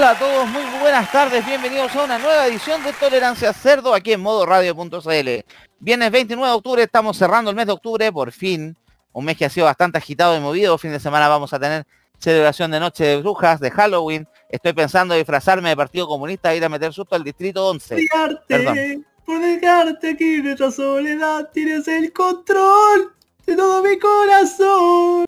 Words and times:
Hola 0.00 0.12
a 0.12 0.18
todos, 0.18 0.48
muy 0.48 0.62
buenas 0.80 1.12
tardes, 1.12 1.44
bienvenidos 1.44 1.94
a 1.94 2.04
una 2.04 2.18
nueva 2.18 2.46
edición 2.46 2.82
de 2.82 2.94
Tolerancia 2.94 3.52
Cerdo 3.52 3.92
aquí 3.92 4.14
en 4.14 4.22
modo 4.22 4.46
radio.cl. 4.46 5.44
Viernes 5.78 6.10
29 6.10 6.48
de 6.50 6.56
octubre, 6.56 6.82
estamos 6.84 7.18
cerrando 7.18 7.50
el 7.50 7.56
mes 7.56 7.66
de 7.66 7.72
octubre, 7.72 8.10
por 8.10 8.32
fin, 8.32 8.74
un 9.12 9.24
mes 9.26 9.36
que 9.36 9.44
ha 9.44 9.50
sido 9.50 9.66
bastante 9.66 9.98
agitado 9.98 10.34
y 10.34 10.40
movido, 10.40 10.78
fin 10.78 10.90
de 10.90 11.00
semana 11.00 11.28
vamos 11.28 11.52
a 11.52 11.60
tener 11.60 11.84
celebración 12.18 12.70
de 12.70 12.80
Noche 12.80 13.04
de 13.04 13.16
Brujas, 13.18 13.60
de 13.60 13.70
Halloween, 13.70 14.26
estoy 14.48 14.72
pensando 14.72 15.12
en 15.12 15.20
disfrazarme 15.20 15.68
de 15.68 15.76
Partido 15.76 16.08
Comunista 16.08 16.50
e 16.50 16.56
ir 16.56 16.64
a 16.64 16.70
meter 16.70 16.94
susto 16.94 17.14
al 17.14 17.22
Distrito 17.22 17.68
11. 17.68 17.96
Dejarte, 17.96 19.02
por 19.26 19.38
dejarte 19.38 20.12
aquí 20.12 20.40
nuestra 20.40 20.70
soledad, 20.70 21.50
tienes 21.52 21.86
el 21.88 22.10
control 22.14 23.12
de 23.44 23.54
todo 23.54 23.82
mi 23.82 23.98
corazón. 23.98 25.26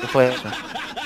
¿Qué 0.00 0.06
fue 0.08 0.28
eso? 0.34 0.48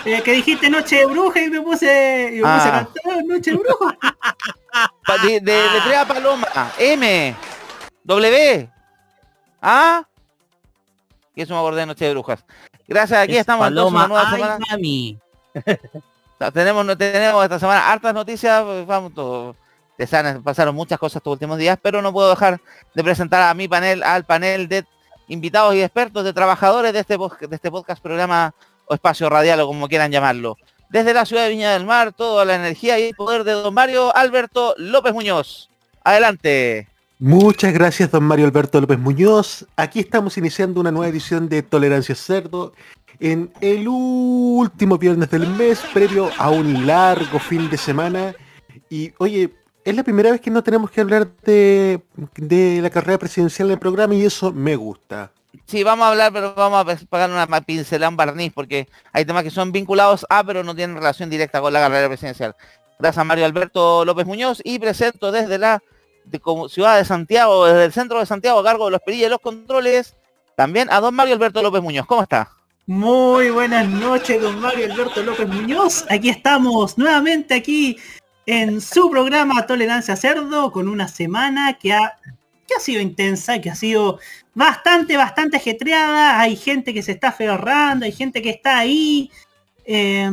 Eh, 0.05 0.21
que 0.23 0.33
dijiste 0.33 0.69
Noche 0.69 0.97
de 0.97 1.07
Bruja 1.07 1.41
y 1.43 1.51
me 1.51 1.61
puse, 1.61 2.31
y 2.33 2.37
me 2.37 2.41
puse 2.43 2.69
a 2.69 2.79
Ah. 2.79 2.89
cantar 3.05 3.25
Noche 3.25 3.51
de 3.53 3.57
Bruja. 3.57 3.97
Pa- 5.07 5.19
de, 5.19 5.41
de 5.41 5.71
letrea 5.71 6.07
Paloma, 6.07 6.47
M, 6.79 7.37
W, 8.05 8.71
A, 9.61 10.03
y 11.35 11.43
eso 11.43 11.53
me 11.55 11.61
acordé 11.61 11.81
de 11.81 11.87
Noche 11.87 12.05
de 12.07 12.13
Brujas. 12.13 12.45
Gracias, 12.89 13.21
aquí 13.21 13.35
Es 13.35 13.41
estamos 13.41 13.67
entonces 13.69 13.93
Paloma, 13.93 14.05
una 14.07 14.09
nueva 14.09 14.29
ay, 14.31 14.35
semana. 14.35 14.59
mami. 14.71 15.19
Tenemos, 16.53 16.85
no 16.85 16.99
tenemos 16.99 17.45
esta 17.45 17.59
semana 17.61 17.93
hartas 17.93 18.13
noticias, 18.15 18.63
pues, 18.65 18.85
vamos, 18.87 19.15
todo- 19.15 19.55
te 19.97 20.07
pasaron 20.43 20.75
muchas 20.75 20.99
cosas 20.99 21.17
estos 21.17 21.33
últimos 21.35 21.57
días, 21.59 21.79
pero 21.81 22.03
no 22.03 22.13
puedo 22.13 22.31
dejar 22.31 22.61
de 22.95 23.05
presentar 23.05 23.43
a 23.43 23.55
mi 23.55 23.69
panel, 23.69 24.03
al 24.03 24.25
panel 24.25 24.67
de 24.67 24.85
invitados 25.33 25.75
y 25.75 25.83
expertos, 25.83 26.25
de 26.25 26.33
trabajadores 26.33 26.93
de 26.93 27.01
este, 27.01 27.17
de 27.17 27.57
este 27.57 27.71
podcast, 27.71 28.03
programa 28.03 28.55
o 28.87 28.95
espacio 28.95 29.29
radial 29.29 29.61
o 29.61 29.67
como 29.67 29.89
quieran 29.89 30.13
llamarlo. 30.13 30.57
Desde 30.91 31.15
la 31.15 31.25
ciudad 31.25 31.45
de 31.45 31.51
Viña 31.51 31.73
del 31.73 31.87
Mar, 31.87 32.13
toda 32.13 32.45
la 32.45 32.55
energía 32.55 32.99
y 32.99 33.15
poder 33.15 33.45
de 33.45 33.53
don 33.53 33.73
Mario 33.73 34.15
Alberto 34.15 34.75
López 34.77 35.15
Muñoz. 35.15 35.71
Adelante. 36.05 36.89
Muchas 37.19 37.73
gracias, 37.73 38.11
don 38.11 38.25
Mario 38.25 38.45
Alberto 38.45 38.81
López 38.81 38.99
Muñoz. 38.99 39.67
Aquí 39.77 40.01
estamos 40.01 40.37
iniciando 40.37 40.81
una 40.81 40.91
nueva 40.91 41.09
edición 41.09 41.49
de 41.49 41.63
Tolerancia 41.63 42.15
Cerdo 42.15 42.75
en 43.21 43.51
el 43.61 43.87
último 43.89 44.99
viernes 44.99 45.31
del 45.31 45.49
mes, 45.49 45.81
previo 45.95 46.31
a 46.37 46.51
un 46.51 46.87
largo 46.87 47.39
fin 47.39 47.71
de 47.71 47.79
semana. 47.79 48.35
Y 48.91 49.13
oye, 49.19 49.55
es 49.85 49.97
la 49.97 50.05
primera 50.05 50.31
vez 50.31 50.41
que 50.41 50.51
no 50.51 50.63
tenemos 50.63 50.91
que 50.91 51.01
hablar 51.01 51.29
de, 51.45 52.01
de 52.37 52.81
la 52.81 52.91
carrera 52.91 53.19
presidencial 53.19 53.69
en 53.69 53.73
el 53.73 53.79
programa 53.79 54.15
y 54.15 54.25
eso 54.25 54.53
me 54.53 54.77
gusta. 54.77 55.33
Sí, 55.67 55.83
vamos 55.83 56.05
a 56.05 56.11
hablar, 56.11 56.33
pero 56.33 56.55
vamos 56.55 56.81
a 56.81 57.07
pagar 57.07 57.31
una 57.31 57.61
pincelada, 57.61 58.09
un 58.09 58.17
barniz, 58.17 58.53
porque 58.53 58.89
hay 59.13 59.25
temas 59.25 59.43
que 59.43 59.51
son 59.51 59.73
vinculados 59.73 60.27
a, 60.29 60.45
pero 60.45 60.63
no 60.65 60.75
tienen 60.75 60.97
relación 60.97 61.31
directa 61.31 61.61
con 61.61 61.73
la 61.73 61.81
carrera 61.81 62.09
presidencial. 62.09 62.55
Gracias 62.99 63.19
a 63.19 63.25
Mario 63.25 63.45
Alberto 63.45 64.05
López 64.05 64.27
Muñoz 64.27 64.61
y 64.65 64.79
presento 64.79 65.33
desde 65.33 65.59
la 65.59 65.83
de 66.25 66.39
como 66.39 66.69
ciudad 66.69 66.97
de 66.97 67.05
Santiago, 67.05 67.67
desde 67.67 67.85
el 67.85 67.93
centro 67.93 68.21
de 68.21 68.27
Santiago, 68.27 68.61
a 68.61 68.65
cargo 68.65 68.85
de 68.87 68.93
los 68.93 69.01
perillas 69.01 69.27
y 69.27 69.31
los 69.31 69.41
controles, 69.41 70.15
también 70.57 70.89
a 70.91 71.01
don 71.01 71.15
Mario 71.15 71.35
Alberto 71.35 71.63
López 71.63 71.83
Muñoz. 71.83 72.07
¿Cómo 72.07 72.23
está? 72.23 72.51
Muy 72.87 73.51
buenas 73.51 73.89
noches, 73.89 74.41
don 74.41 74.61
Mario 74.61 74.93
Alberto 74.93 75.23
López 75.23 75.49
Muñoz. 75.49 76.05
Aquí 76.11 76.29
estamos 76.29 76.97
nuevamente 76.97 77.55
aquí 77.55 77.99
en 78.47 78.81
su 78.81 79.11
programa 79.11 79.67
Tolerancia 79.67 80.17
Cerdo 80.17 80.73
con 80.73 80.89
una 80.89 81.09
semana 81.09 81.75
que 81.75 81.93
ha, 81.93 82.19
que 82.67 82.75
ha 82.77 82.81
sido 82.81 83.01
intensa, 83.01 83.61
que 83.61 83.71
ha 83.71 83.75
sido 83.75 84.19
bastante, 84.55 85.17
bastante 85.17 85.57
ajetreada. 85.57 86.41
Hay 86.41 86.57
gente 86.57 86.93
que 86.93 87.03
se 87.03 87.13
está 87.13 87.29
aferrando, 87.29 88.05
hay 88.05 88.13
gente 88.13 88.43
que 88.43 88.51
está 88.51 88.79
ahí 88.79 89.31
eh, 89.85 90.31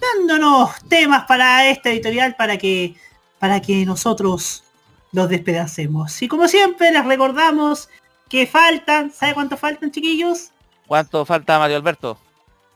dándonos 0.00 0.70
temas 0.88 1.24
para 1.26 1.68
esta 1.68 1.90
editorial 1.90 2.34
para 2.36 2.56
que, 2.56 2.94
para 3.38 3.60
que 3.60 3.84
nosotros 3.84 4.64
los 5.12 5.28
despedacemos. 5.28 6.20
Y 6.22 6.28
como 6.28 6.48
siempre 6.48 6.90
les 6.92 7.04
recordamos 7.04 7.88
que 8.28 8.46
faltan, 8.46 9.12
¿sabe 9.12 9.34
cuánto 9.34 9.56
faltan 9.56 9.90
chiquillos? 9.90 10.50
¿Cuánto 10.86 11.24
falta 11.24 11.58
Mario 11.58 11.76
Alberto? 11.76 12.18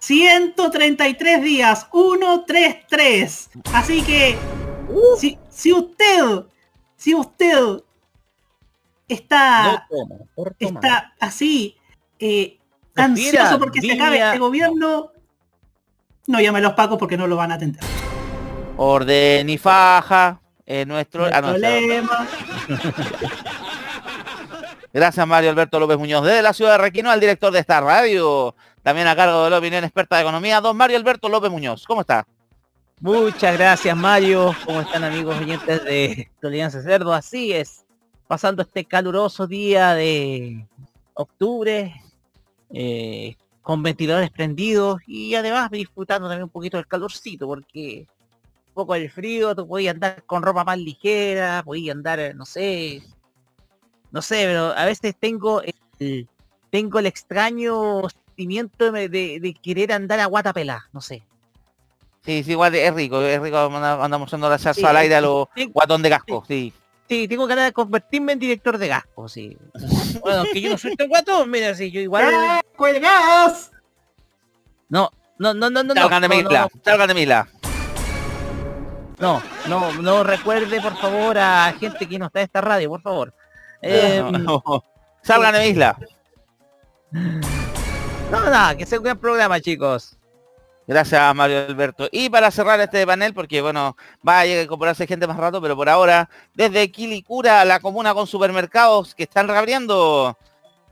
133 0.01 1.43
días, 1.43 1.87
133. 1.91 3.51
Así 3.73 4.03
que 4.03 4.37
si, 5.19 5.38
si 5.49 5.72
usted, 5.72 6.44
si 6.97 7.15
usted 7.15 7.82
está, 9.09 9.87
está 10.59 11.15
así, 11.21 11.77
eh, 12.19 12.59
ansioso 12.94 13.59
porque 13.59 13.81
se 13.81 13.93
acabe 13.93 14.19
este 14.21 14.38
gobierno, 14.38 15.12
no 16.27 16.41
llame 16.41 16.59
a 16.59 16.62
los 16.62 16.72
pacos 16.75 16.99
porque 16.99 17.16
no 17.16 17.27
lo 17.27 17.37
van 17.37 17.53
a 17.53 17.55
atender. 17.55 17.82
Orden 18.77 19.49
y 19.49 19.59
faja. 19.59 20.41
eh, 20.66 20.84
nuestro, 20.87 21.28
No 21.28 21.37
ah, 21.37 21.41
no, 21.41 21.49
problema. 21.50 22.26
Gracias 24.93 25.26
Mario 25.26 25.50
Alberto 25.50 25.81
López 25.81 25.99
Muñoz. 25.99 26.25
Desde 26.25 26.43
la 26.43 26.53
ciudad 26.53 26.72
de 26.72 26.78
Requino, 26.78 27.11
al 27.11 27.19
director 27.19 27.53
de 27.53 27.59
esta 27.59 27.81
radio, 27.81 28.55
también 28.82 29.09
a 29.09 29.16
cargo 29.16 29.44
de 29.44 29.50
la 29.50 29.59
opinión 29.59 29.82
experta 29.82 30.16
de 30.16 30.22
economía, 30.22 30.61
don 30.61 30.76
Mario 30.76 30.97
Alberto 30.97 31.28
López 31.28 31.50
Muñoz. 31.50 31.84
¿Cómo 31.84 32.03
está? 32.03 32.26
Muchas 33.04 33.59
gracias, 33.59 33.94
Mario. 33.94 34.53
¿Cómo 34.65 34.81
están, 34.81 35.04
amigos 35.04 35.38
oyentes 35.38 35.84
de 35.84 36.31
Tolerancia 36.41 36.81
Cerdo? 36.81 37.12
Así 37.12 37.53
es. 37.53 37.84
Pasando 38.26 38.62
este 38.62 38.87
caluroso 38.87 39.47
día 39.47 39.92
de 39.92 40.66
octubre, 41.12 42.00
eh, 42.70 43.37
con 43.60 43.82
ventiladores 43.82 44.31
prendidos 44.31 45.03
y 45.06 45.34
además 45.34 45.70
disfrutando 45.70 46.28
también 46.28 46.44
un 46.44 46.48
poquito 46.48 46.78
del 46.78 46.87
calorcito, 46.87 47.47
porque 47.47 48.06
un 48.69 48.72
poco 48.72 48.94
del 48.94 49.10
frío, 49.10 49.54
tú 49.54 49.69
podías 49.69 49.93
andar 49.93 50.22
con 50.25 50.43
ropa 50.43 50.64
más 50.64 50.78
ligera, 50.78 51.62
podías 51.62 51.94
andar, 51.94 52.34
no 52.34 52.47
sé, 52.47 53.03
no 54.12 54.22
sé, 54.22 54.47
pero 54.47 54.69
a 54.75 54.87
veces 54.87 55.14
tengo 55.20 55.60
el, 55.60 56.26
tengo 56.70 57.00
el 57.00 57.04
extraño 57.04 58.09
sentimiento 58.09 58.91
de, 58.91 59.56
querer 59.62 59.93
andar 59.93 60.20
a 60.20 60.26
guata 60.26 60.54
pelada, 60.54 60.88
no 60.94 61.03
sé. 61.03 61.22
Sí, 62.25 62.43
sí, 62.43 62.53
igual 62.53 62.75
es 62.75 62.95
rico, 62.95 63.21
es 63.21 63.41
rico 63.41 63.59
andar 63.59 64.19
mostrando 64.19 64.49
la 64.49 64.57
salsa 64.57 64.81
Sí, 64.81 64.87
al 64.87 64.97
aire 64.97 65.17
a 65.17 65.21
los 65.21 65.49
sí, 65.55 65.67
guatón 65.67 66.01
de 66.03 66.09
casco, 66.09 66.43
sí. 66.49 66.73
Sí, 67.07 67.29
tengo 67.29 67.47
ganas 67.47 67.67
de 67.67 67.73
convertirme 67.73 68.33
en 68.33 68.39
director 68.39 68.79
de 68.79 68.89
gasco, 68.89 69.29
sí. 69.29 69.57
Bueno, 70.23 70.45
que 70.51 70.61
yo 70.61 70.71
no 70.71 70.79
soy 70.79 70.97
tan 70.97 71.09
guatón, 71.09 71.51
mira, 71.51 71.75
si 71.75 71.91
yo 71.91 72.01
igual... 72.01 72.25
¡Eh, 72.33 72.61
¡Cuelgas! 72.77 73.73
No, 74.89 75.11
no, 75.39 75.53
no, 75.53 75.69
no, 75.69 75.83
no, 75.83 75.95
no, 75.95 76.01
Salgan 76.01 76.23
de 76.23 76.29
no, 76.29 76.35
Mila, 76.37 76.69
salgan 76.83 77.09
de 77.09 77.15
Mila. 77.15 77.49
no, 79.19 79.43
no, 79.69 79.93
no 79.95 80.25
recuerde 80.25 80.81
por 80.81 80.97
favor 80.97 81.37
a 81.39 81.75
gente 81.79 82.09
que 82.09 82.19
no 82.19 82.27
está 82.27 82.41
en 82.41 82.45
esta 82.45 82.61
radio, 82.62 82.89
por 82.89 83.03
favor. 83.03 83.35
Eh, 83.83 84.23
No, 84.33 84.62
no. 84.65 84.85
Salgan 85.23 85.53
de 85.55 85.61
mi 85.61 85.67
isla. 85.67 85.97
no, 87.12 88.41
nada, 88.45 88.77
que 88.77 88.87
sea 88.87 88.99
un 88.99 89.05
gran 89.05 89.19
programa, 89.19 89.61
chicos. 89.61 90.17
Gracias 90.86 91.34
Mario 91.34 91.66
Alberto. 91.66 92.08
Y 92.12 92.28
para 92.28 92.50
cerrar 92.50 92.78
este 92.81 93.06
panel, 93.06 93.32
porque 93.32 93.62
bueno, 93.62 93.96
va 94.26 94.40
a 94.40 94.46
incorporarse 94.46 95.06
gente 95.06 95.26
más 95.26 95.36
rato, 95.36 95.60
pero 95.62 95.76
por 95.76 95.88
ahora, 95.88 96.28
desde 96.54 96.90
Quilicura, 96.90 97.64
la 97.64 97.81
comuna 97.81 98.12
con 98.12 98.26
supermercados 98.26 99.14
que 99.14 99.22
están 99.22 99.48
reabriendo, 99.48 100.36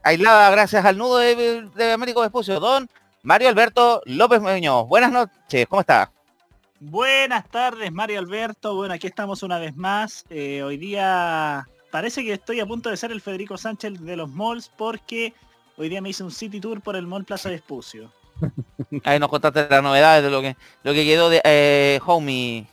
aislada 0.01 0.49
gracias 0.49 0.83
al 0.83 0.97
nudo 0.97 1.17
de, 1.17 1.69
de 1.75 1.91
Américo 1.91 2.21
Vespucio, 2.21 2.59
don 2.59 2.89
Mario 3.21 3.49
Alberto 3.49 4.01
López 4.05 4.41
Muñoz. 4.41 4.87
Buenas 4.87 5.11
noches, 5.11 5.67
¿cómo 5.67 5.81
está? 5.81 6.11
Buenas 6.79 7.47
tardes, 7.49 7.91
Mario 7.93 8.19
Alberto. 8.19 8.75
Bueno, 8.75 8.95
aquí 8.95 9.07
estamos 9.07 9.41
una 9.43 9.57
vez 9.57 9.73
más. 9.75 10.25
Eh, 10.29 10.63
hoy 10.63 10.75
día 10.75 11.65
parece 11.91 12.23
que 12.23 12.33
estoy 12.33 12.59
a 12.59 12.65
punto 12.65 12.89
de 12.89 12.97
ser 12.97 13.11
el 13.11 13.21
Federico 13.21 13.57
Sánchez 13.57 14.01
de 14.01 14.17
los 14.17 14.29
malls 14.29 14.69
porque 14.75 15.33
hoy 15.77 15.87
día 15.87 16.01
me 16.01 16.09
hice 16.09 16.23
un 16.23 16.31
city 16.31 16.59
tour 16.59 16.81
por 16.81 16.97
el 16.97 17.07
mall 17.07 17.23
Plaza 17.23 17.49
Vespucio. 17.49 18.11
Ahí 19.03 19.19
nos 19.19 19.29
contaste 19.29 19.67
las 19.69 19.83
novedades 19.83 20.23
de 20.23 20.29
lo 20.29 20.41
que 20.41 20.55
lo 20.83 20.93
que 20.93 21.05
quedó 21.05 21.29
de 21.29 21.41
eh, 21.43 21.99
Homie, 22.05 22.65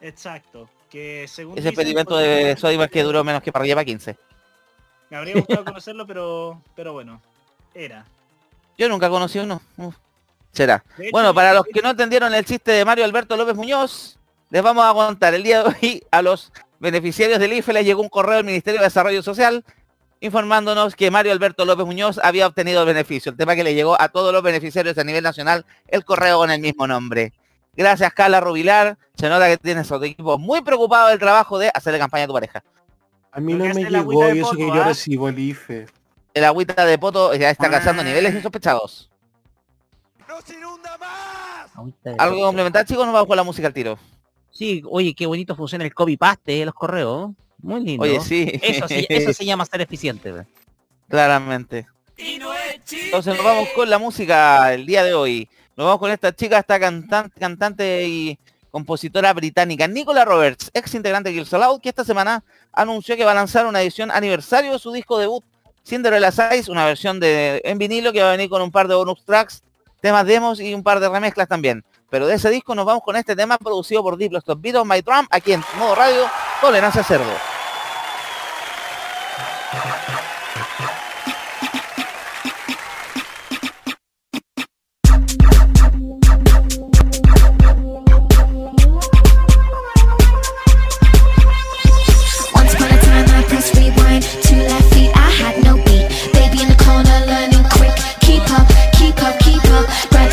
Exacto. 0.00 0.68
Que 0.90 1.26
según 1.26 1.58
ese 1.58 1.70
dicen, 1.70 1.72
experimento 1.72 2.14
pues, 2.14 2.26
de 2.26 2.56
Sodimac 2.56 2.90
que 2.90 3.02
duró 3.02 3.24
menos 3.24 3.42
que 3.42 3.50
para 3.50 3.64
llevar 3.64 3.84
15. 3.84 4.16
Me 5.10 5.16
habría 5.16 5.34
gustado 5.34 5.64
conocerlo, 5.64 6.06
pero 6.06 6.60
pero 6.76 6.92
bueno, 6.92 7.20
era. 7.74 8.04
Yo 8.76 8.88
nunca 8.88 9.08
conocí 9.08 9.38
uno. 9.38 9.60
Uf. 9.76 9.94
Será. 10.52 10.84
Hecho, 10.98 11.10
Bueno, 11.10 11.34
para 11.34 11.52
los 11.52 11.64
que 11.64 11.80
no 11.82 11.90
entendieron 11.90 12.32
el 12.32 12.44
chiste 12.44 12.70
de 12.70 12.84
Mario 12.84 13.04
Alberto 13.04 13.36
López 13.36 13.56
Muñoz, 13.56 14.18
les 14.50 14.62
vamos 14.62 14.84
a 14.84 14.92
contar. 14.92 15.34
El 15.34 15.42
día 15.42 15.62
de 15.62 15.68
hoy 15.68 16.02
a 16.10 16.22
los 16.22 16.52
beneficiarios 16.78 17.40
del 17.40 17.54
IFE 17.54 17.72
les 17.72 17.84
llegó 17.84 18.02
un 18.02 18.08
correo 18.08 18.36
del 18.36 18.44
Ministerio 18.44 18.80
de 18.80 18.86
Desarrollo 18.86 19.22
Social 19.22 19.64
informándonos 20.20 20.94
que 20.96 21.10
Mario 21.10 21.32
Alberto 21.32 21.64
López 21.64 21.86
Muñoz 21.86 22.18
había 22.22 22.46
obtenido 22.46 22.80
el 22.80 22.86
beneficio. 22.86 23.30
El 23.32 23.36
tema 23.38 23.54
que 23.54 23.64
le 23.64 23.74
llegó 23.74 24.00
a 24.00 24.08
todos 24.08 24.32
los 24.32 24.42
beneficiarios 24.42 24.96
a 24.98 25.04
nivel 25.04 25.22
nacional, 25.22 25.66
el 25.88 26.04
correo 26.04 26.38
con 26.38 26.50
el 26.50 26.60
mismo 26.60 26.86
nombre. 26.86 27.32
Gracias, 27.76 28.12
Carla 28.14 28.40
Rubilar. 28.40 28.96
Se 29.16 29.28
nota 29.28 29.48
que 29.48 29.56
tienes 29.58 29.90
a 29.90 29.98
tu 29.98 30.04
equipo 30.04 30.38
muy 30.38 30.62
preocupado 30.62 31.08
del 31.08 31.18
trabajo 31.18 31.58
de 31.58 31.70
hacerle 31.74 31.98
campaña 31.98 32.24
a 32.24 32.26
tu 32.28 32.32
pareja. 32.32 32.62
A 33.32 33.40
mí 33.40 33.52
no 33.54 33.64
me 33.64 33.84
llegó 33.84 34.32
y 34.32 34.38
eso 34.38 34.52
que 34.52 34.66
yo 34.66 34.74
¿ah? 34.74 34.84
recibo 34.84 35.28
el 35.28 35.38
IFE. 35.38 35.86
El 36.34 36.44
agüita 36.44 36.84
de 36.84 36.98
poto 36.98 37.34
ya 37.34 37.50
está 37.50 37.66
alcanzando 37.66 38.02
Ah. 38.02 38.04
niveles 38.04 38.34
insospechados. 38.34 39.10
Ahorita- 41.74 42.14
¿Algo 42.18 42.36
que 42.36 42.42
complementar, 42.42 42.84
chicos? 42.86 43.04
Nos 43.04 43.12
vamos 43.12 43.26
con 43.28 43.36
la 43.36 43.42
música 43.42 43.66
al 43.66 43.74
tiro. 43.74 43.98
Sí, 44.50 44.82
oye, 44.88 45.14
qué 45.14 45.26
bonito 45.26 45.56
funciona 45.56 45.84
el 45.84 45.92
copy 45.92 46.16
paste 46.16 46.52
de 46.52 46.64
los 46.66 46.74
correos. 46.74 47.30
Muy 47.64 47.80
lindo. 47.82 48.02
Oye, 48.04 48.20
sí. 48.20 48.60
Eso, 48.62 48.86
sí- 48.86 49.06
eso 49.08 49.32
se 49.32 49.44
llama 49.44 49.64
ser 49.64 49.80
eficiente. 49.80 50.32
Claramente. 51.08 51.86
Entonces 53.06 53.34
nos 53.36 53.44
vamos 53.44 53.68
con 53.74 53.88
la 53.88 53.98
música 53.98 54.72
el 54.74 54.86
día 54.86 55.02
de 55.02 55.14
hoy. 55.14 55.48
Nos 55.76 55.86
vamos 55.86 55.98
con 55.98 56.10
esta 56.10 56.34
chica, 56.34 56.58
esta 56.58 56.78
cantante, 56.78 57.40
cantante 57.40 58.06
y 58.06 58.38
compositora 58.70 59.32
británica, 59.32 59.86
Nicola 59.88 60.24
Roberts, 60.24 60.70
ex 60.74 60.94
integrante 60.94 61.30
de 61.30 61.36
Kills 61.36 61.52
Aloud, 61.54 61.80
que 61.80 61.88
esta 61.88 62.04
semana 62.04 62.42
anunció 62.72 63.16
que 63.16 63.24
va 63.24 63.30
a 63.32 63.34
lanzar 63.34 63.66
una 63.66 63.80
edición 63.82 64.10
aniversario 64.10 64.72
de 64.72 64.78
su 64.78 64.92
disco 64.92 65.18
debut, 65.18 65.44
Cinderella 65.86 66.30
Size, 66.32 66.70
una 66.70 66.84
versión 66.84 67.18
de 67.20 67.60
en 67.64 67.78
vinilo 67.78 68.12
que 68.12 68.22
va 68.22 68.28
a 68.28 68.32
venir 68.32 68.48
con 68.50 68.62
un 68.62 68.70
par 68.72 68.88
de 68.88 68.94
bonus 68.94 69.24
tracks, 69.24 69.62
temas 70.00 70.26
demos 70.26 70.60
y 70.60 70.74
un 70.74 70.82
par 70.82 71.00
de 71.00 71.08
remezclas 71.08 71.48
también. 71.48 71.84
Pero 72.10 72.26
de 72.26 72.34
ese 72.34 72.50
disco 72.50 72.74
nos 72.74 72.84
vamos 72.84 73.02
con 73.04 73.16
este 73.16 73.34
tema 73.34 73.58
producido 73.58 74.02
por 74.02 74.16
Diplo 74.16 74.38
Stop 74.38 74.60
Beat 74.60 74.76
on 74.76 74.88
My 74.88 75.00
Drum, 75.00 75.26
aquí 75.30 75.52
en 75.52 75.62
modo 75.78 75.94
radio, 75.94 76.28
Tolerancia 76.60 77.02
Cerdo. 77.02 77.53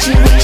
you 0.08 0.41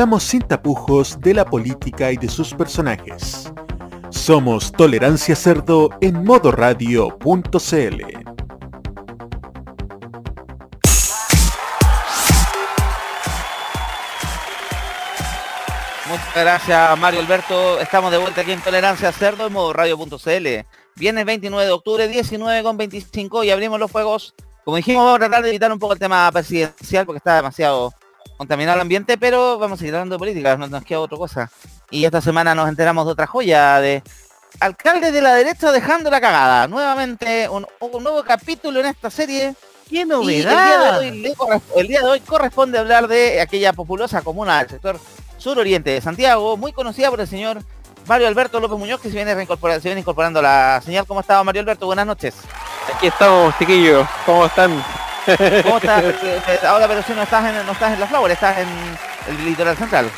Hablamos 0.00 0.22
sin 0.22 0.40
tapujos 0.40 1.20
de 1.20 1.34
la 1.34 1.44
política 1.44 2.10
y 2.10 2.16
de 2.16 2.26
sus 2.26 2.54
personajes. 2.54 3.52
Somos 4.08 4.72
Tolerancia 4.72 5.36
Cerdo 5.36 5.90
en 6.00 6.24
modoradio.cl. 6.24 7.18
Muchas 16.08 16.34
gracias 16.34 16.98
Mario 16.98 17.20
Alberto. 17.20 17.78
Estamos 17.78 18.10
de 18.10 18.16
vuelta 18.16 18.40
aquí 18.40 18.52
en 18.52 18.62
Tolerancia 18.62 19.12
Cerdo 19.12 19.48
en 19.48 19.52
modo 19.52 19.74
radio.cl. 19.74 20.66
Viene 20.96 21.20
el 21.20 21.26
29 21.26 21.66
de 21.66 21.72
octubre, 21.72 22.08
19 22.08 22.62
con 22.62 22.78
25 22.78 23.44
y 23.44 23.50
abrimos 23.50 23.78
los 23.78 23.90
juegos. 23.90 24.34
Como 24.64 24.78
dijimos, 24.78 25.04
vamos 25.04 25.16
a 25.16 25.26
tratar 25.26 25.42
de 25.42 25.50
evitar 25.50 25.70
un 25.70 25.78
poco 25.78 25.92
el 25.92 25.98
tema 25.98 26.32
presidencial 26.32 27.04
porque 27.04 27.18
está 27.18 27.36
demasiado 27.36 27.92
contaminado 28.40 28.76
el 28.76 28.80
ambiente, 28.80 29.18
pero 29.18 29.58
vamos 29.58 29.76
a 29.76 29.80
seguir 29.80 29.94
hablando 29.94 30.14
de 30.14 30.18
política, 30.18 30.56
no 30.56 30.66
nos 30.66 30.82
queda 30.82 31.00
otra 31.00 31.18
cosa. 31.18 31.50
Y 31.90 32.06
esta 32.06 32.22
semana 32.22 32.54
nos 32.54 32.70
enteramos 32.70 33.04
de 33.04 33.12
otra 33.12 33.26
joya 33.26 33.78
de 33.80 34.02
alcalde 34.60 35.12
de 35.12 35.20
la 35.20 35.34
derecha 35.34 35.70
dejando 35.72 36.10
la 36.10 36.22
cagada. 36.22 36.66
Nuevamente 36.66 37.50
un, 37.50 37.66
un 37.80 38.02
nuevo 38.02 38.22
capítulo 38.24 38.80
en 38.80 38.86
esta 38.86 39.10
serie 39.10 39.54
¡Qué 39.90 39.96
y 39.96 40.00
el 40.00 40.08
día, 40.08 40.16
de 40.16 40.44
novedad! 40.54 40.98
hoy, 41.00 41.34
corres- 41.36 41.62
el 41.76 41.86
día 41.88 42.00
de 42.00 42.06
hoy 42.06 42.20
corresponde 42.20 42.78
hablar 42.78 43.08
de 43.08 43.42
aquella 43.42 43.74
populosa 43.74 44.22
comuna 44.22 44.60
del 44.60 44.70
sector 44.70 44.98
suroriente 45.36 45.90
de 45.90 46.00
Santiago, 46.00 46.56
muy 46.56 46.72
conocida 46.72 47.10
por 47.10 47.20
el 47.20 47.28
señor 47.28 47.62
Mario 48.06 48.26
Alberto 48.26 48.58
López 48.58 48.78
Muñoz, 48.78 49.02
que 49.02 49.10
se 49.10 49.16
viene, 49.16 49.32
se 49.34 49.80
viene 49.84 50.00
incorporando 50.00 50.40
a 50.40 50.42
la 50.42 50.80
señal. 50.82 51.04
¿Cómo 51.06 51.20
estaba 51.20 51.44
Mario 51.44 51.60
Alberto? 51.60 51.84
Buenas 51.84 52.06
noches. 52.06 52.34
Aquí 52.96 53.08
estamos, 53.08 53.54
chiquillos. 53.58 54.08
¿Cómo 54.24 54.46
están? 54.46 54.82
¿Cómo 55.62 55.76
estás? 55.78 56.02
Eh, 56.22 56.40
eh, 56.48 56.66
Ahora, 56.66 56.88
pero 56.88 57.02
si 57.02 57.12
no 57.12 57.22
estás 57.22 57.44
en, 57.46 57.66
no 57.66 57.72
estás 57.72 57.92
en 57.94 58.00
la 58.00 58.06
Flower, 58.06 58.32
estás 58.32 58.58
en 58.58 58.68
el 59.28 59.44
litoral 59.44 59.76
central. 59.76 60.10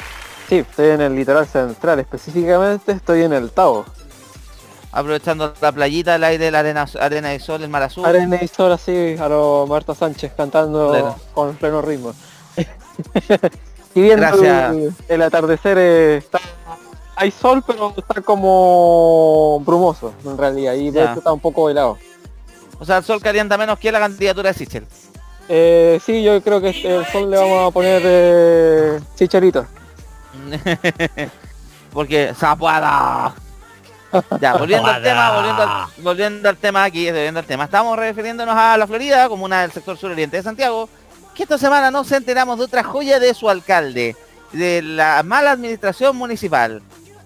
Sí, 0.48 0.58
estoy 0.58 0.90
en 0.90 1.00
el 1.00 1.14
litoral 1.14 1.46
central, 1.46 2.00
específicamente 2.00 2.92
estoy 2.92 3.22
en 3.22 3.32
el 3.32 3.50
Tao. 3.50 3.84
Aprovechando 4.90 5.54
la 5.60 5.72
playita, 5.72 6.16
el 6.16 6.24
aire, 6.24 6.50
la 6.50 6.58
arena, 6.58 6.86
arena 7.00 7.34
y 7.34 7.40
sol, 7.40 7.62
el 7.62 7.70
mar 7.70 7.82
azul. 7.84 8.04
Arena 8.04 8.38
y 8.42 8.48
sol 8.48 8.72
así 8.72 9.16
a 9.18 9.28
lo 9.28 9.66
Marta 9.66 9.94
Sánchez 9.94 10.32
cantando 10.36 10.90
Pleno. 10.90 11.16
con 11.32 11.54
pleno 11.56 11.80
ritmo. 11.80 12.12
y 13.94 14.02
viendo 14.02 14.26
Gracias. 14.26 14.72
el, 14.74 14.94
el 15.08 15.22
atardecer 15.22 15.78
eh, 15.78 16.16
está, 16.18 16.40
hay 17.16 17.30
sol 17.30 17.62
pero 17.66 17.94
está 17.96 18.20
como 18.20 19.60
brumoso 19.64 20.12
en 20.24 20.36
realidad 20.36 20.74
y 20.74 20.90
de 20.90 21.02
hecho 21.04 21.14
está 21.18 21.32
un 21.32 21.40
poco 21.40 21.70
helado. 21.70 21.96
O 22.78 22.84
sea, 22.84 22.98
el 22.98 23.04
sol 23.04 23.20
calienta 23.22 23.56
menos 23.56 23.78
que 23.78 23.92
la 23.92 24.00
candidatura 24.00 24.52
de 24.52 24.58
Sichel. 24.58 24.86
Eh, 25.54 26.00
sí, 26.02 26.22
yo 26.22 26.40
creo 26.42 26.62
que 26.62 26.70
el 26.70 27.04
sol 27.12 27.30
le 27.30 27.36
vamos 27.36 27.68
a 27.68 27.70
poner 27.70 28.00
eh, 28.02 29.00
chicharito. 29.16 29.66
Porque 31.92 32.32
Zapuada. 32.34 33.34
Ya, 34.40 34.54
volviendo 34.56 34.88
al 34.88 35.02
tema, 35.02 35.32
volviendo 35.34 35.62
al, 35.62 35.86
volviendo 35.98 36.48
al 36.48 36.56
tema 36.56 36.84
aquí, 36.84 37.04
volviendo 37.10 37.40
al 37.40 37.44
tema. 37.44 37.64
Estamos 37.64 37.98
refiriéndonos 37.98 38.56
a 38.56 38.78
la 38.78 38.86
Florida, 38.86 39.28
comuna 39.28 39.60
del 39.60 39.72
sector 39.72 39.98
suroriente 39.98 40.38
de 40.38 40.42
Santiago, 40.42 40.88
que 41.34 41.42
esta 41.42 41.58
semana 41.58 41.90
nos 41.90 42.10
enteramos 42.12 42.56
de 42.56 42.64
otra 42.64 42.82
joya 42.82 43.20
de 43.20 43.34
su 43.34 43.50
alcalde, 43.50 44.16
de 44.52 44.80
la 44.80 45.22
mala 45.22 45.50
administración 45.50 46.16
municipal. 46.16 46.80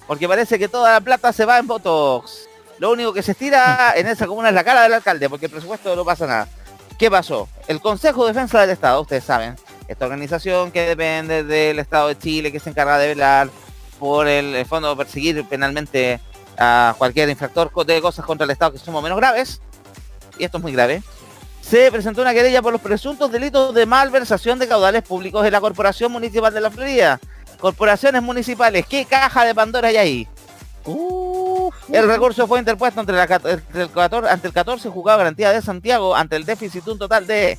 Porque 0.08 0.26
parece 0.26 0.58
que 0.58 0.66
toda 0.66 0.94
la 0.94 1.00
plata 1.00 1.32
se 1.32 1.44
va 1.44 1.58
en 1.58 1.68
Botox. 1.68 2.48
Lo 2.80 2.90
único 2.90 3.12
que 3.12 3.22
se 3.22 3.32
estira 3.32 3.92
en 3.96 4.08
esa 4.08 4.26
comuna 4.26 4.48
es 4.48 4.54
la 4.56 4.64
cara 4.64 4.82
del 4.82 4.94
alcalde, 4.94 5.30
porque 5.30 5.46
el 5.46 5.52
presupuesto 5.52 5.94
no 5.94 6.04
pasa 6.04 6.26
nada. 6.26 6.48
¿Qué 6.98 7.10
pasó? 7.10 7.48
El 7.68 7.80
Consejo 7.80 8.24
de 8.24 8.32
Defensa 8.32 8.60
del 8.60 8.70
Estado, 8.70 9.02
ustedes 9.02 9.24
saben, 9.24 9.56
esta 9.86 10.06
organización 10.06 10.70
que 10.70 10.80
depende 10.80 11.44
del 11.44 11.78
Estado 11.78 12.08
de 12.08 12.18
Chile, 12.18 12.50
que 12.50 12.58
se 12.58 12.70
encarga 12.70 12.98
de 12.98 13.08
velar 13.08 13.50
por 13.98 14.26
el, 14.26 14.64
fondo 14.64 14.88
de 14.88 14.96
perseguir 14.96 15.44
penalmente 15.46 16.20
a 16.56 16.94
cualquier 16.96 17.28
infractor 17.28 17.70
de 17.84 18.00
cosas 18.00 18.24
contra 18.24 18.46
el 18.46 18.50
Estado 18.50 18.72
que 18.72 18.78
son 18.78 19.02
menos 19.02 19.18
graves, 19.18 19.60
y 20.38 20.44
esto 20.44 20.56
es 20.56 20.62
muy 20.62 20.72
grave, 20.72 21.02
se 21.60 21.92
presentó 21.92 22.22
una 22.22 22.32
querella 22.32 22.62
por 22.62 22.72
los 22.72 22.80
presuntos 22.80 23.30
delitos 23.30 23.74
de 23.74 23.84
malversación 23.84 24.58
de 24.58 24.66
caudales 24.66 25.02
públicos 25.02 25.44
en 25.44 25.52
la 25.52 25.60
Corporación 25.60 26.12
Municipal 26.12 26.54
de 26.54 26.60
la 26.60 26.70
Florida. 26.70 27.20
Corporaciones 27.60 28.22
municipales, 28.22 28.86
¿qué 28.86 29.04
caja 29.04 29.44
de 29.44 29.54
Pandora 29.54 29.88
hay 29.88 29.96
ahí? 29.96 30.28
El 31.92 32.06
recurso 32.08 32.46
fue 32.46 32.58
interpuesto 32.58 33.02
la, 33.04 33.26
cat- 33.26 33.46
entre 33.46 33.82
el 33.82 33.90
14, 33.90 34.28
ante 34.30 34.46
el 34.48 34.52
14 34.54 34.88
juzgado 34.88 35.18
garantía 35.18 35.52
de 35.52 35.62
Santiago 35.62 36.14
ante 36.14 36.36
el 36.36 36.44
déficit 36.44 36.86
un 36.88 36.98
total 36.98 37.26
de 37.26 37.58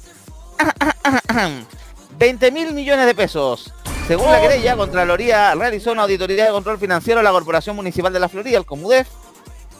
20 2.18 2.52
mil 2.52 2.74
millones 2.74 3.06
de 3.06 3.16
pesos. 3.16 3.74
Según 4.08 4.32
la 4.32 4.40
querella, 4.40 4.76
Contraloría 4.78 5.54
realizó 5.56 5.92
una 5.92 6.04
auditoría 6.04 6.46
de 6.46 6.52
control 6.52 6.78
financiero 6.80 7.20
a 7.20 7.24
la 7.24 7.32
Corporación 7.32 7.76
Municipal 7.76 8.14
de 8.14 8.20
la 8.20 8.30
Florida, 8.30 8.58
el 8.58 8.66
Comudef, 8.66 9.08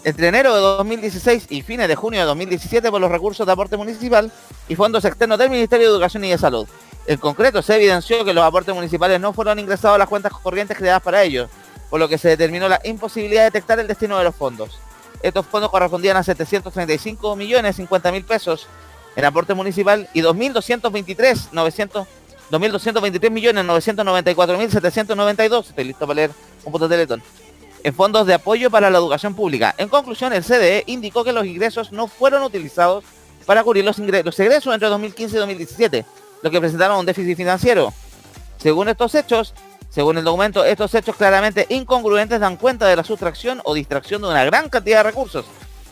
entre 0.04 0.28
enero 0.28 0.54
de 0.54 0.60
2016 0.62 1.48
y 1.50 1.62
fines 1.62 1.88
de 1.88 1.96
junio 1.96 2.20
de 2.20 2.26
2017 2.26 2.92
por 2.92 3.00
los 3.02 3.10
recursos 3.12 3.46
de 3.46 3.54
aporte 3.54 3.78
municipal 3.78 4.32
y 4.68 4.76
fondos 4.76 5.06
externos 5.06 5.38
del 5.40 5.50
Ministerio 5.50 5.88
de 5.88 5.94
Educación 5.94 6.24
y 6.26 6.30
de 6.30 6.38
Salud. 6.38 6.68
En 7.08 7.18
concreto, 7.20 7.62
se 7.62 7.76
evidenció 7.78 8.26
que 8.26 8.34
los 8.34 8.44
aportes 8.44 8.76
municipales 8.76 9.20
no 9.20 9.32
fueron 9.32 9.60
ingresados 9.60 9.96
a 9.96 9.98
las 9.98 10.10
cuentas 10.10 10.34
corrientes 10.34 10.78
creadas 10.78 11.02
para 11.02 11.24
ello, 11.24 11.48
por 11.90 12.00
lo 12.00 12.08
que 12.08 12.18
se 12.18 12.30
determinó 12.30 12.68
la 12.68 12.82
imposibilidad 12.84 13.42
de 13.42 13.46
detectar 13.46 13.80
el 13.80 13.88
destino 13.88 14.18
de 14.18 14.24
los 14.24 14.36
fondos. 14.36 14.80
Estos 15.22 15.46
fondos 15.46 15.72
correspondían 15.72 16.18
a 16.18 16.24
735 16.24 17.36
millones 17.36 17.76
50 17.76 18.12
mil 18.12 18.24
pesos 18.24 18.68
en 19.16 19.26
aporte 19.26 19.54
municipal 19.54 20.08
y 20.14 20.22
2.223 20.22 21.52
900 21.52 22.08
2.223 22.52 23.30
millones 23.30 23.66
994 23.66 24.58
mil 24.58 24.72
792 24.72 25.70
estoy 25.70 25.84
listo 25.84 26.08
para 26.08 26.16
leer 26.16 26.32
un 26.64 26.72
puto 26.72 26.88
teletón 26.88 27.22
en 27.84 27.94
fondos 27.94 28.28
de 28.28 28.34
apoyo 28.34 28.70
para 28.70 28.90
la 28.90 28.98
educación 28.98 29.34
pública. 29.34 29.74
En 29.78 29.88
conclusión, 29.88 30.34
el 30.34 30.44
CDE 30.44 30.84
indicó 30.88 31.24
que 31.24 31.32
los 31.32 31.46
ingresos 31.46 31.92
no 31.92 32.08
fueron 32.08 32.44
utilizados 32.44 33.06
para 33.46 33.64
cubrir 33.64 33.86
los, 33.86 33.98
los 34.00 34.40
egresos 34.40 34.74
entre 34.74 34.90
2015 34.90 35.36
y 35.36 35.40
2017, 35.40 36.06
lo 36.42 36.52
que 36.52 36.60
presentaron 36.60 37.00
un 37.00 37.06
déficit 37.06 37.38
financiero. 37.38 37.94
Según 38.58 38.90
estos 38.90 39.16
hechos, 39.16 39.54
según 39.98 40.18
el 40.20 40.24
documento, 40.24 40.64
estos 40.64 40.94
hechos 40.94 41.16
claramente 41.16 41.66
incongruentes 41.70 42.40
dan 42.40 42.58
cuenta 42.58 42.86
de 42.86 42.96
la 42.96 43.04
sustracción 43.04 43.62
o 43.64 43.74
distracción 43.74 44.22
de 44.22 44.28
una 44.28 44.46
gran 44.46 44.70
cantidad 44.70 44.98
de 44.98 45.04
recursos, 45.10 45.44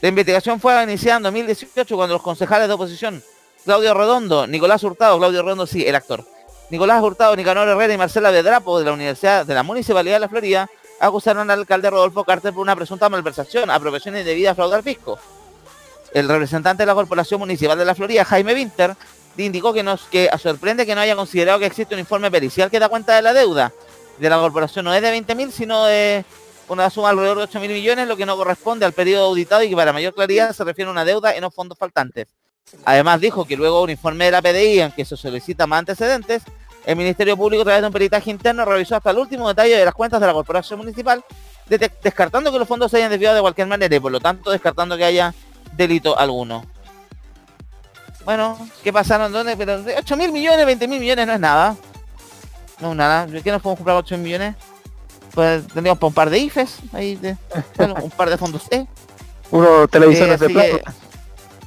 La 0.00 0.08
investigación 0.08 0.60
fue 0.60 0.80
iniciada 0.84 1.16
en 1.16 1.22
2018 1.24 1.96
cuando 1.96 2.14
los 2.14 2.22
concejales 2.22 2.68
de 2.68 2.74
oposición, 2.74 3.22
Claudio 3.64 3.94
Redondo, 3.94 4.46
Nicolás 4.46 4.84
Hurtado, 4.84 5.18
Claudio 5.18 5.42
Redondo 5.42 5.66
sí, 5.66 5.84
el 5.84 5.96
actor, 5.96 6.24
Nicolás 6.70 7.02
Hurtado, 7.02 7.34
Nicanor 7.34 7.66
Herrera 7.66 7.94
y 7.94 7.98
Marcela 7.98 8.30
Bedrapo 8.30 8.78
de 8.78 8.84
la 8.84 8.92
Universidad 8.92 9.44
de 9.44 9.54
la 9.54 9.64
Municipalidad 9.64 10.16
de 10.16 10.20
la 10.20 10.28
Florida 10.28 10.70
acusaron 11.00 11.50
al 11.50 11.60
alcalde 11.60 11.90
Rodolfo 11.90 12.22
Carter 12.22 12.52
por 12.52 12.62
una 12.62 12.76
presunta 12.76 13.08
malversación, 13.08 13.70
apropiación 13.70 14.16
indebida, 14.16 14.54
fraude 14.54 14.76
al 14.76 14.84
fisco. 14.84 15.18
El 16.14 16.28
representante 16.28 16.84
de 16.84 16.86
la 16.86 16.94
Corporación 16.94 17.40
Municipal 17.40 17.76
de 17.76 17.84
la 17.84 17.94
Florida, 17.96 18.24
Jaime 18.24 18.54
Winter, 18.54 18.94
indicó 19.36 19.72
que 19.72 19.82
nos 19.82 20.02
que 20.02 20.30
sorprende 20.38 20.86
que 20.86 20.94
no 20.94 21.00
haya 21.00 21.16
considerado 21.16 21.58
que 21.58 21.66
existe 21.66 21.94
un 21.94 22.00
informe 22.00 22.30
pericial 22.30 22.70
que 22.70 22.78
da 22.78 22.88
cuenta 22.88 23.16
de 23.16 23.22
la 23.22 23.32
deuda 23.32 23.72
de 24.18 24.30
la 24.30 24.38
corporación. 24.38 24.84
No 24.84 24.94
es 24.94 25.02
de 25.02 25.12
20.000, 25.12 25.50
sino 25.50 25.84
de 25.84 26.24
una 26.68 26.90
suma 26.90 27.10
alrededor 27.10 27.38
de 27.38 27.44
8.000 27.44 27.68
millones, 27.68 28.06
lo 28.08 28.16
que 28.16 28.26
no 28.26 28.36
corresponde 28.36 28.84
al 28.84 28.92
periodo 28.92 29.26
auditado 29.26 29.62
y 29.62 29.70
que 29.70 29.76
para 29.76 29.92
mayor 29.92 30.14
claridad 30.14 30.52
se 30.52 30.64
refiere 30.64 30.88
a 30.88 30.92
una 30.92 31.04
deuda 31.04 31.36
y 31.36 31.40
no 31.40 31.50
fondos 31.50 31.78
faltantes. 31.78 32.26
Además 32.84 33.20
dijo 33.20 33.44
que 33.46 33.56
luego 33.56 33.82
un 33.82 33.90
informe 33.90 34.26
de 34.26 34.30
la 34.30 34.42
PDI 34.42 34.80
en 34.80 34.92
que 34.92 35.04
se 35.04 35.16
solicita 35.16 35.66
más 35.66 35.78
antecedentes, 35.80 36.42
el 36.84 36.96
Ministerio 36.96 37.36
Público 37.36 37.62
a 37.62 37.64
través 37.64 37.82
de 37.82 37.86
un 37.86 37.92
peritaje 37.92 38.30
interno 38.30 38.64
revisó 38.64 38.96
hasta 38.96 39.10
el 39.10 39.18
último 39.18 39.48
detalle 39.48 39.76
de 39.76 39.84
las 39.84 39.94
cuentas 39.94 40.20
de 40.20 40.26
la 40.26 40.32
corporación 40.32 40.78
municipal, 40.78 41.24
de- 41.66 41.90
descartando 42.02 42.52
que 42.52 42.58
los 42.58 42.68
fondos 42.68 42.90
se 42.90 42.98
hayan 42.98 43.10
desviado 43.10 43.36
de 43.36 43.40
cualquier 43.42 43.66
manera 43.66 43.94
y 43.94 44.00
por 44.00 44.12
lo 44.12 44.20
tanto 44.20 44.50
descartando 44.50 44.96
que 44.96 45.04
haya 45.04 45.34
delito 45.76 46.18
alguno. 46.18 46.64
Bueno, 48.24 48.58
¿qué 48.82 48.92
pasaron? 48.92 49.32
¿Dónde? 49.32 49.56
Pero 49.56 49.82
8 49.96 50.16
mil 50.16 50.32
millones, 50.32 50.66
20 50.66 50.88
mil 50.88 51.00
millones 51.00 51.26
no 51.26 51.32
es 51.32 51.40
nada. 51.40 51.76
No 52.80 52.90
es 52.90 52.96
nada. 52.96 53.26
¿Qué 53.42 53.50
nos 53.50 53.62
podemos 53.62 53.78
comprar 53.78 53.96
8 53.96 54.16
mil 54.16 54.24
millones? 54.24 54.54
Pues 55.34 55.66
tendríamos 55.68 55.98
para 55.98 56.08
un 56.08 56.14
par 56.14 56.30
de 56.30 56.38
IFES, 56.38 56.78
ahí 56.92 57.16
de, 57.16 57.36
bueno, 57.76 57.94
un 58.02 58.10
par 58.10 58.28
de 58.30 58.38
fondos 58.38 58.62
E. 58.70 58.86
Unos 59.50 59.88
televisores 59.90 60.40
Eh, 60.40 60.46
de 60.48 60.54
plasma. 60.54 60.94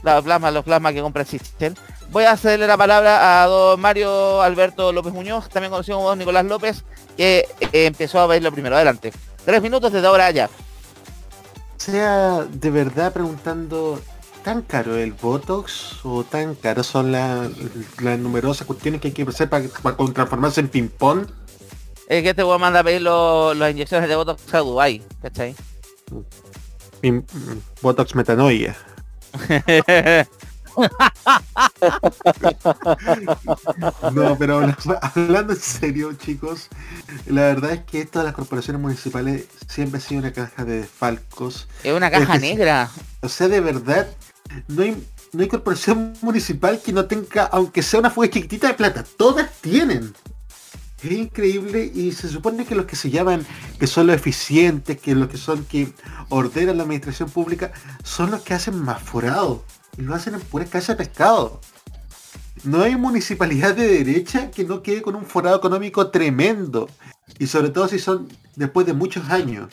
Los 0.03 0.23
plasmas, 0.23 0.53
los 0.53 0.63
plasmas 0.63 0.93
que 0.93 1.01
compra 1.01 1.25
System. 1.25 1.75
Voy 2.09 2.25
a 2.25 2.35
cederle 2.35 2.67
la 2.67 2.75
palabra 2.77 3.43
a 3.43 3.47
don 3.47 3.79
Mario 3.79 4.41
Alberto 4.41 4.91
López 4.91 5.13
Muñoz, 5.13 5.47
también 5.49 5.71
conocido 5.71 5.97
como 5.97 6.09
don 6.09 6.19
Nicolás 6.19 6.43
López, 6.45 6.83
que 7.15 7.47
eh, 7.61 7.85
empezó 7.85 8.19
a 8.19 8.27
verlo 8.27 8.51
primero. 8.51 8.75
Adelante. 8.75 9.13
Tres 9.45 9.61
minutos 9.61 9.91
desde 9.93 10.07
ahora 10.07 10.29
ya. 10.31 10.49
sea 11.77 12.45
de 12.51 12.69
verdad 12.69 13.13
preguntando, 13.13 13.99
¿tan 14.43 14.61
caro 14.63 14.97
el 14.97 15.13
Botox 15.13 16.03
o 16.03 16.23
tan 16.23 16.55
caras 16.55 16.87
son 16.87 17.11
la- 17.11 17.49
las 17.99 18.19
numerosas 18.19 18.67
cuestiones 18.67 19.01
que 19.01 19.07
hay 19.09 19.13
que 19.13 19.23
hacer 19.23 19.49
para, 19.49 19.65
para 19.81 19.95
transformarse 20.13 20.59
en 20.61 20.67
ping-pong? 20.69 21.27
Es 22.11 22.23
que 22.23 22.33
te 22.33 22.43
voy 22.43 22.55
a 22.55 22.57
mandar 22.57 22.81
a 22.81 22.83
pedir 22.83 23.01
los- 23.03 23.55
las 23.55 23.71
inyecciones 23.71 24.09
de 24.09 24.15
Botox 24.17 24.53
a 24.53 24.57
Dubai, 24.59 25.01
¿cachai? 25.21 25.55
Pim- 27.01 27.23
Botox 27.81 28.13
metanoia. 28.15 28.75
No, 34.13 34.37
pero 34.37 34.57
habla- 34.59 34.99
hablando 35.15 35.53
en 35.53 35.59
serio, 35.59 36.13
chicos, 36.13 36.67
la 37.27 37.41
verdad 37.43 37.71
es 37.71 37.83
que 37.83 38.01
esto 38.01 38.19
de 38.19 38.25
las 38.25 38.33
corporaciones 38.33 38.81
municipales 38.81 39.45
siempre 39.67 39.99
ha 39.99 40.01
sido 40.01 40.19
una 40.21 40.33
caja 40.33 40.65
de 40.65 40.83
falcos. 40.83 41.67
Es 41.83 41.93
una 41.93 42.09
caja 42.11 42.35
Es 42.35 42.39
que 42.41 42.47
sí. 42.47 42.53
negra. 42.53 42.89
O 43.21 43.29
sea, 43.29 43.47
de 43.47 43.59
verdad, 43.61 44.07
no 44.67 44.83
hay, 44.83 45.07
no 45.33 45.41
hay 45.41 45.47
corporación 45.47 46.13
municipal 46.21 46.81
que 46.83 46.93
no 46.93 47.05
tenga, 47.05 47.45
aunque 47.45 47.81
sea 47.83 47.99
una 47.99 48.09
fuga 48.09 48.29
chiquitita 48.29 48.67
de 48.67 48.73
plata. 48.73 49.03
Todas 49.17 49.49
tienen. 49.61 50.13
Es 51.03 51.11
increíble 51.11 51.91
y 51.93 52.11
se 52.11 52.29
supone 52.29 52.65
que 52.65 52.75
los 52.75 52.85
que 52.85 52.95
se 52.95 53.09
llaman, 53.09 53.45
que 53.79 53.87
son 53.87 54.07
los 54.07 54.15
eficientes, 54.15 54.99
que 54.99 55.15
los 55.15 55.29
que 55.29 55.37
son 55.37 55.65
que 55.65 55.91
ordenan 56.29 56.77
la 56.77 56.83
administración 56.83 57.29
pública, 57.29 57.71
son 58.03 58.31
los 58.31 58.41
que 58.41 58.53
hacen 58.53 58.79
más 58.79 59.01
forado. 59.01 59.63
Y 59.97 60.03
lo 60.03 60.13
hacen 60.13 60.35
en 60.35 60.41
pura 60.41 60.65
casa 60.65 60.93
de 60.93 60.97
pescado. 60.97 61.59
No 62.63 62.83
hay 62.83 62.95
municipalidad 62.95 63.75
de 63.75 63.87
derecha 63.87 64.51
que 64.51 64.63
no 64.63 64.83
quede 64.83 65.01
con 65.01 65.15
un 65.15 65.25
forado 65.25 65.57
económico 65.57 66.11
tremendo. 66.11 66.87
Y 67.39 67.47
sobre 67.47 67.69
todo 67.69 67.87
si 67.87 67.97
son 67.97 68.27
después 68.55 68.85
de 68.85 68.93
muchos 68.93 69.29
años. 69.29 69.69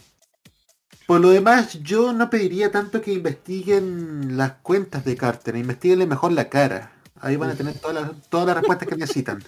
Por 1.07 1.21
lo 1.21 1.31
demás, 1.31 1.83
yo 1.83 2.13
no 2.13 2.31
pediría 2.31 2.71
tanto 2.71 3.01
que 3.01 3.13
investiguen 3.13 4.37
las 4.37 4.53
cuentas 4.63 5.05
de 5.05 5.17
Carter, 5.17 5.57
investiguenle 5.57 6.07
mejor 6.07 6.33
la 6.33 6.49
cara. 6.49 6.93
Ahí 7.21 7.37
van 7.37 7.51
a 7.51 7.55
tener 7.55 7.79
todas 7.79 7.95
las, 7.95 8.29
todas 8.29 8.47
las 8.47 8.57
respuestas 8.57 8.89
que 8.89 8.97
necesitan. 8.97 9.43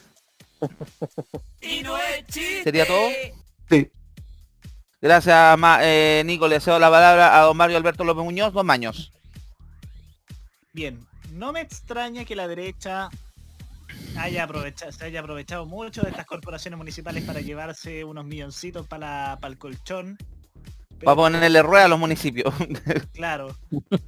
¿Sería 2.65 2.87
todo? 2.87 3.09
Sí. 3.69 3.91
Gracias, 5.01 5.59
Ma- 5.59 5.79
eh, 5.83 6.23
Nico. 6.27 6.49
Le 6.49 6.61
cedo 6.61 6.79
la 6.79 6.91
palabra 6.91 7.39
a 7.41 7.45
don 7.45 7.57
Mario 7.57 7.77
Alberto 7.77 8.05
López 8.05 8.25
Muñoz, 8.25 8.53
dos 8.53 8.65
maños. 8.65 9.13
Bien, 10.73 11.05
no 11.33 11.53
me 11.53 11.61
extraña 11.63 12.25
que 12.25 12.37
la 12.37 12.47
derecha 12.47 13.09
haya 14.17 14.45
aprovechado, 14.45 14.93
se 14.93 15.05
haya 15.05 15.21
aprovechado 15.21 15.67
mucho 15.67 16.03
de 16.03 16.11
estas 16.11 16.27
corporaciones 16.27 16.79
municipales 16.79 17.25
para 17.25 17.41
llevarse 17.41 18.05
unos 18.05 18.25
milloncitos 18.25 18.87
para 18.87 19.39
el 19.43 19.59
colchón. 19.59 20.17
Para 21.05 21.17
ponerle 21.17 21.63
rueda 21.63 21.85
a 21.87 21.89
los 21.89 21.99
municipios. 21.99 22.53
Claro. 23.13 23.57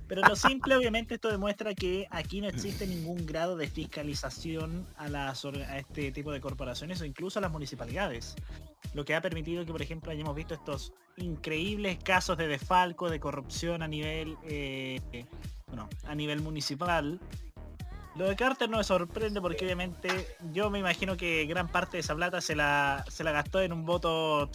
Pero 0.09 0.23
lo 0.23 0.37
simple, 0.37 0.75
obviamente, 0.77 1.15
esto 1.15 1.31
demuestra 1.31 1.75
que 1.75 2.07
aquí 2.11 2.41
no 2.41 2.49
existe 2.49 2.87
ningún 2.87 3.27
grado 3.27 3.57
de 3.57 3.69
fiscalización 3.69 4.87
a, 4.97 5.09
las, 5.09 5.45
or- 5.45 5.63
a 5.63 5.79
este 5.79 6.13
tipo 6.13 6.33
de 6.33 6.41
corporaciones 6.41 7.01
o 7.01 7.05
incluso 7.05 7.39
a 7.39 7.43
las 7.43 7.51
municipalidades. 7.53 8.35
Lo 8.95 9.05
que 9.05 9.15
ha 9.15 9.21
permitido 9.21 9.65
que, 9.67 9.73
por 9.73 9.83
ejemplo, 9.83 10.11
hayamos 10.11 10.35
visto 10.35 10.55
estos 10.55 10.93
increíbles 11.19 11.99
casos 12.03 12.37
de 12.39 12.49
desfalco, 12.49 13.11
de 13.11 13.21
corrupción 13.21 13.83
a 13.83 13.89
nivel, 13.89 14.37
eh, 14.45 14.99
bueno, 15.67 15.89
a 16.07 16.15
nivel 16.15 16.41
municipal. 16.41 17.21
Lo 18.17 18.29
de 18.29 18.37
Carter 18.37 18.69
no 18.69 18.79
me 18.79 18.85
sorprende 18.85 19.41
porque 19.41 19.65
obviamente 19.65 20.37
yo 20.53 20.69
me 20.71 20.79
imagino 20.79 21.17
que 21.17 21.47
gran 21.47 21.69
parte 21.69 21.97
de 21.97 22.01
esa 22.01 22.15
plata 22.15 22.41
se 22.43 22.55
la, 22.55 23.05
se 23.09 23.25
la 23.25 23.33
gastó 23.33 23.61
en 23.63 23.73
un 23.73 23.87
voto 23.87 24.51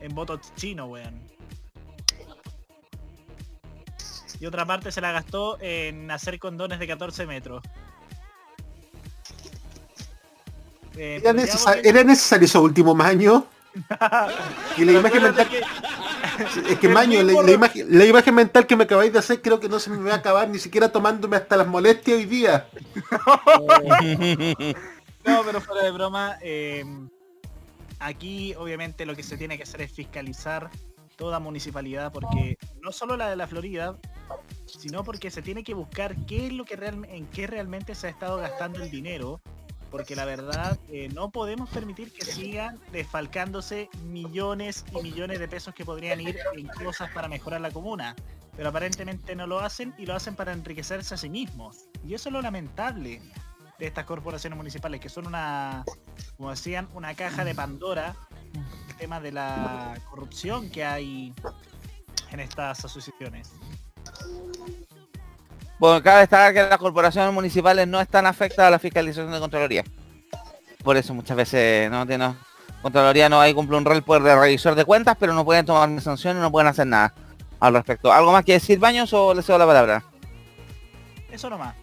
en 0.00 0.14
voto 0.14 0.40
chino, 0.56 0.86
weón. 0.86 1.20
Y 4.40 4.46
otra 4.46 4.64
parte 4.64 4.92
se 4.92 5.00
la 5.00 5.10
gastó 5.12 5.58
en 5.60 6.10
hacer 6.10 6.38
condones 6.38 6.78
de 6.78 6.86
14 6.86 7.26
metros. 7.26 7.62
Eh, 10.96 11.16
¿Era, 11.22 11.32
pero 11.32 11.44
necesa- 11.44 11.58
digamos 11.72 11.82
que- 11.82 11.88
¿Era 11.88 12.04
necesario 12.04 12.44
esos 12.46 12.62
últimos 12.62 12.98
años? 13.00 13.42
Y 14.76 14.84
la 14.84 14.92
imagen 14.92 15.22
mental, 15.22 15.48
que- 15.48 15.62
es 16.72 16.78
que 16.78 16.88
Maño, 16.88 17.18
la, 17.18 17.24
mismo 17.24 17.42
la 17.42 17.50
imagen, 17.52 17.86
la 17.98 18.04
imagen 18.04 18.34
mental 18.34 18.66
que 18.66 18.76
me 18.76 18.84
acabáis 18.84 19.12
de 19.12 19.18
hacer 19.18 19.42
creo 19.42 19.58
que 19.60 19.68
no 19.68 19.78
se 19.80 19.90
me 19.90 20.08
va 20.08 20.14
a 20.14 20.18
acabar 20.18 20.48
ni 20.48 20.58
siquiera 20.58 20.90
tomándome 20.90 21.36
hasta 21.36 21.56
las 21.56 21.66
molestias 21.66 22.16
hoy 22.18 22.24
día. 22.26 22.68
No, 25.24 25.42
pero 25.44 25.60
fuera 25.60 25.82
de 25.82 25.90
broma, 25.90 26.38
eh, 26.40 26.84
aquí 27.98 28.54
obviamente 28.54 29.06
lo 29.06 29.14
que 29.16 29.22
se 29.22 29.36
tiene 29.36 29.56
que 29.56 29.62
hacer 29.64 29.82
es 29.82 29.92
fiscalizar 29.92 30.70
toda 31.16 31.40
municipalidad, 31.40 32.12
porque 32.12 32.56
no 32.80 32.92
solo 32.92 33.16
la 33.16 33.28
de 33.28 33.36
la 33.36 33.48
Florida, 33.48 33.98
sino 34.66 35.02
porque 35.02 35.30
se 35.30 35.42
tiene 35.42 35.64
que 35.64 35.74
buscar 35.74 36.14
qué 36.26 36.46
es 36.46 36.52
lo 36.52 36.64
que 36.64 36.74
en 36.74 37.26
qué 37.26 37.46
realmente 37.46 37.94
se 37.94 38.06
ha 38.06 38.10
estado 38.10 38.36
gastando 38.38 38.82
el 38.82 38.90
dinero, 38.90 39.40
porque 39.90 40.14
la 40.14 40.24
verdad 40.24 40.78
eh, 40.88 41.08
no 41.12 41.30
podemos 41.30 41.68
permitir 41.70 42.12
que 42.12 42.24
sigan 42.24 42.78
desfalcándose 42.92 43.88
millones 44.04 44.84
y 44.92 45.02
millones 45.02 45.40
de 45.40 45.48
pesos 45.48 45.74
que 45.74 45.84
podrían 45.84 46.20
ir 46.20 46.38
en 46.56 46.68
cosas 46.68 47.10
para 47.10 47.26
mejorar 47.26 47.60
la 47.60 47.70
comuna. 47.70 48.14
Pero 48.56 48.70
aparentemente 48.70 49.36
no 49.36 49.46
lo 49.46 49.60
hacen 49.60 49.94
y 49.98 50.06
lo 50.06 50.14
hacen 50.14 50.34
para 50.34 50.52
enriquecerse 50.52 51.14
a 51.14 51.16
sí 51.16 51.30
mismos. 51.30 51.88
Y 52.04 52.14
eso 52.14 52.28
es 52.28 52.32
lo 52.32 52.42
lamentable 52.42 53.22
de 53.78 53.86
estas 53.86 54.04
corporaciones 54.04 54.56
municipales, 54.56 55.00
que 55.00 55.08
son 55.08 55.26
una, 55.26 55.84
como 56.36 56.50
decían, 56.50 56.88
una 56.94 57.14
caja 57.14 57.44
de 57.44 57.54
Pandora, 57.54 58.14
el 58.88 58.96
tema 58.96 59.20
de 59.20 59.32
la 59.32 59.94
corrupción 60.10 60.68
que 60.70 60.84
hay 60.84 61.32
en 62.30 62.40
estas 62.40 62.84
asociaciones. 62.84 63.52
Bueno, 65.78 66.02
cabe 66.02 66.20
destacar 66.20 66.52
que 66.52 66.62
las 66.64 66.78
corporaciones 66.78 67.32
municipales 67.32 67.86
no 67.86 68.00
están 68.00 68.26
afectadas 68.26 68.68
a 68.68 68.72
la 68.72 68.78
fiscalización 68.80 69.30
de 69.30 69.38
Contraloría. 69.38 69.84
Por 70.82 70.96
eso 70.96 71.14
muchas 71.14 71.36
veces 71.36 71.90
no 71.90 72.06
tiene... 72.06 72.34
Contraloría 72.82 73.28
no 73.28 73.40
hay 73.40 73.54
cumple 73.54 73.76
un 73.76 73.84
rol 73.84 74.02
por 74.02 74.22
de 74.22 74.34
revisor 74.36 74.74
de 74.74 74.84
cuentas, 74.84 75.16
pero 75.18 75.34
no 75.34 75.44
pueden 75.44 75.66
tomar 75.66 76.00
sanciones, 76.00 76.40
no 76.40 76.50
pueden 76.50 76.68
hacer 76.68 76.86
nada 76.86 77.12
al 77.58 77.74
respecto. 77.74 78.12
¿Algo 78.12 78.32
más 78.32 78.44
que 78.44 78.52
decir, 78.52 78.78
Baños, 78.78 79.12
o 79.12 79.34
le 79.34 79.42
cedo 79.42 79.58
la 79.58 79.66
palabra? 79.66 80.04
Eso 81.30 81.50
nomás. 81.50 81.74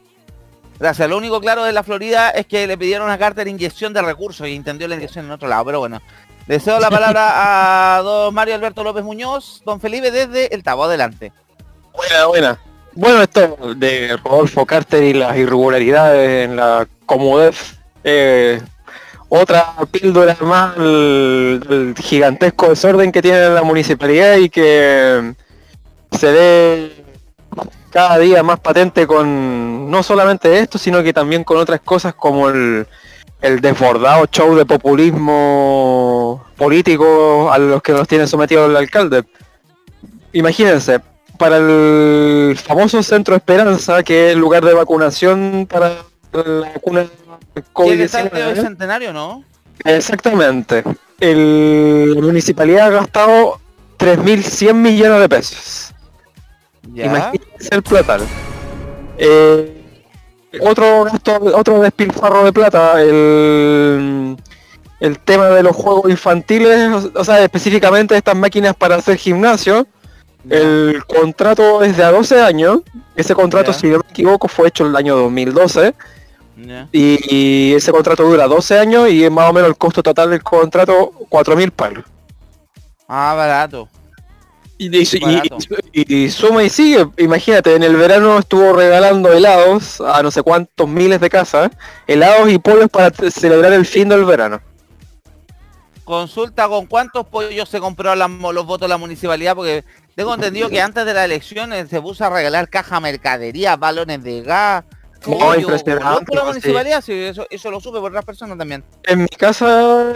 Gracias. 0.79 1.09
Lo 1.09 1.17
único 1.17 1.39
claro 1.39 1.63
de 1.63 1.71
la 1.71 1.83
Florida 1.83 2.29
es 2.31 2.45
que 2.45 2.67
le 2.67 2.77
pidieron 2.77 3.09
a 3.09 3.17
Carter 3.17 3.47
inyección 3.47 3.93
de 3.93 4.01
recursos 4.01 4.47
y 4.47 4.55
entendió 4.55 4.87
la 4.87 4.95
inyección 4.95 5.25
en 5.25 5.31
otro 5.31 5.47
lado, 5.47 5.65
pero 5.65 5.79
bueno. 5.79 6.01
Le 6.47 6.59
cedo 6.59 6.79
la 6.79 6.89
palabra 6.89 7.97
a 7.97 8.01
don 8.01 8.33
Mario 8.33 8.55
Alberto 8.55 8.83
López 8.83 9.03
Muñoz, 9.03 9.61
don 9.65 9.79
Felipe 9.79 10.11
desde 10.11 10.53
el 10.53 10.63
Tabo, 10.63 10.83
adelante. 10.83 11.31
Buena, 11.93 12.25
buena. 12.25 12.59
Bueno, 12.93 13.21
esto 13.21 13.57
de 13.75 14.17
Rodolfo 14.23 14.65
Carter 14.65 15.03
y 15.03 15.13
las 15.13 15.35
irregularidades 15.37 16.45
en 16.45 16.55
la 16.55 16.87
Comodef, 17.05 17.73
eh, 18.03 18.61
otra 19.27 19.73
píldora 19.91 20.37
más 20.41 20.77
del, 20.77 21.59
del 21.67 21.95
gigantesco 21.97 22.69
desorden 22.69 23.11
que 23.11 23.21
tiene 23.21 23.49
la 23.49 23.63
municipalidad 23.63 24.37
y 24.37 24.49
que 24.49 25.33
se 26.11 26.31
ve 26.31 27.04
cada 27.95 28.17
día 28.17 28.43
más 28.43 28.59
patente 28.59 29.07
con 29.07 29.89
no 29.89 30.03
solamente 30.03 30.59
esto, 30.59 30.77
sino 30.77 31.01
que 31.01 31.13
también 31.13 31.45
con 31.45 31.55
otras 31.55 31.79
cosas 31.79 32.13
como 32.13 32.49
el, 32.49 32.85
el 33.41 33.61
desbordado 33.61 34.25
show 34.29 34.53
de 34.53 34.65
populismo 34.65 36.43
político 36.57 37.49
a 37.49 37.57
los 37.57 37.81
que 37.81 37.93
nos 37.93 38.05
tiene 38.05 38.27
sometido 38.27 38.65
el 38.65 38.75
alcalde. 38.75 39.23
Imagínense, 40.33 40.99
para 41.37 41.55
el 41.55 42.57
famoso 42.61 43.01
Centro 43.01 43.33
Esperanza, 43.33 44.03
que 44.03 44.27
es 44.27 44.33
el 44.33 44.39
lugar 44.39 44.65
de 44.65 44.73
vacunación 44.73 45.65
para 45.65 45.93
la 46.33 46.71
vacuna 46.73 47.05
¿Quién 47.73 47.93
el 47.93 48.01
estadio 48.01 48.29
COVID-19. 48.29 48.53
bicentenario, 48.55 49.13
no? 49.13 49.45
Exactamente. 49.85 50.83
El, 51.21 52.13
la 52.13 52.21
municipalidad 52.21 52.87
ha 52.87 52.89
gastado 52.89 53.61
3.100 53.99 54.73
millones 54.73 55.21
de 55.21 55.29
pesos. 55.29 55.94
Ya. 56.95 57.05
Imagínense 57.05 57.69
el 57.71 57.83
platal. 57.83 58.21
Eh, 59.17 59.81
otro 60.61 61.03
gasto, 61.03 61.39
otro 61.53 61.81
despilfarro 61.81 62.45
de 62.45 62.53
plata, 62.53 63.01
el, 63.01 64.37
el 65.01 65.19
tema 65.19 65.47
de 65.49 65.63
los 65.63 65.75
juegos 65.75 66.09
infantiles, 66.09 66.89
o, 66.91 67.19
o 67.19 67.23
sea, 67.23 67.43
específicamente 67.43 68.15
estas 68.15 68.35
máquinas 68.35 68.73
para 68.75 68.95
hacer 68.95 69.17
gimnasio. 69.17 69.85
El 70.49 71.03
contrato 71.05 71.83
es 71.83 71.97
de 71.97 72.03
a 72.03 72.11
12 72.11 72.41
años. 72.41 72.79
Ese 73.15 73.33
contrato, 73.35 73.71
Ya. 73.71 73.77
si 73.77 73.87
no 73.87 73.97
me 73.97 74.09
equivoco, 74.09 74.47
fue 74.47 74.67
hecho 74.67 74.83
en 74.85 74.91
el 74.91 74.95
año 74.95 75.15
2012. 75.17 75.93
Ya. 76.57 76.87
Y, 76.91 77.17
y 77.35 77.73
ese 77.73 77.91
contrato 77.91 78.23
dura 78.23 78.47
12 78.47 78.79
años 78.79 79.09
y 79.09 79.25
es 79.25 79.31
más 79.31 79.49
o 79.49 79.53
menos 79.53 79.67
el 79.69 79.75
costo 79.75 80.01
total 80.01 80.29
del 80.29 80.43
contrato 80.43 81.11
4.000 81.29 81.71
palos. 81.71 82.05
Ah, 83.07 83.33
barato. 83.35 83.89
Y, 84.77 84.87
y- 84.87 85.03
y- 85.03 85.41
y- 85.93 86.15
y 86.25 86.29
suma 86.29 86.61
y 86.63 86.69
sigue, 86.69 87.07
imagínate, 87.17 87.75
en 87.75 87.83
el 87.83 87.95
verano 87.95 88.39
estuvo 88.39 88.73
regalando 88.73 89.31
helados 89.31 90.01
a 90.01 90.21
no 90.21 90.31
sé 90.31 90.43
cuántos 90.43 90.87
miles 90.89 91.21
de 91.21 91.29
casas, 91.29 91.71
helados 92.07 92.51
y 92.51 92.57
pollos 92.59 92.89
para 92.89 93.09
celebrar 93.31 93.71
el 93.71 93.85
fin 93.85 94.09
del 94.09 94.25
verano. 94.25 94.59
Consulta 96.03 96.67
con 96.67 96.85
cuántos 96.87 97.25
pollos 97.25 97.69
se 97.69 97.79
compró 97.79 98.13
la- 98.15 98.27
los 98.27 98.65
votos 98.65 98.81
de 98.81 98.89
la 98.89 98.97
municipalidad, 98.97 99.55
porque 99.55 99.85
tengo 100.13 100.33
entendido 100.35 100.69
que 100.69 100.81
antes 100.81 101.05
de 101.05 101.13
las 101.13 101.25
elecciones 101.25 101.89
se 101.89 102.01
puso 102.01 102.25
a 102.25 102.29
regalar 102.29 102.69
caja 102.69 102.99
mercadería, 102.99 103.75
balones 103.77 104.23
de 104.23 104.41
gas. 104.41 104.83
No, 105.25 105.39
pollo, 105.39 105.61
impresionante, 105.61 106.25
por 106.25 106.35
la 106.35 106.41
sí. 106.41 106.47
municipalidad, 106.47 107.01
sí, 107.01 107.13
eso, 107.13 107.47
eso 107.49 107.71
lo 107.71 107.79
supe 107.79 107.99
por 107.99 108.11
otras 108.11 108.25
personas 108.25 108.57
también. 108.57 108.83
En 109.05 109.23
mi 109.23 109.27
casa 109.29 110.13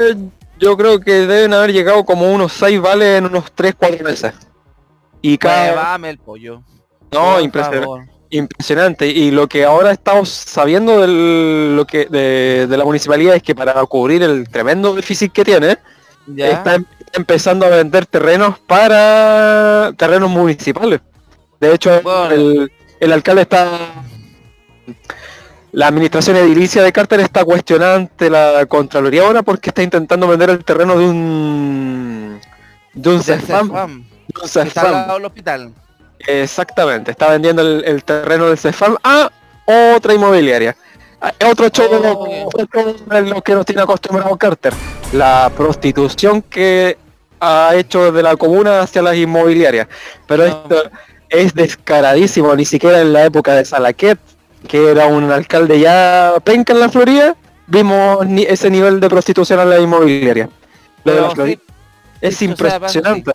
yo 0.60 0.78
creo 0.78 1.00
que 1.00 1.26
deben 1.26 1.54
haber 1.54 1.72
llegado 1.74 2.06
como 2.06 2.32
unos 2.32 2.54
6 2.54 2.80
vales 2.80 3.18
en 3.18 3.26
unos 3.26 3.46
3-4 3.56 4.04
meses. 4.04 4.34
Y 5.22 5.38
cada... 5.38 5.96
El 6.08 6.18
pollo. 6.18 6.62
No, 7.12 7.40
impresionante. 7.40 8.12
Impresionante. 8.32 9.08
Y 9.08 9.32
lo 9.32 9.48
que 9.48 9.66
ahora 9.66 9.92
estamos 9.92 10.30
sabiendo 10.30 11.02
del- 11.02 11.76
lo 11.76 11.86
que, 11.86 12.06
de, 12.06 12.68
de 12.68 12.78
la 12.78 12.86
municipalidad 12.86 13.36
es 13.36 13.44
que 13.44 13.56
para 13.56 13.74
cubrir 13.86 14.22
el 14.24 14.48
tremendo 14.48 14.94
déficit 14.94 15.32
que 15.32 15.44
tiene, 15.44 15.78
Ya. 16.28 16.50
está 16.50 16.76
em- 16.76 16.86
empezando 17.14 17.66
a 17.66 17.70
vender 17.70 18.06
terrenos 18.06 18.60
para 18.60 19.92
terrenos 19.98 20.30
municipales. 20.30 21.02
De 21.60 21.74
hecho, 21.74 22.02
Bueno. 22.04 22.30
el, 22.36 22.72
el 23.00 23.12
alcalde 23.14 23.42
está... 23.42 23.68
La 25.72 25.88
administración 25.88 26.36
edilicia 26.38 26.82
de 26.82 26.92
Carter 26.92 27.20
está 27.20 27.44
cuestionada 27.46 27.96
ante 27.96 28.30
la 28.30 28.66
Contraloría 28.68 29.24
ahora 29.24 29.44
porque 29.44 29.70
está 29.70 29.84
intentando 29.84 30.28
vender 30.28 30.50
el 30.52 30.64
terreno 30.64 30.98
de 30.98 31.06
un... 31.08 32.40
De 32.94 33.10
un 33.10 33.22
CEFAM. 33.24 34.04
De 34.34 34.40
un 34.42 34.46
está 34.46 34.62
al 34.62 34.70
CEFAM. 34.70 34.92
lado 34.92 35.14
del 35.16 35.26
hospital. 35.26 35.74
Exactamente, 36.28 37.12
está 37.12 37.30
vendiendo 37.30 37.62
el, 37.62 37.84
el 37.86 38.04
terreno 38.04 38.48
del 38.48 38.58
CEFAM 38.58 38.98
a 39.04 39.30
otra 39.96 40.14
inmobiliaria. 40.14 40.76
Otro 41.50 41.68
show, 41.70 41.88
Oh. 41.92 42.50
en 43.12 43.30
lo 43.30 43.42
que 43.42 43.54
nos 43.54 43.66
tiene 43.66 43.82
acostumbrado 43.82 44.36
Carter. 44.38 44.74
La 45.14 45.52
prostitución 45.56 46.42
que 46.42 46.98
ha 47.42 47.72
hecho 47.76 48.12
de 48.12 48.24
la 48.24 48.36
comuna 48.38 48.82
hacia 48.82 49.02
las 49.02 49.16
inmobiliarias. 49.16 49.88
Pero 50.28 50.44
No. 50.48 50.50
esto 50.50 50.90
es 51.30 51.54
descaradísimo, 51.54 52.56
ni 52.56 52.66
siquiera 52.66 53.02
en 53.02 53.12
la 53.14 53.26
época 53.26 53.54
de 53.56 53.66
Salaquet, 53.66 54.18
que 54.68 54.92
era 54.92 55.08
un 55.08 55.30
alcalde 55.32 55.80
ya 55.80 56.34
penca 56.44 56.74
en 56.74 56.80
la 56.80 56.90
Florida, 56.90 57.36
vimos 57.68 58.26
ni- 58.26 58.44
ese 58.44 58.70
nivel 58.70 59.00
de 59.00 59.10
prostitución 59.10 59.60
en 59.60 59.70
la 59.70 59.80
inmobiliaria. 59.80 60.50
Lo 61.04 61.14
de 61.16 61.22
la 61.22 61.30
Florida. 61.32 61.60
sí, 61.60 61.74
Es 62.22 62.36
sea 62.38 62.48
de 62.48 62.52
impresionante. 62.52 63.32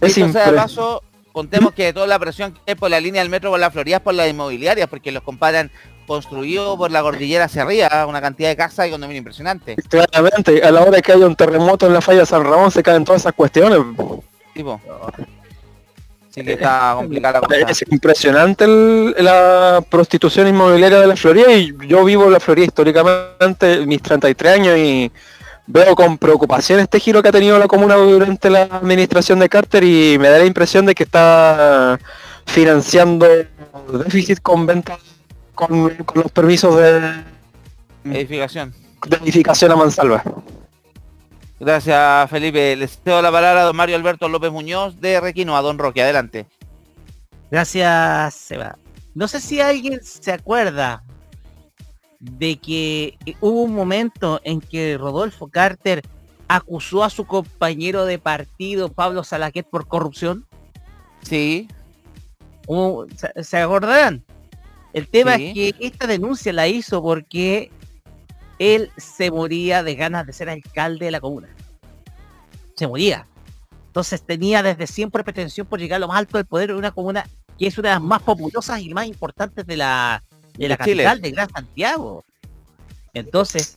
Es 0.00 0.14
Dicho 0.14 0.32
sea 0.32 0.50
de 0.50 0.56
paso, 0.56 1.02
contemos 1.32 1.72
que 1.72 1.92
toda 1.92 2.06
la 2.06 2.18
presión 2.18 2.52
que 2.52 2.60
hay 2.68 2.74
por 2.74 2.90
la 2.90 3.00
línea 3.00 3.22
del 3.22 3.30
metro 3.30 3.50
por 3.50 3.60
la 3.60 3.70
Florida 3.70 3.96
es 3.96 4.02
por 4.02 4.14
las 4.14 4.28
inmobiliarias, 4.28 4.88
porque 4.88 5.12
los 5.12 5.22
compadres 5.22 5.62
han 5.62 5.70
construido 6.06 6.76
por 6.76 6.90
la 6.90 7.02
cordillera 7.02 7.44
hacia 7.44 7.62
arriba 7.62 8.06
una 8.06 8.20
cantidad 8.20 8.48
de 8.48 8.56
casas 8.56 8.88
y 8.88 8.90
condominios 8.90 9.20
impresionante. 9.20 9.76
Claramente, 9.88 10.62
a 10.62 10.70
la 10.70 10.82
hora 10.82 11.00
que 11.00 11.12
haya 11.12 11.26
un 11.26 11.36
terremoto 11.36 11.86
en 11.86 11.92
la 11.92 12.00
falla 12.00 12.20
de 12.20 12.26
San 12.26 12.42
Ramón 12.42 12.70
se 12.70 12.82
caen 12.82 13.04
todas 13.04 13.22
esas 13.22 13.32
cuestiones. 13.34 13.78
Tipo. 14.54 14.80
Así 16.30 16.44
que 16.44 16.52
está 16.52 16.94
complicada 16.96 17.40
la 17.40 17.46
cosa. 17.46 17.70
Es 17.70 17.84
impresionante 17.90 18.64
el- 18.64 19.14
la 19.18 19.82
prostitución 19.88 20.46
inmobiliaria 20.46 21.00
de 21.00 21.06
la 21.08 21.16
Florida 21.16 21.52
y 21.52 21.72
yo 21.88 22.04
vivo 22.04 22.24
en 22.26 22.32
la 22.32 22.40
Florida 22.40 22.66
históricamente 22.66 23.84
mis 23.86 24.00
33 24.00 24.52
años 24.54 24.78
y 24.78 25.10
veo 25.72 25.94
con 25.94 26.18
preocupación 26.18 26.80
este 26.80 26.98
giro 26.98 27.22
que 27.22 27.28
ha 27.28 27.32
tenido 27.32 27.58
la 27.58 27.68
comuna 27.68 27.94
durante 27.94 28.50
la 28.50 28.62
administración 28.62 29.38
de 29.38 29.48
Carter 29.48 29.84
y 29.84 30.18
me 30.18 30.28
da 30.28 30.38
la 30.38 30.44
impresión 30.44 30.84
de 30.84 30.94
que 30.94 31.04
está 31.04 31.98
financiando 32.46 33.26
déficit 34.04 34.40
con 34.40 34.66
ventas 34.66 34.98
con, 35.54 35.90
con 35.90 36.22
los 36.22 36.32
permisos 36.32 36.76
de, 36.76 37.22
Edificación. 38.04 38.74
de 39.06 39.16
edificación 39.18 39.72
a 39.72 39.76
mansalva. 39.76 40.22
Gracias, 41.60 42.30
Felipe. 42.30 42.74
Les 42.74 42.98
cedo 43.04 43.20
la 43.20 43.30
palabra 43.30 43.60
a 43.60 43.64
don 43.64 43.76
Mario 43.76 43.96
Alberto 43.96 44.28
López 44.28 44.50
Muñoz 44.50 44.98
de 45.00 45.20
Requino, 45.20 45.56
a 45.56 45.62
don 45.62 45.78
Roque. 45.78 46.02
Adelante. 46.02 46.46
Gracias, 47.50 48.34
Seba. 48.34 48.78
No 49.14 49.28
sé 49.28 49.40
si 49.40 49.60
alguien 49.60 50.00
se 50.02 50.32
acuerda 50.32 51.02
de 52.20 52.58
que 52.58 53.18
eh, 53.26 53.34
hubo 53.40 53.62
un 53.62 53.74
momento 53.74 54.40
en 54.44 54.60
que 54.60 54.96
Rodolfo 54.98 55.48
Carter 55.48 56.02
acusó 56.48 57.02
a 57.02 57.10
su 57.10 57.26
compañero 57.26 58.04
de 58.04 58.18
partido, 58.18 58.90
Pablo 58.90 59.24
Salaquet, 59.24 59.66
por 59.68 59.86
corrupción. 59.88 60.46
Sí, 61.22 61.68
¿Se, 63.16 63.42
se 63.44 63.58
acordarán? 63.58 64.24
El 64.92 65.08
tema 65.08 65.36
Sí. 65.36 65.46
es 65.48 65.54
que 65.54 65.86
esta 65.86 66.06
denuncia 66.06 66.52
la 66.52 66.68
hizo 66.68 67.02
porque 67.02 67.70
él 68.58 68.90
se 68.96 69.30
moría 69.30 69.82
de 69.82 69.94
ganas 69.94 70.26
de 70.26 70.32
ser 70.32 70.48
alcalde 70.48 71.06
de 71.06 71.10
la 71.10 71.20
comuna. 71.20 71.48
Se 72.76 72.86
moría. 72.86 73.26
Entonces 73.86 74.22
tenía 74.22 74.62
desde 74.62 74.86
siempre 74.86 75.24
pretensión 75.24 75.66
por 75.66 75.80
llegar 75.80 75.96
a 75.96 76.00
lo 76.00 76.08
más 76.08 76.18
alto 76.18 76.36
del 76.38 76.46
poder 76.46 76.68
de 76.70 76.76
una 76.76 76.90
comuna 76.92 77.26
que 77.58 77.66
es 77.66 77.76
una 77.78 77.90
de 77.90 77.94
las 77.96 78.02
más 78.02 78.22
populosas 78.22 78.80
y 78.80 78.92
más 78.94 79.06
importantes 79.06 79.66
de 79.66 79.76
la, 79.76 80.22
de 80.60 80.68
la 80.68 80.76
De 80.76 80.84
Chile. 80.84 81.04
capital 81.04 81.22
de 81.22 81.30
Gran 81.32 81.50
Santiago. 81.50 82.24
Entonces, 83.14 83.74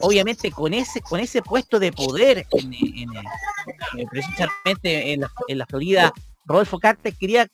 obviamente 0.00 0.50
con 0.50 0.74
ese, 0.74 1.00
con 1.00 1.20
ese 1.20 1.42
puesto 1.42 1.78
de 1.78 1.92
poder 1.92 2.46
en, 2.50 2.74
en- 2.74 3.10
en- 3.96 4.08
precisamente 4.08 5.12
en 5.12 5.20
la, 5.20 5.30
en 5.48 5.58
la 5.58 5.66
Florida, 5.66 6.12
Rodolfo 6.44 6.78
Carter 6.80 7.14
quería, 7.14 7.46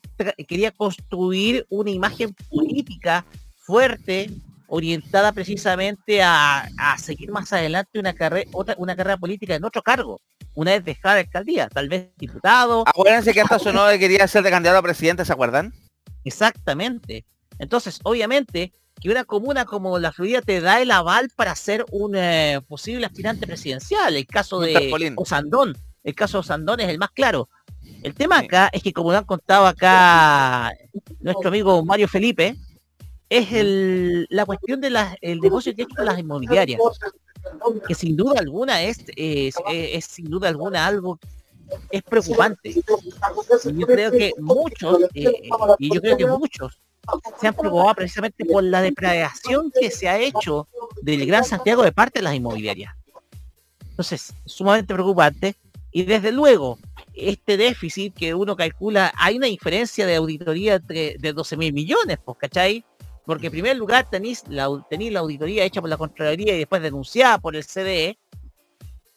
quería 0.46 0.70
construir 0.70 1.66
una 1.68 1.90
imagen 1.90 2.34
política 2.48 3.24
fuerte, 3.58 4.30
orientada 4.68 5.32
precisamente 5.32 6.22
a, 6.22 6.68
a 6.78 6.96
seguir 6.98 7.30
más 7.30 7.52
adelante 7.52 7.98
una 7.98 8.14
carrera, 8.14 8.48
otra, 8.52 8.74
una 8.78 8.96
carrera 8.96 9.18
política 9.18 9.54
en 9.54 9.64
otro 9.64 9.82
cargo, 9.82 10.20
una 10.54 10.70
vez 10.72 10.84
dejada 10.84 11.16
la 11.16 11.20
alcaldía, 11.20 11.68
tal 11.68 11.88
vez 11.88 12.08
diputado, 12.16 12.84
acuérdense 12.86 13.34
que 13.34 13.42
hasta 13.42 13.58
sonó 13.58 13.86
que 13.88 13.98
quería 13.98 14.26
ser 14.26 14.42
de 14.42 14.50
candidato 14.50 14.78
a 14.78 14.82
presidente, 14.82 15.24
¿se 15.24 15.32
acuerdan? 15.32 15.74
Exactamente. 16.24 17.24
Entonces, 17.58 18.00
obviamente, 18.04 18.72
que 19.00 19.10
una 19.10 19.24
comuna 19.24 19.64
como 19.64 19.98
la 19.98 20.12
Florida 20.12 20.42
te 20.42 20.60
da 20.60 20.80
el 20.80 20.90
aval 20.90 21.28
para 21.36 21.54
ser 21.54 21.84
un 21.92 22.16
eh, 22.16 22.60
posible 22.66 23.06
aspirante 23.06 23.46
presidencial. 23.46 24.16
El 24.16 24.26
caso 24.26 24.60
de. 24.60 24.72
Osandón. 25.16 25.76
El 26.04 26.14
caso 26.14 26.38
de 26.38 26.40
Osandón 26.40 26.80
es 26.80 26.88
el 26.88 26.98
más 26.98 27.10
claro. 27.10 27.48
El 28.02 28.14
tema 28.14 28.38
acá 28.38 28.70
es 28.72 28.82
que, 28.82 28.92
como 28.92 29.12
lo 29.12 29.18
han 29.18 29.24
contado 29.24 29.66
acá 29.66 30.72
nuestro 31.20 31.48
amigo 31.48 31.84
Mario 31.84 32.08
Felipe, 32.08 32.56
es 33.28 33.52
el, 33.52 34.26
la 34.30 34.46
cuestión 34.46 34.80
del 34.80 34.96
negocio 35.40 35.74
que 35.74 35.82
hecho 35.82 35.94
con 35.96 36.04
las 36.06 36.18
inmobiliarias. 36.18 36.80
Que 37.86 37.94
sin 37.94 38.16
duda 38.16 38.40
alguna 38.40 38.82
es, 38.82 38.98
es, 39.16 39.54
es- 39.56 39.90
es 39.94 40.04
sin 40.06 40.28
duda 40.30 40.48
alguna 40.48 40.86
algo 40.86 41.18
es 41.90 42.02
preocupante. 42.02 42.70
Y 42.70 43.78
yo 43.78 43.86
creo 43.86 44.10
que 44.10 44.32
muchos, 44.38 44.98
eh, 45.14 45.48
y 45.78 45.94
yo 45.94 46.00
creo 46.00 46.16
que 46.16 46.26
muchos 46.26 46.78
se 47.40 47.48
han 47.48 47.54
preocupado 47.54 47.94
precisamente 47.94 48.44
por 48.44 48.62
la 48.62 48.82
depredación 48.82 49.72
que 49.78 49.90
se 49.90 50.08
ha 50.08 50.18
hecho 50.18 50.68
del 51.02 51.26
Gran 51.26 51.44
Santiago 51.44 51.82
de 51.82 51.92
parte 51.92 52.18
de 52.18 52.24
las 52.24 52.34
inmobiliarias. 52.34 52.94
Entonces, 53.90 54.32
sumamente 54.44 54.94
preocupante. 54.94 55.56
Y 55.90 56.04
desde 56.04 56.30
luego, 56.32 56.78
este 57.14 57.56
déficit 57.56 58.14
que 58.14 58.34
uno 58.34 58.56
calcula, 58.56 59.12
hay 59.16 59.36
una 59.38 59.46
diferencia 59.46 60.06
de 60.06 60.16
auditoría 60.16 60.76
entre, 60.76 61.16
de 61.18 61.32
12 61.32 61.56
mil 61.56 61.72
millones, 61.72 62.18
pues, 62.24 62.38
¿cachai? 62.38 62.84
Porque 63.24 63.46
en 63.46 63.52
primer 63.52 63.76
lugar 63.76 64.08
tenéis 64.08 64.44
la, 64.48 64.68
tenéis 64.88 65.12
la 65.12 65.20
auditoría 65.20 65.64
hecha 65.64 65.80
por 65.80 65.90
la 65.90 65.96
Contraloría 65.96 66.54
y 66.54 66.58
después 66.58 66.80
denunciada 66.80 67.38
por 67.38 67.56
el 67.56 67.64
CDE, 67.64 68.18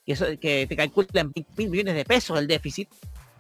que, 0.06 0.14
eso, 0.14 0.26
que 0.40 0.66
te 0.68 0.76
calcula 0.76 1.08
en 1.14 1.32
mil 1.58 1.70
millones 1.70 1.96
de 1.96 2.06
pesos 2.06 2.40
el 2.40 2.48
déficit. 2.48 2.90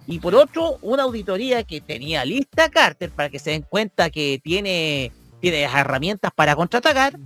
Y 0.08 0.20
por 0.20 0.36
otro, 0.36 0.78
una 0.82 1.04
auditoría 1.04 1.64
que 1.64 1.82
tenía 1.82 2.26
lista 2.26 2.70
Carter 2.70 3.12
para 3.12 3.30
que 3.30 3.40
se 3.40 3.52
den 3.52 3.62
cuenta 3.62 4.10
que 4.10 4.40
tiene, 4.44 5.12
tiene 5.40 5.62
las 5.62 5.76
herramientas 5.76 6.32
para 6.36 6.56
contraatacar, 6.56 7.18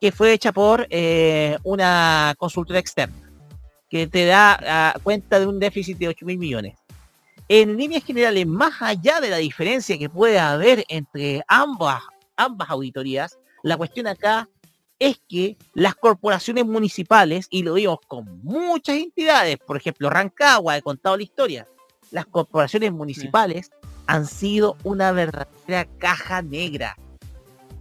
que 0.00 0.12
fue 0.12 0.32
hecha 0.32 0.52
por 0.52 0.86
eh, 0.90 1.58
una 1.64 2.34
consultora 2.38 2.78
externa, 2.78 3.30
que 3.88 4.06
te 4.06 4.26
da 4.26 4.58
ah, 4.62 4.94
cuenta 5.02 5.40
de 5.40 5.46
un 5.46 5.58
déficit 5.58 5.98
de 5.98 6.08
8 6.08 6.26
mil 6.26 6.38
millones. 6.38 6.76
En 7.48 7.76
líneas 7.76 8.04
generales, 8.04 8.46
más 8.46 8.74
allá 8.80 9.20
de 9.20 9.30
la 9.30 9.38
diferencia 9.38 9.98
que 9.98 10.10
puede 10.10 10.38
haber 10.38 10.84
entre 10.88 11.42
ambas, 11.48 12.02
ambas 12.36 12.68
auditorías, 12.68 13.38
la 13.62 13.76
cuestión 13.76 14.06
acá 14.06 14.48
es 14.98 15.20
que 15.28 15.56
las 15.74 15.94
corporaciones 15.94 16.66
municipales, 16.66 17.46
y 17.50 17.62
lo 17.62 17.74
vimos 17.74 17.98
con 18.06 18.42
muchas 18.42 18.96
entidades, 18.96 19.56
por 19.58 19.76
ejemplo, 19.76 20.10
Rancagua, 20.10 20.76
he 20.76 20.82
contado 20.82 21.16
la 21.16 21.22
historia, 21.22 21.66
las 22.10 22.26
corporaciones 22.26 22.92
municipales 22.92 23.70
han 24.06 24.26
sido 24.26 24.76
una 24.84 25.12
verdadera 25.12 25.86
caja 25.98 26.42
negra. 26.42 26.96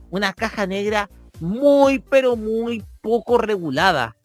Una 0.09 0.33
caja 0.33 0.67
negra 0.67 1.09
muy, 1.39 1.99
pero 1.99 2.35
muy 2.35 2.83
poco 3.01 3.37
regulada. 3.37 4.15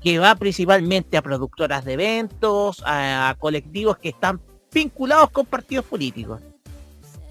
Que 0.00 0.18
va 0.18 0.34
principalmente 0.34 1.16
a 1.16 1.22
productoras 1.22 1.84
de 1.84 1.94
eventos, 1.94 2.82
a, 2.84 3.30
a 3.30 3.34
colectivos 3.34 3.98
que 3.98 4.10
están 4.10 4.40
vinculados 4.72 5.30
con 5.30 5.46
partidos 5.46 5.84
políticos. 5.86 6.40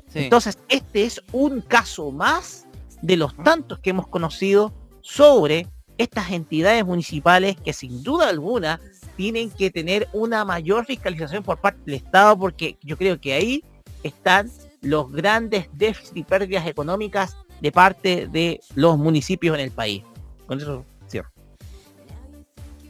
Sí. 0.09 0.19
Entonces, 0.19 0.57
este 0.69 1.05
es 1.05 1.21
un 1.31 1.61
caso 1.61 2.11
más 2.11 2.65
de 3.01 3.17
los 3.17 3.35
tantos 3.37 3.79
que 3.79 3.91
hemos 3.91 4.07
conocido 4.07 4.73
sobre 5.01 5.67
estas 5.97 6.31
entidades 6.31 6.85
municipales 6.85 7.55
que 7.57 7.73
sin 7.73 8.03
duda 8.03 8.29
alguna 8.29 8.79
tienen 9.15 9.49
que 9.51 9.69
tener 9.71 10.07
una 10.13 10.43
mayor 10.45 10.85
fiscalización 10.85 11.43
por 11.43 11.57
parte 11.57 11.79
del 11.85 11.95
Estado 11.95 12.37
porque 12.37 12.77
yo 12.81 12.97
creo 12.97 13.19
que 13.19 13.33
ahí 13.33 13.63
están 14.03 14.49
los 14.81 15.11
grandes 15.11 15.69
déficits 15.73 16.11
y 16.15 16.23
pérdidas 16.23 16.67
económicas 16.67 17.37
de 17.61 17.71
parte 17.71 18.27
de 18.27 18.59
los 18.75 18.97
municipios 18.97 19.55
en 19.55 19.61
el 19.61 19.71
país. 19.71 20.03
Con 20.45 20.59
eso 20.59 20.83
cierro. 21.07 21.29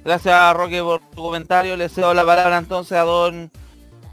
Gracias, 0.03 0.53
Roque, 0.55 0.81
por 0.81 1.01
tu 1.11 1.21
comentario. 1.23 1.77
Le 1.77 1.87
cedo 1.89 2.13
la 2.13 2.25
palabra 2.25 2.57
entonces 2.57 2.97
a 2.97 3.01
don, 3.03 3.51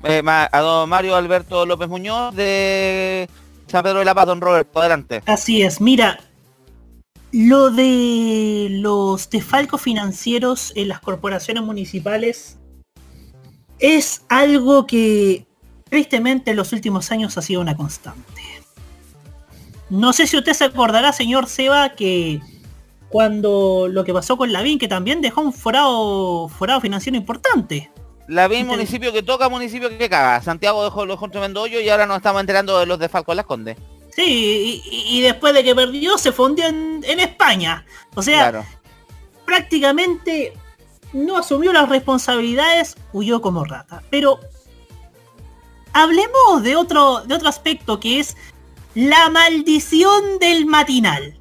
eh, 0.05 0.23
ma- 0.23 0.49
a 0.53 0.61
don 0.61 0.89
Mario 0.89 1.17
Alberto 1.17 1.67
López 1.67 1.89
Muñoz 1.89 2.35
de 2.37 3.29
San 3.67 3.83
Pedro 3.83 4.01
de 4.01 4.05
la 4.05 4.15
Paz, 4.15 4.27
don 4.27 4.41
Roberto. 4.41 4.79
Adelante. 4.81 5.23
Así 5.27 5.63
es, 5.63 5.81
mira, 5.81 6.21
lo 7.33 7.71
de 7.71 8.69
los 8.71 9.31
desfalcos 9.31 9.81
financieros 9.81 10.73
en 10.75 10.89
las 10.89 11.01
corporaciones 11.01 11.63
municipales 11.63 12.59
es 13.79 14.23
algo 14.29 14.87
que 14.87 15.47
tristemente 15.89 16.51
en 16.51 16.57
los 16.57 16.73
últimos 16.73 17.11
años 17.13 17.39
ha 17.39 17.43
sido 17.43 17.61
una 17.61 17.77
constante. 17.77 18.43
No 19.89 20.13
sé 20.13 20.27
si 20.27 20.37
usted 20.37 20.53
se 20.53 20.65
acordará, 20.65 21.13
señor 21.13 21.47
Seba, 21.47 21.91
que 21.95 22.41
cuando 23.09 23.89
lo 23.91 24.05
que 24.05 24.13
pasó 24.13 24.37
con 24.37 24.53
Lavín, 24.53 24.79
que 24.79 24.87
también 24.87 25.21
dejó 25.21 25.41
un 25.41 25.53
forado, 25.53 26.49
forado 26.49 26.81
financiero 26.81 27.17
importante. 27.17 27.91
La 28.29 28.47
vi 28.47 28.59
Inter- 28.59 28.77
municipio 28.77 29.13
que 29.13 29.25
toca, 29.25 29.49
municipio 29.49 29.89
que 29.89 30.09
caga. 30.09 30.41
Santiago 30.43 30.85
dejó 30.85 31.05
los 31.07 31.19
tremendo 31.33 31.63
hoyo 31.63 31.81
y 31.81 31.89
ahora 31.89 32.07
nos 32.07 32.19
estamos 32.19 32.41
enterando 32.41 32.79
de 32.79 32.87
los 32.87 33.01
desfalcos 33.01 33.33
en 33.33 33.37
las 33.39 33.47
Condes. 33.47 33.77
Sí, 34.21 34.83
y, 34.85 35.19
y 35.19 35.21
después 35.23 35.55
de 35.55 35.65
que 35.65 35.75
perdió 35.75 36.19
se 36.19 36.31
fundió 36.33 36.67
en, 36.67 37.03
en 37.05 37.21
España. 37.21 37.87
O 38.15 38.23
sea, 38.23 38.51
Claro. 38.51 38.67
prácticamente 39.47 40.53
no 41.13 41.39
asumió 41.39 41.73
las 41.73 41.89
responsabilidades, 41.89 42.97
huyó 43.13 43.41
como 43.41 43.65
rata. 43.65 44.03
Pero 44.11 44.39
hablemos 45.93 46.63
de 46.63 46.77
otro, 46.77 47.23
de 47.23 47.35
otro 47.35 47.49
aspecto 47.49 47.99
que 47.99 48.21
es 48.21 48.37
la 48.95 49.31
maldición 49.31 50.39
del 50.39 50.67
matinal. 50.67 51.39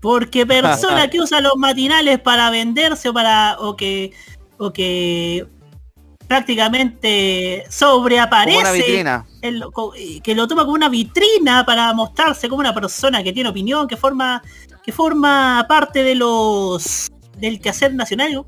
Porque 0.00 0.44
persona 0.46 1.08
que 1.10 1.20
usa 1.20 1.40
los 1.40 1.56
matinales 1.56 2.20
para 2.20 2.50
venderse 2.50 3.08
o 3.08 3.14
para. 3.14 3.56
o 3.58 3.74
que. 3.76 4.12
o 4.58 4.72
que 4.72 5.46
prácticamente 6.28 7.64
sobreaparece 7.68 8.58
el- 9.42 9.64
que 10.22 10.34
lo 10.34 10.46
toma 10.48 10.62
como 10.62 10.74
una 10.74 10.88
vitrina 10.88 11.64
para 11.64 11.92
mostrarse 11.92 12.48
como 12.48 12.60
una 12.60 12.74
persona 12.74 13.22
que 13.22 13.32
tiene 13.32 13.48
opinión, 13.48 13.86
que 13.88 13.96
forma 13.96 14.42
que 14.84 14.92
forma 14.92 15.64
parte 15.68 16.02
de 16.04 16.14
los 16.14 17.08
del 17.38 17.60
quehacer 17.60 17.92
nacional. 17.94 18.44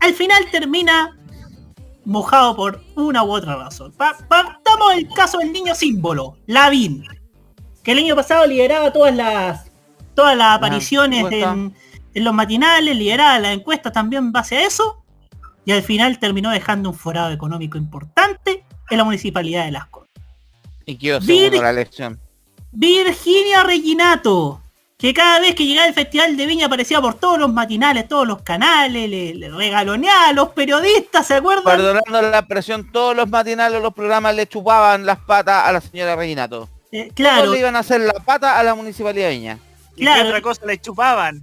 Al 0.00 0.14
final 0.14 0.44
termina 0.50 1.18
mojado 2.04 2.54
por 2.54 2.80
una 2.94 3.22
u 3.24 3.30
otra 3.32 3.56
razón. 3.56 3.92
Pa- 3.92 4.16
Partamos 4.28 4.94
el 4.94 5.08
caso 5.08 5.38
del 5.38 5.52
niño 5.52 5.74
símbolo, 5.74 6.36
Lavín, 6.46 7.04
que 7.82 7.92
el 7.92 7.98
año 7.98 8.14
pasado 8.14 8.46
lideraba 8.46 8.92
todas 8.92 9.14
las 9.14 9.70
todas 10.14 10.36
las 10.36 10.56
apariciones 10.56 11.24
en, 11.54 11.74
en 12.14 12.24
los 12.24 12.32
matinales, 12.32 12.94
lideraba 12.96 13.38
las 13.40 13.52
encuestas 13.54 13.92
también 13.92 14.24
en 14.26 14.32
base 14.32 14.56
a 14.58 14.64
eso, 14.66 15.03
y 15.64 15.72
al 15.72 15.82
final 15.82 16.18
terminó 16.18 16.50
dejando 16.50 16.90
un 16.90 16.96
forado 16.96 17.32
económico 17.32 17.78
importante 17.78 18.64
en 18.90 18.98
la 18.98 19.04
municipalidad 19.04 19.64
de 19.64 19.70
Las 19.72 19.86
Condes. 19.86 20.10
Y 20.86 20.96
quedó 20.96 21.20
Vir- 21.20 21.60
la 21.60 21.70
elección. 21.70 22.18
Virginia 22.72 23.62
Reginato, 23.62 24.60
que 24.98 25.14
cada 25.14 25.40
vez 25.40 25.54
que 25.54 25.64
llegaba 25.66 25.86
el 25.88 25.94
Festival 25.94 26.36
de 26.36 26.46
Viña 26.46 26.66
aparecía 26.66 27.00
por 27.00 27.14
todos 27.14 27.38
los 27.38 27.52
matinales, 27.52 28.08
todos 28.08 28.26
los 28.26 28.42
canales, 28.42 29.08
le, 29.08 29.34
le 29.34 29.48
regaloneaba 29.50 30.28
a 30.28 30.32
los 30.32 30.48
periodistas, 30.50 31.26
¿se 31.26 31.34
acuerdan? 31.34 31.64
Perdonando 31.64 32.22
la 32.30 32.46
presión, 32.46 32.90
todos 32.92 33.14
los 33.16 33.28
matinales, 33.28 33.80
los 33.80 33.94
programas 33.94 34.34
le 34.34 34.46
chupaban 34.46 35.06
las 35.06 35.18
patas 35.20 35.66
a 35.66 35.72
la 35.72 35.80
señora 35.80 36.16
Reginato. 36.16 36.68
Eh, 36.92 37.04
Todos 37.04 37.14
claro, 37.14 37.52
le 37.52 37.58
iban 37.58 37.76
a 37.76 37.80
hacer 37.80 38.00
la 38.00 38.12
pata 38.14 38.58
a 38.58 38.62
la 38.62 38.74
municipalidad 38.74 39.28
de 39.28 39.34
Viña. 39.34 39.58
¿Y 39.96 40.02
Claro. 40.02 40.22
qué 40.22 40.28
otra 40.28 40.42
cosa 40.42 40.66
le 40.66 40.78
chupaban? 40.80 41.42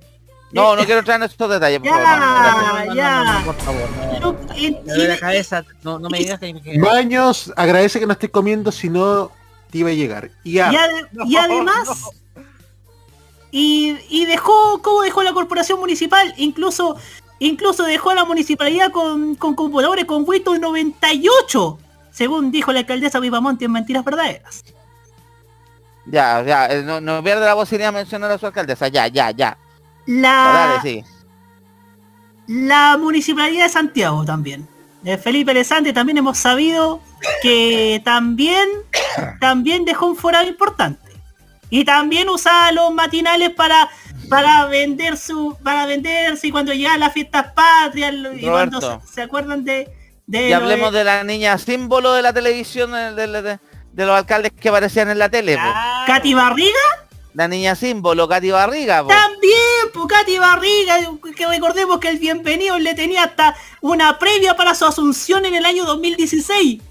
No, 0.54 0.76
no 0.76 0.84
quiero 0.86 1.00
entrar 1.00 1.18
en 1.18 1.24
estos 1.24 1.50
detalles, 1.50 1.80
por 1.80 1.88
Ya. 1.90 1.98
favor. 1.98 2.96
ya. 2.96 3.42
por 3.46 3.56
favor, 3.56 3.90
no. 4.22 4.36
la 5.08 5.18
cabeza, 5.18 5.64
no, 5.84 5.98
no 6.00 6.10
me 6.10 6.20
digas 6.20 6.40
que... 6.40 6.54
Baños, 6.80 7.54
agradece 7.56 8.00
que 8.00 8.06
no 8.06 8.14
estés 8.14 8.30
comiendo, 8.30 8.72
si 8.72 8.90
no 8.90 9.32
te 9.70 9.78
iba 9.80 9.90
a 9.90 9.94
llegar. 9.94 10.30
Y 10.44 10.54
ya, 10.54 10.72
y 10.72 10.76
ade- 10.76 11.08
y 11.26 11.34
No, 11.36 11.40
además, 11.42 12.10
y, 13.52 13.98
y 14.10 14.26
dejó, 14.26 14.82
¿cómo 14.82 15.02
dejó 15.04 15.24
la 15.24 15.34
corporación 15.34 15.80
municipal? 15.80 16.34
Incluso, 16.38 16.98
incluso 17.40 17.84
dejó 17.84 18.10
a 18.12 18.16
la 18.16 18.26
municipalidad 18.26 18.92
con, 18.92 19.36
con 19.36 19.56
computadores 19.56 20.06
con 20.06 20.24
Windows 20.28 20.60
98, 20.60 21.78
según 22.12 22.52
dijo 22.52 22.72
la 22.74 22.80
alcaldesa 22.80 23.20
Vivamonte 23.20 23.66
en 23.66 23.72
Mentiras 23.72 24.04
Verdaderas. 24.04 24.64
Ya, 26.06 26.42
ya, 26.44 26.66
eh, 26.68 26.82
no, 26.84 27.00
no 27.00 27.24
pierde 27.24 27.46
la 27.46 27.56
posibilidad 27.56 27.90
de 27.94 28.00
mencionar 28.00 28.32
a 28.32 28.38
su 28.38 28.46
alcaldesa. 28.48 28.88
Ya, 28.88 29.08
ya, 29.08 29.32
ya. 29.32 29.58
La, 30.20 30.78
Dale, 30.78 30.82
sí. 30.82 31.04
la 32.48 32.98
municipalidad 32.98 33.64
de 33.66 33.70
Santiago 33.70 34.26
también. 34.26 34.68
De 35.04 35.18
Felipe 35.18 35.54
Lesante 35.54 35.94
también 35.94 36.18
hemos 36.18 36.38
sabido 36.38 37.02
que 37.42 38.02
también, 38.06 38.68
también 39.40 39.84
dejó 39.86 40.08
un 40.08 40.16
forado 40.16 40.48
importante. 40.48 41.12
Y 41.70 41.86
también 41.86 42.28
usaba 42.30 42.72
los 42.74 42.94
matinales 42.94 43.52
para, 43.52 43.90
para 44.30 44.66
vender 44.66 45.18
su, 45.18 45.58
para 45.64 45.86
venderse 45.86 46.48
y 46.48 46.52
cuando 46.52 46.74
llegaban 46.74 47.00
las 47.00 47.14
fiestas 47.14 47.54
patrias 47.54 48.14
y 48.14 48.42
cuando 48.42 48.80
Roberto. 48.82 49.02
se, 49.08 49.14
se 49.14 49.22
acuerdan 49.22 49.64
de, 49.64 49.90
de 50.28 50.50
Y 50.50 50.54
hablemos 50.54 50.92
de- 50.92 51.00
de 51.00 51.04
la 51.06 51.24
niña 51.24 51.58
símbolo 51.58 52.12
de 52.14 52.22
la 52.22 52.34
televisión, 52.34 52.92
eh, 52.94 53.14
de, 53.14 54.06
los 54.06 54.18
alcaldes 54.18 54.52
que 54.52 54.68
aparecían 54.70 55.10
en 55.10 55.20
la 55.20 55.30
tele. 55.30 55.54
Claro. 55.54 55.74
Katy 56.08 56.34
Barriga 56.34 56.80
La 57.34 57.48
niña 57.48 57.76
símbolo, 57.76 58.28
Katy 58.28 58.52
Barriga. 58.52 59.04
po. 59.04 59.08
también, 59.10 59.58
pues 59.94 60.06
Katy 60.08 60.38
Barriga, 60.38 60.98
que 61.36 61.46
recordemos 61.48 62.00
que 62.00 62.10
el 62.10 62.18
bienvenido 62.20 62.78
le 62.78 62.94
tenía 62.94 63.24
hasta 63.24 63.56
una 63.80 64.20
previa 64.20 64.56
para 64.56 64.76
su 64.76 64.86
asunción 64.86 65.46
en 65.46 65.56
el 65.56 65.64
año 65.66 65.86
2016. 65.86 66.82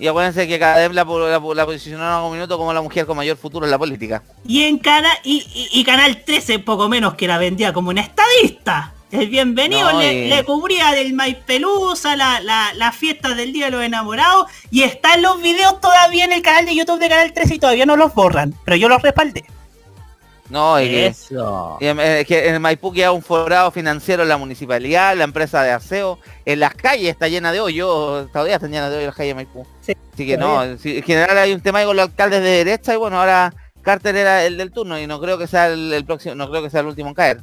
Y 0.00 0.06
acuérdense 0.06 0.46
que 0.46 0.58
cada 0.60 0.76
vez 0.88 0.94
la, 0.94 1.04
la, 1.04 1.54
la 1.54 1.66
posicionaron 1.66 2.12
a 2.12 2.24
un 2.24 2.32
minuto 2.32 2.56
como 2.56 2.72
la 2.72 2.80
mujer 2.80 3.04
con 3.04 3.16
mayor 3.16 3.36
futuro 3.36 3.66
en 3.66 3.70
la 3.72 3.78
política. 3.78 4.22
Y 4.46 4.62
en 4.64 4.78
Cana 4.78 5.10
y, 5.24 5.44
y- 5.54 5.80
y 5.80 5.84
Canal 5.84 6.22
13 6.24 6.60
poco 6.60 6.88
menos 6.88 7.14
que 7.14 7.26
la 7.26 7.36
vendía 7.36 7.72
como 7.72 7.90
una 7.90 8.00
estadista. 8.02 8.94
El 9.10 9.28
bienvenido 9.28 9.90
No, 9.92 9.98
le, 10.00 10.26
y- 10.26 10.28
le 10.28 10.44
cubría 10.44 10.92
del 10.92 11.14
Maipelusa, 11.14 12.14
la, 12.14 12.40
la, 12.40 12.72
las 12.74 12.94
fiestas 12.94 13.36
del 13.36 13.52
Día 13.52 13.66
de 13.66 13.70
los 13.72 13.82
Enamorados. 13.82 14.46
Y 14.70 14.82
están 14.84 15.20
los 15.20 15.42
videos 15.42 15.80
todavía 15.80 16.24
en 16.24 16.32
el 16.32 16.42
canal 16.42 16.64
de 16.66 16.76
YouTube 16.76 17.00
de 17.00 17.08
Canal 17.08 17.32
13 17.32 17.54
y 17.56 17.58
todavía 17.58 17.84
no 17.86 17.96
los 17.96 18.14
borran. 18.14 18.54
Pero 18.64 18.76
yo 18.76 18.88
los 18.88 19.02
respaldé. 19.02 19.44
No, 20.50 20.80
y 20.80 20.88
que, 20.88 21.06
Eso. 21.08 21.76
y, 21.80 21.86
eh, 21.86 22.24
que 22.26 22.48
en 22.48 22.62
Maipú 22.62 22.92
queda 22.92 23.12
un 23.12 23.22
forado 23.22 23.70
financiero 23.70 24.22
en 24.22 24.28
la 24.30 24.38
municipalidad, 24.38 25.16
la 25.16 25.24
empresa 25.24 25.62
de 25.62 25.72
aseo, 25.72 26.18
en 26.44 26.60
las 26.60 26.74
calles 26.74 27.10
está 27.10 27.28
llena 27.28 27.52
de 27.52 27.60
hoyos, 27.60 28.30
todavía 28.32 28.54
están 28.54 28.70
llenas 28.70 28.90
de 28.90 28.96
hoyos 28.96 29.08
las 29.08 29.16
calles 29.16 29.30
de 29.30 29.34
Maipú. 29.34 29.66
Sí, 29.80 29.94
Así 30.12 30.26
que 30.26 30.36
no, 30.36 30.64
en 30.64 30.78
general 30.78 31.36
hay 31.38 31.52
un 31.52 31.60
tema 31.60 31.80
ahí 31.80 31.86
con 31.86 31.96
los 31.96 32.06
alcaldes 32.06 32.42
de 32.42 32.48
derecha 32.64 32.94
y 32.94 32.96
bueno, 32.96 33.20
ahora 33.20 33.54
Carter 33.82 34.16
era 34.16 34.44
el 34.44 34.56
del 34.56 34.72
turno 34.72 34.98
y 34.98 35.06
no 35.06 35.20
creo 35.20 35.38
que 35.38 35.46
sea 35.46 35.68
el, 35.68 35.92
el 35.92 36.04
próximo, 36.04 36.34
no 36.34 36.48
creo 36.50 36.62
que 36.62 36.70
sea 36.70 36.80
el 36.80 36.86
último 36.86 37.10
en 37.10 37.14
caer. 37.14 37.42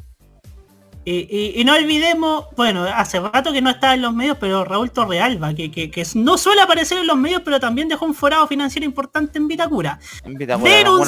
Y, 1.08 1.28
y- 1.30 1.62
y 1.62 1.63
no 1.65 1.76
olvidemos, 1.76 2.46
bueno, 2.56 2.84
hace 2.84 3.20
rato 3.20 3.54
que 3.54 3.62
no 3.62 3.70
estaba 3.70 3.94
en 3.94 4.02
los 4.02 4.12
medios, 4.12 4.38
pero 4.39 4.65
Raúl 4.65 4.89
Torrealba, 4.89 5.54
que, 5.54 5.70
que, 5.70 5.91
que 5.91 6.04
no 6.15 6.36
suele 6.39 6.62
aparecer 6.62 6.98
en 6.98 7.06
los 7.06 7.15
medios, 7.15 7.44
pero 7.46 7.60
también 7.60 7.88
dejó 7.88 8.06
un 8.06 8.15
forado 8.15 8.48
financiero 8.48 8.86
importante 8.86 9.38
en 9.38 9.48
Vitacura. 9.48 10.00
En 10.24 10.34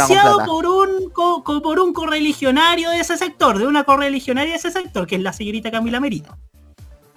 denunciado 0.05 0.37
por 0.45 0.65
un 0.67 1.09
co- 1.09 1.43
co- 1.43 1.61
por 1.63 1.79
un 1.79 1.93
correligionario 1.93 2.91
de 2.91 2.99
ese 2.99 3.17
sector, 3.17 3.57
de 3.57 3.65
una 3.65 3.85
correligionaria 3.85 4.51
de 4.51 4.57
ese 4.59 4.69
sector, 4.69 5.07
que 5.07 5.15
es 5.15 5.21
la 5.21 5.33
señorita 5.33 5.71
Camila 5.71 5.99
Merino. 5.99 6.37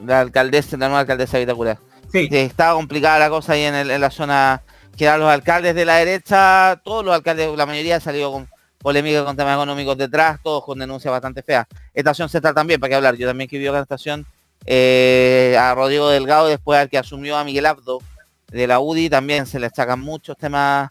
La 0.03 0.21
alcaldesa, 0.21 0.79
la 0.79 0.87
nueva 0.89 1.01
alcaldesa 1.01 1.37
de 1.37 1.45
Vitacura. 1.45 1.79
Sí. 2.11 2.29
Sí, 2.31 2.37
estaba 2.39 2.73
complicada 2.75 3.19
la 3.19 3.29
cosa 3.29 3.53
ahí 3.53 3.63
en, 3.65 3.75
el- 3.75 3.91
en 3.91 4.01
la 4.01 4.11
zona 4.11 4.63
que 4.97 5.05
eran 5.05 5.21
los 5.21 5.29
alcaldes 5.29 5.75
de 5.75 5.85
la 5.85 5.97
derecha, 5.97 6.81
todos 6.83 7.05
los 7.05 7.15
alcaldes, 7.15 7.55
la 7.57 7.67
mayoría 7.67 8.01
salido 8.01 8.33
con 8.33 8.49
polémicas 8.83 9.23
con 9.25 9.37
temas 9.37 9.55
económicos 9.57 9.97
detrás, 9.99 10.39
todos 10.43 10.65
con 10.65 10.79
denuncias 10.79 11.11
bastante 11.13 11.43
feas. 11.43 11.67
Estación 11.95 12.29
Central 12.29 12.55
también, 12.55 12.81
para 12.81 12.89
qué 12.91 12.95
hablar, 12.97 13.15
yo 13.17 13.27
también 13.27 13.47
escribí 13.47 13.67
acá 13.67 13.77
en 13.79 13.83
estación 13.83 14.27
eh, 14.67 15.57
a 15.59 15.75
Rodrigo 15.75 16.09
Delgado, 16.09 16.47
después 16.49 16.79
al 16.79 16.89
que 16.89 16.99
asumió 16.99 17.37
a 17.37 17.45
Miguel 17.45 17.67
Abdo 17.67 18.01
de 18.49 18.67
la 18.67 18.81
UDI, 18.81 19.09
también 19.11 19.47
se 19.47 19.59
le 19.61 19.71
sacan 19.71 20.01
muchos 20.01 20.37
temas 20.37 20.91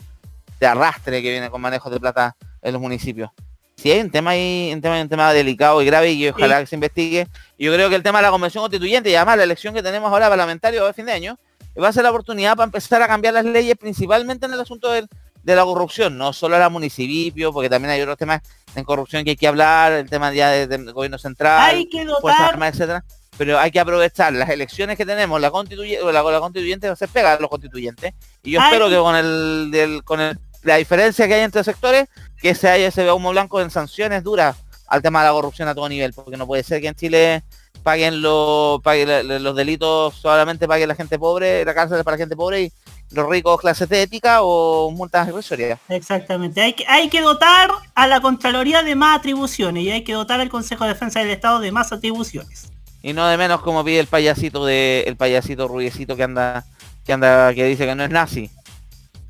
de 0.60 0.68
arrastre 0.68 1.22
que 1.22 1.30
viene 1.32 1.50
con 1.50 1.62
manejos 1.62 1.92
de 1.92 2.00
plata 2.00 2.36
en 2.62 2.74
los 2.74 2.82
municipios. 2.82 3.30
Si 3.76 3.90
hay 3.92 4.02
un 4.02 4.10
tema 4.10 4.32
ahí, 4.32 4.72
un 4.74 4.82
tema, 4.82 5.02
un 5.02 5.08
tema 5.08 5.32
delicado 5.34 5.82
y 5.82 5.86
grave 5.86 6.12
y 6.12 6.20
que 6.20 6.30
ojalá 6.32 6.60
que 6.60 6.66
se 6.68 6.76
investigue. 6.76 7.28
Yo 7.58 7.74
creo 7.74 7.88
que 7.90 7.96
el 7.96 8.04
tema 8.04 8.20
de 8.20 8.24
la 8.24 8.32
convención 8.32 8.62
constituyente 8.62 9.10
y 9.10 9.16
además 9.16 9.38
la 9.38 9.44
elección 9.44 9.74
que 9.74 9.82
tenemos 9.82 10.12
ahora 10.12 10.28
parlamentario 10.28 10.86
a 10.86 10.92
fin 10.92 11.06
de 11.06 11.14
año 11.14 11.40
va 11.82 11.88
a 11.88 11.94
ser 11.94 12.04
la 12.04 12.10
oportunidad 12.10 12.58
para 12.58 12.66
empezar 12.66 13.02
a 13.02 13.08
cambiar 13.08 13.34
las 13.36 13.46
leyes, 13.46 13.78
principalmente 13.78 14.46
en 14.48 14.54
el 14.54 14.60
asunto 14.60 14.92
del- 14.92 15.08
de 15.50 15.56
la 15.58 15.64
corrupción, 15.64 16.18
no 16.18 16.32
solo 16.34 16.56
a 16.56 16.60
la 16.60 16.70
municipio, 16.70 17.52
porque 17.54 17.70
también 17.70 17.92
hay 17.92 18.02
otros 18.02 18.18
temas 18.18 18.42
en 18.76 18.84
corrupción 18.84 19.24
que 19.24 19.32
hay 19.32 19.36
que 19.36 19.48
hablar, 19.48 19.92
el 19.94 20.10
tema 20.10 20.34
ya 20.34 20.50
de- 20.50 20.68
del 20.68 20.92
gobierno 20.94 21.18
central, 21.18 21.76
Hay 21.76 21.88
que 21.90 22.06
Fuerzas 22.06 22.22
dotar, 22.22 22.50
Armadas, 22.54 22.76
etcétera. 22.76 23.04
Pero 23.38 23.58
hay 23.58 23.72
que 23.72 23.80
aprovechar 23.80 24.34
las 24.34 24.50
elecciones 24.50 24.98
que 24.98 25.06
tenemos, 25.06 25.40
la 25.40 25.50
constituyente, 25.50 26.04
la, 26.12 26.22
la 26.24 26.40
constituyente 26.40 26.94
se 26.96 27.08
pega 27.08 27.34
a 27.34 27.40
los 27.40 27.50
constituyentes. 27.50 28.14
Y 28.44 28.52
yo 28.52 28.60
Hay 28.62 28.68
espero 28.68 28.88
que- 28.90 28.96
que 28.96 29.00
con 29.02 29.16
el, 29.16 29.70
del- 29.72 30.04
con 30.04 30.20
el- 30.22 30.38
la 30.64 30.76
diferencia 30.76 31.26
que 31.28 31.36
hay 31.36 31.42
entre 31.42 31.64
sectores, 31.64 32.08
que 32.42 32.54
se 32.54 32.70
haya 32.70 32.88
ese 32.88 33.10
humo 33.12 33.30
blanco 33.32 33.62
en 33.62 33.70
sanciones 33.72 34.24
duras 34.24 34.58
al 34.88 35.02
tema 35.02 35.22
de 35.22 35.28
la 35.28 35.34
corrupción 35.34 35.68
a 35.70 35.76
todo 35.76 35.88
nivel, 35.88 36.14
porque 36.14 36.36
no 36.36 36.46
puede 36.48 36.64
ser 36.64 36.82
que 36.82 36.88
en 36.90 36.96
Chile 36.96 37.44
paguen 37.84 38.22
los 38.22 38.82
paguen 38.82 39.42
los 39.42 39.56
delitos 39.56 40.16
solamente 40.16 40.68
paguen 40.68 40.90
la 40.90 40.96
gente 40.96 41.18
pobre, 41.18 41.64
la 41.64 41.74
cárcel 41.74 41.98
es 42.00 42.04
para 42.04 42.18
la 42.18 42.22
gente 42.24 42.36
pobre 42.36 42.64
y 42.64 42.72
los 43.12 43.28
ricos 43.28 43.60
clases 43.60 43.90
de 43.90 44.04
ética 44.04 44.42
o 44.42 44.92
multas 44.92 45.28
irrisorias. 45.28 45.80
exactamente, 45.90 46.62
hay 46.62 46.74
que, 46.74 46.86
hay 46.88 47.10
que 47.10 47.22
dotar 47.22 47.70
a 47.96 48.08
la 48.08 48.22
Contraloría 48.22 48.84
de 48.84 48.96
más 48.96 49.18
atribuciones 49.20 49.84
y 49.84 49.92
hay 49.92 50.04
que 50.04 50.14
dotar 50.14 50.40
al 50.40 50.50
Consejo 50.50 50.84
de 50.84 50.94
Defensa 50.94 51.20
del 51.20 51.30
Estado 51.30 51.60
de 51.60 51.72
más 51.72 51.92
atribuciones. 51.92 52.72
Y 53.02 53.14
no 53.14 53.28
de 53.28 53.38
menos 53.38 53.62
como 53.62 53.84
pide 53.84 54.00
el 54.00 54.08
payasito 54.08 54.66
de 54.66 55.04
el 55.08 55.16
payasito 55.16 55.68
rubiecito 55.68 56.16
que 56.16 56.24
anda 56.24 56.66
que 57.06 57.14
anda 57.14 57.54
que 57.54 57.64
dice 57.66 57.86
que 57.86 57.96
no 57.96 58.04
es 58.04 58.10
nazi, 58.10 58.52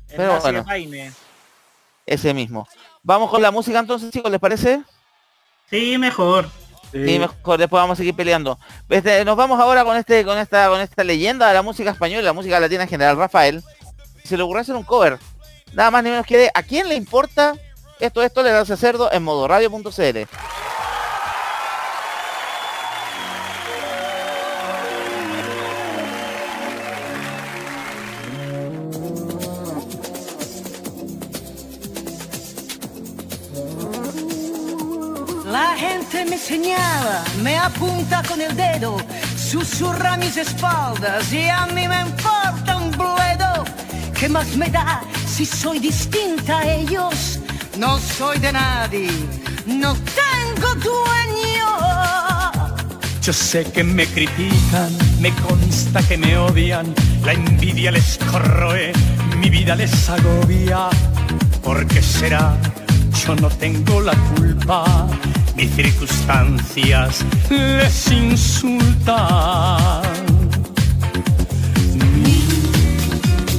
El 0.08 0.16
Pero 0.16 0.32
nazi 0.34 0.42
bueno. 0.42 0.64
Jaime. 0.64 1.12
ese 2.04 2.34
mismo. 2.34 2.68
Vamos 3.02 3.30
con 3.30 3.40
la 3.40 3.50
música 3.50 3.78
entonces, 3.78 4.10
chicos, 4.10 4.30
¿les 4.30 4.40
parece? 4.40 4.82
Sí, 5.70 5.96
mejor. 5.96 6.50
Sí, 6.92 7.18
mejor, 7.18 7.58
después 7.58 7.80
vamos 7.80 7.94
a 7.94 7.96
seguir 7.96 8.14
peleando. 8.14 8.58
Este, 8.88 9.24
nos 9.24 9.36
vamos 9.36 9.60
ahora 9.60 9.84
con 9.84 9.96
este, 9.96 10.24
con 10.24 10.38
esta, 10.38 10.68
con 10.68 10.80
esta 10.80 11.04
leyenda 11.04 11.48
de 11.48 11.54
la 11.54 11.62
música 11.62 11.90
española, 11.90 12.22
la 12.22 12.32
música 12.32 12.58
latina 12.58 12.82
en 12.82 12.88
general, 12.88 13.16
Rafael. 13.16 13.62
Se 14.24 14.36
le 14.36 14.42
ocurrió 14.42 14.62
hacer 14.62 14.74
un 14.74 14.82
cover 14.82 15.18
nada 15.72 15.90
más 15.90 16.02
ni 16.02 16.10
menos 16.10 16.26
que 16.26 16.36
de 16.36 16.50
¿A 16.54 16.62
quién 16.62 16.88
le 16.88 16.94
importa? 16.94 17.54
Esto 17.98 18.22
es 18.22 18.32
Tolerancia 18.32 18.76
Cerdo 18.76 19.12
en 19.12 19.22
modo 19.22 19.46
me 36.12 36.36
señala, 36.36 37.22
me 37.42 37.56
apunta 37.56 38.22
con 38.26 38.40
el 38.40 38.54
dedo, 38.56 38.96
susurra 39.36 40.16
mis 40.16 40.36
espaldas 40.36 41.32
y 41.32 41.48
a 41.48 41.66
mí 41.66 41.86
me 41.86 42.00
importa 42.00 42.76
un 42.76 42.90
bledo. 42.90 43.64
¿Qué 44.18 44.28
más 44.28 44.56
me 44.56 44.68
da 44.68 45.02
si 45.26 45.46
soy 45.46 45.78
distinta 45.78 46.58
a 46.58 46.66
ellos? 46.66 47.38
No 47.78 47.98
soy 47.98 48.38
de 48.38 48.52
nadie, 48.52 49.10
no 49.66 49.94
tengo 49.94 50.74
dueño. 50.74 51.68
Yo 53.22 53.32
sé 53.32 53.64
que 53.64 53.84
me 53.84 54.06
critican, 54.06 54.92
me 55.20 55.30
consta 55.32 56.02
que 56.02 56.16
me 56.16 56.36
odian, 56.36 56.92
la 57.24 57.32
envidia 57.32 57.92
les 57.92 58.18
corroe, 58.30 58.92
mi 59.38 59.48
vida 59.48 59.76
les 59.76 60.08
agobia. 60.08 60.88
¿Por 61.62 61.86
qué 61.86 62.02
será? 62.02 62.56
Yo 63.24 63.36
no 63.36 63.48
tengo 63.48 64.00
la 64.00 64.14
culpa, 64.34 65.06
mis 65.60 65.70
circunstancias 65.74 67.24
les 67.50 68.10
insultan. 68.10 69.20
Mi 72.16 72.42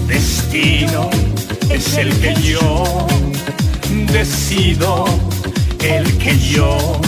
destino 0.07 1.09
es 1.69 1.97
el 1.97 2.09
que 2.19 2.33
yo 2.41 3.05
decido, 4.11 5.05
el 5.79 6.17
que 6.17 6.39
yo 6.39 6.99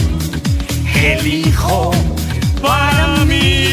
elijo 0.96 1.92
para 2.62 3.26
mí. 3.26 3.66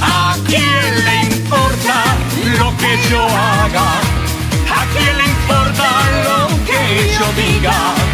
¿A 0.00 0.36
quién 0.48 1.04
le 1.06 1.16
importa 1.36 2.02
lo 2.58 2.76
que 2.78 2.98
yo 3.10 3.22
haga? 3.22 3.88
¿A 4.78 4.82
quién 4.92 5.16
le 5.18 5.24
importa 5.36 5.86
lo 6.26 6.38
que 6.66 6.80
yo 7.16 7.26
diga? 7.42 8.13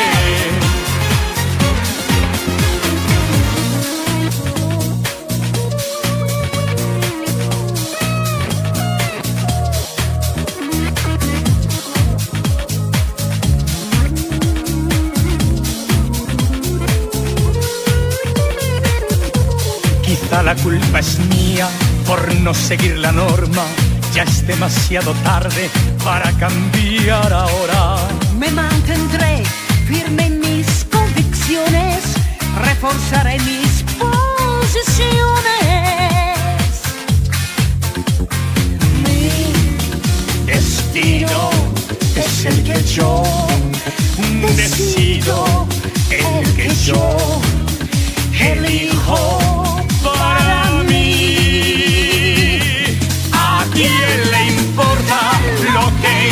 La 20.31 20.55
culpa 20.55 20.99
es 20.99 21.19
mía 21.19 21.69
por 22.07 22.33
no 22.35 22.53
seguir 22.53 22.97
la 22.97 23.11
norma. 23.11 23.63
Ya 24.13 24.23
es 24.23 24.47
demasiado 24.47 25.13
tarde 25.23 25.69
para 26.03 26.31
cambiar 26.31 27.31
ahora. 27.31 27.97
Me 28.39 28.49
mantendré 28.49 29.43
firme 29.87 30.25
en 30.25 30.39
mis 30.39 30.85
convicciones, 30.91 32.15
reforzaré 32.59 33.37
mis 33.41 33.83
posiciones. 33.99 34.81
Mi 39.03 39.31
destino 40.51 41.51
es 42.15 42.45
el 42.45 42.63
que 42.63 42.83
yo 42.83 43.23
decido, 44.55 45.67
el 46.09 46.55
que 46.55 46.73
yo 46.83 47.17
elijo 48.39 49.60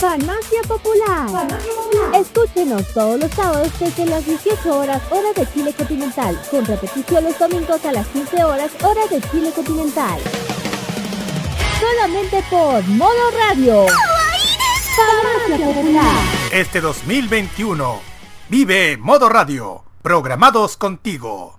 Farmacia 0.00 0.62
Popular. 0.66 1.46
Escúchenos 2.14 2.88
todos 2.94 3.20
los 3.20 3.30
sábados 3.32 3.70
desde 3.78 4.06
las 4.06 4.24
18 4.24 4.78
horas 4.78 5.02
hora 5.10 5.30
de 5.36 5.46
Chile 5.52 5.74
continental, 5.74 6.40
con 6.50 6.64
repetición 6.64 7.24
los 7.24 7.38
domingos 7.38 7.84
a 7.84 7.92
las 7.92 8.06
15 8.06 8.42
horas 8.42 8.70
hora 8.82 9.06
de 9.08 9.20
Chile 9.30 9.52
continental. 9.54 10.18
Solamente 11.78 12.42
por 12.48 12.82
Modo 12.88 13.30
Radio. 13.36 13.84
Farmacia 14.96 15.66
Popular. 15.66 16.16
Este 16.50 16.80
2021, 16.80 18.00
vive 18.48 18.96
Modo 18.96 19.28
Radio, 19.28 19.84
programados 20.00 20.78
contigo. 20.78 21.58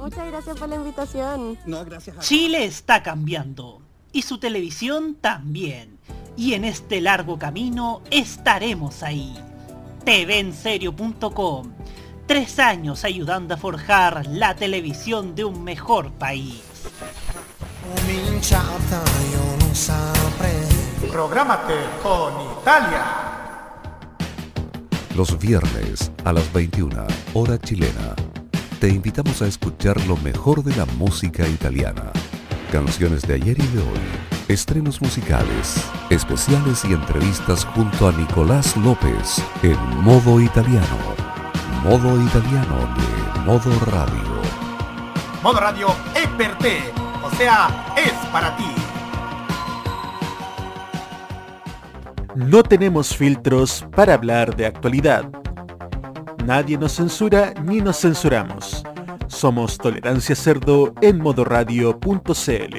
Muchas 0.00 0.26
gracias 0.26 0.58
por 0.58 0.68
la 0.68 0.76
invitación. 0.76 1.58
No, 1.66 1.84
gracias 1.84 2.16
a 2.16 2.20
Chile 2.20 2.64
está 2.64 3.02
cambiando 3.02 3.82
y 4.12 4.22
su 4.22 4.38
televisión 4.38 5.16
también. 5.20 5.98
Y 6.36 6.54
en 6.54 6.64
este 6.64 7.00
largo 7.00 7.38
camino 7.38 8.00
estaremos 8.10 9.02
ahí. 9.02 9.36
TVenserio.com. 10.04 11.72
Tres 12.26 12.58
años 12.58 13.04
ayudando 13.04 13.54
a 13.54 13.56
forjar 13.58 14.26
la 14.26 14.54
televisión 14.54 15.34
de 15.34 15.44
un 15.44 15.62
mejor 15.64 16.12
país. 16.12 16.62
Prográmate 21.10 21.74
con 22.02 22.32
Italia. 22.60 23.04
Los 25.16 25.38
viernes 25.38 26.10
a 26.24 26.32
las 26.32 26.50
21, 26.52 27.06
hora 27.34 27.58
chilena, 27.58 28.14
te 28.80 28.88
invitamos 28.88 29.42
a 29.42 29.46
escuchar 29.46 30.00
lo 30.06 30.16
mejor 30.16 30.64
de 30.64 30.74
la 30.74 30.86
música 30.96 31.46
italiana. 31.46 32.10
Canciones 32.72 33.20
de 33.22 33.34
ayer 33.34 33.58
y 33.58 33.66
de 33.66 33.78
hoy, 33.78 34.00
estrenos 34.48 35.02
musicales, 35.02 35.84
especiales 36.08 36.82
y 36.86 36.94
entrevistas 36.94 37.66
junto 37.66 38.08
a 38.08 38.12
Nicolás 38.12 38.74
López 38.78 39.44
en 39.62 39.78
modo 40.02 40.40
italiano. 40.40 40.96
Modo 41.84 42.18
italiano 42.24 42.88
de 42.96 43.40
Modo 43.40 43.70
Radio. 43.84 44.40
Modo 45.42 45.60
Radio 45.60 45.88
per 46.38 46.56
te, 46.56 46.78
o 47.22 47.30
sea, 47.36 47.92
es 47.98 48.14
para 48.32 48.56
ti. 48.56 48.64
No 52.34 52.62
tenemos 52.62 53.14
filtros 53.14 53.86
para 53.94 54.14
hablar 54.14 54.56
de 54.56 54.64
actualidad. 54.64 55.30
Nadie 56.50 56.76
nos 56.76 56.96
censura 56.96 57.54
ni 57.62 57.80
nos 57.80 58.00
censuramos. 58.00 58.82
Somos 59.28 59.78
Tolerancia 59.78 60.34
Cerdo 60.34 60.92
en 61.00 61.22
modoradio.cl. 61.22 62.76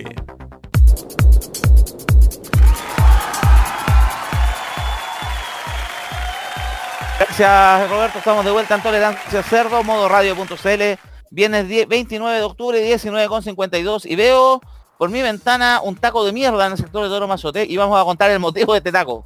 Gracias 7.17 7.89
Roberto, 7.89 8.17
estamos 8.17 8.43
de 8.43 8.51
vuelta 8.51 8.75
en 8.75 8.83
Tolerancia 8.83 9.41
Cerdo, 9.41 9.81
modo 9.85 10.09
radio.cl, 10.09 10.99
viernes 11.29 11.69
10 11.69 11.87
29 11.87 12.37
de 12.39 12.43
octubre, 12.43 12.97
19.52 12.97 14.01
y 14.03 14.17
veo 14.17 14.59
por 14.97 15.09
mi 15.09 15.21
ventana 15.21 15.79
un 15.81 15.95
taco 15.95 16.25
de 16.25 16.33
mierda 16.33 16.65
en 16.65 16.73
el 16.73 16.77
sector 16.77 17.03
de 17.03 17.09
Toro 17.09 17.25
Mazote 17.25 17.65
y 17.65 17.77
vamos 17.77 17.97
a 17.97 18.03
contar 18.03 18.31
el 18.31 18.39
motivo 18.39 18.73
de 18.73 18.79
este 18.79 18.91
taco. 18.91 19.25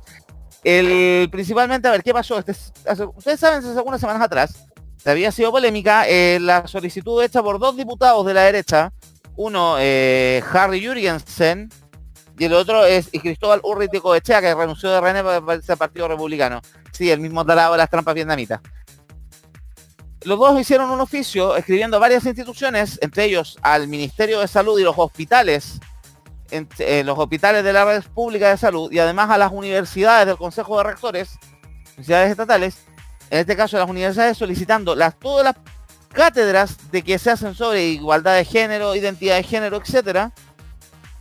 Principalmente, 1.31 1.87
a 1.87 1.91
ver, 1.91 2.01
¿qué 2.03 2.11
pasó? 2.11 2.39
Este, 2.39 2.53
hace- 2.87 3.05
ustedes 3.05 3.39
saben, 3.39 3.59
hace 3.59 3.77
algunas 3.77 4.01
semanas 4.01 4.23
atrás, 4.23 4.65
había 5.05 5.31
sido 5.31 5.51
polémica 5.51 6.07
eh, 6.07 6.39
la 6.41 6.65
solicitud 6.67 7.21
hecha 7.23 7.43
por 7.43 7.59
dos 7.59 7.77
diputados 7.77 8.25
de 8.25 8.33
la 8.33 8.41
derecha, 8.41 8.91
uno 9.35 9.75
eh, 9.77 10.41
Harry 10.51 10.81
Jürgensen 10.81 11.69
y 12.39 12.45
el 12.45 12.53
otro 12.53 12.83
es 12.83 13.09
Cristóbal 13.11 13.59
Urriti 13.63 13.99
Coechea, 13.99 14.41
que 14.41 14.55
renunció 14.55 14.89
de 14.89 14.99
René 14.99 15.23
para 15.23 15.53
el 15.53 15.77
Partido 15.77 16.07
Republicano. 16.07 16.61
Sí, 16.91 17.11
el 17.11 17.19
mismo 17.19 17.45
talado 17.45 17.73
de 17.73 17.77
las 17.77 17.89
trampas 17.89 18.15
vietnamitas. 18.15 18.59
Los 20.23 20.39
dos 20.39 20.59
hicieron 20.59 20.89
un 20.89 20.99
oficio 20.99 21.55
escribiendo 21.55 21.97
a 21.97 21.99
varias 21.99 22.25
instituciones, 22.25 22.97
entre 23.03 23.25
ellos 23.25 23.59
al 23.61 23.87
Ministerio 23.87 24.39
de 24.39 24.47
Salud 24.47 24.79
y 24.79 24.83
los 24.83 24.95
hospitales, 24.97 25.79
en- 26.51 27.05
los 27.05 27.17
hospitales 27.17 27.63
de 27.63 27.73
la 27.73 27.85
red 27.85 28.03
pública 28.13 28.49
de 28.49 28.57
salud 28.57 28.91
y 28.91 28.99
además 28.99 29.29
a 29.29 29.37
las 29.37 29.51
universidades 29.51 30.27
del 30.27 30.37
Consejo 30.37 30.77
de 30.77 30.83
Rectores, 30.83 31.37
universidades 31.93 32.31
estatales, 32.31 32.77
en 33.29 33.39
este 33.39 33.55
caso 33.55 33.77
las 33.77 33.89
universidades 33.89 34.37
solicitando 34.37 34.95
las, 34.95 35.17
todas 35.17 35.43
las 35.43 35.55
cátedras 36.13 36.91
de 36.91 37.01
que 37.03 37.17
se 37.19 37.31
hacen 37.31 37.55
sobre 37.55 37.83
igualdad 37.85 38.35
de 38.35 38.45
género, 38.45 38.95
identidad 38.95 39.35
de 39.35 39.43
género, 39.43 39.77
etcétera, 39.77 40.31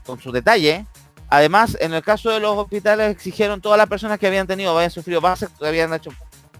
con 0.06 0.20
su 0.20 0.30
detalle. 0.30 0.86
Además, 1.30 1.76
en 1.80 1.94
el 1.94 2.02
caso 2.02 2.30
de 2.30 2.38
los 2.38 2.56
hospitales 2.56 3.10
exigieron 3.10 3.60
todas 3.60 3.78
las 3.78 3.88
personas 3.88 4.18
que 4.18 4.26
habían 4.26 4.46
tenido, 4.46 4.76
habían 4.76 4.90
sufrido 4.90 5.20
vasect- 5.20 5.66
habían 5.66 5.92
hecho 5.94 6.10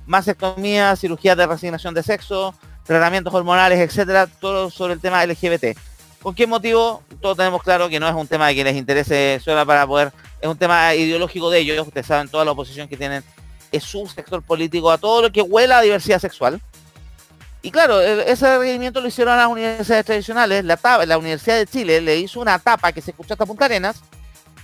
mastectomía, 0.06 0.96
cirugías 0.96 1.36
de 1.36 1.46
resignación 1.46 1.94
de 1.94 2.02
sexo, 2.02 2.54
tratamientos 2.84 3.32
hormonales, 3.32 3.78
etcétera, 3.80 4.26
todo 4.26 4.70
sobre 4.70 4.94
el 4.94 5.00
tema 5.00 5.24
LGBT. 5.24 5.76
¿Con 6.25 6.35
qué 6.35 6.47
motivo? 6.47 7.03
Todos 7.20 7.37
tenemos 7.37 7.62
claro 7.62 7.87
que 7.91 8.01
no 8.01 8.09
es 8.09 8.14
un 8.14 8.27
tema 8.27 8.49
de 8.49 8.55
que 8.55 8.64
les 8.64 8.77
interese 8.77 9.39
solo 9.45 9.66
para 9.66 9.87
poder, 9.87 10.11
es 10.41 10.49
un 10.49 10.57
tema 10.57 10.95
ideológico 10.95 11.51
de 11.51 11.59
ellos, 11.59 11.87
ustedes 11.87 12.07
saben 12.07 12.29
toda 12.29 12.47
la 12.47 12.53
oposición 12.53 12.89
que 12.89 12.97
tienen 12.97 13.22
es 13.70 13.85
su 13.85 14.07
sector 14.07 14.43
político 14.43 14.91
a 14.91 14.97
todo 14.97 15.20
lo 15.20 15.31
que 15.31 15.43
huela 15.43 15.79
a 15.79 15.83
diversidad 15.83 16.18
sexual. 16.18 16.62
Y 17.61 17.70
claro, 17.70 18.01
e- 18.01 18.33
ese 18.33 18.57
requerimiento 18.57 19.03
lo 19.03 19.09
hicieron 19.09 19.35
a 19.35 19.37
las 19.37 19.49
universidades 19.49 20.07
tradicionales. 20.07 20.64
La, 20.64 20.79
la 21.05 21.18
Universidad 21.18 21.59
de 21.59 21.66
Chile 21.66 22.01
le 22.01 22.16
hizo 22.16 22.41
una 22.41 22.59
tapa 22.59 22.91
que 22.93 23.03
se 23.03 23.11
escuchó 23.11 23.35
hasta 23.35 23.45
Punta 23.45 23.66
Arenas. 23.66 24.01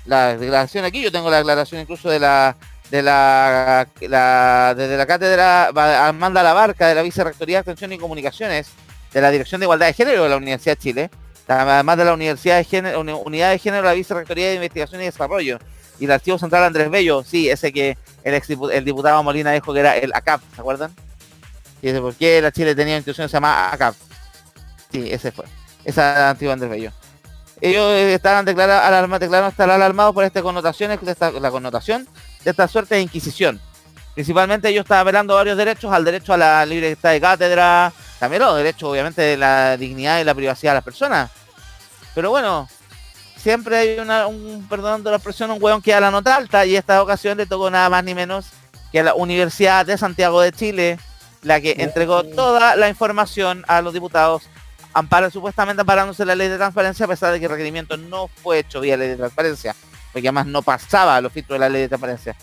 La 0.06 0.38
declaración 0.38 0.86
aquí, 0.86 1.02
yo 1.02 1.12
tengo 1.12 1.28
la 1.28 1.36
declaración 1.36 1.82
incluso 1.82 2.08
de 2.08 2.20
la 2.20 2.56
de 2.90 3.02
la, 3.02 3.86
desde 3.98 4.96
la 4.96 5.06
cátedra 5.06 5.68
Amanda 6.08 6.42
Labarca 6.42 6.88
de 6.88 6.94
la 6.94 7.02
Vicerrectoría 7.02 7.58
de 7.58 7.60
Extensión 7.60 7.92
y 7.92 7.98
Comunicaciones 7.98 8.70
de 9.12 9.20
la 9.20 9.30
Dirección 9.30 9.60
de 9.60 9.66
Igualdad 9.66 9.88
de 9.88 9.92
Género 9.92 10.22
de 10.22 10.30
la 10.30 10.36
Universidad 10.38 10.76
de 10.76 10.82
Chile, 10.82 11.10
además 11.50 11.96
de 11.98 12.04
la 12.04 12.14
Universidad 12.14 12.56
de 12.58 12.64
Género, 12.64 13.00
Uni- 13.00 13.12
Unidad 13.24 13.50
de 13.50 13.58
Género 13.58 13.82
la 13.84 13.92
Vicerrectoría 13.92 14.48
de 14.48 14.54
Investigación 14.56 15.00
y 15.00 15.04
Desarrollo 15.04 15.58
y 15.98 16.04
el 16.06 16.10
Archivo 16.12 16.38
Central 16.38 16.64
Andrés 16.64 16.90
Bello, 16.90 17.22
sí, 17.24 17.50
ese 17.50 17.72
que 17.72 17.96
el, 18.24 18.34
ex 18.34 18.48
el 18.50 18.84
diputado 18.84 19.22
Molina 19.22 19.52
dijo 19.52 19.72
que 19.74 19.80
era 19.80 19.96
el 19.96 20.12
ACAP, 20.14 20.40
¿se 20.54 20.60
acuerdan? 20.60 20.94
Y 21.82 21.88
dice, 21.88 22.00
¿por 22.00 22.14
qué 22.14 22.40
la 22.40 22.52
Chile 22.52 22.74
tenía 22.74 22.96
institución 22.96 23.26
que 23.26 23.30
se 23.30 23.36
llama 23.36 23.70
ACAP? 23.72 23.94
Sí, 24.92 25.08
ese 25.10 25.32
fue. 25.32 25.44
Esa 25.84 26.30
antigua 26.30 26.54
Andrés 26.54 26.70
Bello. 26.70 26.92
Ellos 27.60 27.92
estaban 27.92 28.44
declarados 28.44 28.84
alarma, 28.84 29.18
declararon 29.18 29.50
estar 29.50 29.68
alarmados 29.70 30.14
por 30.14 30.24
estas 30.24 30.42
connotaciones, 30.42 30.98
esta- 31.06 31.30
la 31.32 31.50
connotación 31.50 32.08
de 32.44 32.50
esta 32.50 32.66
suerte 32.68 32.94
de 32.94 33.02
inquisición. 33.02 33.60
Principalmente 34.14 34.68
ellos 34.68 34.84
estaban 34.84 35.04
velando 35.06 35.34
varios 35.34 35.56
derechos, 35.56 35.92
al 35.92 36.04
derecho 36.04 36.32
a 36.32 36.36
la 36.36 36.64
libertad 36.66 37.10
de 37.12 37.20
cátedra, 37.20 37.92
también 38.18 38.42
los 38.42 38.56
derechos 38.56 38.90
obviamente 38.90 39.22
de 39.22 39.36
la 39.36 39.76
dignidad 39.76 40.20
y 40.20 40.24
la 40.24 40.34
privacidad 40.34 40.72
de 40.72 40.76
las 40.76 40.84
personas. 40.84 41.30
Pero 42.14 42.30
bueno, 42.30 42.68
siempre 43.36 43.76
hay 43.76 43.98
una, 43.98 44.26
un, 44.26 44.66
perdón 44.68 45.02
de 45.02 45.10
la 45.10 45.16
expresión, 45.16 45.50
un 45.50 45.62
hueón 45.62 45.82
que 45.82 45.92
da 45.92 46.00
la 46.00 46.10
nota 46.10 46.36
alta 46.36 46.66
y 46.66 46.76
esta 46.76 47.02
ocasión 47.02 47.38
le 47.38 47.46
tocó 47.46 47.70
nada 47.70 47.88
más 47.88 48.04
ni 48.04 48.14
menos 48.14 48.46
que 48.92 49.00
a 49.00 49.04
la 49.04 49.14
Universidad 49.14 49.86
de 49.86 49.96
Santiago 49.96 50.40
de 50.40 50.52
Chile, 50.52 50.98
la 51.42 51.60
que 51.60 51.76
entregó 51.78 52.24
toda 52.24 52.76
la 52.76 52.88
información 52.88 53.64
a 53.68 53.80
los 53.82 53.94
diputados, 53.94 54.42
ampara, 54.92 55.30
supuestamente 55.30 55.80
amparándose 55.80 56.24
la 56.24 56.34
ley 56.34 56.48
de 56.48 56.56
transparencia, 56.56 57.06
a 57.06 57.08
pesar 57.08 57.32
de 57.32 57.38
que 57.38 57.46
el 57.46 57.52
requerimiento 57.52 57.96
no 57.96 58.28
fue 58.28 58.58
hecho 58.58 58.80
vía 58.80 58.96
ley 58.96 59.08
de 59.08 59.16
transparencia, 59.16 59.74
porque 60.12 60.28
además 60.28 60.46
no 60.46 60.62
pasaba 60.62 61.16
a 61.16 61.20
los 61.20 61.32
filtros 61.32 61.54
de 61.54 61.60
la 61.60 61.68
ley 61.68 61.82
de 61.82 61.88
transparencia. 61.88 62.36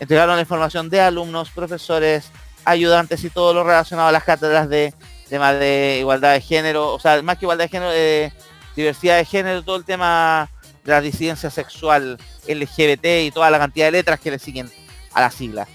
Entregaron 0.00 0.34
la 0.34 0.42
información 0.42 0.90
de 0.90 1.00
alumnos, 1.00 1.50
profesores, 1.50 2.30
ayudantes 2.64 3.22
y 3.24 3.30
todo 3.30 3.54
lo 3.54 3.62
relacionado 3.62 4.08
a 4.08 4.12
las 4.12 4.24
cátedras 4.24 4.68
de 4.68 4.92
temas 5.28 5.58
de 5.58 5.98
igualdad 6.00 6.32
de 6.32 6.40
género, 6.40 6.92
o 6.92 6.98
sea, 6.98 7.22
más 7.22 7.38
que 7.38 7.44
igualdad 7.44 7.66
de 7.66 7.68
género, 7.68 7.90
de 7.90 8.32
diversidad 8.76 9.18
de 9.18 9.24
género, 9.24 9.62
todo 9.62 9.76
el 9.76 9.84
tema 9.84 10.48
de 10.84 10.92
la 10.92 11.00
disidencia 11.00 11.50
sexual, 11.50 12.18
LGBT 12.46 13.04
y 13.22 13.30
toda 13.30 13.50
la 13.50 13.58
cantidad 13.58 13.86
de 13.86 13.92
letras 13.92 14.20
que 14.20 14.30
le 14.30 14.38
siguen 14.38 14.70
a 15.12 15.20
la 15.20 15.30
sigla. 15.30 15.66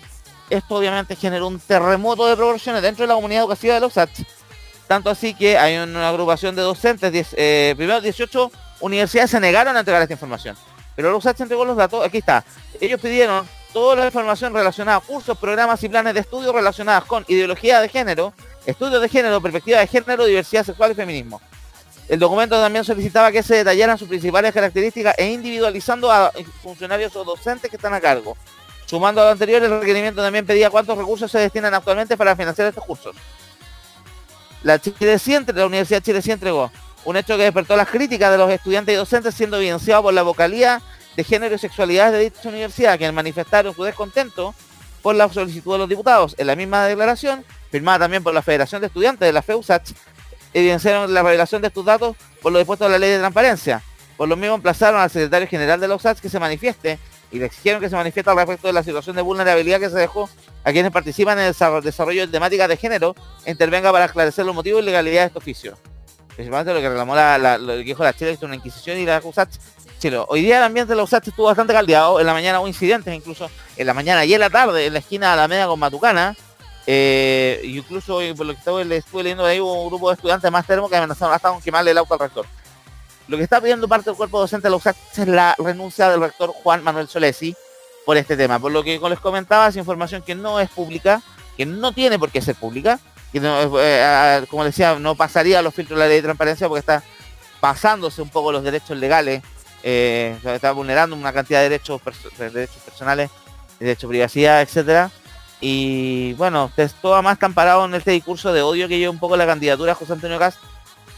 Esto 0.50 0.76
obviamente 0.76 1.16
generó 1.16 1.48
un 1.48 1.60
terremoto 1.60 2.26
de 2.28 2.36
proporciones 2.36 2.82
dentro 2.82 3.04
de 3.04 3.08
la 3.08 3.16
comunidad 3.16 3.44
educativa 3.44 3.76
de 3.76 3.80
los 3.80 3.92
USACH. 3.92 4.24
Tanto 4.88 5.10
así 5.10 5.36
que 5.36 5.58
hay 5.58 5.78
una 5.78 6.10
agrupación 6.10 6.56
de 6.56 6.64
docentes, 6.64 7.12
10, 7.12 7.36
eh, 7.38 7.74
primero 7.78 8.02
18 8.02 8.52
universidades 8.80 9.32
se 9.32 9.40
negaron 9.40 9.76
a 9.76 9.80
entregar 9.80 10.02
esta 10.02 10.14
información. 10.14 10.56
Pero 10.96 11.12
los 11.12 11.20
USACH 11.20 11.42
entregó 11.42 11.66
los 11.66 11.78
datos, 11.78 12.04
aquí 12.04 12.18
está. 12.18 12.44
Ellos 12.82 13.00
pidieron 13.00 13.48
toda 13.72 13.96
la 13.96 14.06
información 14.08 14.54
relacionada 14.54 14.98
a 14.98 15.02
cursos, 15.02 15.38
programas 15.38 15.84
y 15.84 15.90
planes 15.90 16.16
de 16.16 16.22
estudio 16.22 16.52
relacionadas 16.52 17.06
con 17.06 17.24
ideología 17.28 17.80
de 17.82 17.90
género, 17.90 18.34
estudios 18.66 19.02
de 19.02 19.10
género, 19.10 19.40
perspectiva 19.42 19.80
de 19.80 19.88
género, 19.88 20.26
diversidad 20.26 20.66
sexual 20.66 20.92
y 20.92 20.96
feminismo. 20.96 21.40
El 22.10 22.18
documento 22.18 22.60
también 22.60 22.84
solicitaba 22.84 23.32
que 23.32 23.44
se 23.44 23.58
detallaran 23.58 23.96
sus 23.96 24.08
principales 24.08 24.52
características 24.52 25.14
e 25.20 25.30
individualizando 25.30 26.12
a 26.12 26.32
funcionarios 26.64 27.16
o 27.16 27.24
docentes 27.24 27.70
que 27.70 27.76
están 27.76 27.94
a 27.94 28.02
cargo. 28.02 28.36
Sumando 28.88 29.22
a 29.22 29.26
lo 29.26 29.32
anterior, 29.32 29.62
el 29.62 29.80
requerimiento 29.80 30.20
también 30.20 30.44
pedía 30.44 30.72
cuántos 30.72 30.98
recursos 30.98 31.30
se 31.32 31.38
destinan 31.38 31.72
actualmente 31.76 32.18
para 32.18 32.36
financiar 32.36 32.68
estos 32.68 32.84
cursos. 32.84 33.16
La 34.64 34.80
Chile 34.80 35.22
la 35.54 35.66
Universidad 35.68 36.00
de 36.00 36.04
Chile 36.04 36.22
sí 36.22 36.32
entregó 36.32 36.70
Un 37.06 37.16
hecho 37.16 37.38
que 37.38 37.44
despertó 37.44 37.78
las 37.78 37.88
críticas 37.88 38.32
de 38.32 38.38
los 38.40 38.52
estudiantes 38.52 38.92
y 38.94 38.98
docentes 38.98 39.36
siendo 39.36 39.58
evidenciado 39.58 40.02
por 40.02 40.14
la 40.14 40.24
vocalía 40.24 40.82
de 41.16 41.24
género 41.24 41.56
y 41.56 41.60
sexualidad 41.60 42.12
de 42.12 42.20
dicha 42.20 42.50
universidad, 42.50 42.98
quienes 42.98 43.14
manifestaron 43.14 43.76
su 43.76 43.84
descontento 43.84 44.56
por 45.04 45.14
la 45.14 45.32
solicitud 45.32 45.74
de 45.74 45.78
los 45.78 45.90
diputados. 45.90 46.34
En 46.40 46.48
la 46.48 46.56
misma 46.56 46.86
declaración, 46.86 47.46
firmada 47.70 48.00
también 48.00 48.24
por 48.24 48.34
la 48.34 48.42
Federación 48.42 48.82
de 48.82 48.88
Estudiantes 48.88 49.28
de 49.28 49.32
la 49.32 49.44
FEUSACH, 49.44 49.92
evidenciaron 50.54 51.14
la 51.14 51.22
revelación 51.24 51.62
de 51.62 51.68
estos 51.70 51.86
datos 51.86 52.16
por 52.42 52.52
lo 52.52 52.60
dispuesto 52.60 52.86
a 52.86 52.90
la 52.90 52.98
ley 52.98 53.12
de 53.12 53.20
transparencia. 53.20 53.82
Por 54.18 54.28
lo 54.28 54.36
mismo 54.36 54.56
emplazaron 54.56 55.00
al 55.00 55.10
secretario 55.10 55.48
general 55.48 55.80
de 55.80 55.88
la 55.88 55.96
USACH 55.96 56.20
que 56.20 56.30
se 56.30 56.40
manifieste 56.40 57.00
y 57.32 57.40
le 57.40 57.46
exigieron 57.46 57.80
que 57.80 57.90
se 57.90 57.96
manifieste 57.96 58.30
al 58.30 58.38
respecto 58.38 58.68
de 58.68 58.74
la 58.74 58.84
situación 58.84 59.16
de 59.16 59.22
vulnerabilidad 59.22 59.80
que 59.80 59.90
se 59.90 59.98
dejó 59.98 60.30
a 60.64 60.72
quienes 60.72 60.92
participan 60.92 61.40
en 61.40 61.46
el 61.46 61.54
desa- 61.54 61.82
desarrollo 61.82 62.26
de 62.26 62.32
temáticas 62.32 62.68
de 62.68 62.76
género 62.78 63.16
intervenga 63.46 63.92
para 63.92 64.06
esclarecer 64.06 64.46
los 64.46 64.56
motivos 64.56 64.82
y 64.82 64.86
legalidad 64.86 65.22
de 65.22 65.28
este 65.28 65.38
oficio. 65.38 65.78
Principalmente 66.36 66.74
lo 66.74 66.80
que 66.82 66.90
reclamó 66.90 67.16
la, 67.16 67.58
lo 67.58 67.74
que 67.74 67.84
dijo 67.84 68.04
la 68.04 68.14
Chile, 68.14 68.32
es 68.32 68.42
una 68.42 68.56
inquisición 68.56 68.98
y 68.98 69.06
la 69.06 69.22
USACH. 69.24 69.56
Chile. 70.00 70.18
Hoy 70.30 70.42
día 70.42 70.60
el 70.60 70.64
ambiente 70.64 70.92
de 70.94 70.96
la 70.96 71.04
USACH 71.04 71.28
estuvo 71.28 71.48
bastante 71.48 71.74
caldeado. 71.74 72.22
En 72.22 72.26
la 72.26 72.32
mañana 72.32 72.62
hubo 72.62 72.68
incidentes, 72.70 73.14
incluso 73.14 73.50
en 73.76 73.86
la 73.86 73.94
mañana 73.94 74.24
y 74.24 74.34
en 74.34 74.40
la 74.40 74.50
tarde, 74.50 74.86
en 74.86 74.94
la 74.94 75.00
esquina 75.00 75.28
de 75.28 75.34
Alameda 75.34 75.68
con 75.68 75.78
Matucana. 75.78 76.38
Eh, 76.92 77.62
incluso 77.66 78.20
eh, 78.20 78.34
por 78.34 78.48
lo 78.48 78.54
que 78.54 78.58
estuve, 78.58 78.84
le 78.84 78.98
estuve 78.98 79.22
leyendo 79.22 79.46
ahí 79.46 79.60
un 79.60 79.88
grupo 79.90 80.10
de 80.10 80.16
estudiantes 80.16 80.50
más 80.52 80.66
termos 80.66 80.90
que 80.90 80.96
amenazaron 80.96 81.36
hasta 81.36 81.52
con 81.52 81.62
quemarle 81.62 81.92
el 81.92 81.98
auto 82.00 82.16
al 82.16 82.20
rector. 82.20 82.48
Lo 83.28 83.38
que 83.38 83.44
está 83.44 83.62
pidiendo 83.62 83.88
parte 83.88 84.10
del 84.10 84.18
cuerpo 84.18 84.40
docente 84.40 84.66
de 84.66 84.72
la 84.72 84.78
USACH 84.78 84.98
es 85.18 85.28
la 85.28 85.56
renuncia 85.60 86.10
del 86.10 86.20
rector 86.20 86.50
Juan 86.50 86.84
Manuel 86.84 87.08
Solesi 87.08 87.56
por 88.08 88.18
este 88.18 88.36
tema. 88.36 88.58
Por 88.58 88.72
lo 88.72 88.82
que 88.82 88.98
les 88.98 89.20
comentaba, 89.20 89.68
es 89.68 89.76
información 89.76 90.24
que 90.24 90.34
no 90.34 90.60
es 90.60 90.68
pública, 90.72 91.22
que 91.56 91.68
no 91.68 91.92
tiene 91.92 92.18
por 92.18 92.32
qué 92.32 92.42
ser 92.42 92.56
pública, 92.56 93.00
que 93.32 93.40
no, 93.40 93.80
eh, 93.80 94.04
ah, 94.04 94.42
como 94.50 94.64
decía, 94.64 94.98
no 94.98 95.14
pasaría 95.14 95.62
los 95.62 95.76
filtros 95.76 95.96
de 95.96 96.06
la 96.06 96.10
ley 96.10 96.18
de 96.18 96.24
transparencia 96.24 96.68
porque 96.68 96.80
está 96.80 97.04
pasándose 97.60 98.20
un 98.24 98.30
poco 98.30 98.52
los 98.52 98.64
derechos 98.64 98.98
legales, 98.98 99.44
eh, 99.84 100.36
está 100.44 100.72
vulnerando 100.72 101.16
una 101.16 101.34
cantidad 101.34 101.60
de 101.60 101.70
derechos, 101.70 102.02
de 102.40 102.50
derechos 102.50 102.82
personales, 102.82 103.30
de 103.80 103.86
derecho 103.86 104.08
a 104.08 104.10
privacidad, 104.10 104.62
etcétera. 104.64 105.12
Y 105.62 106.34
bueno, 106.34 106.66
ustedes 106.66 106.96
más 107.04 107.34
están 107.34 107.54
parados 107.54 107.88
en 107.88 107.96
este 107.96 108.12
discurso 108.12 108.54
de 108.54 108.62
odio 108.62 108.88
que 108.88 108.98
lleva 108.98 109.12
un 109.12 109.20
poco 109.20 109.36
la 109.36 109.46
candidatura 109.46 109.92
de 109.92 109.96
José 109.96 110.14
Antonio 110.14 110.40
Cast, 110.40 110.58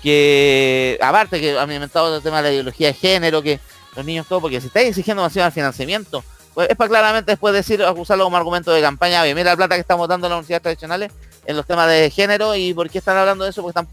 que 0.02 0.98
aparte 1.02 1.40
que 1.40 1.58
ha 1.58 1.62
alimentado 1.62 2.16
el 2.16 2.24
tema 2.24 2.38
de 2.38 2.44
la 2.44 2.52
ideología 2.52 2.88
de 2.88 2.94
género, 2.94 3.42
que 3.42 3.60
los 3.96 4.06
niños 4.06 4.26
todo, 4.28 4.42
porque 4.42 4.60
si 4.60 4.68
estáis 4.68 4.90
exigiendo 4.90 5.22
demasiado 5.22 5.48
el 5.48 5.54
financiamiento, 5.54 6.24
pues 6.54 6.70
es 6.70 6.76
para 6.76 6.90
claramente 6.90 7.32
después 7.32 7.54
decir, 7.54 7.84
acusarlo 7.84 8.24
como 8.24 8.38
argumento 8.38 8.72
de 8.72 8.82
campaña, 8.82 9.22
oye, 9.22 9.36
mira 9.36 9.52
la 9.52 9.58
plata 9.58 9.76
que 9.76 9.82
estamos 9.82 10.08
dando 10.08 10.28
en 10.28 10.32
las 10.32 10.38
universidades 10.38 10.64
tradicionales 10.64 11.12
en 11.46 11.56
los 11.56 11.66
temas 11.66 11.88
de 11.88 12.10
género 12.10 12.56
y 12.56 12.74
por 12.74 12.90
qué 12.90 12.98
están 12.98 13.18
hablando 13.18 13.44
de 13.44 13.52
eso, 13.52 13.62
porque 13.62 13.80
están 13.80 13.88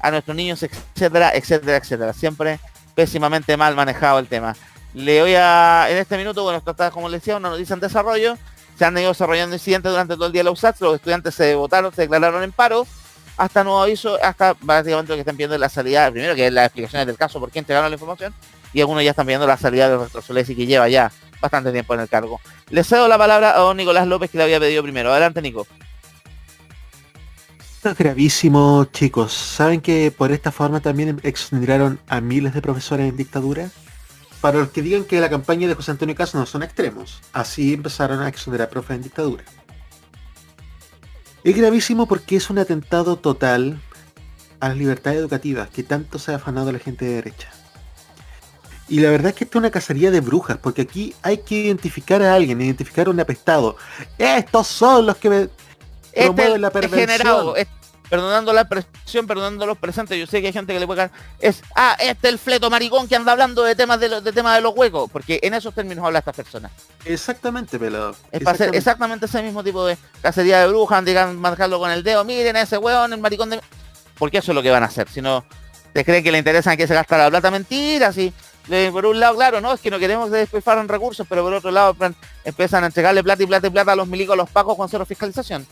a 0.00 0.10
nuestros 0.10 0.36
niños, 0.36 0.62
etcétera, 0.62 1.32
etcétera, 1.34 1.76
etcétera. 1.76 2.12
Siempre 2.12 2.58
pésimamente 2.94 3.56
mal 3.56 3.74
manejado 3.74 4.18
el 4.18 4.26
tema. 4.26 4.54
Le 4.94 5.20
voy 5.22 5.34
a, 5.36 5.86
en 5.88 5.96
este 5.96 6.18
minuto, 6.18 6.42
bueno, 6.42 6.58
esto 6.58 6.72
está, 6.72 6.90
como 6.90 7.08
les 7.08 7.20
decía, 7.20 7.36
una 7.36 7.50
noticia 7.50 7.74
en 7.74 7.80
desarrollo. 7.80 8.36
Se 8.82 8.86
han 8.86 8.98
ido 8.98 9.10
desarrollando 9.10 9.54
incidentes 9.54 9.92
durante 9.92 10.14
todo 10.14 10.26
el 10.26 10.32
día 10.32 10.40
de 10.40 10.44
la 10.46 10.50
USAT, 10.50 10.80
los 10.80 10.96
estudiantes 10.96 11.36
se 11.36 11.54
votaron, 11.54 11.94
se 11.94 12.02
declararon 12.02 12.42
en 12.42 12.50
paro, 12.50 12.84
hasta 13.36 13.62
nuevo 13.62 13.80
aviso, 13.80 14.18
hasta 14.20 14.56
básicamente 14.60 15.12
lo 15.12 15.14
que 15.14 15.20
están 15.20 15.36
pidiendo 15.36 15.54
es 15.54 15.60
la 15.60 15.68
salida, 15.68 16.10
primero 16.10 16.34
que 16.34 16.48
es 16.48 16.52
las 16.52 16.64
explicaciones 16.66 17.06
del 17.06 17.16
caso, 17.16 17.38
por 17.38 17.52
qué 17.52 17.60
entregaron 17.60 17.92
la 17.92 17.94
información, 17.94 18.34
y 18.72 18.80
algunos 18.80 19.04
ya 19.04 19.10
están 19.10 19.26
pidiendo 19.26 19.46
la 19.46 19.56
salida 19.56 19.88
del 19.88 20.00
rector 20.00 20.20
Solesi, 20.20 20.56
que 20.56 20.66
lleva 20.66 20.88
ya 20.88 21.12
bastante 21.40 21.70
tiempo 21.70 21.94
en 21.94 22.00
el 22.00 22.08
cargo. 22.08 22.40
Le 22.70 22.82
cedo 22.82 23.06
la 23.06 23.16
palabra 23.16 23.54
a 23.54 23.58
don 23.60 23.76
Nicolás 23.76 24.08
López, 24.08 24.32
que 24.32 24.38
le 24.38 24.42
había 24.42 24.58
pedido 24.58 24.82
primero. 24.82 25.12
Adelante, 25.12 25.40
Nico. 25.40 25.64
Es 27.84 27.96
gravísimo, 27.96 28.86
chicos. 28.86 29.32
¿Saben 29.32 29.80
que 29.80 30.10
por 30.10 30.32
esta 30.32 30.50
forma 30.50 30.80
también 30.80 31.20
exoneraron 31.22 32.00
a 32.08 32.20
miles 32.20 32.52
de 32.52 32.60
profesores 32.62 33.08
en 33.08 33.16
dictadura? 33.16 33.70
Para 34.42 34.58
los 34.58 34.70
que 34.70 34.82
digan 34.82 35.04
que 35.04 35.20
la 35.20 35.30
campaña 35.30 35.68
de 35.68 35.74
José 35.74 35.92
Antonio 35.92 36.16
Caso 36.16 36.36
no 36.36 36.46
son 36.46 36.64
extremos, 36.64 37.20
así 37.32 37.74
empezaron 37.74 38.20
a 38.20 38.28
exonerar 38.28 38.68
profes 38.68 38.96
en 38.96 39.02
dictadura. 39.02 39.44
Es 41.44 41.56
gravísimo 41.56 42.06
porque 42.08 42.36
es 42.36 42.50
un 42.50 42.58
atentado 42.58 43.14
total 43.14 43.80
a 44.58 44.68
las 44.70 44.76
libertades 44.76 45.20
educativas 45.20 45.70
que 45.70 45.84
tanto 45.84 46.18
se 46.18 46.32
ha 46.32 46.36
afanado 46.36 46.72
la 46.72 46.80
gente 46.80 47.04
de 47.04 47.14
derecha. 47.14 47.50
Y 48.88 48.98
la 48.98 49.10
verdad 49.10 49.28
es 49.28 49.36
que 49.36 49.44
esto 49.44 49.58
es 49.58 49.60
una 49.60 49.70
cacería 49.70 50.10
de 50.10 50.20
brujas, 50.20 50.58
porque 50.58 50.82
aquí 50.82 51.14
hay 51.22 51.38
que 51.38 51.54
identificar 51.54 52.20
a 52.20 52.34
alguien, 52.34 52.60
identificar 52.60 53.06
a 53.06 53.10
un 53.10 53.20
apestado. 53.20 53.76
Estos 54.18 54.66
son 54.66 55.06
los 55.06 55.16
que 55.18 55.30
me 55.30 55.48
promueven 56.12 56.60
la 56.60 56.70
perversión. 56.70 57.06
degenerado, 57.06 57.54
perdonando 58.12 58.52
la 58.52 58.60
expresión, 58.60 59.26
perdonando 59.26 59.64
los 59.64 59.78
presentes, 59.78 60.18
yo 60.18 60.26
sé 60.26 60.42
que 60.42 60.48
hay 60.48 60.52
gente 60.52 60.74
que 60.74 60.78
le 60.78 60.86
puede 60.86 61.08
caer, 61.08 61.10
es, 61.40 61.62
ah, 61.74 61.96
este 61.98 62.28
es 62.28 62.34
el 62.34 62.38
fleto 62.38 62.68
maricón 62.68 63.08
que 63.08 63.16
anda 63.16 63.32
hablando 63.32 63.62
de 63.62 63.74
temas 63.74 63.98
de, 64.00 64.10
los 64.10 64.22
de 64.22 64.32
temas 64.32 64.54
de 64.54 64.60
los 64.60 64.76
huecos, 64.76 65.10
porque 65.10 65.40
en 65.42 65.54
esos 65.54 65.74
términos 65.74 66.04
habla 66.04 66.18
esta 66.18 66.34
persona. 66.34 66.70
Exactamente, 67.06 67.78
pelado. 67.78 68.14
Es 68.30 68.42
para 68.42 68.54
hacer 68.54 68.76
exactamente 68.76 69.24
ese 69.24 69.42
mismo 69.42 69.64
tipo 69.64 69.86
de 69.86 69.96
cacería 70.20 70.60
de 70.60 70.68
brujas, 70.68 71.02
digan, 71.06 71.38
marcarlo 71.38 71.78
con 71.78 71.90
el 71.90 72.02
dedo, 72.02 72.22
miren 72.22 72.54
a 72.56 72.60
ese 72.60 72.76
hueón, 72.76 73.14
el 73.14 73.18
maricón 73.18 73.48
de... 73.48 73.62
Porque 74.18 74.36
eso 74.36 74.52
es 74.52 74.56
lo 74.56 74.62
que 74.62 74.70
van 74.70 74.82
a 74.82 74.86
hacer, 74.88 75.08
si 75.08 75.22
no, 75.22 75.42
te 75.94 76.04
creen 76.04 76.22
que 76.22 76.30
le 76.30 76.36
interesan 76.36 76.76
que 76.76 76.86
se 76.86 76.92
gasta 76.92 77.16
la 77.16 77.30
plata, 77.30 77.50
mentiras, 77.50 78.18
y 78.18 78.30
por 78.92 79.06
un 79.06 79.20
lado, 79.20 79.36
claro, 79.36 79.62
no, 79.62 79.72
es 79.72 79.80
que 79.80 79.90
no 79.90 79.98
queremos 79.98 80.30
que 80.30 80.36
despilfarren 80.36 80.86
recursos, 80.86 81.26
pero 81.26 81.42
por 81.42 81.54
otro 81.54 81.70
lado 81.70 81.96
empiezan 82.44 82.84
a 82.84 82.88
entregarle 82.88 83.22
plata 83.22 83.42
y 83.42 83.46
plata 83.46 83.66
y 83.68 83.70
plata 83.70 83.92
a 83.92 83.96
los 83.96 84.06
milicos, 84.06 84.34
a 84.34 84.36
los 84.36 84.50
pacos 84.50 84.76
con 84.76 84.86
cero 84.90 85.06
fiscalización. 85.06 85.66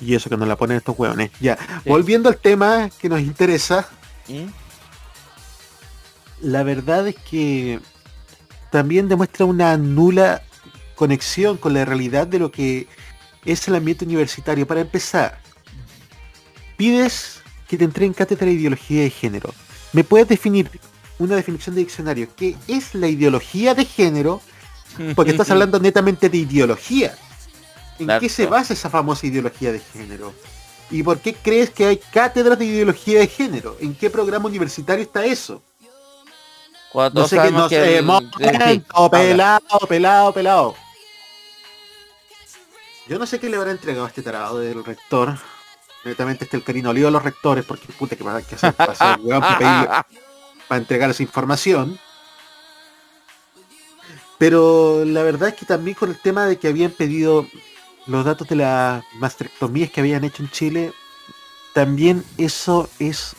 Y 0.00 0.14
eso 0.14 0.28
que 0.28 0.36
nos 0.36 0.48
la 0.48 0.56
ponen 0.56 0.76
estos 0.76 0.98
hueones. 0.98 1.30
Ya, 1.40 1.58
volviendo 1.84 2.28
al 2.28 2.36
tema 2.36 2.90
que 2.98 3.08
nos 3.08 3.20
interesa, 3.20 3.88
¿Mm? 4.28 4.46
la 6.42 6.62
verdad 6.62 7.08
es 7.08 7.16
que 7.16 7.80
también 8.70 9.08
demuestra 9.08 9.46
una 9.46 9.76
nula 9.76 10.42
conexión 10.94 11.56
con 11.56 11.74
la 11.74 11.84
realidad 11.84 12.26
de 12.26 12.38
lo 12.38 12.50
que 12.50 12.88
es 13.44 13.66
el 13.68 13.74
ambiente 13.76 14.04
universitario. 14.04 14.66
Para 14.66 14.80
empezar, 14.80 15.40
pides 16.76 17.42
que 17.68 17.78
te 17.78 17.84
entreguen 17.84 18.12
cátedra 18.12 18.46
de 18.46 18.52
ideología 18.52 19.02
de 19.02 19.10
género. 19.10 19.54
¿Me 19.92 20.04
puedes 20.04 20.28
definir 20.28 20.68
una 21.18 21.36
definición 21.36 21.74
de 21.74 21.82
diccionario? 21.82 22.28
¿Qué 22.36 22.56
es 22.68 22.94
la 22.94 23.08
ideología 23.08 23.74
de 23.74 23.84
género? 23.84 24.40
Porque 25.14 25.30
estás 25.30 25.50
hablando 25.52 25.78
netamente 25.78 26.28
de 26.28 26.38
ideología. 26.38 27.16
¿En 27.98 28.20
qué 28.20 28.28
se 28.28 28.46
basa 28.46 28.74
esa 28.74 28.90
famosa 28.90 29.26
ideología 29.26 29.72
de 29.72 29.80
género? 29.80 30.32
¿Y 30.90 31.02
por 31.02 31.18
qué 31.18 31.34
crees 31.34 31.70
que 31.70 31.86
hay 31.86 31.96
cátedras 31.96 32.58
de 32.58 32.64
ideología 32.64 33.20
de 33.20 33.26
género? 33.26 33.76
¿En 33.80 33.94
qué 33.94 34.08
programa 34.10 34.46
universitario 34.46 35.02
está 35.02 35.24
eso? 35.24 35.62
Cuando 36.92 37.22
No 37.22 37.28
sé 37.28 37.38
qué, 37.40 37.50
no 37.50 37.68
sé, 37.68 38.02
momento, 38.02 39.10
pelado, 39.10 39.78
pelado, 39.88 40.32
pelado. 40.32 40.74
Yo 43.08 43.18
no 43.18 43.26
sé 43.26 43.38
qué 43.38 43.48
le 43.48 43.56
habrá 43.56 43.70
entregado 43.70 44.04
a 44.04 44.08
este 44.08 44.22
tarado 44.22 44.58
del 44.58 44.84
rector. 44.84 45.36
Netamente 46.04 46.44
este 46.44 46.56
el 46.56 46.62
carino 46.62 46.92
lío 46.92 47.08
a 47.08 47.10
los 47.10 47.22
rectores, 47.22 47.64
porque 47.64 47.92
puta 47.92 48.16
que 48.16 48.24
va 48.24 48.36
a 48.36 48.42
que 48.42 48.54
hacer 48.54 48.72
para 48.72 48.92
hacer 48.92 49.18
weón 49.22 49.42
para 50.68 50.80
entregar 50.80 51.10
esa 51.10 51.22
información. 51.22 51.98
Pero 54.38 55.04
la 55.04 55.22
verdad 55.22 55.50
es 55.50 55.54
que 55.54 55.66
también 55.66 55.96
con 55.96 56.10
el 56.10 56.18
tema 56.18 56.46
de 56.46 56.58
que 56.58 56.68
habían 56.68 56.90
pedido 56.90 57.46
los 58.06 58.24
datos 58.24 58.48
de 58.48 58.56
las 58.56 59.04
mastectomías 59.14 59.90
que 59.90 60.00
habían 60.00 60.24
hecho 60.24 60.42
en 60.42 60.50
Chile, 60.50 60.92
también 61.72 62.24
eso 62.38 62.88
es 62.98 63.34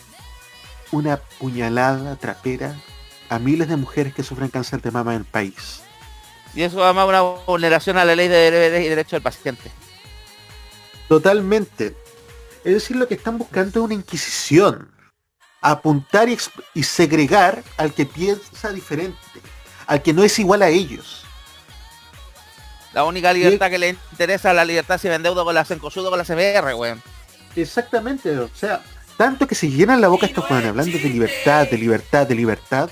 una 0.91 1.17
puñalada 1.17 2.15
trapera 2.15 2.75
a 3.29 3.39
miles 3.39 3.67
de 3.67 3.77
mujeres 3.77 4.13
que 4.13 4.23
sufren 4.23 4.49
cáncer 4.49 4.81
de 4.81 4.91
mama 4.91 5.13
en 5.13 5.19
el 5.19 5.25
país. 5.25 5.81
Y 6.53 6.63
eso 6.63 6.83
además 6.83 7.07
una 7.07 7.21
vulneración 7.21 7.97
a 7.97 8.05
la 8.05 8.15
ley 8.15 8.27
de 8.27 8.35
deberes 8.35 8.85
y 8.85 8.89
derechos 8.89 9.11
del 9.11 9.21
paciente. 9.21 9.71
Totalmente. 11.07 11.95
Es 12.63 12.73
decir, 12.73 12.95
lo 12.95 13.07
que 13.07 13.13
están 13.13 13.37
buscando 13.37 13.79
es 13.79 13.85
una 13.85 13.93
inquisición. 13.93 14.91
Apuntar 15.61 16.29
y 16.73 16.83
segregar 16.83 17.63
al 17.77 17.93
que 17.93 18.05
piensa 18.05 18.71
diferente, 18.71 19.17
al 19.87 20.01
que 20.01 20.13
no 20.13 20.23
es 20.23 20.37
igual 20.39 20.61
a 20.61 20.69
ellos. 20.69 21.26
La 22.97 23.03
única 23.03 23.31
libertad 23.31 23.69
que 23.69 23.77
le 23.77 23.89
interesa 24.11 24.49
es 24.49 24.55
la 24.55 24.65
libertad 24.65 24.97
si 24.99 25.07
endeudo 25.07 25.45
con 25.45 25.53
la 25.53 25.63
Sencosudo 25.63 26.09
con 26.09 26.17
la 26.17 26.25
CBR, 26.25 26.73
weón. 26.73 26.99
Exactamente, 27.55 28.35
o 28.39 28.49
sea, 28.55 28.83
tanto 29.17 29.45
que 29.45 29.53
se 29.53 29.69
llenan 29.69 30.01
la 30.01 30.07
boca 30.07 30.25
estos 30.25 30.45
jóvenes 30.45 30.69
hablando 30.69 30.97
de 30.97 31.07
libertad, 31.07 31.67
de 31.69 31.77
libertad, 31.77 32.25
de 32.25 32.33
libertad. 32.33 32.89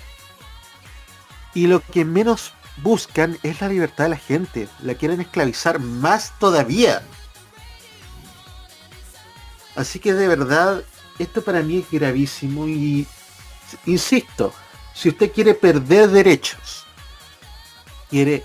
Y 1.56 1.66
lo 1.66 1.80
que 1.80 2.06
menos 2.06 2.54
buscan 2.84 3.40
es 3.42 3.60
la 3.62 3.68
libertad 3.68 4.04
de 4.04 4.10
la 4.12 4.18
gente. 4.18 4.68
La 4.84 4.94
quieren 4.94 5.22
esclavizar 5.22 5.80
más 5.80 6.38
todavía. 6.38 7.02
Así 9.76 9.98
que 9.98 10.14
de 10.14 10.28
verdad, 10.28 10.84
esto 11.18 11.44
para 11.44 11.62
mí 11.62 11.80
es 11.80 11.90
gravísimo 11.90 12.68
y 12.68 13.08
insisto, 13.88 14.54
si 14.94 15.10
usted 15.10 15.32
quiere 15.32 15.56
perder 15.56 16.10
derechos, 16.10 16.86
quiere 18.08 18.44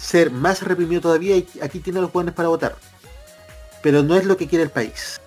ser 0.00 0.30
más 0.30 0.62
reprimido 0.62 1.02
todavía, 1.02 1.36
y 1.36 1.46
aquí 1.62 1.80
tiene 1.80 2.00
los 2.00 2.12
buenos 2.12 2.34
para 2.34 2.48
votar. 2.48 2.76
Pero 3.82 4.02
no 4.02 4.16
es 4.16 4.24
lo 4.24 4.36
que 4.36 4.46
quiere 4.46 4.64
el 4.64 4.70
país. 4.70 5.20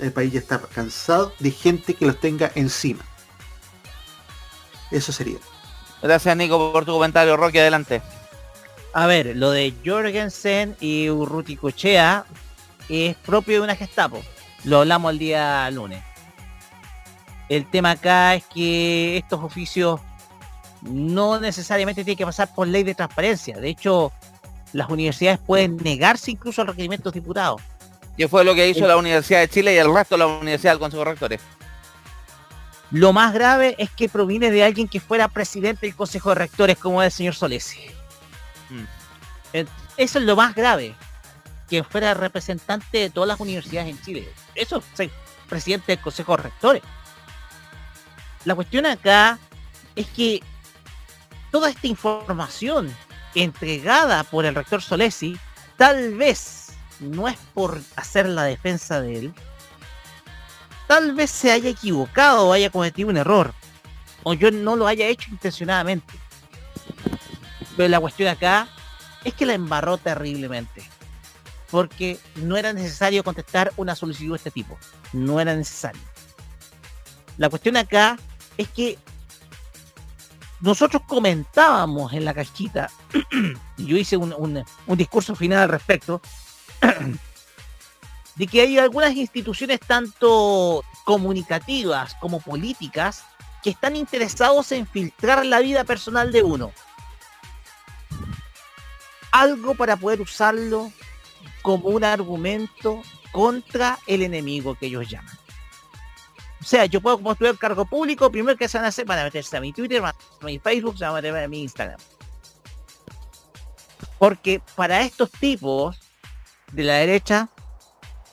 El 0.00 0.12
país 0.12 0.32
ya 0.32 0.40
está 0.40 0.58
cansado 0.58 1.32
de 1.38 1.50
gente 1.50 1.94
que 1.94 2.06
los 2.06 2.20
tenga 2.20 2.50
encima. 2.54 3.04
Eso 4.90 5.12
sería. 5.12 5.38
Gracias 6.02 6.36
Nico 6.36 6.72
por 6.72 6.84
tu 6.84 6.92
comentario, 6.92 7.36
Rocky, 7.36 7.58
adelante. 7.58 8.02
A 8.92 9.06
ver, 9.06 9.34
lo 9.34 9.50
de 9.50 9.74
Jorgensen 9.84 10.76
y 10.78 11.08
Urruticochea 11.10 12.26
es 12.88 13.16
propio 13.16 13.58
de 13.58 13.64
una 13.64 13.76
Gestapo. 13.76 14.22
Lo 14.64 14.80
hablamos 14.80 15.12
el 15.12 15.18
día 15.18 15.70
lunes. 15.70 16.02
El 17.48 17.68
tema 17.68 17.92
acá 17.92 18.34
es 18.34 18.44
que 18.44 19.16
estos 19.16 19.42
oficios 19.42 20.00
no 20.84 21.40
necesariamente 21.40 22.04
tienen 22.04 22.18
que 22.18 22.26
pasar 22.26 22.54
por 22.54 22.68
ley 22.68 22.82
de 22.82 22.94
transparencia. 22.94 23.58
De 23.58 23.68
hecho, 23.68 24.12
las 24.72 24.88
universidades 24.90 25.38
pueden 25.38 25.76
negarse 25.78 26.30
incluso 26.30 26.62
a 26.62 26.66
requerimientos 26.66 27.12
diputados. 27.12 27.62
Que 28.16 28.28
fue 28.28 28.44
lo 28.44 28.54
que 28.54 28.68
hizo 28.68 28.86
la 28.86 28.96
Universidad 28.96 29.40
de 29.40 29.48
Chile 29.48 29.74
y 29.74 29.78
el 29.78 29.92
resto 29.92 30.14
de 30.14 30.18
la 30.20 30.26
Universidad 30.26 30.72
del 30.72 30.78
Consejo 30.78 31.04
de 31.04 31.10
Rectores. 31.10 31.40
Lo 32.90 33.12
más 33.12 33.34
grave 33.34 33.74
es 33.78 33.90
que 33.90 34.08
proviene 34.08 34.50
de 34.50 34.62
alguien 34.62 34.86
que 34.86 35.00
fuera 35.00 35.28
presidente 35.28 35.86
del 35.86 35.96
Consejo 35.96 36.28
de 36.28 36.36
Rectores 36.36 36.76
como 36.76 37.02
es 37.02 37.06
el 37.06 37.12
señor 37.12 37.34
Solesi. 37.34 37.80
Mm. 38.70 38.84
Eso 39.96 40.18
es 40.18 40.24
lo 40.24 40.36
más 40.36 40.54
grave. 40.54 40.94
Que 41.68 41.82
fuera 41.82 42.14
representante 42.14 42.98
de 42.98 43.10
todas 43.10 43.26
las 43.26 43.40
universidades 43.40 43.88
en 43.90 44.00
Chile. 44.02 44.28
Eso 44.54 44.82
es 44.98 45.10
presidente 45.48 45.92
del 45.92 46.00
Consejo 46.00 46.36
de 46.36 46.42
Rectores. 46.44 46.82
La 48.44 48.54
cuestión 48.54 48.86
acá 48.86 49.38
es 49.96 50.06
que 50.08 50.42
toda 51.54 51.70
esta 51.70 51.86
información 51.86 52.92
entregada 53.36 54.24
por 54.24 54.44
el 54.44 54.56
rector 54.56 54.82
Solesi 54.82 55.38
tal 55.76 56.14
vez 56.14 56.72
no 56.98 57.28
es 57.28 57.38
por 57.54 57.80
hacer 57.94 58.28
la 58.28 58.42
defensa 58.42 59.00
de 59.00 59.18
él, 59.20 59.34
tal 60.88 61.14
vez 61.14 61.30
se 61.30 61.52
haya 61.52 61.70
equivocado 61.70 62.48
o 62.48 62.52
haya 62.52 62.70
cometido 62.70 63.08
un 63.08 63.18
error, 63.18 63.54
o 64.24 64.34
yo 64.34 64.50
no 64.50 64.74
lo 64.74 64.88
haya 64.88 65.06
hecho 65.06 65.30
intencionadamente. 65.30 66.14
Pero 67.76 67.88
la 67.88 68.00
cuestión 68.00 68.30
acá 68.30 68.66
es 69.22 69.32
que 69.32 69.46
la 69.46 69.54
embarró 69.54 69.96
terriblemente, 69.96 70.82
porque 71.70 72.18
no 72.34 72.56
era 72.56 72.72
necesario 72.72 73.22
contestar 73.22 73.72
una 73.76 73.94
solicitud 73.94 74.32
de 74.32 74.38
este 74.38 74.50
tipo, 74.50 74.76
no 75.12 75.38
era 75.38 75.54
necesario. 75.54 76.02
La 77.38 77.48
cuestión 77.48 77.76
acá 77.76 78.18
es 78.58 78.66
que 78.70 78.98
nosotros 80.64 81.02
comentábamos 81.06 82.12
en 82.14 82.24
la 82.24 82.32
cachita, 82.32 82.90
y 83.76 83.84
yo 83.86 83.96
hice 83.98 84.16
un, 84.16 84.34
un- 84.36 84.64
un 84.86 84.96
discurso 84.96 85.34
final 85.36 85.62
al 85.64 85.68
respecto, 85.68 86.20
de 88.36 88.46
que 88.46 88.62
hay 88.62 88.78
algunas 88.78 89.14
instituciones 89.14 89.78
tanto 89.80 90.82
comunicativas 91.04 92.14
como 92.14 92.40
políticas 92.40 93.24
que 93.62 93.70
están 93.70 93.94
interesados 93.94 94.72
en 94.72 94.86
filtrar 94.86 95.44
la 95.44 95.60
vida 95.60 95.84
personal 95.84 96.32
de 96.32 96.42
uno. 96.42 96.72
Algo 99.32 99.74
para 99.74 99.96
poder 99.96 100.20
usarlo 100.20 100.90
como 101.62 101.88
un 101.88 102.04
argumento 102.04 103.02
contra 103.32 103.98
el 104.06 104.22
enemigo 104.22 104.76
que 104.76 104.86
ellos 104.86 105.08
llaman. 105.08 105.36
O 106.64 106.66
sea, 106.66 106.86
yo 106.86 107.02
puedo 107.02 107.20
construir 107.20 107.58
cargo 107.58 107.84
público, 107.84 108.30
primero 108.30 108.56
que 108.56 108.68
se 108.68 108.78
van 108.78 108.86
a 108.86 108.88
hacer, 108.88 109.04
van 109.04 109.18
a 109.18 109.24
meterse 109.24 109.54
a 109.54 109.60
mi 109.60 109.70
Twitter, 109.70 110.00
van 110.00 110.14
a 110.14 110.14
meterse 110.14 110.38
a 110.40 110.46
mi 110.46 110.58
Facebook, 110.58 110.96
se 110.96 111.04
van 111.04 111.12
a 111.12 111.16
meter 111.16 111.36
a 111.36 111.46
mi 111.46 111.60
Instagram. 111.60 112.00
Porque 114.18 114.62
para 114.74 115.02
estos 115.02 115.30
tipos 115.30 116.00
de 116.72 116.84
la 116.84 116.94
derecha 116.94 117.50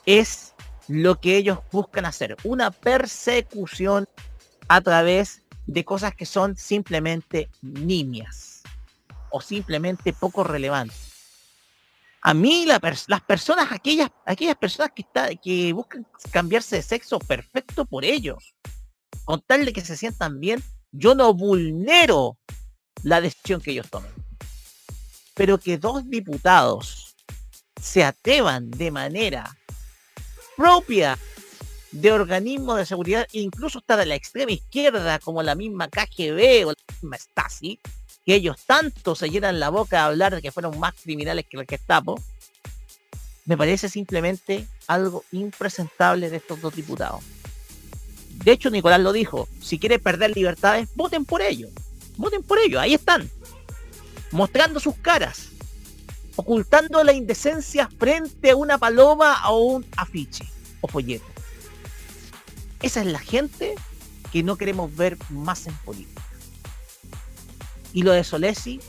es 0.06 0.54
lo 0.88 1.20
que 1.20 1.36
ellos 1.36 1.60
buscan 1.74 2.06
hacer, 2.06 2.38
una 2.46 2.72
persecución 2.72 4.08
a 4.70 4.80
través 4.80 5.42
de 5.68 5.84
cosas 5.84 6.16
que 6.16 6.26
son 6.26 6.56
simplemente 6.56 7.50
nimias 7.62 8.64
o 9.30 9.42
simplemente 9.42 10.14
poco 10.14 10.46
relevantes. 10.46 11.11
A 12.24 12.34
mí 12.36 12.66
la 12.66 12.80
las 13.08 13.22
personas, 13.22 13.72
aquellas, 13.72 14.10
aquellas 14.26 14.56
personas 14.56 14.92
que, 14.96 15.02
está, 15.02 15.36
que 15.36 15.74
buscan 15.74 16.06
cambiarse 16.32 16.76
de 16.76 16.84
sexo, 16.84 17.18
perfecto 17.18 17.86
por 17.86 18.06
ellos. 18.06 18.56
Con 19.26 19.42
tal 19.42 19.66
de 19.66 19.74
que 19.74 19.82
se 19.82 19.98
sientan 19.98 20.40
bien, 20.40 20.64
yo 20.92 21.16
no 21.16 21.34
vulnero 21.34 22.38
la 23.04 23.22
decisión 23.22 23.60
que 23.60 23.72
ellos 23.72 23.90
tomen. 23.90 24.12
Pero 25.34 25.58
que 25.58 25.80
dos 25.80 26.08
diputados 26.08 27.16
se 27.82 28.04
atrevan 28.04 28.70
de 28.70 28.92
manera 28.92 29.58
propia 30.56 31.18
de 31.92 32.12
organismos 32.12 32.78
de 32.78 32.86
seguridad, 32.86 33.28
incluso 33.32 33.80
hasta 33.80 33.98
de 33.98 34.06
la 34.06 34.16
extrema 34.16 34.52
izquierda, 34.52 35.18
como 35.20 35.42
la 35.42 35.56
misma 35.56 35.90
KGB 35.90 36.68
o 36.68 36.72
la 36.72 36.94
misma 36.94 37.18
Stasi, 37.18 37.80
que 38.26 38.36
ellos 38.36 38.58
tanto 38.66 39.16
se 39.16 39.30
llenan 39.30 39.60
la 39.60 39.70
boca 39.70 39.98
de 39.98 40.04
hablar 40.04 40.36
de 40.36 40.42
que 40.42 40.52
fueron 40.52 40.80
más 40.80 40.94
criminales 41.02 41.46
que 41.50 41.58
el 41.58 41.66
Gestapo, 41.68 42.22
me 43.46 43.58
parece 43.58 43.90
simplemente 43.90 44.68
algo 44.88 45.24
impresentable 45.32 46.30
de 46.30 46.38
estos 46.38 46.62
dos 46.62 46.76
diputados. 46.76 47.22
De 48.44 48.52
hecho, 48.52 48.70
Nicolás 48.70 49.00
lo 49.00 49.14
dijo, 49.14 49.48
si 49.62 49.80
quiere 49.80 50.00
perder 50.00 50.36
libertades, 50.36 50.90
voten 50.96 51.26
por 51.26 51.42
ellos. 51.42 51.72
Voten 52.18 52.44
por 52.44 52.60
ellos, 52.60 52.82
ahí 52.82 52.94
están. 52.94 53.30
Mostrando 54.32 54.80
sus 54.80 54.96
caras. 54.96 55.50
Ocultando 56.36 57.04
la 57.04 57.14
indecencia 57.14 57.90
frente 58.00 58.52
a 58.52 58.56
una 58.56 58.78
paloma 58.78 59.50
o 59.50 59.58
un 59.58 59.86
afiche 59.98 60.46
o 60.82 60.88
folleto. 60.88 61.26
Esa 62.82 63.02
es 63.02 63.08
la 63.08 63.20
gente 63.20 63.76
que 64.32 64.42
no 64.44 64.56
queremos 64.56 64.96
ver 64.96 65.18
más 65.30 65.68
en 65.68 65.76
política. 65.78 66.21
Y 67.94 68.04
lo 68.04 68.12
de 68.12 68.24
Solesi, 68.24 68.80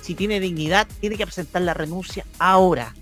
si 0.00 0.14
tiene 0.14 0.40
dignidad, 0.40 0.86
tiene 1.00 1.16
que 1.16 1.26
presentar 1.26 1.62
la 1.62 1.74
renuncia 1.74 2.24
ahora. 2.38 2.94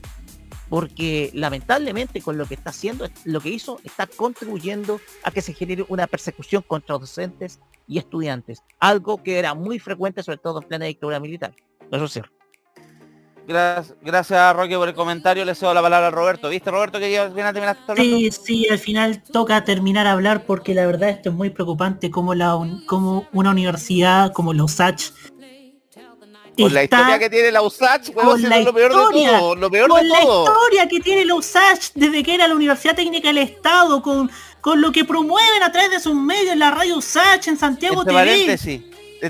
Porque 0.69 1.31
lamentablemente 1.35 2.21
con 2.23 2.39
lo 2.39 2.47
que 2.47 2.55
está 2.55 2.71
haciendo, 2.71 3.07
lo 3.25 3.41
que 3.41 3.51
hizo, 3.51 3.79
está 3.85 4.07
contribuyendo 4.07 5.01
a 5.23 5.31
que 5.31 5.43
se 5.43 5.53
genere 5.53 5.85
una 5.89 6.07
persecución 6.07 6.63
contra 6.67 6.99
docentes 6.99 7.61
y 7.87 7.99
estudiantes. 7.99 8.63
Algo 8.81 9.23
que 9.23 9.39
era 9.39 9.55
muy 9.55 9.79
frecuente, 9.79 10.23
sobre 10.23 10.39
todo 10.39 10.63
en 10.63 10.69
plena 10.69 10.87
dictadura 10.87 11.21
militar. 11.21 11.55
Eso 11.93 12.09
sí. 12.09 12.21
Gracias, 13.47 13.95
gracias 14.01 14.57
Rocky 14.57 14.75
por 14.75 14.89
el 14.89 14.95
comentario. 14.95 15.45
Le 15.45 15.55
cedo 15.55 15.75
la 15.75 15.83
palabra 15.83 16.07
a 16.07 16.11
Roberto. 16.11 16.49
¿Viste 16.49 16.71
Roberto 16.71 16.99
que 16.99 17.13
ya 17.13 17.27
viene 17.29 17.51
a 17.51 17.53
terminar 17.53 17.77
esta 17.79 17.95
Sí, 17.95 18.31
sí, 18.31 18.67
al 18.71 18.79
final 18.79 19.23
toca 19.23 19.63
terminar 19.65 20.07
a 20.07 20.13
hablar 20.13 20.47
porque 20.47 20.73
la 20.75 20.87
verdad 20.87 21.11
esto 21.11 21.29
es 21.29 21.35
muy 21.35 21.51
preocupante 21.51 22.11
como, 22.11 22.35
la, 22.35 22.57
un- 22.57 22.87
como 22.87 23.29
una 23.35 23.51
universidad 23.51 24.33
como 24.33 24.55
los 24.55 24.73
USACH 24.73 25.11
Con 26.57 26.73
la 26.75 26.85
historia 26.85 27.19
que 27.19 27.31
tiene 27.31 27.51
la 27.53 27.63
USACH, 27.63 28.13
con 28.13 28.37
si 28.37 28.43
la 28.45 28.49
no 28.51 28.57
es 28.57 28.65
lo 28.65 28.73
peor 28.75 28.91
historia, 28.93 29.33
de 29.33 29.39
todo. 29.39 29.55
Lo 29.57 29.71
peor 29.71 29.89
con 29.91 30.03
de 30.03 30.09
la 30.09 30.21
todo. 30.21 30.45
historia 30.45 30.89
que 30.89 31.01
tiene 31.01 31.25
la 31.25 31.35
USACH 31.35 31.91
desde 31.95 32.23
que 32.23 32.35
era 32.35 32.47
la 32.49 32.55
Universidad 32.55 32.95
Técnica 32.95 33.29
del 33.29 33.39
Estado, 33.39 34.03
con, 34.03 34.31
con 34.61 34.81
lo 34.81 34.93
que 34.93 35.05
promueven 35.05 35.63
a 35.63 35.73
través 35.73 35.91
de 35.91 36.01
sus 36.01 36.15
medios 36.15 36.53
en 36.53 36.59
la 36.61 36.71
radio 36.71 36.97
USACH, 36.97 37.49
en 37.49 37.59
Santiago 37.59 38.03
Entre 38.03 38.13
TV. 38.15 38.25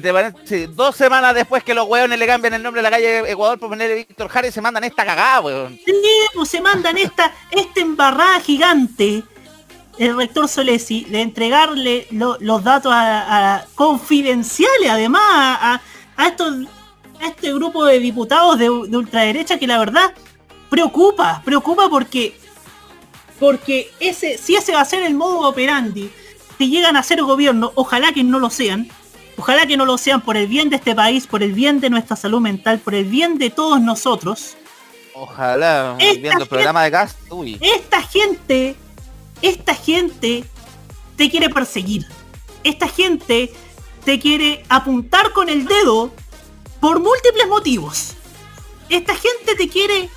paréntesis, 0.03 0.77
dos 0.77 0.97
semanas 0.97 1.35
después 1.35 1.63
que 1.63 1.73
los 1.75 1.87
weones 1.89 2.19
le 2.19 2.27
cambian 2.27 2.55
el 2.55 2.63
nombre 2.63 2.81
de 2.81 2.83
la 2.83 2.91
calle 2.91 3.31
Ecuador 3.31 3.59
por 3.59 3.69
ponerle 3.71 3.95
Víctor 3.95 4.29
Jara 4.29 4.49
y 4.49 4.53
se 4.53 4.61
mandan 4.61 4.83
esta 4.85 5.05
cagada, 5.05 5.41
weón. 5.41 5.79
Sí, 5.85 5.93
pues 6.35 6.49
se 6.49 6.61
mandan 6.61 6.99
esta, 6.99 7.33
esta 7.51 7.81
embarrada 7.81 8.41
gigante, 8.41 9.23
el 9.99 10.17
rector 10.17 10.49
Solesi, 10.49 11.05
de 11.05 11.21
entregarle 11.23 12.07
lo- 12.11 12.37
los 12.41 12.65
datos 12.65 12.93
a, 12.93 13.55
a- 13.59 13.67
confidenciales, 13.77 14.91
además, 14.91 15.23
a 16.17 16.27
estos, 16.27 16.55
a 17.25 17.29
este 17.29 17.53
grupo 17.55 17.85
de 17.85 17.99
diputados 17.99 18.59
de, 18.59 18.65
de 18.65 18.97
ultraderecha 18.97 19.59
que 19.59 19.67
la 19.67 19.79
verdad 19.79 20.13
preocupa, 20.69 21.41
preocupa 21.45 21.89
porque, 21.89 22.37
porque 23.41 23.91
ese, 24.01 24.39
si 24.39 24.57
ese 24.57 24.73
va 24.73 24.81
a 24.81 24.85
ser 24.85 25.03
el 25.03 25.15
modo 25.15 25.49
operandi, 25.49 26.11
si 26.59 26.69
llegan 26.69 26.97
a 26.97 27.03
ser 27.03 27.23
gobierno, 27.23 27.73
ojalá 27.75 28.13
que 28.13 28.25
no 28.25 28.39
lo 28.39 28.51
sean, 28.51 28.89
ojalá 29.37 29.67
que 29.67 29.77
no 29.77 29.87
lo 29.87 29.99
sean 29.99 30.21
por 30.21 30.37
el 30.37 30.47
bien 30.47 30.71
de 30.71 30.77
este 30.77 30.95
país, 30.95 31.27
por 31.27 31.43
el 31.43 31.53
bien 31.53 31.81
de 31.81 31.91
nuestra 31.91 32.17
salud 32.17 32.41
mental, 32.41 32.79
por 32.79 32.95
el 32.95 33.05
bien 33.05 33.39
de 33.39 33.51
todos 33.51 33.81
nosotros. 33.81 34.57
Ojalá, 35.15 35.97
Esta 35.99 36.21
viendo 36.21 36.43
el 36.43 36.49
programa 36.49 36.85
de 36.85 36.91
gas, 36.91 37.17
uy. 37.31 37.59
Esta 37.61 38.03
gente, 38.03 38.77
esta 39.41 39.75
gente 39.75 40.45
te 41.17 41.31
quiere 41.31 41.49
perseguir. 41.49 42.07
Esta 42.65 42.89
gente 42.89 43.53
te 44.05 44.19
quiere 44.19 44.65
apuntar 44.69 45.33
con 45.33 45.49
el 45.49 45.67
dedo 45.67 46.13
por 46.85 47.01
múltiples 47.01 47.49
motivos. 47.49 48.13
Esta 48.91 49.15
gente 49.15 49.55
te 49.57 49.71
quiere, 49.71 50.11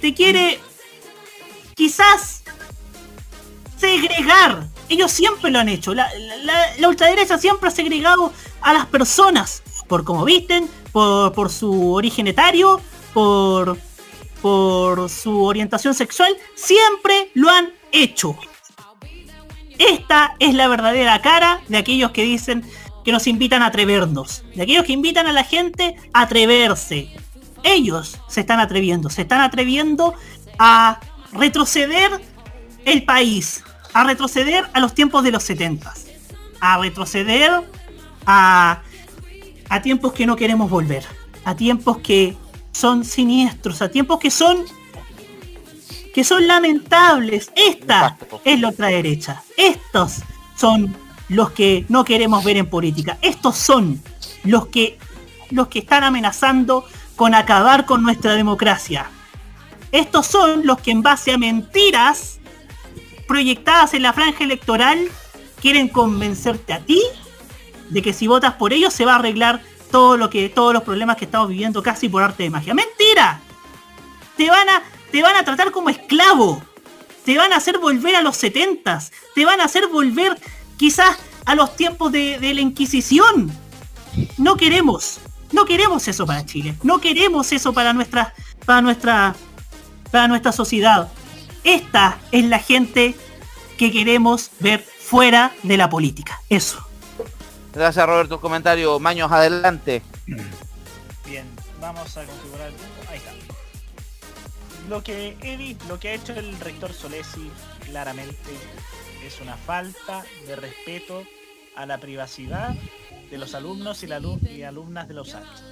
te 0.00 0.14
quiere 0.14 0.58
quizás 1.74 2.42
segregar. 3.76 4.66
Ellos 4.88 5.12
siempre 5.12 5.50
lo 5.50 5.58
han 5.58 5.68
hecho. 5.68 5.92
La, 5.92 6.08
ultraderecha 6.88 7.36
siempre 7.36 7.68
ha 7.68 7.70
segregado 7.70 8.32
a 8.62 8.72
las 8.72 8.86
personas 8.86 9.62
por 9.88 10.04
cómo 10.04 10.24
visten, 10.24 10.70
por, 10.90 11.50
su 11.50 11.92
origen 11.92 12.28
etario, 12.28 12.80
por 13.12 13.76
su 15.10 15.44
orientación 15.44 15.92
sexual. 15.92 16.34
Siempre 16.54 17.30
lo 17.34 17.50
han 17.50 17.74
hecho. 17.92 18.38
Esta 19.78 20.34
es 20.38 20.54
la 20.54 20.66
verdadera 20.68 21.20
cara 21.20 21.60
de 21.68 21.76
aquellos 21.76 22.12
que 22.12 22.22
dicen 22.22 22.64
que 23.06 23.12
nos 23.12 23.28
invitan 23.28 23.62
a 23.62 23.66
atrevernos, 23.66 24.42
de 24.52 24.62
aquellos 24.62 24.84
que 24.84 24.92
invitan 24.92 25.28
a 25.28 25.32
la 25.32 25.44
gente 25.44 25.94
a 26.12 26.22
atreverse. 26.22 27.08
Ellos 27.62 28.20
se 28.26 28.40
están 28.40 28.58
atreviendo, 28.58 29.10
se 29.10 29.22
están 29.22 29.42
atreviendo 29.42 30.12
a 30.58 30.98
retroceder 31.30 32.10
el 32.84 33.04
país, 33.04 33.62
a 33.94 34.02
retroceder 34.02 34.68
a 34.72 34.80
los 34.80 34.92
tiempos 34.92 35.22
de 35.22 35.30
los 35.30 35.44
70, 35.44 35.94
a 36.60 36.78
retroceder 36.78 37.52
a, 38.26 38.82
a 39.68 39.82
tiempos 39.82 40.12
que 40.12 40.26
no 40.26 40.34
queremos 40.34 40.68
volver, 40.68 41.04
a 41.44 41.54
tiempos 41.54 41.98
que 41.98 42.36
son 42.72 43.04
siniestros, 43.04 43.82
a 43.82 43.88
tiempos 43.88 44.18
que 44.18 44.32
son 44.32 44.64
que 46.12 46.24
son 46.24 46.44
lamentables. 46.48 47.52
Esta 47.54 48.18
es 48.44 48.60
la 48.60 48.70
otra 48.70 48.88
derecha. 48.88 49.44
Estos 49.56 50.22
son 50.56 51.05
los 51.28 51.50
que 51.50 51.84
no 51.88 52.04
queremos 52.04 52.44
ver 52.44 52.56
en 52.56 52.68
política. 52.68 53.18
Estos 53.22 53.56
son 53.56 54.02
los 54.44 54.66
que 54.68 54.98
los 55.50 55.68
que 55.68 55.78
están 55.78 56.04
amenazando 56.04 56.84
con 57.14 57.34
acabar 57.34 57.86
con 57.86 58.02
nuestra 58.02 58.34
democracia. 58.34 59.10
Estos 59.92 60.26
son 60.26 60.66
los 60.66 60.80
que 60.80 60.90
en 60.90 61.02
base 61.02 61.32
a 61.32 61.38
mentiras 61.38 62.40
proyectadas 63.28 63.94
en 63.94 64.02
la 64.02 64.12
franja 64.12 64.44
electoral 64.44 65.08
quieren 65.60 65.88
convencerte 65.88 66.72
a 66.72 66.80
ti 66.80 67.02
de 67.90 68.02
que 68.02 68.12
si 68.12 68.26
votas 68.26 68.54
por 68.54 68.72
ellos 68.72 68.92
se 68.92 69.04
va 69.04 69.12
a 69.12 69.16
arreglar 69.16 69.62
todo 69.90 70.16
lo 70.16 70.28
que 70.30 70.48
todos 70.48 70.74
los 70.74 70.82
problemas 70.82 71.16
que 71.16 71.24
estamos 71.24 71.48
viviendo 71.48 71.82
casi 71.82 72.08
por 72.08 72.22
arte 72.22 72.42
de 72.42 72.50
magia. 72.50 72.74
Mentira. 72.74 73.40
Te 74.36 74.50
van 74.50 74.68
a 74.68 74.82
te 75.10 75.22
van 75.22 75.36
a 75.36 75.44
tratar 75.44 75.70
como 75.70 75.88
esclavo. 75.88 76.62
Te 77.24 77.36
van 77.36 77.52
a 77.52 77.56
hacer 77.56 77.78
volver 77.78 78.14
a 78.14 78.22
los 78.22 78.36
70 78.36 79.00
Te 79.34 79.44
van 79.44 79.60
a 79.60 79.64
hacer 79.64 79.88
volver 79.88 80.38
quizás 80.78 81.16
a 81.44 81.54
los 81.54 81.76
tiempos 81.76 82.12
de, 82.12 82.38
de 82.38 82.54
la 82.54 82.60
Inquisición. 82.60 83.50
No 84.38 84.56
queremos. 84.56 85.18
No 85.52 85.64
queremos 85.64 86.08
eso 86.08 86.26
para 86.26 86.44
Chile. 86.44 86.74
No 86.82 87.00
queremos 87.00 87.52
eso 87.52 87.72
para 87.72 87.92
nuestra, 87.92 88.34
para 88.64 88.80
nuestra, 88.82 89.34
para 90.10 90.26
nuestra 90.28 90.52
sociedad. 90.52 91.08
Esta 91.64 92.18
es 92.32 92.44
la 92.44 92.58
gente 92.58 93.14
que 93.78 93.92
queremos 93.92 94.50
ver 94.60 94.80
fuera 94.82 95.52
de 95.62 95.76
la 95.76 95.88
política. 95.90 96.40
Eso. 96.48 96.84
Gracias 97.72 98.06
Roberto, 98.06 98.40
comentario. 98.40 98.98
Maños, 98.98 99.30
adelante. 99.30 100.02
Bien, 101.26 101.46
vamos 101.80 102.16
a 102.16 102.24
configurar. 102.24 102.70
Ahí 103.10 103.18
está. 103.18 103.32
Lo 104.88 105.02
que 105.02 105.36
he 105.42 105.56
vi- 105.56 105.76
lo 105.88 105.98
que 106.00 106.08
ha 106.08 106.14
hecho 106.14 106.32
el 106.32 106.58
rector 106.60 106.92
Solesi 106.92 107.50
claramente 107.84 108.50
es 109.26 109.40
una 109.40 109.56
falta 109.56 110.24
de 110.46 110.56
respeto 110.56 111.24
a 111.74 111.84
la 111.86 111.98
privacidad 111.98 112.74
de 113.30 113.38
los 113.38 113.54
alumnos 113.54 114.02
y, 114.02 114.06
la 114.06 114.16
alumnas 114.16 115.08
de 115.08 115.14
los 115.14 115.34
años. 115.34 115.62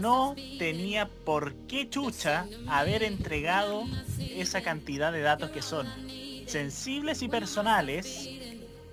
No 0.00 0.34
tenía 0.58 1.08
por 1.08 1.54
qué 1.68 1.88
chucha 1.88 2.46
haber 2.68 3.02
entregado 3.02 3.84
esa 4.18 4.62
cantidad 4.62 5.12
de 5.12 5.20
datos 5.20 5.50
que 5.50 5.62
son 5.62 5.86
sensibles 6.46 7.22
y 7.22 7.28
personales 7.28 8.28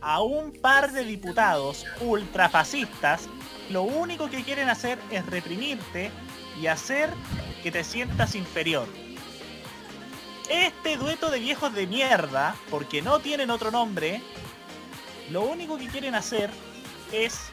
a 0.02 0.22
un 0.22 0.52
par 0.52 0.92
de 0.92 1.04
diputados 1.04 1.86
ultrafascistas. 2.02 3.28
Lo 3.72 3.84
único 3.84 4.30
que 4.30 4.44
quieren 4.44 4.70
hacer 4.70 5.00
es 5.12 5.26
reprimirte 5.26 6.12
y 6.62 6.68
hacer 6.68 7.10
que 7.64 7.72
te 7.72 7.84
sientas 7.84 8.36
inferior. 8.36 8.88
Este 10.50 10.96
dueto 10.96 11.30
de 11.30 11.40
viejos 11.40 11.74
de 11.74 11.88
mierda, 11.88 12.56
porque 12.70 13.02
no 13.02 13.20
tienen 13.20 13.50
otro 13.50 13.70
nombre, 13.70 14.22
lo 15.30 15.42
único 15.42 15.78
que 15.78 15.88
quieren 15.88 16.16
hacer 16.16 16.50
es 17.12 17.50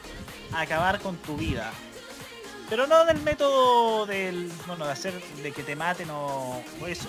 acabar 0.52 1.00
con 1.00 1.16
tu 1.16 1.36
vida. 1.36 1.72
Pero 2.70 2.86
no 2.86 3.04
del 3.04 3.20
método 3.20 4.06
del, 4.06 4.50
bueno, 4.66 4.86
de 4.86 4.92
hacer, 4.92 5.12
de 5.42 5.52
que 5.52 5.62
te 5.62 5.76
maten 5.76 6.08
o, 6.10 6.62
eso. 6.86 7.08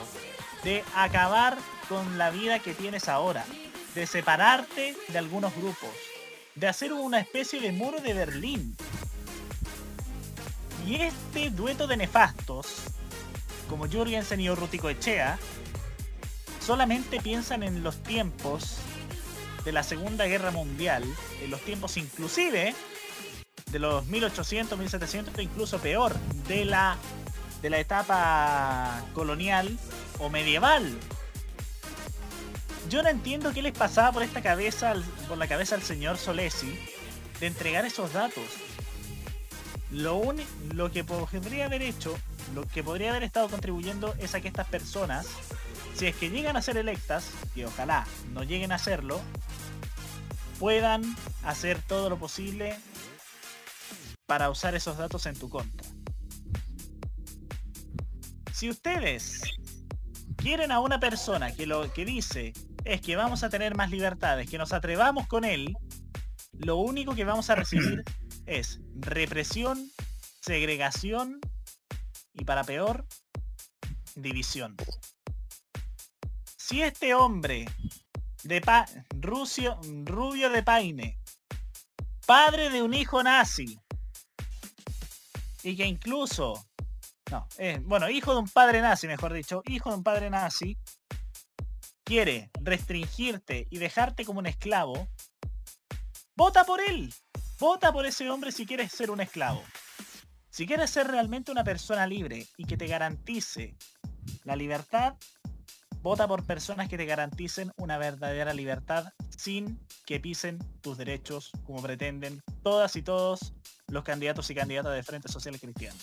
De 0.63 0.83
acabar 0.95 1.57
con 1.87 2.17
la 2.17 2.31
vida 2.31 2.59
que 2.59 2.73
tienes 2.73 3.07
ahora. 3.07 3.45
De 3.93 4.07
separarte 4.07 4.95
de 5.07 5.17
algunos 5.17 5.55
grupos. 5.55 5.89
De 6.55 6.67
hacer 6.67 6.93
una 6.93 7.19
especie 7.19 7.61
de 7.61 7.71
muro 7.71 7.99
de 7.99 8.13
Berlín. 8.13 8.75
Y 10.85 10.95
este 10.95 11.49
dueto 11.49 11.87
de 11.87 11.97
nefastos, 11.97 12.83
como 13.69 13.87
Jürgensen 13.87 14.39
y 14.39 14.49
Urrutico 14.49 14.89
Echea, 14.89 15.39
solamente 16.65 17.19
piensan 17.21 17.63
en 17.63 17.83
los 17.83 18.01
tiempos 18.03 18.77
de 19.63 19.71
la 19.71 19.83
Segunda 19.83 20.25
Guerra 20.25 20.51
Mundial, 20.51 21.03
en 21.41 21.51
los 21.51 21.61
tiempos 21.61 21.97
inclusive 21.97 22.73
de 23.71 23.79
los 23.79 24.05
1800, 24.05 24.77
1700, 24.77 25.39
incluso 25.43 25.79
peor, 25.79 26.15
de 26.47 26.65
la, 26.65 26.97
de 27.61 27.69
la 27.69 27.79
etapa 27.79 29.03
colonial 29.13 29.77
o 30.19 30.29
medieval. 30.29 30.97
Yo 32.89 33.01
no 33.01 33.09
entiendo 33.09 33.51
qué 33.53 33.61
les 33.63 33.73
pasaba 33.73 34.11
por 34.11 34.23
esta 34.23 34.41
cabeza, 34.41 34.93
por 35.27 35.37
la 35.37 35.47
cabeza 35.47 35.75
al 35.75 35.81
señor 35.81 36.17
Solesi 36.17 36.79
de 37.39 37.47
entregar 37.47 37.85
esos 37.85 38.13
datos. 38.13 38.43
Lo, 39.91 40.15
uni- 40.15 40.45
lo 40.73 40.91
que 40.91 41.03
podría 41.03 41.65
haber 41.65 41.81
hecho, 41.81 42.15
lo 42.53 42.63
que 42.67 42.83
podría 42.83 43.09
haber 43.11 43.23
estado 43.23 43.49
contribuyendo 43.49 44.13
es 44.19 44.35
a 44.35 44.41
que 44.41 44.47
estas 44.47 44.67
personas, 44.67 45.25
si 45.95 46.07
es 46.07 46.15
que 46.15 46.29
llegan 46.29 46.57
a 46.57 46.61
ser 46.61 46.77
electas, 46.77 47.31
y 47.55 47.63
ojalá 47.63 48.05
no 48.33 48.43
lleguen 48.43 48.71
a 48.71 48.77
serlo, 48.77 49.21
puedan 50.59 51.03
hacer 51.43 51.81
todo 51.81 52.09
lo 52.09 52.17
posible 52.17 52.77
para 54.25 54.49
usar 54.49 54.75
esos 54.75 54.97
datos 54.97 55.25
en 55.25 55.37
tu 55.37 55.49
contra. 55.49 55.87
Si 58.51 58.69
ustedes 58.69 59.41
quieren 60.35 60.71
a 60.71 60.79
una 60.79 60.99
persona 60.99 61.53
que 61.53 61.65
lo 61.65 61.91
que 61.93 62.05
dice 62.05 62.53
es 62.83 63.01
que 63.01 63.15
vamos 63.15 63.43
a 63.43 63.49
tener 63.49 63.75
más 63.75 63.91
libertades, 63.91 64.49
que 64.49 64.57
nos 64.57 64.73
atrevamos 64.73 65.27
con 65.27 65.45
él, 65.45 65.75
lo 66.53 66.77
único 66.77 67.15
que 67.15 67.25
vamos 67.25 67.49
a 67.49 67.55
recibir 67.55 68.03
es 68.45 68.79
represión, 68.95 69.89
segregación 70.41 71.39
y 72.33 72.43
para 72.43 72.63
peor, 72.63 73.05
división. 74.15 74.75
Si 76.67 76.81
este 76.81 77.13
hombre 77.13 77.67
de 78.41 78.59
pa 78.59 78.87
rubio 79.19 80.49
de 80.49 80.63
Paine, 80.63 81.19
padre 82.25 82.71
de 82.71 82.81
un 82.81 82.95
hijo 82.95 83.21
nazi, 83.21 83.79
y 85.61 85.75
que 85.77 85.85
incluso, 85.85 86.65
no, 87.29 87.47
eh, 87.59 87.79
bueno, 87.83 88.09
hijo 88.09 88.33
de 88.33 88.39
un 88.39 88.49
padre 88.49 88.81
nazi, 88.81 89.05
mejor 89.05 89.31
dicho, 89.33 89.61
hijo 89.67 89.91
de 89.91 89.97
un 89.97 90.03
padre 90.03 90.31
nazi, 90.31 90.75
quiere 92.03 92.49
restringirte 92.59 93.67
y 93.69 93.77
dejarte 93.77 94.25
como 94.25 94.39
un 94.39 94.47
esclavo, 94.47 95.07
vota 96.35 96.63
por 96.63 96.81
él. 96.81 97.13
Vota 97.59 97.93
por 97.93 98.07
ese 98.07 98.27
hombre 98.31 98.51
si 98.51 98.65
quieres 98.65 98.91
ser 98.91 99.11
un 99.11 99.21
esclavo. 99.21 99.63
Si 100.49 100.65
quieres 100.65 100.89
ser 100.89 101.05
realmente 101.05 101.51
una 101.51 101.63
persona 101.63 102.07
libre 102.07 102.47
y 102.57 102.65
que 102.65 102.75
te 102.75 102.87
garantice 102.87 103.75
la 104.45 104.55
libertad, 104.55 105.13
vota 106.05 106.27
por 106.27 106.43
personas 106.43 106.87
que 106.87 106.97
te 106.97 107.05
garanticen 107.05 107.73
una 107.77 107.97
verdadera 107.97 108.53
libertad 108.53 109.05
sin 109.35 109.79
que 110.05 110.19
pisen 110.19 110.59
tus 110.81 110.99
derechos 110.99 111.49
como 111.65 111.81
pretenden 111.81 112.43
todas 112.61 112.95
y 112.95 113.01
todos 113.01 113.53
los 113.87 114.03
candidatos 114.03 114.47
y 114.51 114.53
candidatas 114.53 114.93
de 114.93 115.01
Frente 115.01 115.29
Social 115.29 115.59
Cristiano. 115.59 115.97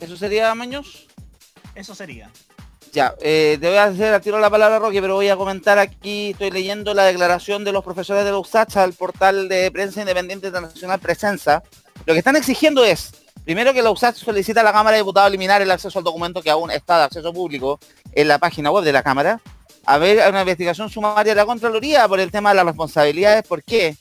¿Eso 0.00 0.16
sería, 0.16 0.54
Maños? 0.54 1.06
Eso 1.74 1.94
sería. 1.94 2.30
Ya, 2.90 3.14
eh, 3.20 3.58
te 3.60 3.68
voy 3.68 3.76
a 3.76 3.84
hacer 3.84 4.14
al 4.14 4.22
tiro 4.22 4.38
la 4.38 4.48
palabra, 4.48 4.78
Roque, 4.78 5.02
pero 5.02 5.16
voy 5.16 5.28
a 5.28 5.36
comentar 5.36 5.78
aquí, 5.78 6.30
estoy 6.30 6.50
leyendo 6.50 6.94
la 6.94 7.04
declaración 7.04 7.62
de 7.62 7.72
los 7.72 7.84
profesores 7.84 8.24
de 8.24 8.32
la 8.32 8.82
al 8.82 8.94
portal 8.94 9.50
de 9.50 9.70
prensa 9.70 10.00
independiente 10.00 10.46
internacional 10.46 10.98
Presenza. 10.98 11.62
Lo 12.06 12.14
que 12.14 12.20
están 12.20 12.36
exigiendo 12.36 12.86
es, 12.86 13.23
primero 13.44 13.72
que 13.72 13.82
la 13.82 13.90
USACH 13.90 14.16
solicita 14.16 14.60
a 14.60 14.64
la 14.64 14.72
Cámara 14.72 14.96
de 14.96 15.02
Diputados 15.02 15.28
eliminar 15.28 15.60
el 15.62 15.70
acceso 15.70 15.98
al 15.98 16.04
documento 16.04 16.42
que 16.42 16.50
aún 16.50 16.70
está 16.70 16.98
de 16.98 17.04
acceso 17.04 17.32
público 17.32 17.78
en 18.12 18.28
la 18.28 18.38
página 18.38 18.70
web 18.70 18.84
de 18.84 18.92
la 18.92 19.02
Cámara, 19.02 19.40
a 19.86 19.98
ver 19.98 20.28
una 20.28 20.40
investigación 20.40 20.88
sumaria 20.88 21.32
de 21.32 21.40
la 21.40 21.46
Contraloría 21.46 22.08
por 22.08 22.20
el 22.20 22.30
tema 22.30 22.50
de 22.50 22.56
las 22.56 22.66
responsabilidades, 22.66 23.44
por 23.46 23.62
qué, 23.62 23.96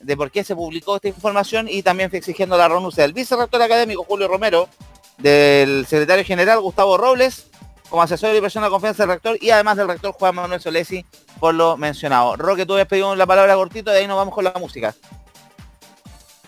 de 0.00 0.16
por 0.16 0.30
qué 0.30 0.44
se 0.44 0.54
publicó 0.54 0.96
esta 0.96 1.08
información 1.08 1.66
y 1.68 1.82
también 1.82 2.10
exigiendo 2.12 2.56
la 2.56 2.68
renuncia 2.68 3.02
del 3.02 3.12
vicerrector 3.12 3.60
académico 3.62 4.04
Julio 4.04 4.28
Romero, 4.28 4.68
del 5.18 5.86
secretario 5.86 6.24
general 6.24 6.60
Gustavo 6.60 6.96
Robles, 6.96 7.46
como 7.88 8.02
asesor 8.02 8.34
y 8.34 8.40
persona 8.40 8.66
de 8.66 8.70
confianza 8.70 9.04
del 9.04 9.10
rector 9.10 9.38
y 9.40 9.50
además 9.50 9.76
del 9.76 9.88
rector 9.88 10.12
Juan 10.12 10.34
Manuel 10.34 10.60
Solesi 10.60 11.04
por 11.38 11.54
lo 11.54 11.76
mencionado. 11.76 12.36
Roque, 12.36 12.66
tú 12.66 12.72
habías 12.72 12.88
pedido 12.88 13.14
la 13.14 13.26
palabra 13.26 13.54
cortito 13.54 13.90
de 13.90 13.98
ahí 13.98 14.06
nos 14.06 14.16
vamos 14.16 14.34
con 14.34 14.44
la 14.44 14.52
música. 14.58 14.94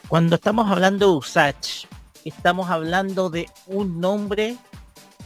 Cuando 0.08 0.36
estamos 0.36 0.70
hablando 0.70 1.06
de 1.06 1.16
USACH, 1.16 1.86
estamos 2.28 2.70
hablando 2.70 3.30
de 3.30 3.48
un 3.66 4.00
nombre 4.00 4.56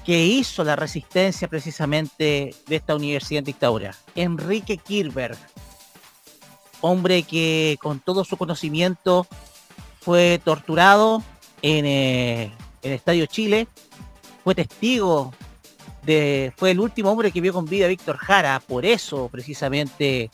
que 0.04 0.24
hizo 0.24 0.64
la 0.64 0.76
resistencia 0.76 1.48
precisamente 1.48 2.54
de 2.66 2.76
esta 2.76 2.94
universidad 2.94 3.40
en 3.40 3.44
dictadura. 3.44 3.94
Enrique 4.14 4.76
Kirberg, 4.78 5.36
hombre 6.80 7.22
que 7.22 7.78
con 7.80 8.00
todo 8.00 8.24
su 8.24 8.36
conocimiento 8.36 9.26
fue 10.00 10.40
torturado 10.42 11.22
en, 11.62 11.84
eh, 11.84 12.44
en 12.82 12.90
el 12.90 12.92
Estadio 12.92 13.26
Chile, 13.26 13.68
fue 14.42 14.54
testigo 14.54 15.32
de, 16.02 16.52
fue 16.56 16.70
el 16.70 16.80
último 16.80 17.10
hombre 17.10 17.30
que 17.30 17.40
vio 17.40 17.52
con 17.52 17.66
vida 17.66 17.84
a 17.84 17.88
Víctor 17.88 18.16
Jara, 18.16 18.60
por 18.60 18.86
eso 18.86 19.28
precisamente 19.28 20.30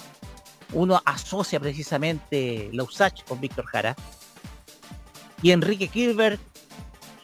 uno 0.72 1.00
asocia 1.04 1.60
precisamente 1.60 2.70
la 2.72 2.84
USACH 2.84 3.24
con 3.24 3.40
Víctor 3.40 3.66
Jara. 3.66 3.96
Y 5.42 5.50
Enrique 5.50 5.88
Kirberg 5.88 6.40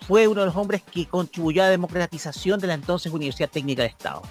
fue 0.07 0.29
uno 0.29 0.41
de 0.41 0.47
los 0.47 0.57
hombres 0.57 0.83
que 0.83 1.07
contribuyó 1.07 1.63
a 1.63 1.67
la 1.67 1.71
democratización 1.71 2.61
de 2.61 2.67
la 2.67 2.75
entonces 2.75 3.13
Universidad 3.13 3.51
Técnica 3.51 3.83
de 3.83 3.89
Estado. 3.89 4.23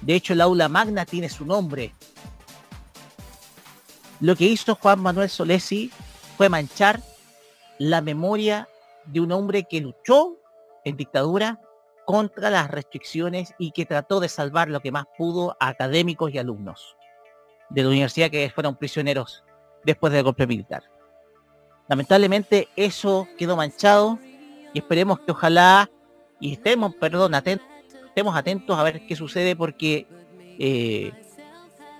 De 0.00 0.14
hecho, 0.14 0.32
el 0.32 0.40
aula 0.40 0.68
magna 0.68 1.06
tiene 1.06 1.28
su 1.28 1.46
nombre. 1.46 1.92
Lo 4.20 4.36
que 4.36 4.44
hizo 4.44 4.74
Juan 4.74 5.00
Manuel 5.00 5.30
Solesi 5.30 5.90
fue 6.36 6.48
manchar 6.48 7.00
la 7.78 8.00
memoria 8.00 8.68
de 9.06 9.20
un 9.20 9.32
hombre 9.32 9.64
que 9.64 9.80
luchó 9.80 10.36
en 10.84 10.96
dictadura 10.96 11.60
contra 12.04 12.50
las 12.50 12.70
restricciones 12.70 13.54
y 13.58 13.70
que 13.70 13.86
trató 13.86 14.20
de 14.20 14.28
salvar 14.28 14.68
lo 14.68 14.80
que 14.80 14.92
más 14.92 15.04
pudo 15.16 15.56
a 15.60 15.68
académicos 15.68 16.32
y 16.32 16.38
alumnos 16.38 16.96
de 17.70 17.82
la 17.82 17.88
universidad 17.88 18.30
que 18.30 18.50
fueron 18.50 18.76
prisioneros 18.76 19.44
después 19.84 20.12
del 20.12 20.24
golpe 20.24 20.46
militar. 20.46 20.82
Lamentablemente 21.88 22.68
eso 22.76 23.26
quedó 23.38 23.56
manchado 23.56 24.18
y 24.72 24.78
esperemos 24.78 25.20
que 25.20 25.32
ojalá 25.32 25.90
y 26.40 26.54
estemos, 26.54 26.94
perdón, 26.96 27.34
atentos, 27.34 27.66
estemos 28.06 28.36
atentos 28.36 28.78
a 28.78 28.82
ver 28.82 29.06
qué 29.06 29.16
sucede 29.16 29.54
porque 29.56 30.06
eh, 30.58 31.12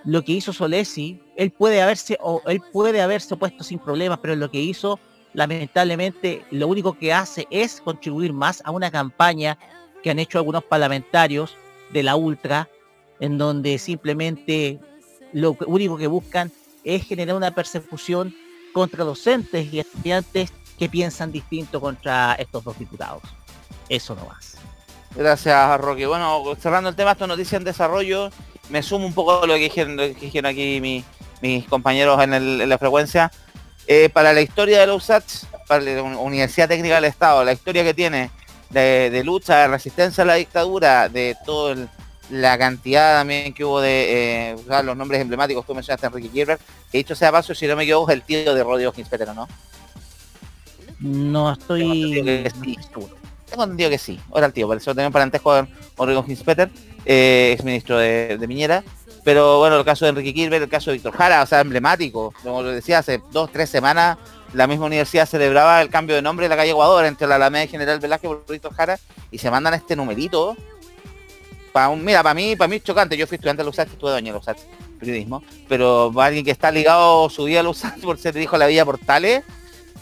lo 0.05 0.23
que 0.23 0.33
hizo 0.33 0.53
Solesi, 0.53 1.21
él 1.37 1.51
puede 1.51 1.81
haberse 1.81 2.17
o 2.21 2.41
él 2.45 2.61
puede 2.71 3.01
haberse 3.01 3.33
opuesto 3.33 3.63
sin 3.63 3.79
problemas, 3.79 4.19
pero 4.19 4.35
lo 4.35 4.51
que 4.51 4.59
hizo 4.59 4.99
lamentablemente 5.33 6.45
lo 6.51 6.67
único 6.67 6.93
que 6.93 7.13
hace 7.13 7.47
es 7.49 7.81
contribuir 7.81 8.33
más 8.33 8.61
a 8.65 8.71
una 8.71 8.91
campaña 8.91 9.57
que 10.03 10.11
han 10.11 10.19
hecho 10.19 10.37
algunos 10.37 10.63
parlamentarios 10.63 11.55
de 11.91 12.03
la 12.03 12.15
ultra 12.15 12.69
en 13.19 13.37
donde 13.37 13.77
simplemente 13.77 14.79
lo 15.31 15.57
único 15.65 15.97
que 15.97 16.07
buscan 16.07 16.51
es 16.83 17.05
generar 17.05 17.35
una 17.35 17.55
persecución 17.55 18.35
contra 18.73 19.03
docentes 19.03 19.71
y 19.73 19.79
estudiantes 19.79 20.51
que 20.77 20.89
piensan 20.89 21.31
distinto 21.31 21.79
contra 21.81 22.33
estos 22.35 22.63
dos 22.63 22.77
diputados. 22.79 23.21
Eso 23.89 24.15
no 24.15 24.25
más. 24.25 24.55
Gracias, 25.15 25.79
Roque. 25.79 26.07
Bueno, 26.07 26.43
cerrando 26.59 26.89
el 26.89 26.95
tema, 26.95 27.11
esta 27.11 27.27
noticia 27.27 27.57
en 27.57 27.63
desarrollo, 27.63 28.29
me 28.69 28.81
sumo 28.81 29.05
un 29.05 29.13
poco 29.13 29.43
a 29.43 29.47
lo 29.47 29.53
que 29.53 29.59
dijeron, 29.61 29.97
que 29.97 30.13
dijeron 30.13 30.49
aquí 30.51 30.79
mi- 30.81 31.03
mis 31.41 31.67
compañeros 31.67 32.21
en, 32.23 32.67
la 32.69 32.77
frecuencia. 32.77 33.31
Eh, 33.85 34.09
para 34.09 34.31
la 34.33 34.41
historia 34.41 34.79
de 34.79 34.87
la 34.87 34.93
USACH, 34.95 35.43
para 35.67 35.81
la 35.83 36.01
Uni- 36.01 36.15
Universidad 36.15 36.69
Técnica 36.69 36.95
del 36.95 37.05
Estado, 37.05 37.43
la 37.43 37.51
historia 37.53 37.83
que 37.83 37.93
tiene 37.93 38.31
de, 38.69 39.21
lucha, 39.23 39.57
de 39.57 39.67
resistencia 39.67 40.23
a 40.23 40.25
la 40.25 40.35
dictadura, 40.35 41.09
de 41.09 41.35
toda 41.45 41.75
la 42.29 42.57
cantidad 42.57 43.19
también 43.19 43.53
que 43.53 43.63
hubo 43.65 43.81
de 43.81 44.53
eh, 44.53 44.55
los 44.83 44.95
nombres 44.97 45.21
emblemáticos, 45.21 45.65
tú 45.65 45.75
mencionaste 45.75 46.07
a 46.07 46.09
Enrique 46.09 46.29
Gilbert, 46.29 46.61
que 46.91 46.97
dicho 46.99 47.13
sea 47.13 47.31
paso, 47.31 47.53
si 47.53 47.67
no 47.67 47.75
me 47.75 47.83
equivoco, 47.83 48.09
es 48.09 48.15
el 48.15 48.23
tío 48.23 48.55
de 48.55 48.63
Rodrigo 48.63 48.91
Ginspeter, 48.93 49.27
¿no? 49.35 49.47
No 51.03 51.51
estoy... 51.51 52.23
Tengo 53.49 53.63
entendido 53.65 53.89
que 53.91 53.99
sí, 53.99 54.19
ahora 54.31 54.47
el 54.47 54.53
tío, 54.53 54.65
por 54.65 54.77
eso 54.77 54.95
tenemos 54.95 55.13
parentesco 55.13 55.51
con 55.51 55.69
Rodrigo 55.95 56.23
Ginspeter, 56.23 56.71
eh, 57.05 57.51
ex 57.53 57.63
ministro 57.63 57.99
de, 57.99 58.37
de 58.39 58.47
Miñera. 58.47 58.83
Pero 59.23 59.59
bueno, 59.59 59.77
el 59.77 59.85
caso 59.85 60.05
de 60.05 60.09
Enrique 60.09 60.33
Gilbert, 60.33 60.63
el 60.63 60.69
caso 60.69 60.89
de 60.89 60.95
Víctor 60.95 61.13
Jara, 61.13 61.43
o 61.43 61.45
sea, 61.45 61.61
emblemático. 61.61 62.33
Como 62.41 62.63
lo 62.63 62.69
decía, 62.69 62.99
hace 62.99 63.21
dos, 63.31 63.51
tres 63.51 63.69
semanas 63.69 64.17
la 64.53 64.67
misma 64.67 64.85
universidad 64.85 65.27
celebraba 65.27 65.81
el 65.81 65.89
cambio 65.89 66.15
de 66.15 66.21
nombre 66.21 66.45
de 66.45 66.49
la 66.49 66.55
calle 66.55 66.71
Ecuador 66.71 67.05
entre 67.05 67.27
la 67.27 67.35
Alameda 67.35 67.65
y 67.65 67.67
General 67.67 67.99
Velázquez 67.99 68.27
por 68.29 68.45
Víctor 68.47 68.73
Jara 68.73 68.99
y 69.29 69.37
se 69.37 69.51
mandan 69.51 69.73
este 69.73 69.95
numerito. 69.95 70.55
Pa 71.71 71.89
un, 71.89 72.03
mira, 72.03 72.23
para 72.23 72.35
mí, 72.35 72.55
para 72.55 72.67
mí 72.67 72.77
es 72.77 72.83
chocante. 72.83 73.17
Yo 73.17 73.27
fui 73.27 73.35
estudiante 73.35 73.61
de 73.61 73.65
la 73.65 73.71
USACH, 73.71 73.89
estuve 73.89 74.11
doña 74.11 74.31
de 74.31 74.39
la 74.39 74.55
periodismo. 74.99 75.43
Pero 75.67 76.11
para 76.13 76.27
alguien 76.27 76.45
que 76.45 76.51
está 76.51 76.71
ligado 76.71 77.29
su 77.29 77.45
día 77.45 77.59
a 77.59 77.63
la 77.63 77.73
por 78.01 78.17
ser 78.17 78.35
dijo 78.35 78.57
la 78.57 78.67
vía 78.67 78.85
Portales, 78.85 79.43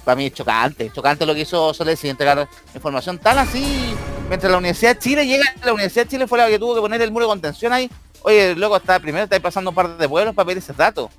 para 0.03 0.15
mí 0.15 0.27
es 0.27 0.33
chocante. 0.33 0.91
Chocante 0.93 1.25
lo 1.25 1.33
que 1.33 1.41
hizo 1.41 1.73
Soles 1.73 2.03
y 2.03 2.09
entregar 2.09 2.47
información 2.73 3.17
tan 3.19 3.37
así. 3.37 3.95
Mientras 4.27 4.51
la 4.51 4.57
Universidad 4.57 4.95
de 4.95 4.99
Chile 4.99 5.25
llega, 5.25 5.45
la 5.63 5.73
Universidad 5.73 6.05
de 6.05 6.09
Chile 6.09 6.27
fue 6.27 6.37
la 6.37 6.47
que 6.47 6.59
tuvo 6.59 6.75
que 6.75 6.81
poner 6.81 7.01
el 7.01 7.11
muro 7.11 7.25
de 7.25 7.29
contención 7.29 7.73
ahí. 7.73 7.89
Oye, 8.23 8.55
loco, 8.55 8.77
está 8.77 8.99
primero 8.99 9.23
está 9.23 9.39
pasando 9.39 9.71
un 9.71 9.75
par 9.75 9.97
de 9.97 10.09
pueblos 10.09 10.33
para 10.35 10.45
pedir 10.45 10.59
ese 10.59 10.73
dato. 10.73 11.09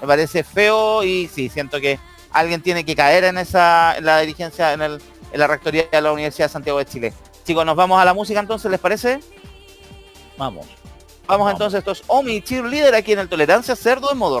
Me 0.00 0.06
parece 0.06 0.42
feo 0.42 1.02
y 1.04 1.28
sí, 1.28 1.48
siento 1.48 1.80
que 1.80 1.98
alguien 2.32 2.62
tiene 2.62 2.84
que 2.84 2.96
caer 2.96 3.24
en 3.24 3.38
esa 3.38 3.96
en 3.96 4.04
la 4.04 4.20
dirigencia, 4.20 4.72
en, 4.72 4.82
el, 4.82 5.02
en 5.32 5.40
la 5.40 5.46
rectoría 5.46 5.86
de 5.90 6.00
la 6.00 6.12
Universidad 6.12 6.46
de 6.46 6.52
Santiago 6.52 6.78
de 6.78 6.86
Chile. 6.86 7.12
Chicos, 7.44 7.66
nos 7.66 7.76
vamos 7.76 8.00
a 8.00 8.04
la 8.04 8.14
música 8.14 8.40
entonces, 8.40 8.70
¿les 8.70 8.80
parece? 8.80 9.20
Vamos. 10.36 10.66
Vamos, 11.26 11.52
entonces, 11.52 11.78
esto 11.78 11.92
es 11.92 12.02
Omi 12.08 12.42
Cheerleader 12.42 12.94
aquí 12.94 13.12
en 13.12 13.20
el 13.20 13.28
Tolerancia 13.28 13.76
Cerdo 13.76 14.10
en 14.12 14.18
modo 14.18 14.40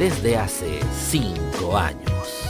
desde 0.00 0.34
hace 0.38 0.80
5 1.10 1.76
años. 1.76 2.48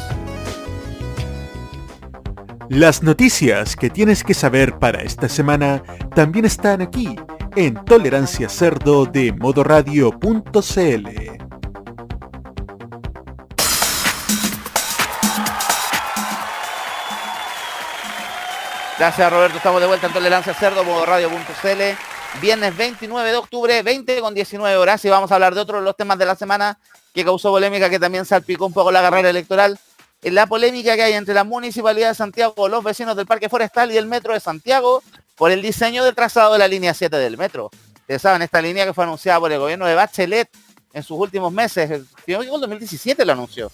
Las 2.69 3.03
noticias 3.03 3.75
que 3.75 3.91
tienes 3.91 4.23
que 4.23 4.35
saber 4.35 4.79
para 4.79 5.03
esta 5.03 5.29
semana 5.29 5.83
también 6.15 6.45
están 6.45 6.81
aquí 6.81 7.17
en 7.57 7.75
Tolerancia 7.85 8.49
Cerdo 8.49 9.05
de 9.05 9.33
modoradio.cl. 9.33 11.09
Gracias 18.97 19.33
Roberto, 19.33 19.57
estamos 19.57 19.81
de 19.81 19.89
vuelta 19.89 20.07
en 20.07 20.13
Tolerancia 20.13 20.55
Cerdo, 20.55 20.85
modoradio.cl. 20.85 22.41
Viernes 22.41 22.77
29 22.77 23.29
de 23.29 23.37
octubre, 23.37 23.83
20 23.83 24.21
con 24.21 24.35
19 24.35 24.77
horas 24.77 25.05
y 25.05 25.09
vamos 25.09 25.33
a 25.33 25.35
hablar 25.35 25.53
de 25.53 25.61
otro 25.61 25.79
de 25.79 25.85
los 25.85 25.97
temas 25.97 26.17
de 26.17 26.27
la 26.27 26.37
semana 26.37 26.79
que 27.13 27.25
causó 27.25 27.51
polémica, 27.51 27.91
que 27.91 27.99
también 27.99 28.25
salpicó 28.25 28.67
un 28.67 28.73
poco 28.73 28.93
la 28.93 29.03
carrera 29.03 29.31
electoral. 29.31 29.79
En 30.23 30.35
la 30.35 30.47
polémica 30.47 30.97
que 30.97 31.03
hay 31.03 31.13
entre 31.15 31.35
la 31.35 31.45
Municipalidad 31.45 32.09
de 32.09 32.15
Santiago, 32.15 32.69
los 32.69 32.85
vecinos 32.85 33.17
del 33.17 33.27
Parque 33.27 33.49
Forestal 33.49 33.91
y 33.91 33.97
el 33.97 34.07
Metro 34.07 34.35
de 34.35 34.41
Santiago 34.41 35.03
por 35.37 35.51
el 35.51 35.63
diseño 35.63 36.05
del 36.05 36.15
trazado 36.15 36.53
de 36.53 36.59
la 36.59 36.69
línea 36.69 36.93
7 36.93 37.17
del 37.17 37.39
metro. 37.39 37.71
Ustedes 37.95 38.21
saben, 38.21 38.43
esta 38.43 38.61
línea 38.61 38.85
que 38.85 38.93
fue 38.93 39.05
anunciada 39.05 39.41
por 39.41 39.51
el 39.51 39.59
gobierno 39.59 39.87
de 39.87 39.95
Bachelet 39.95 40.51
en 40.93 41.03
sus 41.03 41.19
últimos 41.19 41.53
meses, 41.53 41.91
el 41.91 42.07
2017 42.27 43.25
lo 43.25 43.33
anunció. 43.33 43.73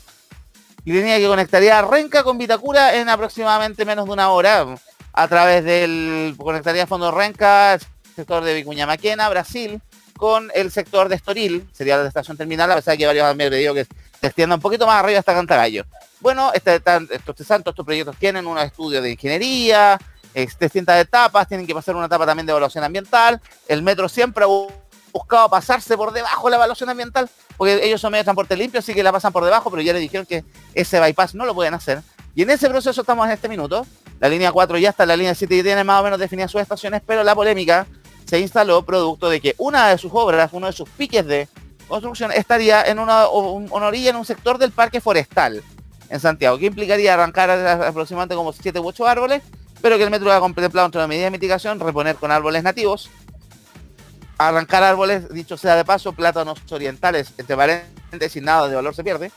Línea 0.84 1.18
que 1.18 1.26
conectaría 1.26 1.82
Renca 1.82 2.22
con 2.22 2.38
Vitacura 2.38 2.94
en 2.94 3.08
aproximadamente 3.08 3.84
menos 3.84 4.06
de 4.06 4.12
una 4.12 4.30
hora 4.30 4.76
a 5.12 5.28
través 5.28 5.64
del 5.64 6.36
conectaría 6.38 6.86
Fondo 6.86 7.10
Renca, 7.10 7.76
sector 8.14 8.44
de 8.44 8.54
Vicuña 8.54 8.86
Maquena, 8.86 9.28
Brasil, 9.28 9.80
con 10.16 10.50
el 10.54 10.70
sector 10.70 11.08
de 11.08 11.16
Estoril, 11.16 11.68
sería 11.72 11.96
la 11.98 12.08
estación 12.08 12.36
terminal, 12.36 12.70
a 12.72 12.76
pesar 12.76 12.92
de 12.92 12.98
que 12.98 13.06
varios 13.06 13.24
han 13.26 13.36
pedido 13.36 13.74
que 13.74 13.84
se 13.84 14.26
extienda 14.26 14.56
un 14.56 14.60
poquito 14.62 14.86
más 14.86 15.02
arriba 15.02 15.18
hasta 15.18 15.34
Cantagallo. 15.34 15.84
Bueno, 16.20 16.50
este, 16.54 16.80
tan- 16.80 17.08
estos, 17.10 17.36
proyectos 17.84 18.16
tienen 18.16 18.46
unos 18.46 18.64
estudios 18.64 19.02
de 19.02 19.10
ingeniería, 19.12 19.98
eh, 20.34 20.48
distintas 20.58 21.00
etapas, 21.00 21.46
tienen 21.48 21.66
que 21.66 21.74
pasar 21.74 21.94
una 21.96 22.06
etapa 22.06 22.26
también 22.26 22.46
de 22.46 22.52
evaluación 22.52 22.84
ambiental. 22.84 23.40
El 23.68 23.82
metro 23.82 24.08
siempre 24.08 24.44
ha 24.44 24.48
bu- 24.48 24.70
buscado 25.12 25.48
pasarse 25.48 25.96
por 25.96 26.12
debajo 26.12 26.46
de 26.46 26.50
la 26.50 26.56
evaluación 26.56 26.88
ambiental, 26.90 27.28
porque 27.56 27.80
ellos 27.82 28.00
son 28.00 28.12
medio 28.12 28.20
de 28.22 28.24
transporte 28.24 28.56
limpio, 28.56 28.80
así 28.80 28.92
que 28.94 29.02
la 29.02 29.12
pasan 29.12 29.32
por 29.32 29.44
debajo, 29.44 29.70
pero 29.70 29.82
ya 29.82 29.92
le 29.92 29.98
dijeron 29.98 30.26
que 30.26 30.44
ese 30.74 31.00
bypass 31.00 31.34
no 31.34 31.44
lo 31.46 31.54
pueden 31.54 31.74
hacer. 31.74 32.02
Y 32.34 32.42
en 32.42 32.50
ese 32.50 32.68
proceso 32.68 33.00
estamos 33.00 33.24
en 33.26 33.32
este 33.32 33.48
minuto. 33.48 33.86
La 34.20 34.28
línea 34.28 34.52
4 34.52 34.76
ya 34.76 34.90
está, 34.90 35.06
la 35.06 35.16
línea 35.16 35.34
7 35.34 35.56
ya 35.56 35.62
tiene 35.62 35.84
más 35.84 36.00
o 36.00 36.04
menos 36.04 36.18
definidas 36.18 36.50
sus 36.50 36.60
estaciones, 36.60 37.00
pero 37.06 37.22
la 37.24 37.34
polémica 37.34 37.86
se 38.26 38.40
instaló 38.40 38.82
producto 38.82 39.28
de 39.28 39.40
que 39.40 39.54
una 39.58 39.88
de 39.88 39.98
sus 39.98 40.10
obras, 40.12 40.50
uno 40.52 40.66
de 40.66 40.72
sus 40.72 40.88
piques 40.90 41.24
de 41.26 41.48
construcción, 41.88 42.32
estaría 42.32 42.82
en 42.82 42.98
una, 42.98 43.28
una 43.28 43.86
orilla, 43.86 44.10
en 44.10 44.16
un 44.16 44.24
sector 44.24 44.58
del 44.58 44.72
parque 44.72 45.00
forestal 45.00 45.62
en 46.08 46.20
Santiago, 46.20 46.58
que 46.58 46.66
implicaría 46.66 47.14
arrancar 47.14 47.50
aproximadamente 47.50 48.34
como 48.34 48.52
7 48.52 48.78
u 48.80 48.88
8 48.88 49.06
árboles, 49.06 49.42
pero 49.80 49.96
que 49.96 50.04
el 50.04 50.10
metro 50.10 50.32
ha 50.32 50.40
contemplado 50.40 50.86
entre 50.86 51.00
la 51.00 51.06
medida 51.06 51.24
de 51.24 51.30
mitigación 51.30 51.78
reponer 51.78 52.16
con 52.16 52.32
árboles 52.32 52.62
nativos, 52.62 53.10
arrancar 54.38 54.82
árboles, 54.82 55.28
dicho 55.32 55.56
sea 55.56 55.76
de 55.76 55.84
paso, 55.84 56.12
plátanos 56.12 56.60
orientales, 56.70 57.32
entre 57.38 57.56
paréntesis, 57.56 58.42
nada 58.42 58.68
de 58.68 58.74
valor 58.74 58.94
se 58.94 59.04
pierde, 59.04 59.30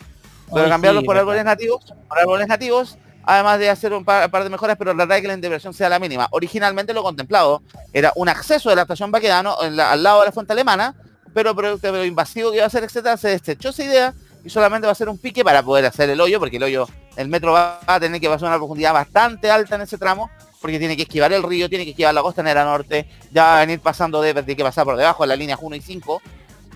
pero 0.54 0.68
cambiarlos 0.68 1.02
sí, 1.02 1.06
por 1.06 1.16
verdad. 1.16 1.30
árboles 1.30 1.46
nativos, 1.46 1.94
por 2.08 2.20
árboles 2.20 2.48
nativos, 2.48 2.98
además 3.24 3.60
de 3.60 3.70
hacer 3.70 3.94
un 3.94 4.04
par, 4.06 4.30
de 4.32 4.50
mejoras, 4.50 4.76
pero 4.78 4.96
tratar 4.96 5.16
de 5.18 5.22
que 5.22 5.28
la 5.28 5.34
integración 5.34 5.74
sea 5.74 5.90
la 5.90 6.00
mínima. 6.00 6.28
Originalmente 6.32 6.94
lo 6.94 7.04
contemplado 7.04 7.62
era 7.94 8.12
un 8.16 8.30
acceso 8.30 8.70
de 8.70 8.76
la 8.76 8.84
estación 8.84 9.12
Baquedano 9.12 9.56
la- 9.72 9.92
al 9.92 10.04
lado 10.04 10.20
de 10.22 10.26
la 10.28 10.32
fuente 10.32 10.54
alemana, 10.54 10.96
pero 11.34 11.56
producto 11.56 11.92
de 11.92 12.08
invasivo 12.08 12.52
que 12.52 12.58
iba 12.58 12.66
a 12.66 12.70
ser, 12.70 12.84
etcétera, 12.84 13.18
se 13.18 13.30
desechó 13.30 13.70
esa 13.70 13.84
idea 13.84 14.14
y 14.44 14.50
solamente 14.50 14.86
va 14.88 14.92
a 14.94 14.96
ser 14.96 15.10
un 15.10 15.18
pique 15.18 15.44
para 15.44 15.62
poder 15.62 15.86
hacer 15.86 16.10
el 16.10 16.20
hoyo, 16.22 16.40
porque 16.40 16.58
el 16.58 16.64
hoyo, 16.64 16.88
el 17.18 17.28
metro 17.28 17.52
va 17.52 17.80
a 17.86 18.00
tener 18.00 18.20
que 18.20 18.30
pasar 18.30 18.48
una 18.48 18.58
profundidad 18.58 18.94
bastante 18.94 19.52
alta 19.52 19.76
en 19.76 19.82
ese 19.82 19.98
tramo, 19.98 20.30
porque 20.62 20.80
tiene 20.80 20.96
que 20.98 21.04
esquivar 21.04 21.32
el 21.32 21.44
río, 21.44 21.70
tiene 21.70 21.84
que 21.86 21.92
esquivar 21.92 22.14
la 22.14 22.22
costanera 22.22 22.64
norte, 22.66 23.08
ya 23.32 23.44
va 23.44 23.58
a 23.58 23.60
venir 23.62 23.80
pasando 23.80 24.22
de, 24.22 24.34
tiene 24.34 24.56
que 24.56 24.64
pasar 24.64 24.86
por 24.86 24.98
debajo 24.98 25.24
de 25.24 25.28
las 25.28 25.38
líneas 25.38 25.60
1 25.62 25.76
y 25.76 25.82
5, 25.82 26.22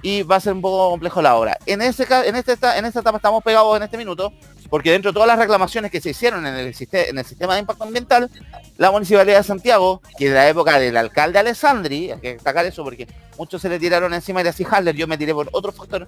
y 0.03 0.21
va 0.21 0.35
a 0.35 0.39
ser 0.41 0.53
un 0.53 0.61
poco 0.61 0.91
complejo 0.91 1.21
la 1.21 1.35
obra. 1.35 1.57
En 1.65 1.81
ese 1.81 2.05
en 2.09 2.35
este 2.35 2.51
en 2.51 2.85
esta 2.85 2.99
etapa 2.99 3.17
estamos 3.17 3.41
pegados 3.41 3.75
en 3.77 3.83
este 3.83 3.97
minuto, 3.97 4.33
porque 4.69 4.91
dentro 4.91 5.11
de 5.11 5.13
todas 5.13 5.27
las 5.27 5.39
reclamaciones 5.39 5.89
que 5.89 6.01
se 6.01 6.09
hicieron 6.09 6.45
en 6.45 6.55
el, 6.55 6.75
sistema 6.75 7.53
de 7.53 7.59
impacto 7.59 7.85
ambiental, 7.85 8.29
la 8.77 8.91
Municipalidad 8.91 9.37
de 9.37 9.43
Santiago, 9.43 10.01
que 10.17 10.27
en 10.27 10.33
la 10.33 10.47
época 10.49 10.77
del 10.77 10.97
alcalde 10.97 11.39
Alessandri, 11.39 12.11
hay 12.11 12.19
que 12.19 12.33
destacar 12.33 12.65
eso 12.65 12.83
porque 12.83 13.07
muchos 13.37 13.61
se 13.61 13.69
le 13.69 13.79
tiraron 13.79 14.13
encima 14.13 14.43
de 14.43 14.49
así 14.49 14.65
Hasler, 14.69 14.93
yo 14.93 15.07
me 15.07 15.17
tiré 15.17 15.33
por 15.33 15.47
otro 15.53 15.71
factor, 15.71 16.07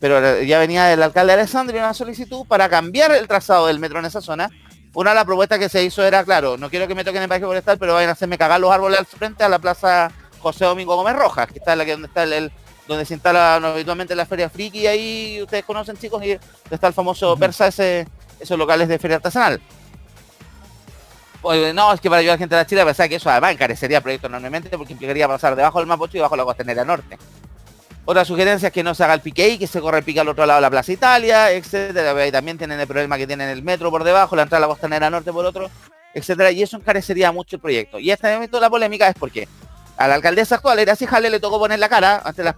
pero 0.00 0.40
ya 0.40 0.58
venía 0.58 0.86
del 0.86 1.02
alcalde 1.02 1.34
Alessandri 1.34 1.76
una 1.76 1.92
solicitud 1.92 2.46
para 2.48 2.70
cambiar 2.70 3.12
el 3.12 3.28
trazado 3.28 3.66
del 3.66 3.78
metro 3.78 3.98
en 3.98 4.06
esa 4.06 4.22
zona. 4.22 4.50
Una 4.94 5.10
de 5.10 5.16
las 5.16 5.24
propuestas 5.24 5.58
que 5.58 5.68
se 5.68 5.82
hizo 5.82 6.02
era, 6.02 6.24
claro, 6.24 6.56
no 6.56 6.70
quiero 6.70 6.86
que 6.86 6.94
me 6.94 7.04
toquen 7.04 7.20
el 7.22 7.28
parque 7.28 7.44
forestal, 7.44 7.78
pero 7.78 7.94
vayan 7.94 8.08
a 8.10 8.12
hacerme 8.12 8.38
cagar 8.38 8.60
los 8.60 8.70
árboles 8.70 9.00
al 9.00 9.06
frente 9.06 9.42
a 9.44 9.48
la 9.48 9.58
plaza 9.58 10.10
José 10.38 10.64
Domingo 10.64 10.94
Gómez 10.94 11.16
Rojas, 11.16 11.48
que 11.48 11.58
está 11.58 11.72
en 11.72 11.78
la 11.78 11.84
que 11.84 11.90
donde 11.92 12.06
está 12.06 12.22
el, 12.22 12.32
el- 12.32 12.52
donde 12.86 13.04
se 13.04 13.14
instala 13.14 13.56
habitualmente 13.56 14.14
la 14.14 14.26
feria 14.26 14.50
friki 14.50 14.80
y 14.80 14.86
ahí 14.86 15.42
ustedes 15.42 15.64
conocen 15.64 15.96
chicos 15.96 16.22
y 16.24 16.38
está 16.70 16.86
el 16.86 16.92
famoso 16.92 17.36
Persa 17.36 17.68
ese 17.68 18.06
esos 18.40 18.58
locales 18.58 18.88
de 18.88 18.98
feria 18.98 19.16
artesanal. 19.16 19.60
Pues, 21.40 21.74
no, 21.74 21.92
es 21.92 22.00
que 22.00 22.08
para 22.08 22.20
ayudar 22.20 22.32
a 22.32 22.36
la 22.36 22.38
gente 22.38 22.54
de 22.54 22.60
la 22.62 22.66
Chile, 22.66 22.84
pensaba 22.84 23.08
que 23.08 23.16
eso 23.16 23.28
además 23.28 23.52
encarecería 23.52 23.98
el 23.98 24.02
proyecto 24.02 24.28
enormemente 24.28 24.70
porque 24.78 24.92
implicaría 24.92 25.28
pasar 25.28 25.54
debajo 25.54 25.78
del 25.78 25.86
Mapocho 25.86 26.16
y 26.16 26.20
bajo 26.20 26.36
la 26.36 26.44
costanera 26.44 26.84
norte. 26.84 27.18
Otra 28.06 28.24
sugerencia 28.24 28.68
es 28.68 28.72
que 28.72 28.82
no 28.82 28.94
se 28.94 29.04
haga 29.04 29.14
el 29.14 29.20
pique 29.20 29.42
ahí, 29.42 29.58
que 29.58 29.66
se 29.66 29.80
corre 29.80 29.98
el 29.98 30.04
pique 30.04 30.20
al 30.20 30.28
otro 30.28 30.44
lado 30.44 30.58
de 30.58 30.62
la 30.62 30.70
Plaza 30.70 30.92
Italia, 30.92 31.50
etcétera. 31.52 32.26
Y 32.26 32.32
también 32.32 32.58
tienen 32.58 32.80
el 32.80 32.86
problema 32.86 33.16
que 33.16 33.26
tienen 33.26 33.48
el 33.48 33.62
metro 33.62 33.90
por 33.90 34.04
debajo, 34.04 34.36
la 34.36 34.42
entrada 34.42 34.64
a 34.64 34.68
la 34.68 34.72
costanera 34.72 35.08
norte 35.10 35.32
por 35.32 35.44
otro, 35.44 35.70
etcétera. 36.12 36.50
Y 36.50 36.62
eso 36.62 36.76
encarecería 36.76 37.32
mucho 37.32 37.56
el 37.56 37.62
proyecto. 37.62 37.98
Y 37.98 38.10
este 38.10 38.32
momento 38.32 38.60
la 38.60 38.68
polémica 38.68 39.08
es 39.08 39.14
porque 39.14 39.48
a 39.96 40.08
la 40.08 40.14
alcaldesa 40.14 40.56
actual, 40.56 40.78
Eracy 40.78 41.06
Jale, 41.06 41.30
le 41.30 41.40
tocó 41.40 41.58
poner 41.58 41.78
la 41.78 41.88
cara 41.88 42.20
ante 42.24 42.42
las, 42.42 42.56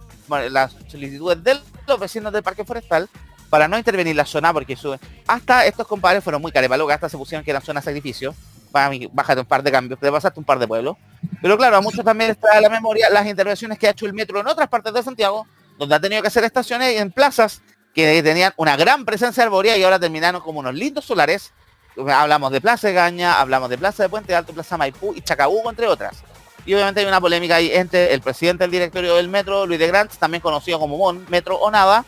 solicitudes 0.87 1.43
de 1.43 1.59
los 1.87 1.99
vecinos 1.99 2.33
del 2.33 2.43
Parque 2.43 2.65
Forestal 2.65 3.09
para 3.49 3.67
no 3.67 3.77
intervenir 3.77 4.15
la 4.15 4.25
zona, 4.25 4.51
porque 4.51 4.77
hasta 5.27 5.65
estos 5.65 5.87
compadres 5.87 6.23
fueron 6.23 6.41
muy 6.41 6.51
carepalos, 6.51 6.89
hasta 6.91 7.09
se 7.09 7.17
pusieron 7.17 7.45
que 7.45 7.51
eran 7.51 7.61
zona 7.61 7.81
sacrificio. 7.81 8.33
Para 8.71 8.89
mí, 8.89 9.07
bájate 9.11 9.41
un 9.41 9.47
par 9.47 9.63
de 9.63 9.71
cambios, 9.71 9.99
te 9.99 10.11
pasaste 10.11 10.39
un 10.39 10.45
par 10.45 10.59
de 10.59 10.67
pueblos. 10.67 10.97
Pero 11.41 11.57
claro, 11.57 11.77
a 11.77 11.81
muchos 11.81 12.03
también 12.03 12.35
trae 12.35 12.57
a 12.57 12.61
la 12.61 12.69
memoria 12.69 13.09
las 13.09 13.25
intervenciones 13.25 13.77
que 13.79 13.87
ha 13.87 13.91
hecho 13.91 14.05
el 14.05 14.13
metro 14.13 14.39
en 14.39 14.47
otras 14.47 14.67
partes 14.67 14.93
de 14.93 15.03
Santiago, 15.03 15.47
donde 15.77 15.95
ha 15.95 15.99
tenido 15.99 16.21
que 16.21 16.27
hacer 16.27 16.43
estaciones 16.43 16.99
en 16.99 17.11
plazas 17.11 17.61
que 17.93 18.21
tenían 18.21 18.53
una 18.57 18.75
gran 18.75 19.05
presencia 19.05 19.43
arbórea 19.43 19.77
y 19.77 19.83
ahora 19.83 19.99
terminaron 19.99 20.41
como 20.41 20.59
unos 20.59 20.73
lindos 20.73 21.05
solares. 21.05 21.53
Hablamos 21.95 22.51
de 22.51 22.61
Plaza 22.61 22.89
de 22.89 22.93
Gaña, 22.93 23.39
hablamos 23.39 23.69
de 23.69 23.77
Plaza 23.77 24.03
de 24.03 24.09
Puente 24.09 24.35
Alto, 24.35 24.53
Plaza 24.53 24.77
Maipú 24.77 25.13
y 25.15 25.21
Chacabuco, 25.21 25.69
entre 25.69 25.87
otras. 25.87 26.23
Y 26.67 26.73
obviamente 26.73 26.99
hay 26.99 27.07
una 27.07 27.21
polémica 27.21 27.55
ahí 27.55 27.71
entre 27.73 28.13
el 28.13 28.21
presidente 28.21 28.65
del 28.65 28.71
directorio 28.71 29.15
del 29.15 29.29
metro, 29.29 29.65
Luis 29.65 29.79
de 29.79 29.87
Grant, 29.87 30.13
también 30.17 30.41
conocido 30.41 30.77
como 30.79 30.97
MON, 30.97 31.25
Metro 31.29 31.55
o 31.55 31.71
Nada, 31.71 32.03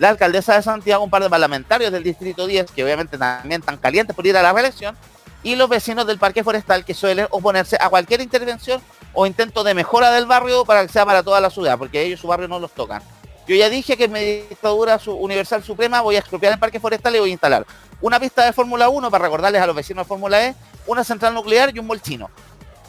la 0.00 0.08
alcaldesa 0.08 0.56
de 0.56 0.62
Santiago, 0.62 1.04
un 1.04 1.10
par 1.10 1.22
de 1.22 1.30
parlamentarios 1.30 1.92
del 1.92 2.02
distrito 2.02 2.48
10, 2.48 2.72
que 2.72 2.82
obviamente 2.82 3.16
también 3.16 3.60
están 3.60 3.76
calientes 3.76 4.16
por 4.16 4.26
ir 4.26 4.36
a 4.36 4.42
la 4.42 4.52
reelección, 4.52 4.96
y 5.44 5.54
los 5.54 5.68
vecinos 5.68 6.08
del 6.08 6.18
parque 6.18 6.42
forestal 6.42 6.84
que 6.84 6.92
suelen 6.92 7.28
oponerse 7.30 7.76
a 7.80 7.88
cualquier 7.88 8.20
intervención 8.20 8.82
o 9.12 9.26
intento 9.26 9.62
de 9.62 9.74
mejora 9.74 10.10
del 10.10 10.26
barrio 10.26 10.64
para 10.64 10.84
que 10.84 10.92
sea 10.92 11.06
para 11.06 11.22
toda 11.22 11.40
la 11.40 11.48
ciudad, 11.48 11.78
porque 11.78 12.02
ellos 12.02 12.18
su 12.18 12.26
barrio 12.26 12.48
no 12.48 12.58
los 12.58 12.72
tocan. 12.72 13.00
Yo 13.46 13.54
ya 13.54 13.68
dije 13.68 13.96
que 13.96 14.04
en 14.04 14.12
mi 14.12 14.20
dictadura 14.20 14.98
universal 15.06 15.62
suprema 15.62 16.00
voy 16.00 16.16
a 16.16 16.18
expropiar 16.18 16.52
el 16.52 16.58
parque 16.58 16.80
forestal 16.80 17.14
y 17.14 17.20
voy 17.20 17.30
a 17.30 17.32
instalar 17.32 17.64
una 18.00 18.18
pista 18.18 18.44
de 18.44 18.52
Fórmula 18.52 18.88
1 18.88 19.08
para 19.08 19.24
recordarles 19.24 19.62
a 19.62 19.66
los 19.66 19.76
vecinos 19.76 20.04
de 20.04 20.08
Fórmula 20.08 20.46
E, 20.46 20.54
una 20.86 21.04
central 21.04 21.34
nuclear 21.34 21.70
y 21.74 21.78
un 21.78 21.86
molchino. 21.86 22.30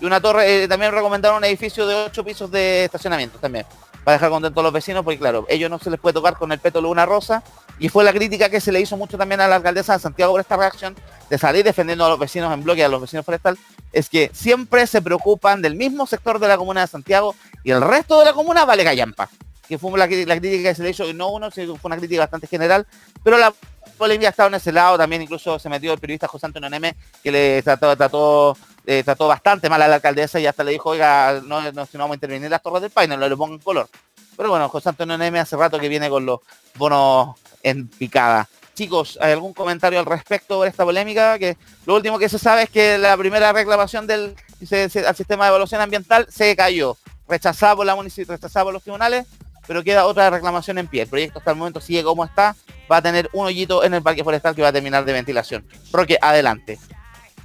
Y 0.01 0.05
una 0.05 0.19
torre, 0.19 0.63
eh, 0.63 0.67
también 0.67 0.91
recomendaron 0.91 1.37
un 1.37 1.43
edificio 1.45 1.85
de 1.85 1.93
8 1.93 2.23
pisos 2.23 2.51
de 2.51 2.85
estacionamiento 2.85 3.37
también, 3.37 3.67
para 4.03 4.13
dejar 4.17 4.31
contentos 4.31 4.59
a 4.59 4.63
los 4.63 4.73
vecinos, 4.73 5.03
porque 5.03 5.19
claro, 5.19 5.45
ellos 5.47 5.69
no 5.69 5.77
se 5.77 5.91
les 5.91 5.99
puede 5.99 6.13
tocar 6.13 6.37
con 6.37 6.51
el 6.51 6.57
pétalo 6.57 6.89
una 6.89 7.05
rosa, 7.05 7.43
y 7.77 7.87
fue 7.87 8.03
la 8.03 8.11
crítica 8.11 8.49
que 8.49 8.59
se 8.59 8.71
le 8.71 8.81
hizo 8.81 8.97
mucho 8.97 9.15
también 9.15 9.41
a 9.41 9.47
la 9.47 9.57
alcaldesa 9.57 9.93
de 9.93 9.99
Santiago 9.99 10.31
por 10.33 10.41
esta 10.41 10.57
reacción, 10.57 10.95
de 11.29 11.37
salir 11.37 11.63
defendiendo 11.63 12.03
a 12.03 12.09
los 12.09 12.17
vecinos 12.17 12.51
en 12.51 12.63
bloque, 12.63 12.83
a 12.83 12.89
los 12.89 12.99
vecinos 12.99 13.23
forestal, 13.23 13.59
es 13.93 14.09
que 14.09 14.31
siempre 14.33 14.87
se 14.87 15.03
preocupan 15.03 15.61
del 15.61 15.75
mismo 15.75 16.07
sector 16.07 16.39
de 16.39 16.47
la 16.47 16.57
comuna 16.57 16.81
de 16.81 16.87
Santiago, 16.87 17.35
y 17.63 17.69
el 17.69 17.81
resto 17.81 18.17
de 18.17 18.25
la 18.25 18.33
comuna 18.33 18.65
vale 18.65 18.83
gallampa. 18.83 19.29
Que 19.67 19.77
fue 19.77 19.97
la, 19.97 20.07
crítica 20.07 20.69
que 20.69 20.75
se 20.75 20.81
le 20.81 20.89
hizo, 20.89 21.07
y 21.07 21.13
no 21.13 21.29
uno, 21.29 21.51
fue 21.51 21.77
una 21.83 21.97
crítica 21.97 22.21
bastante 22.21 22.47
general, 22.47 22.87
pero 23.23 23.37
la 23.37 23.53
polémica 23.97 24.29
ha 24.29 24.31
estado 24.31 24.49
en 24.49 24.55
ese 24.55 24.71
lado, 24.71 24.97
también 24.97 25.21
incluso 25.21 25.59
se 25.59 25.69
metió 25.69 25.93
el 25.93 25.99
periodista 25.99 26.27
José 26.27 26.47
Antonio 26.47 26.69
Neme, 26.71 26.95
que 27.23 27.31
le 27.31 27.61
trató, 27.61 28.57
eh, 28.85 29.03
trató 29.03 29.27
bastante 29.27 29.69
mal 29.69 29.81
a 29.81 29.87
la 29.87 29.95
alcaldesa 29.95 30.39
y 30.39 30.47
hasta 30.47 30.63
le 30.63 30.71
dijo, 30.71 30.89
oiga, 30.89 31.41
no, 31.43 31.71
no, 31.71 31.85
si 31.85 31.97
no 31.97 32.03
vamos 32.03 32.13
a 32.13 32.15
intervenir 32.15 32.45
en 32.45 32.51
las 32.51 32.61
torres 32.61 32.81
del 32.81 32.91
paine, 32.91 33.15
no 33.17 33.27
le 33.27 33.37
pongo 33.37 33.55
en 33.55 33.59
color. 33.59 33.89
Pero 34.35 34.49
bueno, 34.49 34.69
José 34.69 34.89
Antonio 34.89 35.17
Neme 35.17 35.39
hace 35.39 35.55
rato 35.55 35.79
que 35.79 35.89
viene 35.89 36.09
con 36.09 36.25
los 36.25 36.39
bonos 36.75 37.35
en 37.61 37.87
picada. 37.87 38.47
Chicos, 38.73 39.19
¿hay 39.21 39.33
algún 39.33 39.53
comentario 39.53 39.99
al 39.99 40.05
respecto 40.05 40.63
de 40.63 40.69
esta 40.69 40.83
polémica? 40.83 41.37
Que 41.37 41.57
lo 41.85 41.95
último 41.95 42.17
que 42.17 42.29
se 42.29 42.39
sabe 42.39 42.63
es 42.63 42.69
que 42.69 42.97
la 42.97 43.17
primera 43.17 43.51
reclamación 43.53 44.07
del 44.07 44.35
al 44.71 45.15
sistema 45.15 45.45
de 45.45 45.49
evaluación 45.49 45.81
ambiental 45.81 46.27
se 46.29 46.55
cayó, 46.55 46.97
rechazada 47.27 47.75
por 47.75 47.85
la 47.85 47.95
municipalidad, 47.95 48.35
rechazada 48.35 48.63
por 48.65 48.73
los 48.73 48.83
tribunales, 48.83 49.25
pero 49.67 49.83
queda 49.83 50.05
otra 50.05 50.29
reclamación 50.29 50.77
en 50.77 50.87
pie. 50.87 51.03
El 51.03 51.09
proyecto 51.09 51.39
hasta 51.39 51.51
el 51.51 51.57
momento 51.57 51.81
sigue 51.81 52.03
como 52.03 52.23
está, 52.23 52.55
va 52.91 52.97
a 52.97 53.01
tener 53.01 53.29
un 53.33 53.45
hoyito 53.45 53.83
en 53.83 53.93
el 53.93 54.01
parque 54.01 54.23
forestal 54.23 54.55
que 54.55 54.61
va 54.61 54.69
a 54.69 54.73
terminar 54.73 55.05
de 55.05 55.13
ventilación. 55.13 55.65
Roque, 55.91 56.17
adelante. 56.21 56.79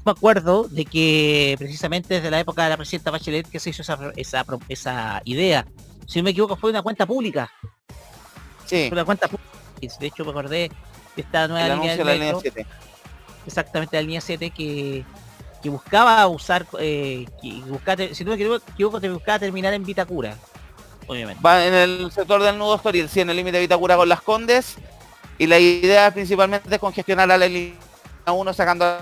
Me 0.07 0.13
acuerdo 0.13 0.69
de 0.69 0.85
que 0.85 1.57
precisamente 1.59 2.15
desde 2.15 2.31
la 2.31 2.41
época 2.41 2.65
de 2.65 2.71
la 2.71 2.77
presidenta 2.77 3.11
Bachelet 3.11 3.49
que 3.49 3.59
se 3.59 3.71
hizo 3.71 3.83
esa, 3.83 3.99
esa, 4.17 4.47
esa 4.69 5.21
idea. 5.25 5.67
Si 6.07 6.21
no 6.21 6.25
me 6.25 6.31
equivoco, 6.31 6.57
fue 6.57 6.71
una 6.71 6.83
cuenta 6.83 7.05
pública. 7.05 7.51
Sí. 8.65 8.87
Fue 8.89 8.93
una 8.93 9.05
cuenta 9.05 9.29
pública. 9.29 9.51
De 10.01 10.07
hecho, 10.07 10.25
me 10.25 10.31
acordé 10.31 10.71
de 11.17 11.23
esta 11.23 11.49
nueva 11.49 11.67
El 11.67 11.75
línea 11.75 11.91
del 11.91 11.99
de 11.99 12.05
la 12.05 12.13
línea 12.13 12.27
metro, 12.27 12.41
7. 12.41 12.67
exactamente 13.47 13.97
la 13.97 14.03
línea 14.03 14.21
7 14.21 14.51
que, 14.51 15.05
que 15.63 15.69
buscaba 15.69 16.27
usar, 16.29 16.67
eh, 16.79 17.27
que 17.43 17.53
buscaba, 17.67 18.05
si 18.13 18.25
no 18.25 18.31
me 18.31 18.37
equivoco, 18.37 19.01
te 19.01 19.11
buscaba 19.11 19.41
terminar 19.41 19.75
en 19.75 19.85
Vitacura, 19.85 20.37
obviamente. 21.09 21.43
Va 21.43 21.67
en 21.67 21.75
el 21.75 22.11
sector 22.13 22.43
del 22.43 22.57
nudo 22.57 22.77
Estoril, 22.77 23.09
sí, 23.09 23.21
en 23.21 23.31
el 23.31 23.37
límite 23.37 23.57
de 23.57 23.63
Vitacura 23.63 23.97
con 23.97 24.09
las 24.09 24.23
Condes. 24.23 24.77
Y 25.39 25.47
la 25.47 25.59
idea 25.59 26.11
principalmente 26.13 26.73
es 26.73 26.81
congestionar 26.81 27.31
a 27.31 27.37
la 27.37 27.47
línea 27.47 27.75
1 28.27 28.55
sacando 28.55 28.99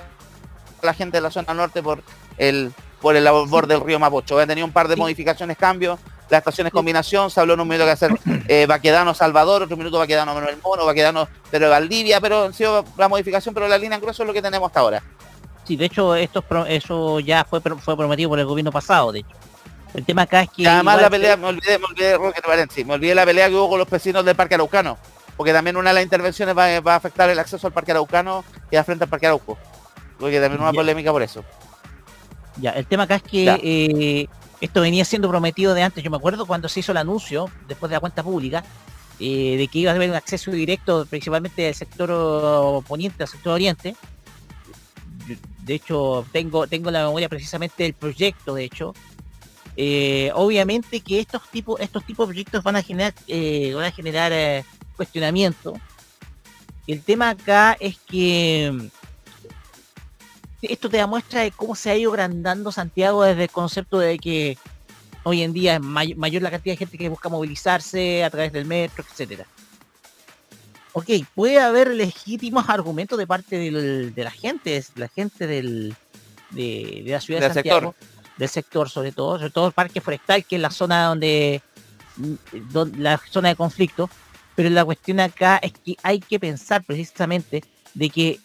la 0.84 0.94
gente 0.94 1.16
de 1.18 1.20
la 1.22 1.30
zona 1.30 1.54
norte 1.54 1.82
por 1.82 2.02
el 2.38 2.72
por 3.00 3.16
el 3.16 3.28
borde 3.48 3.74
del 3.74 3.84
río 3.84 3.98
Mapocho. 3.98 4.38
Han 4.38 4.48
tenido 4.48 4.66
un 4.66 4.72
par 4.72 4.88
de 4.88 4.96
modificaciones, 4.96 5.56
cambios. 5.58 5.98
Las 6.30 6.38
estaciones 6.38 6.72
combinación, 6.72 7.30
se 7.30 7.38
habló 7.38 7.52
en 7.52 7.60
un 7.60 7.68
minuto 7.68 7.84
que 7.84 7.90
hacer 7.90 8.10
eh, 8.48 8.64
Baquedano 8.66 9.12
Salvador, 9.12 9.62
otro 9.64 9.76
minuto 9.76 9.98
Baquedano 9.98 10.32
Manuel 10.34 10.56
Mono, 10.62 10.86
Baquedano 10.86 11.28
pero 11.50 11.68
Valdivia, 11.68 12.18
pero 12.18 12.44
ha 12.44 12.52
sido 12.54 12.82
la 12.96 13.08
modificación, 13.08 13.54
pero 13.54 13.68
la 13.68 13.76
línea 13.76 13.96
en 13.96 14.00
grueso 14.00 14.22
es 14.22 14.26
lo 14.26 14.32
que 14.32 14.40
tenemos 14.40 14.68
hasta 14.68 14.80
ahora. 14.80 15.02
Sí, 15.64 15.76
de 15.76 15.84
hecho, 15.84 16.14
esto, 16.14 16.42
es 16.66 16.82
eso 16.84 17.20
ya 17.20 17.44
fue, 17.44 17.60
fue 17.60 17.94
prometido 17.96 18.30
por 18.30 18.38
el 18.38 18.46
gobierno 18.46 18.72
pasado, 18.72 19.12
de 19.12 19.18
hecho. 19.20 19.36
El 19.92 20.04
tema 20.06 20.22
acá 20.22 20.42
es 20.42 20.50
que... 20.50 20.66
Además 20.66 20.96
la 20.96 21.04
que- 21.04 21.10
pelea, 21.10 21.36
me 21.36 21.46
olvidé, 21.48 21.78
me 21.78 21.84
olvidé, 21.86 22.16
Roque, 22.16 22.40
me 22.84 22.94
olvidé 22.94 23.14
la 23.14 23.26
pelea 23.26 23.48
que 23.48 23.54
hubo 23.54 23.68
con 23.68 23.78
los 23.78 23.88
vecinos 23.88 24.24
del 24.24 24.34
Parque 24.34 24.54
Araucano, 24.54 24.96
porque 25.36 25.52
también 25.52 25.76
una 25.76 25.90
de 25.90 25.94
las 25.94 26.04
intervenciones 26.04 26.56
va, 26.56 26.80
va 26.80 26.94
a 26.94 26.96
afectar 26.96 27.28
el 27.28 27.38
acceso 27.38 27.66
al 27.66 27.72
Parque 27.74 27.92
Araucano 27.92 28.44
y 28.70 28.76
a 28.76 28.82
frente 28.84 29.04
al 29.04 29.10
Parque 29.10 29.26
Arauco. 29.26 29.58
Porque 30.24 30.40
también 30.40 30.62
una 30.62 30.72
polémica 30.72 31.12
por 31.12 31.22
eso. 31.22 31.44
Ya, 32.56 32.70
el 32.70 32.86
tema 32.86 33.02
acá 33.02 33.16
es 33.16 33.22
que 33.24 33.44
eh, 33.62 34.26
esto 34.62 34.80
venía 34.80 35.04
siendo 35.04 35.28
prometido 35.28 35.74
de 35.74 35.82
antes. 35.82 36.02
Yo 36.02 36.10
me 36.10 36.16
acuerdo 36.16 36.46
cuando 36.46 36.66
se 36.66 36.80
hizo 36.80 36.92
el 36.92 36.96
anuncio, 36.96 37.50
después 37.68 37.90
de 37.90 37.96
la 37.96 38.00
cuenta 38.00 38.22
pública, 38.22 38.64
eh, 39.20 39.56
de 39.58 39.68
que 39.68 39.80
iba 39.80 39.92
a 39.92 39.94
haber 39.94 40.08
un 40.08 40.16
acceso 40.16 40.50
directo 40.50 41.04
principalmente 41.04 41.60
del 41.60 41.74
sector 41.74 42.82
poniente 42.84 43.22
al 43.22 43.28
sector 43.28 43.52
oriente. 43.52 43.96
De 45.58 45.74
hecho, 45.74 46.24
tengo, 46.32 46.66
tengo 46.68 46.90
la 46.90 47.04
memoria 47.04 47.28
precisamente 47.28 47.82
del 47.82 47.92
proyecto, 47.92 48.54
de 48.54 48.64
hecho. 48.64 48.94
Eh, 49.76 50.30
obviamente 50.34 51.00
que 51.00 51.20
estos 51.20 51.46
tipos, 51.50 51.78
estos 51.80 52.02
tipos 52.06 52.26
de 52.26 52.32
proyectos 52.32 52.64
van 52.64 52.76
a 52.76 52.82
generar, 52.82 53.12
eh, 53.26 53.74
van 53.74 53.84
a 53.84 53.90
generar 53.90 54.64
cuestionamiento. 54.96 55.74
El 56.86 57.02
tema 57.02 57.28
acá 57.28 57.76
es 57.78 57.98
que 57.98 58.90
esto 60.70 60.88
te 60.88 60.96
da 60.98 61.06
muestra 61.06 61.40
de 61.42 61.50
cómo 61.50 61.74
se 61.74 61.90
ha 61.90 61.96
ido 61.96 62.10
agrandando 62.12 62.72
Santiago 62.72 63.22
desde 63.24 63.44
el 63.44 63.50
concepto 63.50 63.98
de 63.98 64.18
que 64.18 64.58
hoy 65.22 65.42
en 65.42 65.52
día 65.52 65.74
es 65.76 65.80
may- 65.80 66.14
mayor 66.14 66.42
la 66.42 66.50
cantidad 66.50 66.74
de 66.74 66.78
gente 66.78 66.98
que 66.98 67.08
busca 67.08 67.28
movilizarse 67.28 68.22
a 68.24 68.30
través 68.30 68.52
del 68.52 68.64
metro, 68.66 69.04
etcétera. 69.08 69.46
Ok, 70.92 71.06
puede 71.34 71.58
haber 71.60 71.88
legítimos 71.88 72.68
argumentos 72.68 73.18
de 73.18 73.26
parte 73.26 73.56
del- 73.58 74.14
de 74.14 74.24
la 74.24 74.30
gente, 74.30 74.76
es 74.76 74.92
la 74.96 75.08
gente 75.08 75.46
del, 75.46 75.94
de, 76.50 77.02
de 77.04 77.10
la 77.10 77.20
ciudad 77.20 77.40
de 77.40 77.46
Del 77.48 77.54
Santiago, 77.54 77.94
del 78.36 78.48
sector 78.48 78.88
sobre 78.90 79.12
todo, 79.12 79.38
sobre 79.38 79.50
todo 79.50 79.66
el 79.66 79.72
parque 79.72 80.00
forestal, 80.00 80.44
que 80.44 80.56
es 80.56 80.62
la 80.62 80.70
zona 80.70 81.06
donde, 81.06 81.62
don- 82.70 82.92
la 83.02 83.18
zona 83.30 83.48
de 83.48 83.56
conflicto, 83.56 84.08
pero 84.54 84.70
la 84.70 84.84
cuestión 84.84 85.18
acá 85.18 85.56
es 85.62 85.72
que 85.72 85.96
hay 86.02 86.20
que 86.20 86.38
pensar 86.38 86.84
precisamente 86.84 87.64
de 87.94 88.10
que 88.10 88.38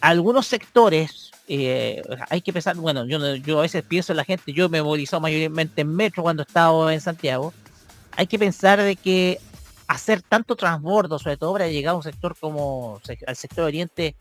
algunos 0.00 0.46
sectores 0.46 1.30
eh, 1.52 2.02
hay 2.28 2.42
que 2.42 2.52
pensar, 2.52 2.76
bueno, 2.76 3.04
yo, 3.06 3.34
yo 3.34 3.58
a 3.58 3.62
veces 3.62 3.82
pienso 3.82 4.12
en 4.12 4.18
la 4.18 4.24
gente, 4.24 4.52
yo 4.52 4.68
me 4.68 4.78
he 4.78 4.82
movilizado 4.82 5.20
mayormente 5.20 5.80
en 5.80 5.94
metro 5.94 6.22
cuando 6.22 6.42
he 6.42 6.46
estado 6.46 6.88
en 6.90 7.00
Santiago, 7.00 7.52
hay 8.12 8.28
que 8.28 8.38
pensar 8.38 8.80
de 8.80 8.94
que 8.94 9.40
hacer 9.88 10.22
tanto 10.22 10.54
transbordo, 10.54 11.18
sobre 11.18 11.36
todo 11.36 11.54
para 11.54 11.66
llegar 11.66 11.94
a 11.94 11.96
un 11.96 12.04
sector 12.04 12.36
como 12.38 13.00
al 13.26 13.34
sector 13.34 13.64
oriente, 13.64 14.14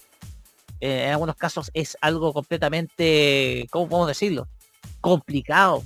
eh, 0.82 1.04
en 1.06 1.12
algunos 1.12 1.36
casos 1.36 1.70
es 1.76 1.96
algo 2.02 2.34
completamente, 2.34 3.68
¿cómo 3.70 3.88
podemos 3.88 4.08
decirlo? 4.08 4.48
Complicado. 5.00 5.84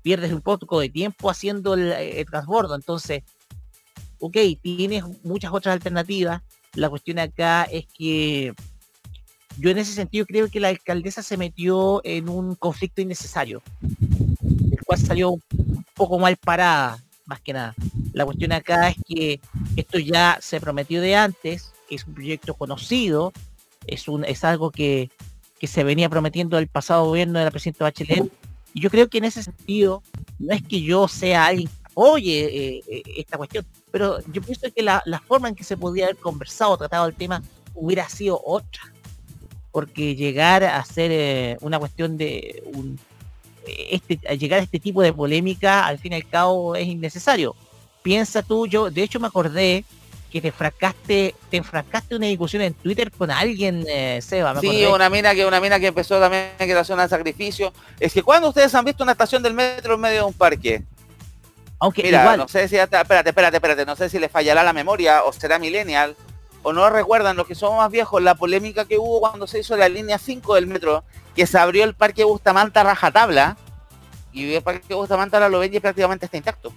Pierdes 0.00 0.32
un 0.32 0.40
poco 0.40 0.80
de 0.80 0.88
tiempo 0.88 1.28
haciendo 1.28 1.74
el, 1.74 1.92
el 1.92 2.24
transbordo. 2.24 2.74
Entonces, 2.74 3.24
ok, 4.20 4.36
tienes 4.62 5.04
muchas 5.22 5.52
otras 5.52 5.74
alternativas. 5.74 6.40
La 6.72 6.88
cuestión 6.88 7.18
acá 7.18 7.64
es 7.64 7.86
que 7.86 8.54
yo 9.58 9.70
en 9.70 9.78
ese 9.78 9.92
sentido 9.92 10.24
creo 10.24 10.48
que 10.48 10.60
la 10.60 10.68
alcaldesa 10.68 11.22
se 11.22 11.36
metió 11.36 12.00
en 12.04 12.28
un 12.28 12.54
conflicto 12.54 13.00
innecesario, 13.00 13.62
el 14.70 14.78
cual 14.86 14.98
salió 14.98 15.30
un 15.30 15.84
poco 15.94 16.18
mal 16.18 16.36
parada, 16.36 17.02
más 17.26 17.40
que 17.40 17.52
nada. 17.52 17.74
La 18.12 18.24
cuestión 18.24 18.52
acá 18.52 18.88
es 18.88 18.96
que 19.06 19.40
esto 19.76 19.98
ya 19.98 20.38
se 20.40 20.60
prometió 20.60 21.00
de 21.00 21.16
antes, 21.16 21.72
es 21.90 22.06
un 22.06 22.14
proyecto 22.14 22.54
conocido, 22.54 23.32
es, 23.86 24.06
un, 24.06 24.24
es 24.24 24.44
algo 24.44 24.70
que, 24.70 25.10
que 25.58 25.66
se 25.66 25.82
venía 25.82 26.08
prometiendo 26.08 26.56
el 26.58 26.68
pasado 26.68 27.06
gobierno 27.06 27.38
de 27.38 27.44
la 27.44 27.50
presidenta 27.50 27.84
Bachelet, 27.84 28.30
y 28.74 28.80
yo 28.80 28.90
creo 28.90 29.08
que 29.08 29.18
en 29.18 29.24
ese 29.24 29.42
sentido, 29.42 30.02
no 30.38 30.54
es 30.54 30.62
que 30.62 30.82
yo 30.82 31.08
sea 31.08 31.46
alguien 31.46 31.68
que 31.68 31.86
apoye 31.86 32.44
eh, 32.44 32.82
eh, 32.86 33.02
esta 33.16 33.36
cuestión, 33.36 33.66
pero 33.90 34.20
yo 34.30 34.40
pienso 34.40 34.68
que 34.72 34.82
la, 34.82 35.02
la 35.04 35.18
forma 35.18 35.48
en 35.48 35.56
que 35.56 35.64
se 35.64 35.76
podía 35.76 36.04
haber 36.04 36.16
conversado, 36.16 36.76
tratado 36.76 37.06
el 37.08 37.14
tema, 37.14 37.42
hubiera 37.74 38.08
sido 38.08 38.40
otra 38.44 38.82
porque 39.72 40.14
llegar 40.14 40.64
a 40.64 40.78
hacer 40.78 41.10
eh, 41.12 41.56
una 41.60 41.78
cuestión 41.78 42.16
de 42.16 42.62
un, 42.74 42.98
este, 43.66 44.18
a 44.28 44.34
llegar 44.34 44.60
a 44.60 44.62
este 44.62 44.78
tipo 44.80 45.02
de 45.02 45.12
polémica 45.12 45.86
al 45.86 45.98
fin 45.98 46.12
y 46.12 46.16
al 46.16 46.26
cabo 46.28 46.74
es 46.74 46.86
innecesario. 46.86 47.54
Piensa 48.02 48.42
tú, 48.42 48.66
yo 48.66 48.90
de 48.90 49.02
hecho 49.02 49.20
me 49.20 49.26
acordé 49.26 49.84
que 50.32 50.40
te 50.42 50.48
enfrascaste, 50.48 51.34
te 51.50 51.56
enfrascaste 51.56 52.14
en 52.14 52.18
una 52.18 52.26
discusión 52.26 52.62
en 52.62 52.74
Twitter 52.74 53.10
con 53.10 53.30
alguien, 53.30 53.84
eh, 53.88 54.20
Seba, 54.22 54.52
me 54.54 54.60
Sí, 54.60 54.68
acordé. 54.68 54.88
una 54.94 55.10
mina 55.10 55.34
que 55.34 55.46
una 55.46 55.60
mina 55.60 55.80
que 55.80 55.86
empezó 55.86 56.20
también 56.20 56.50
que 56.58 56.70
era 56.70 56.84
zona 56.84 57.04
de 57.04 57.08
sacrificio. 57.08 57.72
Es 57.98 58.12
que 58.12 58.22
cuando 58.22 58.48
ustedes 58.48 58.74
han 58.74 58.84
visto 58.84 59.02
una 59.02 59.12
estación 59.12 59.42
del 59.42 59.54
metro 59.54 59.94
en 59.94 60.00
medio 60.00 60.16
de 60.18 60.22
un 60.24 60.34
parque. 60.34 60.82
Aunque 61.80 62.02
Mira, 62.02 62.22
igual, 62.22 62.38
no 62.38 62.48
sé 62.48 62.66
si 62.68 62.76
hasta, 62.76 63.00
espérate, 63.02 63.30
espérate, 63.30 63.56
espérate, 63.56 63.86
no 63.86 63.94
sé 63.96 64.08
si 64.08 64.18
le 64.18 64.28
fallará 64.28 64.62
la 64.64 64.72
memoria 64.72 65.22
o 65.24 65.32
será 65.32 65.58
millennial 65.58 66.16
o 66.68 66.72
no 66.74 66.90
recuerdan 66.90 67.34
los 67.34 67.46
que 67.46 67.54
somos 67.54 67.78
más 67.78 67.90
viejos 67.90 68.22
la 68.22 68.34
polémica 68.34 68.84
que 68.84 68.98
hubo 68.98 69.20
cuando 69.20 69.46
se 69.46 69.58
hizo 69.58 69.74
la 69.74 69.88
línea 69.88 70.18
5 70.18 70.54
del 70.54 70.66
metro, 70.66 71.02
que 71.34 71.46
se 71.46 71.58
abrió 71.58 71.82
el 71.82 71.94
parque 71.94 72.24
Bustamante 72.24 72.78
a 72.78 72.82
rajatabla 72.82 73.56
y 74.34 74.52
el 74.52 74.62
parque 74.62 74.92
Bustamante 74.92 75.36
ahora 75.36 75.48
lo 75.48 75.60
ven 75.60 75.72
y 75.72 75.80
prácticamente 75.80 76.26
está 76.26 76.36
intacto. 76.36 76.70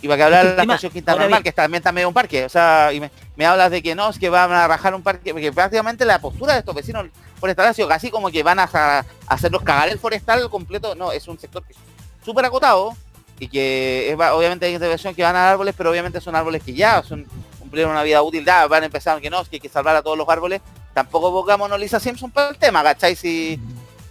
Y 0.00 0.08
para 0.08 0.16
que 0.16 0.22
hablar 0.22 0.46
de 0.46 0.56
la 0.56 0.62
estación 0.62 0.92
Quinta 0.92 1.12
ahora 1.12 1.24
Normal, 1.24 1.42
que 1.42 1.52
también 1.52 1.80
está 1.80 1.92
medio 1.92 2.08
un 2.08 2.14
parque. 2.14 2.46
O 2.46 2.48
sea, 2.48 2.92
y 2.94 3.00
me, 3.00 3.10
me 3.36 3.44
hablas 3.44 3.70
de 3.70 3.82
que 3.82 3.94
no, 3.94 4.08
es 4.08 4.18
que 4.18 4.30
van 4.30 4.50
a 4.52 4.66
rajar 4.66 4.94
un 4.94 5.02
parque, 5.02 5.32
porque 5.32 5.52
prácticamente 5.52 6.06
la 6.06 6.18
postura 6.18 6.54
de 6.54 6.60
estos 6.60 6.74
vecinos 6.74 7.06
forestales 7.38 7.72
ha 7.72 7.74
sido 7.74 7.88
casi 7.88 8.10
como 8.10 8.30
que 8.30 8.42
van 8.42 8.58
a, 8.58 8.64
a 8.72 9.04
hacerlos 9.26 9.62
cagar 9.62 9.90
el 9.90 9.98
forestal 9.98 10.48
completo. 10.48 10.94
No, 10.94 11.12
es 11.12 11.28
un 11.28 11.38
sector 11.38 11.62
que 11.62 11.72
es 11.72 11.78
súper 12.24 12.46
acotado 12.46 12.94
y 13.38 13.48
que 13.48 14.10
es, 14.10 14.14
obviamente 14.14 14.64
hay 14.64 14.72
intervención 14.72 15.14
que 15.14 15.22
van 15.22 15.36
a 15.36 15.50
árboles, 15.50 15.74
pero 15.76 15.90
obviamente 15.90 16.22
son 16.22 16.36
árboles 16.36 16.62
que 16.62 16.72
ya 16.72 17.02
son 17.02 17.26
cumplieron 17.72 17.92
una 17.92 18.02
vida 18.02 18.20
útil, 18.22 18.44
ya 18.44 18.66
van 18.66 18.82
a 18.82 18.86
empezar 18.86 19.18
que 19.18 19.30
no, 19.30 19.42
que 19.44 19.56
hay 19.56 19.60
que 19.60 19.68
salvar 19.70 19.96
a 19.96 20.02
todos 20.02 20.18
los 20.18 20.28
árboles. 20.28 20.60
Tampoco 20.92 21.32
pongamos 21.32 21.72
a 21.72 21.78
Lisa 21.78 21.98
Simpson 21.98 22.30
para 22.30 22.50
el 22.50 22.58
tema, 22.58 22.82
¿cachai? 22.82 23.16
Si 23.16 23.58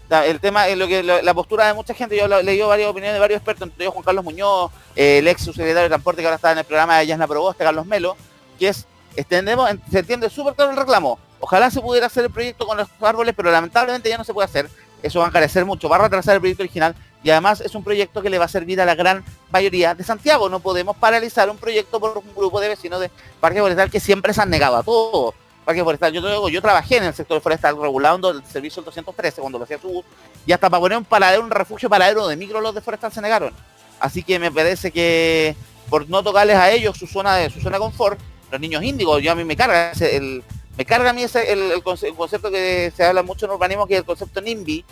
el 0.09 0.39
tema 0.39 0.67
es 0.67 0.75
lo 0.79 0.87
que 0.87 1.03
la 1.03 1.33
postura 1.35 1.67
de 1.67 1.75
mucha 1.75 1.93
gente, 1.93 2.17
yo 2.17 2.25
he 2.25 2.43
leído 2.43 2.67
varias 2.67 2.89
opiniones 2.89 3.13
de 3.13 3.19
varios 3.19 3.37
expertos, 3.37 3.67
entre 3.67 3.83
ellos 3.83 3.93
Juan 3.93 4.03
Carlos 4.03 4.23
Muñoz, 4.25 4.71
eh, 4.95 5.19
el 5.19 5.27
ex 5.27 5.43
subsecretario 5.43 5.83
de 5.83 5.89
Transporte 5.89 6.21
que 6.23 6.27
ahora 6.27 6.37
está 6.37 6.51
en 6.53 6.57
el 6.57 6.63
programa 6.65 6.97
de 6.97 7.05
Yasna 7.05 7.27
Proboste, 7.27 7.63
Carlos 7.63 7.85
Melo, 7.85 8.17
que 8.57 8.69
es, 8.69 8.87
extendemos, 9.15 9.69
en- 9.69 9.79
se 9.91 9.99
entiende 9.99 10.27
súper 10.31 10.55
claro 10.55 10.71
el 10.71 10.77
reclamo. 10.77 11.19
Ojalá 11.39 11.69
se 11.69 11.81
pudiera 11.81 12.07
hacer 12.07 12.25
el 12.25 12.31
proyecto 12.31 12.65
con 12.65 12.77
los 12.77 12.87
árboles, 12.99 13.35
pero 13.37 13.51
lamentablemente 13.51 14.09
ya 14.09 14.17
no 14.17 14.23
se 14.23 14.33
puede 14.33 14.45
hacer. 14.45 14.69
Eso 15.03 15.19
va 15.19 15.25
a 15.25 15.27
encarecer 15.29 15.65
mucho, 15.65 15.87
va 15.87 15.97
a 15.97 15.99
retrasar 15.99 16.33
el 16.33 16.39
proyecto 16.41 16.63
original 16.63 16.95
y 17.23 17.29
además 17.29 17.61
es 17.61 17.75
un 17.75 17.83
proyecto 17.83 18.21
que 18.21 18.29
le 18.29 18.37
va 18.39 18.45
a 18.45 18.49
servir 18.49 18.81
a 18.81 18.85
la 18.85 18.95
gran 18.95 19.23
mayoría 19.51 19.93
de 19.95 20.03
Santiago. 20.03 20.49
No 20.49 20.59
podemos 20.59 20.95
paralizar 20.97 21.49
un 21.49 21.57
proyecto 21.57 21.99
por 21.99 22.17
un 22.17 22.35
grupo 22.35 22.59
de 22.59 22.69
vecinos 22.69 22.99
de 22.99 23.11
Parque 23.39 23.59
Forestal 23.59 23.91
que 23.91 23.99
siempre 23.99 24.33
se 24.33 24.41
han 24.41 24.49
negado 24.49 24.77
a 24.77 24.83
todo. 24.83 25.33
Parque 25.63 25.83
Forestal, 25.83 26.11
yo, 26.13 26.49
yo 26.49 26.61
trabajé 26.61 26.97
en 26.97 27.03
el 27.03 27.13
sector 27.13 27.39
forestal 27.39 27.79
regulando 27.79 28.31
el 28.31 28.43
servicio 28.45 28.81
del 28.81 28.85
213 28.85 29.41
cuando 29.41 29.59
lo 29.59 29.65
hacía 29.65 29.77
su 29.79 30.03
y 30.45 30.51
hasta 30.51 30.69
para 30.71 30.81
poner 30.81 30.97
un 30.97 31.05
paradero, 31.05 31.43
un 31.43 31.51
refugio 31.51 31.87
paradero 31.87 32.27
de 32.27 32.35
micro 32.35 32.59
los 32.61 32.73
de 32.73 32.81
forestal 32.81 33.11
se 33.11 33.21
negaron. 33.21 33.53
Así 33.99 34.23
que 34.23 34.39
me 34.39 34.51
parece 34.51 34.91
que 34.91 35.55
por 35.89 36.09
no 36.09 36.23
tocarles 36.23 36.55
a 36.55 36.71
ellos 36.71 36.97
su 36.97 37.05
zona 37.05 37.35
de 37.35 37.51
su 37.51 37.61
zona 37.61 37.77
confort, 37.77 38.19
los 38.49 38.59
niños 38.59 38.81
índigos, 38.83 39.21
yo 39.21 39.31
a 39.31 39.35
mí 39.35 39.43
me 39.43 39.55
carga 39.55 39.91
el, 39.99 40.43
me 40.75 40.85
carga 40.85 41.11
a 41.11 41.13
mí 41.13 41.21
ese, 41.21 41.51
el, 41.53 41.71
el 41.73 41.83
conce- 41.83 42.07
el 42.07 42.15
concepto 42.15 42.49
que 42.49 42.91
se 42.97 43.03
habla 43.05 43.21
mucho 43.21 43.45
en 43.45 43.51
urbanismo, 43.51 43.85
que 43.85 43.93
es 43.93 43.99
el 43.99 44.05
concepto 44.05 44.41
NIMBY, 44.41 44.83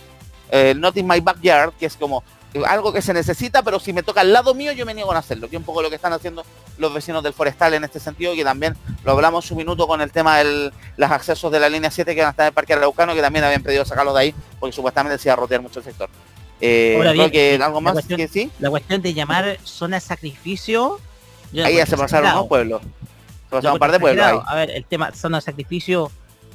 el 0.50 0.80
Not 0.80 0.96
in 0.96 1.06
My 1.06 1.20
Backyard, 1.20 1.72
que 1.78 1.86
es 1.86 1.96
como 1.96 2.22
algo 2.66 2.92
que 2.92 3.00
se 3.00 3.14
necesita, 3.14 3.62
pero 3.62 3.78
si 3.78 3.92
me 3.92 4.02
toca 4.02 4.22
al 4.22 4.32
lado 4.32 4.54
mío, 4.54 4.72
yo 4.72 4.84
me 4.84 4.92
niego 4.92 5.12
a 5.12 5.18
hacerlo, 5.18 5.48
que 5.48 5.54
es 5.54 5.60
un 5.60 5.64
poco 5.64 5.82
lo 5.82 5.88
que 5.88 5.94
están 5.94 6.12
haciendo 6.12 6.44
los 6.78 6.92
vecinos 6.92 7.22
del 7.22 7.32
forestal 7.32 7.74
en 7.74 7.84
este 7.84 8.00
sentido, 8.00 8.34
que 8.34 8.42
también 8.42 8.76
lo 9.04 9.12
hablamos 9.12 9.48
un 9.52 9.58
minuto 9.58 9.86
con 9.86 10.00
el 10.00 10.10
tema 10.10 10.38
de 10.38 10.72
los 10.96 11.10
accesos 11.12 11.52
de 11.52 11.60
la 11.60 11.68
línea 11.68 11.92
7 11.92 12.12
que 12.12 12.20
van 12.20 12.28
a 12.28 12.30
estar 12.30 12.44
en 12.44 12.48
el 12.48 12.54
Parque 12.54 12.72
Araucano, 12.72 13.14
que 13.14 13.20
también 13.20 13.44
habían 13.44 13.62
pedido 13.62 13.84
sacarlos 13.84 14.14
de 14.14 14.20
ahí, 14.20 14.34
porque 14.58 14.74
supuestamente 14.74 15.16
se 15.18 15.28
iba 15.28 15.34
a 15.34 15.36
rotear 15.36 15.62
mucho 15.62 15.78
el 15.78 15.84
sector. 15.84 16.08
Eh, 16.60 16.94
Ahora 16.96 17.12
creo 17.12 17.30
que 17.30 17.56
la 17.56 17.66
algo 17.66 17.80
más 17.80 17.92
cuestión- 17.92 18.18
que 18.18 18.26
sí, 18.28 18.50
la 18.58 18.68
cuestión 18.68 19.00
de 19.00 19.14
llamar 19.14 19.56
zona 19.62 19.96
de 19.98 20.00
sacrificio, 20.00 20.98
ahí 21.64 21.76
ya 21.76 21.86
se 21.86 21.96
pasaron 21.96 22.32
dos 22.34 22.48
pueblos. 22.48 22.82
Se 22.82 23.50
pasaron 23.50 23.74
un 23.74 23.78
par 23.78 23.92
de 23.92 24.00
pueblos 24.00 24.26
ahí. 24.26 24.38
A 24.44 24.54
ver, 24.56 24.70
el 24.70 24.84
tema 24.84 25.12
zona 25.12 25.38
de 25.38 25.42
sacrificio 25.42 26.10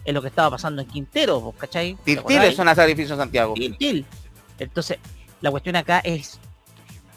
es 0.05 0.13
lo 0.13 0.21
que 0.21 0.27
estaba 0.27 0.51
pasando 0.51 0.81
en 0.83 0.87
Quintero, 0.87 1.41
¿vos 1.41 1.55
¿cachai? 1.57 1.95
¿Te 2.05 2.15
Tiltil 2.15 2.43
es 2.43 2.59
una 2.59 2.75
sacrificio 2.75 3.13
en 3.15 3.19
Santiago. 3.19 3.53
Tiltil. 3.55 4.05
Entonces, 4.59 4.99
la 5.41 5.51
cuestión 5.51 5.75
acá 5.75 5.99
es 5.99 6.39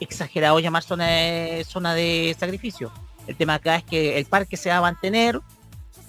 exagerado 0.01 0.59
llamar 0.59 0.83
zona 0.83 1.07
de, 1.07 1.67
zona 1.69 1.95
de 1.95 2.35
sacrificio. 2.39 2.91
El 3.27 3.37
tema 3.37 3.55
acá 3.55 3.77
es 3.77 3.85
que 3.85 4.19
el 4.19 4.25
parque 4.25 4.57
se 4.57 4.71
va 4.71 4.79
a 4.79 4.81
mantener. 4.81 5.39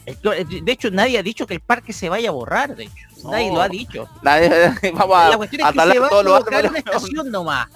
El- 0.06 0.20
De 0.66 0.72
hecho, 0.72 0.90
nadie 0.90 1.20
ha 1.20 1.24
dicho 1.24 1.46
que 1.46 1.54
el 1.56 1.60
parque 1.60 1.92
se 1.92 2.08
vaya 2.08 2.30
a 2.30 2.32
borrar, 2.32 2.76
de 2.76 2.86
hecho. 2.86 3.30
Nadie 3.30 3.52
lo 3.52 3.62
ha 3.62 3.68
dicho. 3.68 4.08
Nadie- 4.24 4.50
vamos 4.94 5.18
a, 5.18 5.30
la 5.30 5.38
cuestión 5.38 5.62
es 5.62 5.68
que 5.74 5.92
se 5.92 6.00
va 6.00 6.06
a 6.08 6.10
colocar 6.10 6.66
una 6.70 6.80
estación 6.80 7.30
nomás. 7.30 7.68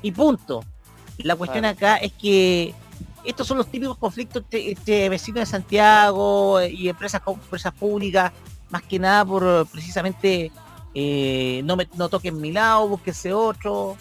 Y 0.00 0.12
punto. 0.12 0.64
La 1.18 1.34
cuestión 1.36 1.64
acá 1.64 1.96
es 1.96 2.12
que 2.12 2.74
estos 3.24 3.46
son 3.46 3.58
los 3.58 3.66
típicos 3.68 3.96
conflictos 3.98 4.42
entre, 4.42 4.70
entre 4.70 5.08
vecinos 5.08 5.40
de 5.40 5.46
Santiago 5.46 6.62
y 6.62 6.88
empresas, 6.88 7.22
empresas 7.26 7.72
públicas, 7.72 8.32
más 8.70 8.82
que 8.82 8.98
nada 8.98 9.24
por 9.24 9.42
eh, 9.44 9.64
precisamente 9.70 10.50
eh, 10.94 11.62
no, 11.64 11.76
me, 11.76 11.88
no 11.96 12.08
toquen 12.08 12.40
mi 12.40 12.52
lado, 12.52 12.88
búsquense 12.88 13.32
otro. 13.32 13.96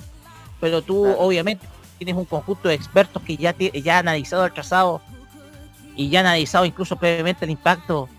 Pero 0.59 0.81
tú 0.81 1.05
obviamente 1.05 1.65
tienes 1.97 2.15
un 2.15 2.25
conjunto 2.25 2.67
de 2.69 2.75
expertos 2.75 3.21
que 3.23 3.35
ya, 3.37 3.53
te- 3.53 3.81
ya 3.81 3.99
han 3.99 4.07
analizado 4.07 4.45
el 4.45 4.53
trazado 4.53 5.01
y 5.95 6.09
ya 6.09 6.21
han 6.21 6.25
analizado 6.25 6.65
incluso 6.65 6.95
previamente 6.95 7.45
el 7.45 7.51
impacto. 7.51 8.09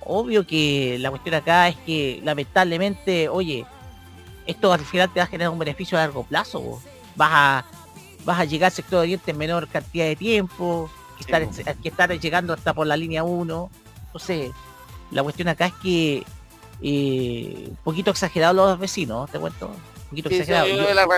Obvio 0.00 0.46
que 0.46 0.96
la 1.00 1.10
cuestión 1.10 1.34
acá 1.34 1.68
es 1.68 1.76
que 1.84 2.20
lamentablemente, 2.24 3.28
oye, 3.28 3.66
esto 4.46 4.72
al 4.72 4.80
final 4.80 5.12
te 5.12 5.20
va 5.20 5.24
a 5.24 5.28
generar 5.28 5.50
un 5.52 5.58
beneficio 5.58 5.98
a 5.98 6.02
largo 6.02 6.22
plazo. 6.24 6.60
vos. 6.60 6.82
Vas 7.16 7.30
a 7.32 7.64
vas 8.24 8.38
a 8.40 8.44
llegar 8.44 8.66
al 8.68 8.72
sector 8.72 9.00
oriente 9.00 9.30
en 9.30 9.38
menor 9.38 9.68
cantidad 9.68 10.04
de 10.06 10.16
tiempo, 10.16 10.90
que 11.16 11.22
estar, 11.22 11.76
que 11.76 11.88
estar 11.88 12.10
llegando 12.18 12.52
hasta 12.52 12.74
por 12.74 12.86
la 12.86 12.96
línea 12.96 13.24
1. 13.24 13.70
Entonces, 14.06 14.50
la 15.10 15.22
cuestión 15.22 15.48
acá 15.48 15.66
es 15.66 15.74
que 15.82 16.24
eh, 16.82 17.66
un 17.68 17.76
poquito 17.84 18.10
exagerado 18.10 18.54
los 18.54 18.78
vecinos, 18.78 19.30
te 19.30 19.38
cuento. 19.38 19.66
Un 19.68 20.10
poquito 20.10 20.28
Sí, 20.30 20.36
exagerado. 20.36 20.66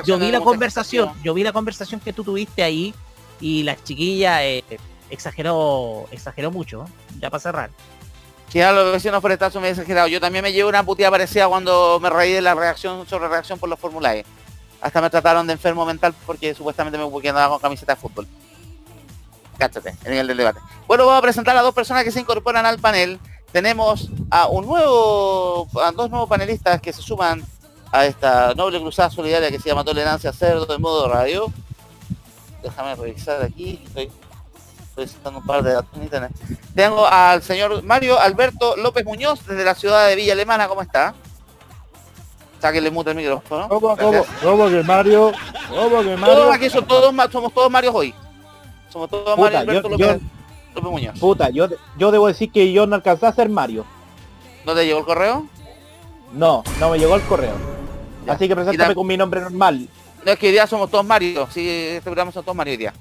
yo 0.05 0.19
vi 0.19 0.31
la 0.31 0.41
conversación, 0.41 1.13
yo 1.23 1.35
vi 1.35 1.43
la 1.45 1.53
conversación 1.53 2.01
que 2.01 2.13
tú 2.13 2.25
tuviste 2.25 2.63
ahí 2.63 2.95
y 3.41 3.63
la 3.63 3.77
chiquilla 3.83 4.45
eh, 4.45 4.65
exageró, 5.11 6.07
exageró 6.11 6.51
mucho, 6.51 6.87
ya 7.21 7.31
para 7.31 7.41
cerrar. 7.41 7.71
Que 8.51 8.65
a 8.65 8.73
los 8.73 8.91
vecinos 8.93 9.21
forestales 9.23 9.53
son 9.53 9.63
medio 9.63 9.75
exagerados. 9.75 10.11
Yo 10.11 10.21
también 10.21 10.43
me 10.43 10.53
llevo 10.53 10.69
una 10.69 10.83
puteada 10.83 11.13
parecida 11.13 11.47
cuando 11.47 12.01
me 12.03 12.11
reí 12.11 12.33
de 12.33 12.41
la 12.41 12.55
reacción 12.55 13.07
sobre 13.07 13.29
reacción 13.29 13.61
por 13.61 13.69
los 13.69 13.79
formularios. 13.79 14.27
Hasta 14.81 15.01
me 15.01 15.11
trataron 15.11 15.47
de 15.47 15.53
enfermo 15.53 15.85
mental 15.85 16.15
porque 16.27 16.55
supuestamente 16.55 16.99
me 16.99 17.07
porque 17.07 17.29
andaba 17.29 17.51
con 17.51 17.59
camiseta 17.59 17.95
de 17.95 18.01
fútbol. 18.01 18.27
Cáchate, 19.59 19.95
en 20.05 20.15
el 20.15 20.27
del 20.27 20.39
debate. 20.39 20.61
Bueno, 20.87 21.05
vamos 21.05 21.19
a 21.19 21.23
presentar 21.23 21.57
a 21.57 21.63
dos 21.63 21.75
personas 21.75 22.03
que 22.03 22.11
se 22.11 22.21
incorporan 22.21 22.65
al 22.65 22.79
panel. 22.79 23.21
Tenemos 23.53 24.09
a 24.31 24.47
un 24.47 24.67
nuevo, 24.67 25.69
dos 25.95 26.11
nuevos 26.11 26.29
panelistas 26.29 26.81
que 26.81 26.93
se 26.93 27.03
suman 27.03 27.45
a 27.93 28.07
esta 28.07 28.55
noble 28.55 28.81
cruzada 28.81 29.11
solidaria 29.11 29.51
que 29.51 29.59
se 29.59 29.69
llama 29.69 29.85
Tolerancia 29.85 30.33
Cerdo 30.33 30.73
en 30.75 30.81
modo 30.81 31.09
radio. 31.09 31.53
Déjame 32.63 32.95
revisar 32.95 33.43
aquí. 33.43 33.83
Estoy 33.87 34.11
solicitando 34.95 35.41
un 35.41 35.47
par 35.47 35.63
de 35.63 35.73
datos 35.73 35.91
en 35.97 36.05
internet. 36.05 36.33
Tengo 36.75 37.07
al 37.07 37.43
señor 37.43 37.83
Mario 37.83 38.19
Alberto 38.19 38.77
López 38.77 39.05
Muñoz 39.05 39.45
desde 39.47 39.65
la 39.65 39.75
ciudad 39.75 40.07
de 40.07 40.17
Villa 40.17 40.33
Alemana. 40.33 40.69
¿Cómo 40.69 40.83
está? 40.83 41.15
Sáquenle 42.61 42.91
mute 42.91 43.11
el 43.11 43.17
micrófono. 43.17 43.69
¿Cómo, 43.69 43.97
cómo, 43.97 44.25
cómo 44.43 44.69
que 44.69 44.83
Mario? 44.83 45.33
¿Cómo 45.71 46.03
que 46.03 46.17
Mario? 46.17 46.37
Todos 46.37 46.55
aquí 46.55 46.69
son 46.71 46.87
todos, 46.87 47.13
ma- 47.13 47.31
somos 47.31 47.53
todos 47.55 47.71
Marios 47.71 47.95
hoy. 47.95 48.15
Somos 48.91 49.09
todos 49.09 49.35
Puta, 49.37 49.43
Mario 49.43 49.59
Alberto 49.59 49.89
yo- 49.97 50.07
López, 50.07 50.23
López 50.75 50.91
Muñoz. 50.91 51.19
Puta, 51.19 51.49
yo, 51.51 51.69
yo 51.97 52.11
debo 52.11 52.27
decir 52.27 52.51
que 52.53 52.71
yo 52.73 52.87
no 52.87 52.97
alcancé 52.97 53.27
a 53.27 53.33
ser 53.33 53.49
Mario. 53.49 53.85
¿No 54.67 54.75
te 54.75 54.85
llegó 54.85 54.99
el 54.99 55.05
correo? 55.07 55.47
No, 56.33 56.63
no 56.79 56.91
me 56.91 56.99
llegó 56.99 57.17
el 57.17 57.23
correo. 57.23 57.55
Así 58.29 58.47
que 58.47 58.55
preséntame 58.55 58.95
con 58.95 59.07
mi 59.07 59.17
nombre 59.17 59.41
normal. 59.41 59.89
No, 60.25 60.33
es 60.33 60.39
que 60.39 60.47
hoy 60.49 60.53
día 60.53 60.67
somos 60.67 60.91
todos 60.91 61.05
Mario. 61.05 61.49
Sí, 61.51 61.67
este 61.69 62.03
programa 62.03 62.31
son 62.31 62.45
todos 62.45 62.55
Mario 62.57 62.73
hoy 62.73 62.77
día. 62.77 62.93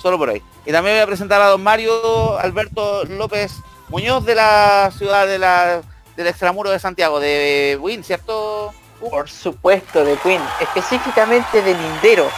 Solo 0.00 0.16
por 0.16 0.28
hoy. 0.30 0.42
Y 0.64 0.70
también 0.72 0.94
voy 0.96 1.02
a 1.02 1.06
presentar 1.06 1.40
a 1.42 1.48
don 1.48 1.62
Mario 1.62 2.38
Alberto 2.38 3.04
López 3.04 3.52
Muñoz 3.88 4.24
de 4.24 4.34
la 4.36 4.90
ciudad 4.96 5.26
de 5.26 5.38
la, 5.38 5.82
del 6.16 6.26
extramuro 6.28 6.70
de 6.70 6.78
Santiago, 6.78 7.18
de 7.20 7.76
Win, 7.80 8.02
¿cierto? 8.04 8.72
Por 9.10 9.28
supuesto, 9.28 10.04
de 10.04 10.16
Queen, 10.18 10.40
específicamente 10.60 11.60
de 11.60 11.74
Lindero. 11.74 12.30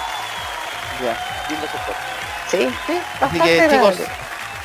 Ya, 1.03 1.47
lindo. 1.51 1.67
Sí, 2.51 2.69
sí, 2.87 2.99
Así 3.21 3.41
que 3.41 3.69
chicos, 3.71 3.97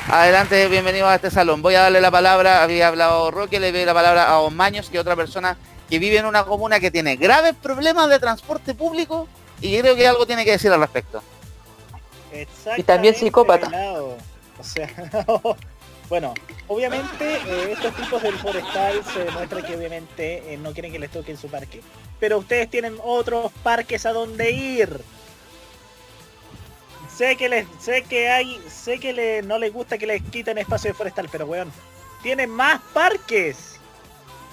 adelante, 0.08 0.68
bienvenidos 0.68 1.10
a 1.10 1.16
este 1.16 1.30
salón. 1.30 1.60
Voy 1.60 1.74
a 1.74 1.82
darle 1.82 2.00
la 2.00 2.10
palabra, 2.10 2.62
había 2.62 2.88
hablado 2.88 3.30
Roque, 3.30 3.60
le 3.60 3.70
doy 3.72 3.84
la 3.84 3.92
palabra 3.92 4.30
a 4.30 4.36
Don 4.36 4.56
Maños, 4.56 4.88
que 4.88 4.96
es 4.96 5.00
otra 5.02 5.14
persona 5.14 5.58
que 5.90 5.98
vive 5.98 6.16
en 6.16 6.26
una 6.26 6.44
comuna 6.44 6.80
que 6.80 6.90
tiene 6.90 7.16
graves 7.16 7.54
problemas 7.60 8.08
de 8.08 8.18
transporte 8.18 8.74
público 8.74 9.28
y 9.60 9.78
creo 9.78 9.94
que 9.94 10.08
algo 10.08 10.26
tiene 10.26 10.44
que 10.44 10.52
decir 10.52 10.72
al 10.72 10.80
respecto. 10.80 11.22
Y 12.76 12.82
también 12.82 13.14
psicópata. 13.14 13.68
pelado. 13.68 14.16
O 14.58 14.64
sea, 14.64 14.88
bueno, 16.10 16.34
obviamente 16.66 17.36
eh, 17.36 17.72
estos 17.72 17.94
tipos 17.94 18.20
del 18.20 18.36
forestal 18.36 19.00
se 19.04 19.24
demuestra 19.24 19.62
que 19.62 19.76
obviamente 19.76 20.52
eh, 20.52 20.58
no 20.58 20.72
quieren 20.72 20.90
que 20.90 20.98
les 20.98 21.10
toquen 21.10 21.36
su 21.38 21.48
parque. 21.48 21.80
Pero 22.18 22.38
ustedes 22.38 22.68
tienen 22.68 22.96
otros 23.02 23.52
parques 23.62 24.04
a 24.06 24.12
donde 24.12 24.50
ir. 24.50 25.00
Sé 27.16 27.36
que 27.36 27.48
les, 27.48 27.64
sé 27.78 28.02
que 28.02 28.28
hay, 28.28 28.60
sé 28.68 28.98
que 28.98 29.12
le, 29.12 29.42
no 29.42 29.56
les 29.58 29.72
gusta 29.72 29.98
que 29.98 30.06
les 30.06 30.20
quiten 30.20 30.58
espacio 30.58 30.90
de 30.90 30.94
forestal, 30.94 31.28
pero 31.30 31.46
weón, 31.46 31.70
tienen 32.24 32.50
más 32.50 32.80
parques. 32.92 33.76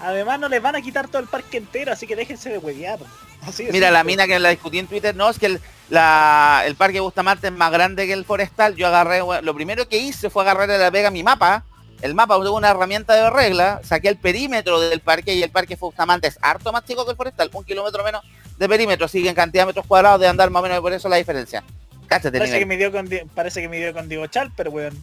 Además 0.00 0.38
no 0.38 0.48
les 0.48 0.62
van 0.62 0.76
a 0.76 0.80
quitar 0.80 1.08
todo 1.08 1.20
el 1.20 1.28
parque 1.28 1.56
entero, 1.56 1.90
así 1.90 2.06
que 2.06 2.14
déjense 2.14 2.50
de 2.50 2.58
huevear. 2.58 3.00
Así 3.42 3.66
Mira, 3.72 3.90
la 3.90 4.04
mina 4.04 4.28
que 4.28 4.38
la 4.38 4.50
discutí 4.50 4.78
en 4.78 4.86
Twitter, 4.86 5.16
no, 5.16 5.28
es 5.28 5.40
que 5.40 5.46
el, 5.46 5.60
la- 5.88 6.62
el 6.66 6.74
parque 6.76 7.00
Bustamante 7.00 7.48
es 7.48 7.52
más 7.52 7.70
grande 7.72 8.06
que 8.06 8.12
el 8.12 8.24
forestal. 8.24 8.74
Yo 8.76 8.86
agarré, 8.88 9.20
lo 9.42 9.54
primero 9.54 9.88
que 9.88 9.98
hice 9.98 10.30
fue 10.30 10.42
agarrarle 10.42 10.78
la 10.78 10.90
pega 10.90 11.08
a 11.08 11.10
mi 11.12 11.22
mapa. 11.22 11.64
El 12.00 12.14
mapa 12.14 12.36
usé 12.36 12.50
una 12.50 12.70
herramienta 12.70 13.14
de 13.14 13.28
regla, 13.28 13.80
saqué 13.82 14.08
el 14.08 14.16
perímetro 14.18 14.78
del 14.78 15.00
parque 15.00 15.34
y 15.34 15.42
el 15.42 15.50
parque 15.50 15.74
Bustamante 15.76 16.28
es 16.28 16.38
harto 16.42 16.72
más 16.72 16.84
chico 16.84 17.04
que 17.04 17.10
el 17.10 17.16
forestal, 17.16 17.50
un 17.52 17.64
kilómetro 17.64 18.04
menos 18.04 18.22
de 18.56 18.68
perímetro, 18.68 19.06
así 19.06 19.20
que 19.22 19.28
en 19.30 19.34
cantidad 19.34 19.62
de 19.62 19.68
metros 19.68 19.86
cuadrados 19.86 20.20
de 20.20 20.28
andar 20.28 20.48
más 20.50 20.60
o 20.60 20.62
menos 20.64 20.80
por 20.80 20.92
eso 20.92 21.08
la 21.08 21.16
diferencia. 21.16 21.64
Cáchate, 22.06 22.38
Parece 22.38 22.58
que 22.60 22.64
nivel. 22.66 22.78
midió 22.78 22.92
con, 22.92 23.28
parece 23.34 23.60
que 23.60 23.68
midió 23.68 23.92
con 23.92 24.08
Diego 24.08 24.26
Chal, 24.28 24.52
pero 24.56 24.70
weón. 24.70 24.94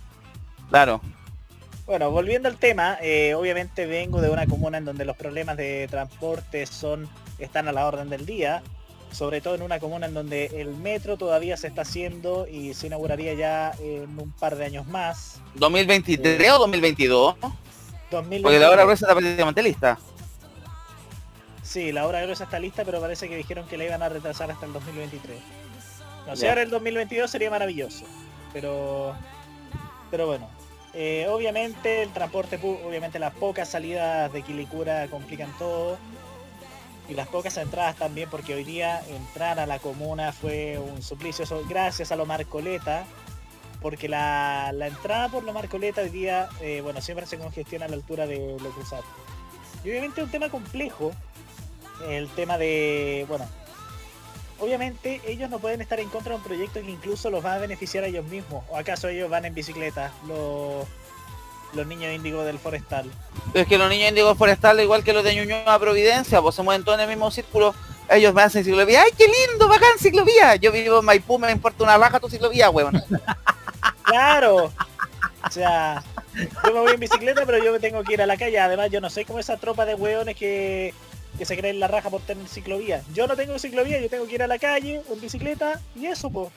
Claro. 0.70 1.02
Bueno, 1.86 2.10
volviendo 2.12 2.48
al 2.50 2.58
tema, 2.58 2.98
eh, 3.02 3.36
obviamente 3.36 3.86
vengo 3.86 4.22
de 4.22 4.30
una 4.30 4.48
comuna 4.48 4.78
en 4.80 4.86
donde 4.86 5.06
los 5.06 5.16
problemas 5.18 5.56
de 5.58 5.88
transporte 5.92 6.66
son 6.66 7.08
están 7.38 7.68
a 7.68 7.72
la 7.74 7.86
orden 7.86 8.10
del 8.10 8.26
día, 8.26 8.64
sobre 9.16 9.40
todo 9.40 9.56
en 9.56 9.62
una 9.62 9.80
comuna 9.80 10.08
en 10.08 10.14
donde 10.14 10.48
el 10.56 10.76
metro 10.76 11.16
todavía 11.16 11.56
se 11.56 11.68
está 11.68 11.84
haciendo 11.84 12.48
y 12.48 12.74
se 12.74 12.88
inauguraría 12.88 13.34
ya 13.34 13.72
en 13.80 14.20
un 14.20 14.32
par 14.32 14.58
de 14.58 14.66
años 14.66 14.86
más. 14.88 15.40
2023 15.56 16.52
o 16.52 16.60
2022, 16.60 17.36
2023. 18.12 18.42
porque 18.44 18.60
la 18.60 18.70
hora 18.70 18.84
gruesa 18.84 19.06
está 19.06 19.16
prácticamente 19.16 19.64
lista. 19.64 19.98
Sí, 21.64 21.94
la 21.94 22.06
obra 22.06 22.22
gruesa 22.22 22.44
está 22.44 22.60
lista, 22.60 22.84
pero 22.84 23.00
parece 23.00 23.30
que 23.30 23.38
dijeron 23.38 23.66
que 23.68 23.78
la 23.78 23.86
iban 23.86 24.04
a 24.04 24.10
retrasar 24.10 24.52
hasta 24.52 24.66
el 24.66 24.74
2023. 24.74 25.38
No 26.28 26.36
sé, 26.36 26.50
ahora 26.50 26.62
el 26.62 26.70
2022 26.70 27.32
sería 27.32 27.50
maravilloso. 27.50 28.06
Pero, 28.52 29.16
pero 30.12 30.28
bueno. 30.28 30.50
Eh, 30.94 31.28
obviamente 31.30 32.04
el 32.04 32.14
transporte, 32.14 32.58
obviamente 32.64 33.20
las 33.20 33.34
pocas 33.34 33.70
salidas 33.70 34.32
de 34.32 34.42
Quilicura 34.42 35.08
complican 35.08 35.52
todo. 35.58 35.98
Y 37.08 37.14
las 37.14 37.28
pocas 37.28 37.56
entradas 37.58 37.96
también, 37.96 38.30
porque 38.30 38.56
hoy 38.56 38.64
día 38.64 39.04
entrar 39.08 39.60
a 39.60 39.66
la 39.66 39.80
comuna 39.80 40.32
fue 40.32 40.80
un 40.80 41.02
suplicio. 41.02 41.44
Eso 41.44 41.64
gracias 41.68 42.12
a 42.12 42.16
lo 42.16 42.26
Marcoleta. 42.26 43.06
Porque 43.82 44.10
la, 44.10 44.72
la 44.74 44.88
entrada 44.88 45.30
por 45.30 45.44
lo 45.44 45.54
Marcoleta 45.54 46.02
hoy 46.02 46.10
día, 46.10 46.50
eh, 46.62 46.82
bueno, 46.82 47.02
siempre 47.02 47.28
se 47.28 47.38
congestiona 47.38 47.86
a 47.86 47.88
la 47.88 47.96
altura 47.96 48.26
de 48.26 48.58
lo 48.60 48.70
cruzado. 48.72 49.04
Y 49.84 49.90
obviamente 49.90 50.24
un 50.24 50.32
tema 50.32 50.50
complejo, 50.50 51.12
el 52.10 52.28
tema 52.30 52.58
de, 52.58 53.26
bueno, 53.28 53.48
obviamente 54.60 55.22
ellos 55.28 55.52
no 55.52 55.60
pueden 55.60 55.82
estar 55.82 56.00
en 56.00 56.10
contra 56.10 56.32
de 56.32 56.38
un 56.38 56.44
proyecto 56.44 56.82
que 56.82 56.90
incluso 56.90 57.30
los 57.30 57.46
va 57.46 57.54
a 57.54 57.58
beneficiar 57.60 58.04
a 58.04 58.08
ellos 58.08 58.26
mismos. 58.26 58.64
¿O 58.70 58.78
acaso 58.78 59.08
ellos 59.08 59.30
van 59.30 59.46
en 59.46 59.54
bicicleta, 59.54 60.12
los, 60.28 60.88
los 61.76 61.88
niños 61.88 62.14
índigo 62.14 62.44
del 62.44 62.60
forestal? 62.60 63.10
Es 63.54 63.68
que 63.68 63.78
los 63.78 63.90
niños 63.90 64.10
índigos 64.10 64.38
forestales, 64.38 64.84
igual 64.84 65.04
que 65.04 65.14
los 65.14 65.24
de 65.24 65.36
Ñuñoa 65.36 65.80
Providencia, 65.80 66.42
pues 66.42 66.56
se 66.56 66.64
mueven 66.64 66.84
todos 66.84 66.98
en 66.98 67.04
el 67.04 67.10
mismo 67.10 67.30
círculo. 67.32 67.76
Ellos 68.10 68.34
me 68.34 68.44
hacen 68.44 68.64
ciclovía. 68.64 69.04
¡Ay, 69.04 69.12
qué 69.18 69.26
lindo! 69.26 69.68
¡Bacán 69.68 69.98
ciclovía! 70.00 70.56
Yo 70.56 70.72
vivo 70.72 71.00
en 71.00 71.06
Maipú, 71.06 71.40
me 71.40 71.52
importa 71.52 71.84
una 71.84 71.98
raja 71.98 72.20
tu 72.20 72.30
ciclovía, 72.30 72.70
weón. 72.70 73.02
Claro. 74.04 74.72
O 75.44 75.52
sea, 75.52 76.04
yo 76.36 76.74
me 76.74 76.80
voy 76.80 76.94
en 76.94 77.00
bicicleta, 77.00 77.46
pero 77.46 77.64
yo 77.64 77.72
me 77.72 77.80
tengo 77.80 78.04
que 78.04 78.14
ir 78.14 78.22
a 78.22 78.28
la 78.28 78.38
calle. 78.38 78.60
Además, 78.60 78.92
yo 78.92 79.02
no 79.02 79.10
soy 79.10 79.26
como 79.26 79.40
esa 79.40 79.58
tropa 79.58 79.86
de 79.86 79.96
hueones 79.96 80.36
que, 80.36 80.94
que 81.38 81.46
se 81.46 81.58
creen 81.58 81.80
la 81.80 81.88
raja 81.88 82.10
por 82.10 82.22
tener 82.22 82.48
ciclovía. 82.48 83.04
Yo 83.14 83.28
no 83.28 83.36
tengo 83.36 83.58
ciclovía, 83.60 84.00
yo 84.00 84.10
tengo 84.10 84.28
que 84.28 84.36
ir 84.36 84.44
a 84.44 84.48
la 84.48 84.58
calle 84.58 85.02
en 85.10 85.22
bicicleta 85.22 85.82
y 85.96 86.06
eso, 86.06 86.30
pues. 86.30 86.50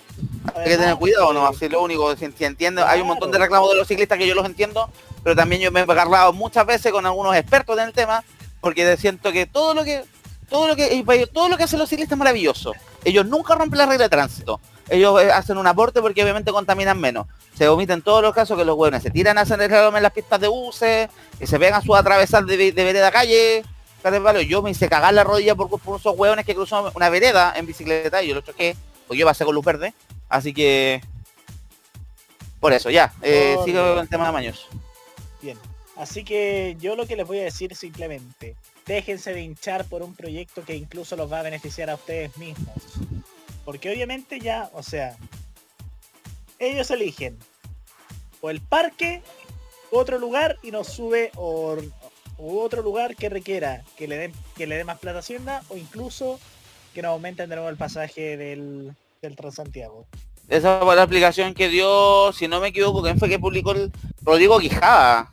Hay 0.55 0.65
que 0.65 0.77
tener 0.77 0.97
cuidado, 0.97 1.33
¿no? 1.33 1.47
Así 1.47 1.69
lo 1.69 1.83
único, 1.83 2.15
si, 2.17 2.31
si 2.33 2.45
entiendo, 2.45 2.85
hay 2.87 3.01
un 3.01 3.09
montón 3.09 3.31
de 3.31 3.39
reclamos 3.39 3.71
de 3.71 3.77
los 3.77 3.89
ciclistas 3.89 4.19
que 4.19 4.27
yo 4.27 4.35
los 4.35 4.47
entiendo, 4.47 4.91
pero 5.23 5.37
también 5.37 5.61
yo 5.63 5.71
me 5.71 5.81
he 5.81 5.83
agarrado 5.83 6.33
muchas 6.33 6.65
veces 6.67 6.93
con 6.93 7.05
algunos 7.07 7.37
expertos 7.37 7.79
en 7.79 7.85
el 7.85 7.93
tema, 7.93 8.25
porque 8.61 8.97
siento 8.97 9.33
que 9.33 9.47
todo 9.47 9.75
lo 9.75 9.85
que 9.85 10.05
todo 10.49 10.67
lo 10.67 10.77
que 10.77 11.05
todo 11.33 11.49
lo 11.49 11.57
que 11.57 11.65
hacen 11.65 11.79
los 11.79 11.89
ciclistas 11.89 12.17
es 12.17 12.19
maravilloso. 12.19 12.73
Ellos 13.05 13.27
nunca 13.27 13.55
rompen 13.55 13.79
la 13.79 13.87
regla 13.87 14.05
de 14.05 14.09
tránsito. 14.09 14.61
Ellos 14.89 15.21
eh, 15.23 15.31
hacen 15.31 15.59
un 15.59 15.67
aporte 15.67 16.01
porque 16.01 16.23
obviamente 16.23 16.51
contaminan 16.51 16.99
menos. 16.99 17.27
Se 17.57 17.69
omiten 17.69 18.03
todos 18.03 18.23
los 18.23 18.35
casos 18.35 18.57
que 18.57 18.65
los 18.65 18.77
hueones 18.77 19.03
se 19.03 19.11
tiran 19.11 19.37
a 19.37 19.43
hacer 19.43 19.61
el 19.61 19.73
en 19.73 20.03
las 20.03 20.13
pistas 20.13 20.41
de 20.41 20.49
buses, 20.49 21.09
y 21.41 21.47
se 21.47 21.59
pegan 21.59 21.83
su 21.83 21.95
atravesar 21.95 22.45
de, 22.45 22.73
de 22.73 22.85
vereda 22.85 23.09
a 23.09 23.13
calle. 23.13 23.65
Yo 24.47 24.63
me 24.63 24.71
hice 24.71 24.89
cagar 24.89 25.13
la 25.13 25.25
rodilla 25.25 25.55
por, 25.55 25.69
por 25.81 26.01
esos 26.01 26.17
hueones 26.17 26.45
que 26.45 26.55
cruzó 26.55 26.91
una 26.95 27.11
vereda 27.11 27.53
en 27.57 27.67
bicicleta 27.67 28.23
y 28.23 28.29
yo 28.29 28.35
lo 28.35 28.41
choqué, 28.41 28.77
porque 29.07 29.21
yo 29.21 29.27
pasé 29.27 29.45
con 29.45 29.55
luz 29.55 29.65
verde. 29.65 29.93
Así 30.29 30.53
que 30.53 31.01
por 32.61 32.73
eso, 32.73 32.91
ya. 32.91 33.13
Eh, 33.23 33.57
sigo 33.65 33.95
con 33.95 33.99
el 33.99 34.09
tema 34.09 34.27
de 34.27 34.33
Maños. 34.33 34.67
Bien. 35.41 35.59
Así 35.97 36.25
que 36.25 36.77
yo 36.81 36.97
lo 36.97 37.07
que 37.07 37.17
les 37.17 37.27
voy 37.27 37.41
a 37.41 37.45
decir 37.45 37.75
simplemente, 37.75 38.57
déjense 38.87 39.33
de 39.33 39.43
hinchar 39.43 39.85
por 39.85 40.03
un 40.03 40.15
proyecto 40.15 40.65
que 40.65 40.77
incluso 40.77 41.17
los 41.17 41.31
va 41.31 41.41
a 41.41 41.43
beneficiar 41.43 41.91
a 41.91 41.95
ustedes 41.95 42.37
mismos. 42.37 42.77
Porque 43.65 43.91
obviamente 43.91 44.41
ya, 44.41 44.71
o 44.73 44.83
sea, 44.83 45.17
ellos 46.59 46.91
eligen 46.91 47.39
o 48.41 48.51
el 48.51 48.61
parque, 48.61 49.23
otro 49.91 50.19
lugar 50.19 50.57
y 50.63 50.71
nos 50.71 50.89
sube 50.89 51.31
o, 51.37 51.77
u 52.39 52.59
otro 52.61 52.83
lugar 52.83 53.17
que 53.17 53.29
requiera 53.29 53.83
que 53.97 54.09
le 54.09 54.17
den 54.17 54.33
que 54.57 54.67
le 54.67 54.77
dé 54.77 54.85
más 54.85 54.99
plata 54.99 55.19
a 55.19 55.21
Hacienda 55.21 55.63
o 55.69 55.77
incluso 55.77 56.41
que 56.95 57.03
nos 57.03 57.11
aumenten 57.11 57.51
de 57.51 57.57
nuevo 57.57 57.69
el 57.69 57.77
pasaje 57.77 58.37
del, 58.37 58.95
del 59.21 59.37
Transantiago. 59.37 60.07
Esa 60.49 60.81
fue 60.81 60.97
la 60.97 61.03
explicación 61.03 61.53
que 61.53 61.69
dio, 61.69 62.33
si 62.33 62.49
no 62.49 62.61
me 62.61 62.69
equivoco, 62.69 63.03
¿quién 63.03 63.19
fue 63.19 63.29
que 63.29 63.39
publicó 63.39 63.73
el 63.73 63.93
Rodrigo 64.23 64.59
Quijada? 64.59 65.31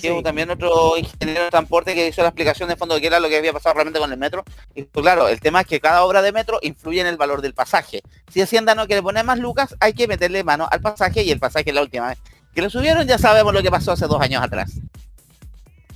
Que 0.00 0.18
es 0.18 0.24
también 0.24 0.50
otro 0.50 0.98
ingeniero 0.98 1.44
de 1.44 1.50
transporte 1.50 1.94
que 1.94 2.08
hizo 2.08 2.20
la 2.20 2.28
explicación 2.28 2.68
de 2.68 2.74
fondo 2.74 2.96
de 2.96 3.00
qué 3.00 3.06
era 3.06 3.20
lo 3.20 3.28
que 3.28 3.36
había 3.36 3.52
pasado 3.52 3.74
realmente 3.74 4.00
con 4.00 4.10
el 4.10 4.18
metro. 4.18 4.42
Y 4.74 4.82
pues 4.82 5.04
claro, 5.04 5.28
el 5.28 5.38
tema 5.38 5.60
es 5.60 5.68
que 5.68 5.80
cada 5.80 6.04
obra 6.04 6.20
de 6.20 6.32
metro 6.32 6.58
influye 6.62 7.00
en 7.00 7.06
el 7.06 7.16
valor 7.16 7.42
del 7.42 7.54
pasaje. 7.54 8.02
Si 8.28 8.42
Hacienda 8.42 8.74
no 8.74 8.86
quiere 8.86 9.02
poner 9.02 9.24
más 9.24 9.38
lucas, 9.38 9.76
hay 9.78 9.92
que 9.92 10.08
meterle 10.08 10.42
mano 10.42 10.66
al 10.68 10.80
pasaje 10.80 11.22
y 11.22 11.30
el 11.30 11.38
pasaje 11.38 11.72
la 11.72 11.82
última 11.82 12.08
vez 12.08 12.18
que 12.54 12.62
lo 12.62 12.70
subieron 12.70 13.06
ya 13.06 13.18
sabemos 13.18 13.52
lo 13.52 13.62
que 13.62 13.70
pasó 13.70 13.92
hace 13.92 14.06
dos 14.06 14.20
años 14.20 14.42
atrás. 14.42 14.72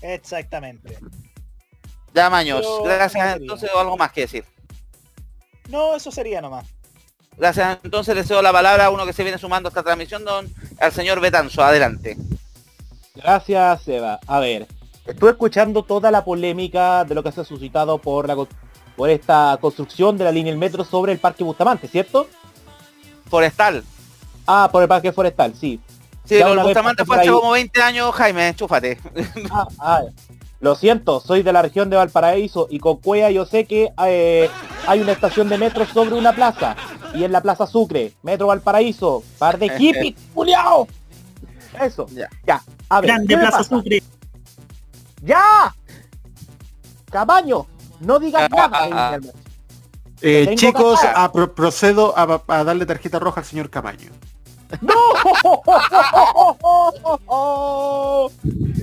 Exactamente. 0.03 0.99
Ya 2.15 2.31
Maños, 2.31 2.61
Pero- 2.61 2.83
gracias 2.85 3.37
entonces 3.37 3.71
o 3.75 3.79
algo 3.79 3.97
más 3.97 4.13
que 4.13 4.23
decir. 4.23 4.45
No, 5.69 5.95
eso 5.97 6.11
sería 6.11 6.41
nomás. 6.41 6.67
Gracias, 7.37 7.79
entonces 7.85 8.15
le 8.17 8.25
cedo 8.25 8.43
la 8.43 8.51
palabra 8.53 8.87
a 8.87 8.91
uno 8.91 9.07
que 9.07 9.13
se 9.13 9.23
viene 9.23 9.39
sumando 9.39 9.69
a 9.69 9.71
esta 9.71 9.83
transmisión, 9.83 10.25
don, 10.25 10.53
al 10.81 10.93
señor 10.93 11.21
Betanzo. 11.21 11.63
Adelante. 11.63 12.17
Gracias, 13.15 13.87
Eva. 13.87 14.19
A 14.27 14.41
ver, 14.41 14.67
estuve 15.07 15.31
escuchando 15.31 15.85
toda 15.85 16.11
la 16.11 16.25
polémica 16.25 17.05
de 17.05 17.15
lo 17.15 17.23
que 17.23 17.31
se 17.31 17.43
ha 17.43 17.45
suscitado 17.45 17.99
por 17.99 18.27
la 18.27 18.37
por 18.97 19.11
esta 19.11 19.57
construcción 19.61 20.19
de 20.19 20.25
la 20.25 20.33
línea 20.33 20.51
del 20.51 20.59
metro 20.59 20.83
sobre 20.85 21.13
el 21.13 21.21
Parque 21.21 21.45
Bustamante, 21.45 21.87
¿cierto? 21.87 22.27
Forestal. 23.31 23.85
Ah, 24.45 24.69
por 24.73 24.83
el 24.83 24.89
Parque 24.89 25.13
Forestal, 25.13 25.55
sí. 25.55 25.81
Sí, 26.29 26.39
Ya 26.39 26.49
lo 26.51 26.63
Bustamante 26.63 27.05
fue 27.05 27.17
hace 27.21 27.31
como 27.31 27.53
20 27.53 27.83
años, 27.83 28.15
Jaime, 28.15 28.55
chúfate. 28.55 28.99
Ah, 29.51 29.67
ah, 29.79 30.03
lo 30.61 30.75
siento, 30.75 31.21
soy 31.21 31.43
de 31.43 31.53
la 31.53 31.63
región 31.63 31.89
de 31.89 31.97
Valparaíso 31.97 32.67
y 32.71 32.79
con 32.81 32.97
Cuea 32.99 33.31
yo 33.31 33.47
sé 33.47 33.65
que 33.65 33.91
eh, 34.07 34.51
hay 34.87 35.01
una 35.01 35.13
estación 35.13 35.49
de 35.49 35.57
metro 35.57 35.87
sobre 35.87 36.17
una 36.17 36.35
plaza 36.35 36.77
y 37.15 37.25
en 37.25 37.33
la 37.33 37.41
Plaza 37.41 37.67
Sucre, 37.67 38.13
Metro 38.23 38.49
Valparaíso, 38.49 39.23
par 39.39 39.59
de 39.59 39.71
hippies, 39.79 40.15
culiao. 40.35 40.87
Eso, 41.81 42.07
ya, 42.45 42.63
a 42.89 43.01
ver, 43.01 43.09
Grande 43.09 43.27
¿qué 43.29 43.37
me 43.37 43.43
Plaza 43.43 43.59
pasa? 43.59 43.71
Sucre. 43.71 44.03
¡Ya! 45.23 45.75
Cabaño, 47.11 47.67
no 48.01 48.19
digas 48.19 48.49
Ah, 48.53 48.89
nada. 48.91 49.21
Eh, 50.21 50.55
chicos, 50.57 51.01
a- 51.05 51.31
procedo 51.55 52.13
a, 52.19 52.43
a 52.49 52.65
darle 52.65 52.85
tarjeta 52.85 53.19
roja 53.19 53.41
al 53.41 53.47
señor 53.47 53.71
Camaño. 53.71 54.11
¡No! 54.81 54.95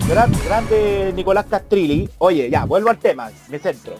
Gran- 0.07 0.33
grande 0.45 1.13
Nicolás 1.15 1.45
Castrilli. 1.49 2.09
Oye, 2.17 2.49
ya, 2.49 2.65
vuelvo 2.65 2.89
al 2.89 2.97
tema, 2.97 3.29
me 3.49 3.59
centro. 3.59 3.95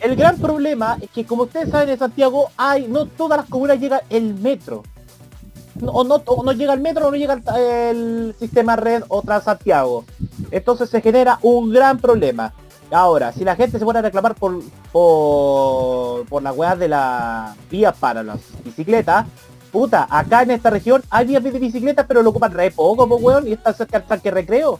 El 0.00 0.16
gran 0.16 0.38
problema 0.38 0.98
es 1.00 1.10
que 1.10 1.24
como 1.24 1.44
ustedes 1.44 1.70
saben 1.70 1.90
en 1.90 1.98
Santiago 1.98 2.50
hay, 2.56 2.86
no 2.88 3.06
todas 3.06 3.38
las 3.38 3.48
comunas 3.48 3.80
llega 3.80 4.02
el 4.10 4.34
metro. 4.34 4.82
O 5.84 6.04
no, 6.04 6.52
llega 6.52 6.72
el 6.72 6.80
metro 6.80 7.08
o 7.08 7.10
no 7.10 7.16
llega 7.16 7.40
el, 7.56 8.34
sistema 8.38 8.76
red 8.76 9.02
o 9.08 9.22
Transantiago. 9.22 10.04
Entonces 10.50 10.88
se 10.88 11.00
genera 11.00 11.38
un 11.42 11.70
gran 11.70 11.98
problema. 11.98 12.52
Ahora, 12.90 13.32
si 13.32 13.44
la 13.44 13.56
gente 13.56 13.78
se 13.78 13.84
pone 13.84 13.98
a 13.98 14.02
reclamar 14.02 14.34
por, 14.36 14.62
por, 14.92 16.26
por 16.26 16.42
las 16.42 16.56
weas 16.56 16.78
de 16.78 16.88
la 16.88 17.56
vías 17.70 17.96
para 17.98 18.22
las 18.22 18.38
bicicletas, 18.64 19.26
puta, 19.74 20.06
acá 20.08 20.42
en 20.42 20.52
esta 20.52 20.70
región 20.70 21.02
hay 21.10 21.26
vías 21.26 21.42
de 21.42 21.50
bicicletas, 21.50 22.06
pero 22.06 22.22
lo 22.22 22.30
ocupan 22.30 22.52
re 22.52 22.70
poco, 22.70 23.08
po, 23.08 23.16
weón, 23.16 23.48
y 23.48 23.54
está 23.54 23.72
cerca 23.72 23.98
del 23.98 24.06
parque 24.06 24.30
recreo. 24.30 24.78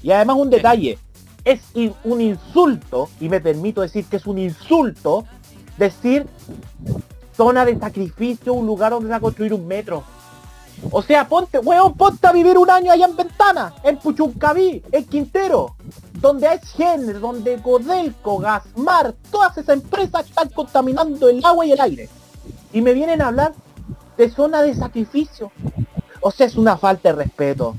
Y 0.00 0.12
además 0.12 0.36
un 0.36 0.48
detalle, 0.48 0.96
es 1.44 1.60
un 2.04 2.20
insulto, 2.20 3.08
y 3.18 3.28
me 3.28 3.40
permito 3.40 3.80
decir 3.80 4.04
que 4.04 4.14
es 4.14 4.26
un 4.26 4.38
insulto, 4.38 5.24
decir 5.76 6.24
zona 7.36 7.64
de 7.64 7.80
sacrificio 7.80 8.54
un 8.54 8.64
lugar 8.64 8.92
donde 8.92 9.08
se 9.08 9.10
va 9.10 9.16
a 9.16 9.20
construir 9.20 9.52
un 9.52 9.66
metro. 9.66 10.04
O 10.92 11.02
sea, 11.02 11.26
ponte, 11.26 11.58
weón, 11.58 11.94
ponte 11.94 12.24
a 12.28 12.32
vivir 12.32 12.56
un 12.58 12.70
año 12.70 12.92
allá 12.92 13.06
en 13.06 13.16
Ventana, 13.16 13.74
en 13.82 13.96
Puchuncaví, 13.98 14.84
en 14.92 15.04
Quintero, 15.04 15.74
donde 16.12 16.46
hay 16.46 16.60
Gener, 16.76 17.18
donde 17.18 17.60
Codelco, 17.60 18.38
Gasmar, 18.38 19.16
todas 19.32 19.58
esas 19.58 19.78
empresas 19.78 20.26
están 20.26 20.48
contaminando 20.50 21.28
el 21.28 21.44
agua 21.44 21.66
y 21.66 21.72
el 21.72 21.80
aire. 21.80 22.08
Y 22.72 22.82
me 22.82 22.92
vienen 22.92 23.20
a 23.20 23.28
hablar 23.28 23.52
de 24.18 24.28
zona 24.28 24.62
de 24.62 24.74
sacrificio. 24.74 25.50
O 26.20 26.30
sea, 26.30 26.46
es 26.46 26.56
una 26.56 26.76
falta 26.76 27.10
de 27.10 27.24
respeto. 27.24 27.76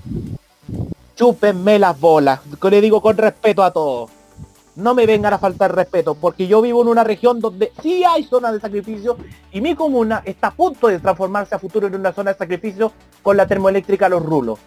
Chúpenme 1.16 1.78
las 1.78 2.00
bolas, 2.00 2.40
le 2.62 2.82
digo 2.82 3.02
con 3.02 3.18
respeto 3.18 3.62
a 3.62 3.72
todos. 3.72 4.10
No 4.78 4.96
me 4.96 5.06
vengan 5.06 5.34
a 5.34 5.38
faltar 5.38 5.76
respeto, 5.76 6.16
porque 6.16 6.48
yo 6.48 6.62
vivo 6.62 6.82
en 6.82 6.88
una 6.88 7.04
región 7.04 7.42
donde 7.42 7.74
sí 7.82 8.06
hay 8.06 8.24
zonas 8.24 8.54
de 8.54 8.62
sacrificio 8.62 9.18
y 9.52 9.60
mi 9.60 9.76
comuna 9.76 10.22
está 10.24 10.48
a 10.48 10.52
punto 10.52 10.88
de 10.88 11.00
transformarse 11.00 11.54
a 11.54 11.60
futuro 11.60 11.88
en 11.88 11.96
una 11.96 12.14
zona 12.14 12.32
de 12.32 12.38
sacrificio 12.38 12.94
con 13.22 13.36
la 13.36 13.46
termoeléctrica 13.46 14.08
Los 14.08 14.24
Rulos. 14.24 14.60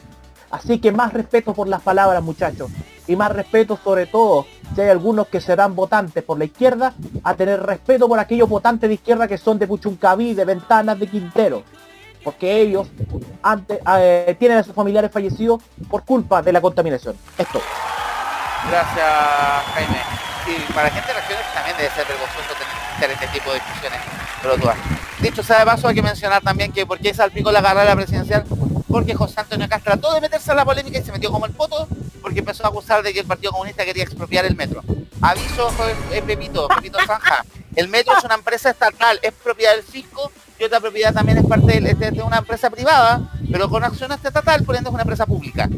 Así 0.50 0.78
que 0.78 0.92
más 0.92 1.14
respeto 1.14 1.54
por 1.54 1.66
las 1.66 1.80
palabras, 1.80 2.22
muchachos. 2.22 2.70
Y 3.06 3.16
más 3.16 3.32
respeto 3.32 3.78
sobre 3.82 4.06
todo, 4.06 4.46
si 4.74 4.80
hay 4.80 4.88
algunos 4.90 5.26
que 5.28 5.40
serán 5.40 5.74
votantes 5.74 6.22
por 6.22 6.38
la 6.38 6.44
izquierda, 6.44 6.94
a 7.24 7.34
tener 7.34 7.62
respeto 7.62 8.08
por 8.08 8.18
aquellos 8.18 8.48
votantes 8.48 8.88
de 8.88 8.94
izquierda 8.94 9.26
que 9.28 9.38
son 9.38 9.58
de 9.58 9.66
Puchuncaví, 9.66 10.34
de 10.34 10.44
Ventanas, 10.44 10.98
de 10.98 11.06
Quintero. 11.06 11.62
Porque 12.22 12.60
ellos 12.60 12.88
antes, 13.42 13.78
eh, 13.98 14.36
tienen 14.38 14.58
a 14.58 14.62
sus 14.62 14.74
familiares 14.74 15.10
fallecidos 15.10 15.60
por 15.90 16.04
culpa 16.04 16.40
de 16.40 16.52
la 16.52 16.60
contaminación. 16.60 17.16
Esto. 17.36 17.60
Gracias, 18.70 19.04
Jaime. 19.74 19.98
Sí, 20.46 20.56
para 20.74 20.90
gente 20.90 21.08
de 21.08 21.20
regiones 21.20 21.44
también 21.54 21.76
debe 21.76 21.90
ser 21.90 22.06
vergonzoso 22.06 22.54
tener 23.00 23.10
este 23.12 23.26
tipo 23.28 23.50
de 23.50 23.58
discusiones 23.58 24.00
pelotudas. 24.40 24.76
Dicho 25.20 25.42
sea 25.42 25.60
de 25.60 25.64
paso, 25.64 25.88
hay 25.88 25.94
que 25.94 26.02
mencionar 26.02 26.42
también 26.42 26.72
que 26.72 26.84
por 26.84 26.98
qué 26.98 27.14
salpicó 27.14 27.52
la 27.52 27.62
carrera 27.62 27.94
presidencial, 27.94 28.44
porque 28.92 29.14
José 29.14 29.40
Antonio 29.40 29.68
Castro 29.68 29.92
trató 29.94 30.14
de 30.14 30.20
meterse 30.20 30.50
en 30.50 30.56
la 30.58 30.64
polémica 30.64 30.98
y 30.98 31.02
se 31.02 31.10
metió 31.10 31.32
como 31.32 31.46
el 31.46 31.52
poto, 31.52 31.88
porque 32.20 32.38
empezó 32.40 32.64
a 32.64 32.68
acusar 32.68 33.02
de 33.02 33.12
que 33.12 33.20
el 33.20 33.26
Partido 33.26 33.50
Comunista 33.50 33.84
quería 33.84 34.04
expropiar 34.04 34.44
el 34.44 34.54
metro. 34.54 34.82
Aviso, 35.20 35.70
es 36.12 36.22
Pepito, 36.22 36.68
Pepito 36.68 36.98
Zanja. 37.06 37.44
El 37.74 37.88
metro 37.88 38.16
es 38.16 38.22
una 38.24 38.34
empresa 38.34 38.70
estatal, 38.70 39.18
es 39.22 39.32
propiedad 39.32 39.74
del 39.74 39.82
fisco 39.82 40.30
y 40.58 40.64
otra 40.64 40.78
propiedad 40.78 41.12
también 41.14 41.38
es 41.38 41.46
parte 41.46 41.80
de, 41.80 41.94
de- 41.94 42.10
de 42.10 42.22
una 42.22 42.38
empresa 42.38 42.68
privada, 42.70 43.20
pero 43.50 43.68
con 43.68 43.82
acciones 43.82 44.18
estatal, 44.22 44.62
por 44.62 44.76
ende 44.76 44.88
es 44.90 44.94
una 44.94 45.02
empresa 45.02 45.24
pública. 45.26 45.68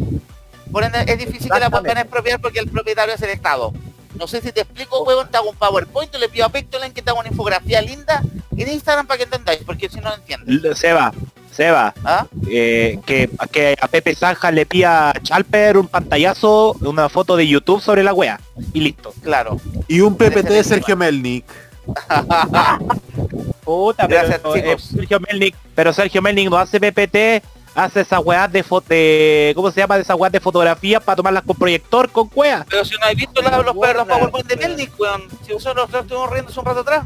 Por 0.73 0.83
ende 0.83 0.99
es 1.07 1.19
difícil 1.19 1.51
que 1.53 1.61
la 1.61 1.71
puedan 1.71 1.99
expropiar 1.99 2.41
porque 2.41 2.59
el 2.59 2.69
propietario 2.69 3.15
es 3.15 3.23
el 3.23 3.31
Estado. 3.31 3.73
No 4.19 4.27
sé 4.27 4.41
si 4.41 4.51
te 4.53 4.61
explico, 4.63 5.03
huevón, 5.05 5.29
te 5.31 5.37
hago 5.37 5.51
un 5.51 5.57
PowerPoint, 5.57 6.15
le 6.17 6.29
pido 6.29 6.47
a 6.47 6.49
Pictoline 6.49 6.93
que 6.93 7.03
te 7.03 7.11
haga 7.11 7.21
una 7.21 7.29
infografía 7.29 7.81
linda 7.81 8.23
en 8.57 8.69
Instagram 8.69 9.07
para 9.07 9.19
que 9.19 9.25
entendáis, 9.25 9.61
porque 9.65 9.89
si 9.89 9.97
no 10.01 10.09
lo 10.11 10.15
entiendes. 10.17 10.79
Seba, 10.79 11.13
Seba, 11.55 11.95
¿Ah? 12.05 12.27
eh, 12.51 12.99
que, 13.07 13.31
que 13.53 13.77
a 13.81 13.87
Pepe 13.89 14.15
Zanja 14.15 14.51
le 14.51 14.67
pida 14.67 15.11
a 15.11 15.23
Chalper 15.23 15.79
un 15.79 15.87
pantallazo, 15.89 16.75
una 16.81 17.09
foto 17.09 17.37
de 17.37 17.47
YouTube 17.47 17.81
sobre 17.81 18.03
la 18.03 18.13
wea. 18.13 18.41
Y 18.73 18.81
listo. 18.81 19.13
Claro. 19.23 19.61
Y 19.87 20.01
un 20.01 20.17
PPT 20.17 20.49
de 20.49 20.65
Sergio 20.65 20.97
Melnik. 20.97 21.45
Puta, 23.65 24.07
Gracias, 24.07 24.41
pero, 24.43 24.57
eh. 24.57 24.77
Sergio 24.79 25.21
Melnik, 25.21 25.55
pero 25.75 25.93
Sergio 25.93 26.21
Melnik 26.23 26.51
no 26.51 26.57
hace 26.59 26.79
PPT, 26.81 27.45
hace 27.75 28.01
esas 28.03 28.21
weas 28.25 28.51
de 28.53 28.63
foto, 28.63 28.87
de, 28.89 29.53
¿cómo 29.55 29.71
se 29.71 29.81
llama? 29.81 29.97
De 29.97 30.03
esas 30.03 30.17
weas 30.19 30.33
de 30.33 30.41
fotografía 30.41 31.01
para 31.01 31.17
tomarlas 31.17 31.43
con 31.45 31.57
proyector, 31.57 32.11
con 32.11 32.31
wea. 32.35 32.65
Pero 32.69 32.85
si 32.85 32.95
no 32.97 33.05
habéis 33.05 33.19
visto 33.21 33.41
la- 33.43 33.59
los, 33.59 33.67
los 33.75 33.75
PowerPoint 33.75 34.47
de 34.47 34.57
Melnik, 34.57 34.93
weón, 34.99 35.23
si 35.47 35.53
nosotros 35.53 35.91
los 35.91 36.03
estuvimos 36.03 36.31
riendo 36.31 36.51
hace 36.51 36.61
un 36.61 36.67
rato 36.67 36.81
atrás. 36.81 37.05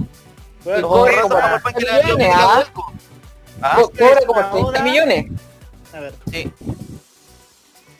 Bueno, 0.64 0.88
¿ah? 3.62 3.76
Como 4.26 4.50
30 4.72 4.82
millones. 4.82 5.26
A 5.94 6.00
ver. 6.00 6.14
Sí. 6.30 6.52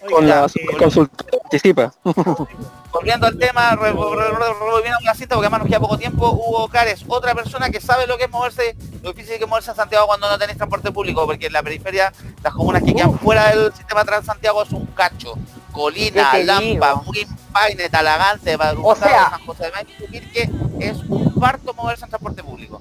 Con 0.09 0.29
la 0.29 0.47
eh, 0.47 0.77
consultora 0.79 1.39
participa. 1.43 1.93
Volviendo 2.93 3.27
al 3.27 3.37
tema, 3.39 3.75
re- 3.77 3.91
rebobinando 3.93 5.01
la 5.05 5.15
cinta 5.15 5.35
porque 5.35 5.47
además 5.47 5.61
nos 5.61 5.69
queda 5.69 5.81
poco 5.81 5.99
tiempo, 5.99 6.31
Hugo 6.31 6.69
Cares, 6.69 7.05
otra 7.07 7.35
persona 7.35 7.69
que 7.69 7.81
sabe 7.81 8.07
lo 8.07 8.17
que 8.17 8.25
es 8.25 8.31
moverse, 8.31 8.77
lo 9.03 9.13
difícil 9.13 9.37
que 9.37 9.45
es 9.45 9.49
moverse 9.51 9.71
en 9.73 9.77
Santiago 9.77 10.07
cuando 10.07 10.29
no 10.31 10.39
tenéis 10.39 10.57
transporte 10.57 10.91
público, 10.93 11.27
porque 11.27 11.47
en 11.47 11.53
la 11.53 11.63
periferia, 11.63 12.13
las 12.43 12.55
comunas 12.55 12.83
que 12.83 12.95
quedan 12.95 13.19
fuera 13.19 13.49
del 13.55 13.75
sistema 13.75 14.05
Transantiago 14.05 14.63
es 14.63 14.71
un 14.71 14.87
cacho. 14.87 15.35
Colina, 15.73 16.31
¿Qué 16.33 16.39
te 16.39 16.45
Lampa, 16.45 16.63
digo? 16.91 17.03
Muquín, 17.05 17.29
Paine, 17.53 17.89
Talagante, 17.91 18.57
O 18.83 18.97
sea- 18.97 19.31
San 19.31 19.45
José 19.47 19.65
de 19.65 19.73
Maipú, 19.73 20.05
que 20.33 20.51
es 20.81 20.99
un 21.09 21.35
parto 21.39 21.75
moverse 21.75 22.05
en 22.05 22.11
transporte 22.11 22.43
público. 22.43 22.81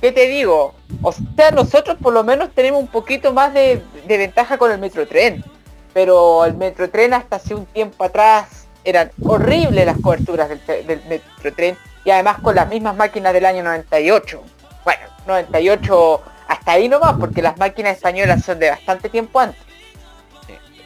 ¿Qué 0.00 0.12
te 0.12 0.26
digo? 0.28 0.74
O 1.02 1.12
sea, 1.12 1.50
nosotros 1.50 1.96
por 2.00 2.12
lo 2.12 2.24
menos 2.24 2.50
tenemos 2.54 2.80
un 2.80 2.86
poquito 2.88 3.32
más 3.32 3.52
de, 3.52 3.82
de 4.06 4.18
ventaja 4.18 4.56
con 4.58 4.70
el 4.72 4.78
metrotren. 4.78 5.44
Pero 5.92 6.44
el 6.44 6.54
metrotren 6.54 7.12
hasta 7.14 7.36
hace 7.36 7.54
un 7.54 7.66
tiempo 7.66 8.04
atrás 8.04 8.66
eran 8.84 9.10
horribles 9.24 9.84
las 9.84 9.98
coberturas 10.00 10.48
del, 10.48 10.86
del 10.86 11.02
metrotren 11.06 11.76
y 12.04 12.10
además 12.10 12.38
con 12.40 12.54
las 12.54 12.68
mismas 12.68 12.96
máquinas 12.96 13.32
del 13.34 13.44
año 13.44 13.62
98. 13.64 14.42
Bueno, 14.84 15.00
98 15.26 16.22
hasta 16.48 16.72
ahí 16.72 16.88
nomás 16.88 17.14
porque 17.18 17.42
las 17.42 17.58
máquinas 17.58 17.96
españolas 17.96 18.42
son 18.44 18.58
de 18.58 18.70
bastante 18.70 19.08
tiempo 19.08 19.38
antes. 19.40 19.60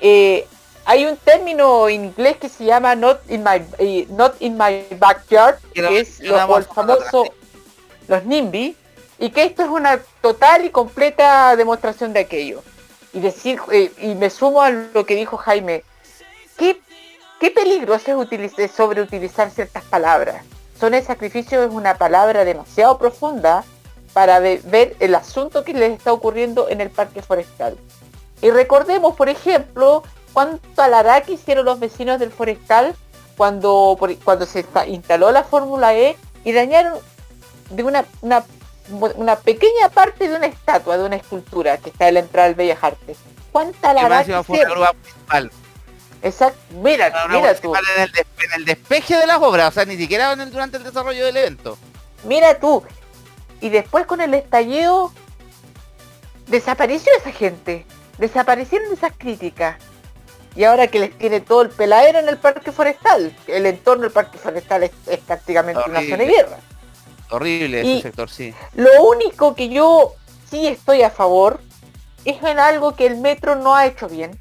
Eh, 0.01 0.47
hay 0.87 1.05
un 1.07 1.17
término 1.17 1.89
en 1.89 2.07
inglés 2.07 2.37
que 2.37 2.49
se 2.49 2.65
llama 2.65 2.95
not 2.95 3.21
in 3.31 3.43
my, 3.43 3.63
eh, 3.79 4.07
not 4.11 4.35
in 4.41 4.57
my 4.59 4.85
backyard, 4.99 5.59
Que 5.73 6.01
es 6.01 6.21
lo- 6.21 6.37
el 6.37 6.65
famoso 6.65 7.25
los 8.09 8.25
NIMBY, 8.25 8.77
y 9.19 9.31
que 9.31 9.45
esto 9.45 9.63
es 9.63 9.69
una 9.69 10.01
total 10.21 10.65
y 10.65 10.71
completa 10.71 11.55
demostración 11.57 12.13
de 12.13 12.21
aquello. 12.21 12.63
Y 13.13 13.21
decir, 13.21 13.61
eh, 13.71 13.93
y 13.99 14.15
me 14.15 14.29
sumo 14.31 14.61
a 14.63 14.71
lo 14.71 15.07
que 15.07 15.15
dijo 15.15 15.37
Jaime, 15.37 15.85
qué, 16.57 16.81
qué 17.39 17.51
peligroso 17.51 18.11
es 18.11 18.17
utiliz- 18.29 18.71
sobreutilizar 18.71 19.51
ciertas 19.51 19.85
palabras. 19.85 20.45
Zona 20.79 20.97
de 20.97 21.05
sacrificio 21.05 21.63
es 21.63 21.71
una 21.71 21.97
palabra 21.97 22.45
demasiado 22.45 22.99
profunda 22.99 23.65
para 24.13 24.41
ve- 24.41 24.61
ver 24.65 24.97
el 24.99 25.15
asunto 25.15 25.65
que 25.65 25.73
les 25.75 25.93
está 25.93 26.13
ocurriendo 26.13 26.69
en 26.69 26.81
el 26.81 26.91
parque 26.91 27.23
forestal. 27.23 27.77
Y 28.43 28.51
recordemos, 28.51 29.15
por 29.15 29.29
ejemplo, 29.29 30.03
cuánto 30.33 30.83
alará 30.83 31.23
hicieron 31.29 31.65
los 31.65 31.79
vecinos 31.79 32.19
del 32.19 32.33
forestal 32.33 32.95
cuando, 33.37 33.97
cuando 34.25 34.45
se 34.47 34.67
instaló 34.89 35.31
la 35.31 35.45
Fórmula 35.45 35.95
E 35.95 36.17
y 36.45 36.53
dañaron 36.53 36.99
de 37.71 37.83
una, 37.85 38.05
una, 38.21 38.45
una 38.91 39.37
pequeña 39.37 39.89
parte 39.89 40.29
de 40.29 40.37
una 40.37 40.47
estatua, 40.47 40.97
de 40.99 41.05
una 41.05 41.17
escultura 41.17 41.79
que 41.79 41.91
está 41.91 42.09
en 42.09 42.15
la 42.15 42.21
entrada 42.21 42.49
del 42.49 42.55
Bellas 42.57 42.79
Artes. 42.83 43.17
¿Cuánta 43.53 43.93
encima 43.93 44.25
que 44.39 44.43
fue 44.45 44.65
una 44.65 44.93
municipal. 44.93 45.51
Exacto, 46.23 46.59
mira, 46.83 47.09
Una 47.27 47.37
mira 47.39 47.55
tú. 47.55 47.75
en 47.75 48.03
el, 48.03 48.09
en 48.17 48.53
el 48.57 48.65
despeje 48.65 49.17
de 49.17 49.27
las 49.27 49.39
obras, 49.41 49.69
o 49.69 49.73
sea, 49.73 49.85
ni 49.85 49.97
siquiera 49.97 50.33
en 50.33 50.41
el- 50.41 50.51
durante 50.51 50.79
el 50.79 50.85
desarrollo 50.85 51.25
del 51.27 51.37
evento. 51.37 51.79
Mira 52.25 52.59
tú. 52.59 52.83
Y 53.61 53.69
después 53.69 54.07
con 54.07 54.21
el 54.21 54.33
estallido 54.35 55.13
desapareció 56.47 57.13
esa 57.19 57.31
gente. 57.33 57.87
Desaparecieron 58.19 58.93
esas 58.93 59.13
críticas. 59.17 59.77
Y 60.57 60.65
ahora 60.65 60.87
que 60.87 61.01
les 61.01 61.19
tiene 61.19 61.41
todo 61.41 61.63
el 61.63 61.71
peladero 61.71 62.21
en 62.21 62.29
el 62.29 62.39
parque 62.39 62.71
forestal. 62.71 63.37
El 63.47 63.67
entorno 63.67 64.05
del 64.05 64.13
parque 64.13 64.39
forestal 64.39 64.85
es, 64.85 64.93
es 65.07 65.19
prácticamente 65.19 65.83
una 65.89 66.01
zona 66.01 66.17
de 66.17 66.27
guerra. 66.27 66.59
Horrible 67.31 67.85
Y- 67.85 67.93
ese 67.95 68.03
sector, 68.03 68.31
sí. 68.31 68.55
Lo 68.75 68.91
único 69.05 69.55
que 69.55 69.69
yo 69.69 70.13
sí 70.51 70.67
estoy 70.67 71.03
a 71.03 71.11
favor 71.11 71.61
es 72.25 72.43
en 72.43 72.59
algo 72.59 72.95
que 72.95 73.07
el 73.07 73.17
metro 73.19 73.57
no 73.57 73.75
ha 73.75 73.87
hecho 73.87 74.09
bien, 74.09 74.39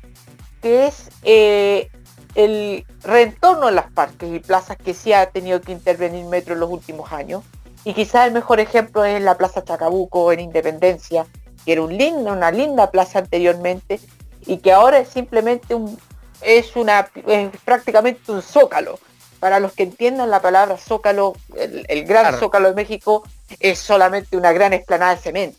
que 0.62 0.88
es 0.88 1.10
eh, 1.24 1.90
el 2.36 2.86
reentorno 3.04 3.70
en 3.70 3.76
las 3.76 3.92
parques 3.92 4.34
y 4.34 4.40
plazas 4.40 4.78
que 4.78 4.94
sí 4.94 5.14
ha 5.14 5.30
tenido 5.30 5.62
que 5.62 5.72
intervenir 5.72 6.26
metro 6.26 6.54
en 6.54 6.62
los 6.62 6.70
últimos 6.70 7.12
años. 7.12 7.44
Y 7.86 7.94
quizás 7.94 8.28
el 8.28 8.34
mejor 8.34 8.60
ejemplo 8.60 9.04
es 9.04 9.22
la 9.22 9.38
Plaza 9.38 9.64
Chacabuco 9.64 10.32
en 10.32 10.40
Independencia, 10.40 11.26
que 11.66 11.74
era 11.74 11.82
un 11.82 11.98
lindo, 11.98 12.32
una 12.32 12.52
linda 12.52 12.92
plaza 12.92 13.20
anteriormente 13.20 14.00
y 14.46 14.58
que 14.58 14.72
ahora 14.72 15.00
es 15.00 15.10
simplemente 15.10 15.76
un 15.76 15.98
es 16.42 16.76
una 16.76 17.10
es 17.26 17.50
prácticamente 17.64 18.32
un 18.32 18.42
zócalo. 18.42 19.00
Para 19.44 19.60
los 19.60 19.74
que 19.74 19.84
entiendan 19.84 20.30
la 20.30 20.42
palabra 20.42 20.78
zócalo, 20.78 21.34
el, 21.58 21.86
el 21.90 22.06
gran 22.06 22.24
Claro. 22.24 22.40
zócalo 22.40 22.70
de 22.70 22.76
México 22.76 23.24
es 23.60 23.78
solamente 23.78 24.38
una 24.38 24.54
gran 24.54 24.72
explanada 24.72 25.16
de 25.16 25.22
cemento. 25.22 25.58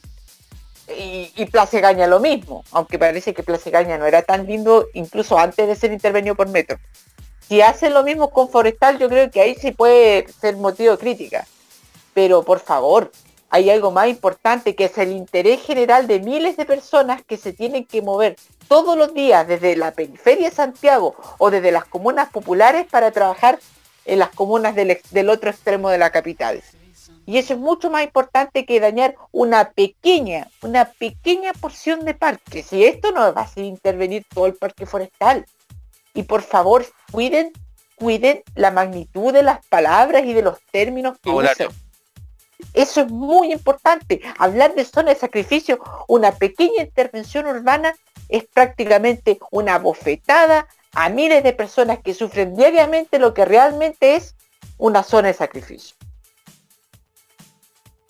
Y, 0.88 1.30
y 1.36 1.44
Plaza 1.44 1.80
Gaña 1.80 2.06
lo 2.06 2.18
mismo, 2.18 2.64
aunque 2.70 2.98
parece 2.98 3.34
que 3.34 3.42
Plaza 3.42 3.68
Gaña 3.68 3.98
no 3.98 4.06
era 4.06 4.22
tan 4.22 4.46
lindo 4.46 4.86
incluso 4.94 5.38
antes 5.38 5.68
de 5.68 5.76
ser 5.76 5.92
intervenido 5.92 6.34
por 6.34 6.48
Metro. 6.48 6.78
Si 7.46 7.60
hacen 7.60 7.92
lo 7.92 8.02
mismo 8.04 8.30
con 8.30 8.48
Forestal, 8.48 8.98
yo 8.98 9.06
creo 9.10 9.30
que 9.30 9.42
ahí 9.42 9.54
sí 9.54 9.72
puede 9.72 10.26
ser 10.40 10.56
motivo 10.56 10.92
de 10.92 10.98
crítica. 10.98 11.46
Pero 12.14 12.42
por 12.42 12.60
favor, 12.60 13.12
hay 13.50 13.68
algo 13.68 13.90
más 13.90 14.08
importante 14.08 14.74
que 14.74 14.86
es 14.86 14.96
el 14.96 15.12
interés 15.12 15.60
general 15.60 16.06
de 16.06 16.20
miles 16.20 16.56
de 16.56 16.64
personas 16.64 17.20
que 17.22 17.36
se 17.36 17.52
tienen 17.52 17.84
que 17.84 18.00
mover 18.00 18.36
todos 18.68 18.96
los 18.96 19.14
días 19.14 19.46
desde 19.46 19.76
la 19.76 19.92
periferia 19.92 20.50
de 20.50 20.54
Santiago 20.54 21.14
o 21.38 21.50
desde 21.50 21.72
las 21.72 21.84
comunas 21.84 22.30
populares 22.30 22.86
para 22.90 23.10
trabajar 23.10 23.58
en 24.04 24.18
las 24.18 24.30
comunas 24.30 24.74
del, 24.74 25.28
otro 25.28 25.50
extremo 25.50 25.90
de 25.90 25.98
la 25.98 26.10
capital. 26.10 26.62
Y 27.26 27.38
eso 27.38 27.54
es 27.54 27.60
mucho 27.60 27.90
más 27.90 28.04
importante 28.04 28.66
que 28.66 28.80
dañar 28.80 29.16
una 29.32 29.70
pequeña, 29.70 30.48
una 30.62 30.84
pequeña 30.84 31.52
porción 31.54 32.04
de 32.04 32.14
parque. 32.14 32.62
Si 32.62 32.84
esto 32.84 33.12
no 33.12 33.32
va 33.32 33.40
a 33.40 33.44
hacer 33.44 33.64
intervenir 33.64 34.26
todo 34.32 34.46
el 34.46 34.54
parque 34.54 34.84
forestal. 34.84 35.46
Y 36.12 36.24
por 36.24 36.42
favor, 36.42 36.84
cuiden, 37.10 37.52
cuiden 37.96 38.42
la 38.54 38.70
magnitud 38.70 39.32
de 39.32 39.42
las 39.42 39.64
palabras 39.66 40.24
y 40.26 40.34
de 40.34 40.42
los 40.42 40.58
términos 40.70 41.18
que 41.18 41.30
usan. 41.30 41.68
Eso 42.72 43.02
es 43.02 43.10
muy 43.10 43.52
importante. 43.52 44.20
Hablar 44.38 44.74
de 44.74 44.84
zona 44.84 45.10
de 45.10 45.16
sacrificio, 45.16 45.78
una 46.08 46.32
pequeña 46.32 46.82
intervención 46.82 47.46
urbana 47.46 47.94
es 48.28 48.44
prácticamente 48.44 49.38
una 49.50 49.78
bofetada 49.78 50.66
a 50.92 51.08
miles 51.08 51.42
de 51.42 51.52
personas 51.52 51.98
que 52.02 52.14
sufren 52.14 52.56
diariamente 52.56 53.18
lo 53.18 53.34
que 53.34 53.44
realmente 53.44 54.16
es 54.16 54.34
una 54.78 55.02
zona 55.02 55.28
de 55.28 55.34
sacrificio. 55.34 55.96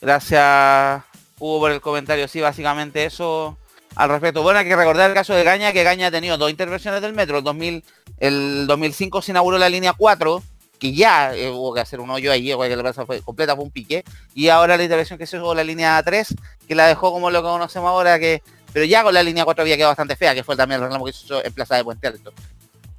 Gracias, 0.01 1.03
Hugo, 1.39 1.61
por 1.61 1.71
el 1.71 1.81
comentario. 1.81 2.29
Sí, 2.29 2.41
básicamente 2.41 3.05
eso 3.05 3.57
al 3.97 4.09
respecto. 4.11 4.43
Bueno, 4.43 4.59
hay 4.59 4.67
que 4.67 4.77
recordar 4.77 5.09
el 5.09 5.15
caso 5.15 5.35
de 5.35 5.45
Gaña, 5.45 5.73
que 5.73 5.83
Gaña 5.83 6.09
ha 6.09 6.11
tenido 6.11 6.37
dos 6.37 6.51
intervenciones 6.51 7.01
del 7.01 7.15
metro. 7.15 7.39
El, 7.39 7.45
2000, 7.45 7.85
el 8.19 8.67
2005 8.67 9.23
se 9.23 9.33
inauguró 9.33 9.59
la 9.59 9.69
línea 9.69 9.95
4, 9.97 10.43
que 10.79 10.93
ya 10.93 11.35
eh, 11.35 11.51
hubo 11.51 11.73
que 11.73 11.81
hacer 11.81 12.01
un 12.01 12.11
hoyo 12.11 12.31
ahí, 12.33 12.47
que 12.47 12.77
la 12.77 12.83
plaza 12.83 13.07
fue 13.07 13.23
completa, 13.23 13.55
fue 13.55 13.65
un 13.65 13.71
pique. 13.71 14.05
Y 14.35 14.49
ahora 14.49 14.77
la 14.77 14.83
intervención 14.83 15.19
que 15.19 15.27
se 15.27 15.37
hizo 15.37 15.55
la 15.55 15.65
línea 15.65 16.03
3, 16.03 16.35
que 16.67 16.75
la 16.75 16.87
dejó 16.87 17.13
como 17.13 17.31
lo 17.31 17.43
que 17.43 17.49
conocemos 17.49 17.89
ahora, 17.89 18.19
que 18.19 18.43
pero 18.75 18.85
ya 18.87 19.05
con 19.05 19.15
la 19.15 19.23
línea 19.23 19.45
4 19.45 19.63
había 19.63 19.77
quedado 19.77 19.93
bastante 19.93 20.17
fea, 20.17 20.35
que 20.35 20.43
fue 20.43 20.57
también 20.57 20.81
el 20.81 20.85
reclamo 20.87 21.05
que 21.05 21.13
hizo 21.13 21.43
en 21.43 21.53
Plaza 21.53 21.77
de 21.77 21.85
Puente 21.85 22.09
Alto. 22.09 22.33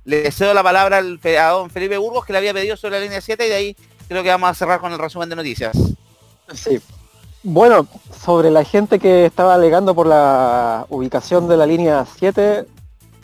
Le 0.05 0.31
cedo 0.31 0.53
la 0.53 0.63
palabra 0.63 0.99
al, 0.99 1.19
a 1.37 1.49
don 1.49 1.69
Felipe 1.69 1.97
Burgos, 1.97 2.25
que 2.25 2.31
le 2.31 2.39
había 2.39 2.53
pedido 2.53 2.77
sobre 2.77 2.97
la 2.97 3.03
línea 3.03 3.19
7, 3.19 3.45
y 3.45 3.49
de 3.49 3.55
ahí 3.55 3.77
creo 4.07 4.23
que 4.23 4.29
vamos 4.29 4.49
a 4.49 4.53
cerrar 4.53 4.79
con 4.79 4.93
el 4.93 4.99
resumen 4.99 5.27
de 5.27 5.35
noticias. 5.35 5.75
Sí. 6.53 6.79
Bueno, 7.43 7.87
sobre 8.23 8.51
la 8.51 8.63
gente 8.63 8.99
que 8.99 9.25
estaba 9.25 9.53
alegando 9.53 9.93
por 9.93 10.07
la 10.07 10.85
ubicación 10.87 11.49
de 11.49 11.57
la 11.57 11.65
línea 11.65 12.05
7, 12.17 12.65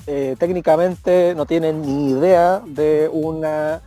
eh, 0.07 0.35
técnicamente 0.37 1.33
no 1.35 1.45
tienen 1.45 1.81
ni 1.81 2.11
idea 2.11 2.61
de 2.65 3.09
una 3.13 3.81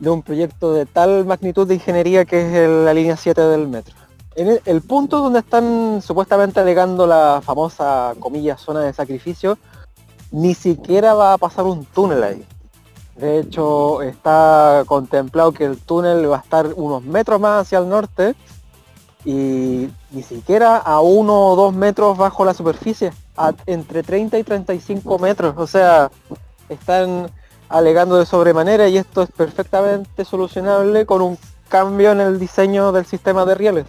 de 0.00 0.10
un 0.10 0.22
proyecto 0.22 0.72
de 0.72 0.86
tal 0.86 1.24
magnitud 1.24 1.66
de 1.66 1.74
ingeniería 1.74 2.24
que 2.24 2.64
es 2.64 2.68
la 2.68 2.94
línea 2.94 3.16
7 3.16 3.40
del 3.40 3.68
metro. 3.68 3.94
En 4.36 4.60
el, 4.64 4.82
punto 4.82 5.20
donde 5.20 5.38
están 5.38 6.02
supuestamente 6.02 6.58
alegando 6.58 7.06
la 7.06 7.40
famosa 7.44 8.14
comillas 8.18 8.60
zona 8.60 8.80
de 8.80 8.92
sacrificio, 8.92 9.58
ni 10.32 10.54
siquiera 10.54 11.14
va 11.14 11.34
a 11.34 11.38
pasar 11.38 11.64
un 11.64 11.84
túnel 11.84 12.22
ahí. 12.24 12.44
De 13.16 13.38
hecho, 13.38 14.02
está 14.02 14.82
contemplado 14.86 15.52
que 15.52 15.64
el 15.64 15.78
túnel 15.78 16.28
va 16.28 16.38
a 16.38 16.40
estar 16.40 16.66
unos 16.74 17.04
metros 17.04 17.40
más 17.40 17.62
hacia 17.62 17.78
el 17.78 17.88
norte 17.88 18.34
y 19.24 19.88
ni 20.10 20.22
siquiera 20.22 20.78
a 20.78 21.00
uno 21.00 21.50
o 21.50 21.56
dos 21.56 21.72
metros 21.72 22.18
bajo 22.18 22.44
la 22.44 22.54
superficie, 22.54 23.12
entre 23.66 24.02
30 24.02 24.36
y 24.36 24.42
35 24.42 25.18
metros. 25.20 25.54
O 25.56 25.68
sea, 25.68 26.10
están 26.68 27.30
alegando 27.68 28.16
de 28.16 28.26
sobremanera 28.26 28.88
y 28.88 28.98
esto 28.98 29.22
es 29.22 29.30
perfectamente 29.30 30.24
solucionable 30.24 31.06
con 31.06 31.22
un 31.22 31.38
cambio 31.68 32.12
en 32.12 32.20
el 32.20 32.38
diseño 32.38 32.92
del 32.92 33.06
sistema 33.06 33.44
de 33.44 33.54
rieles. 33.54 33.86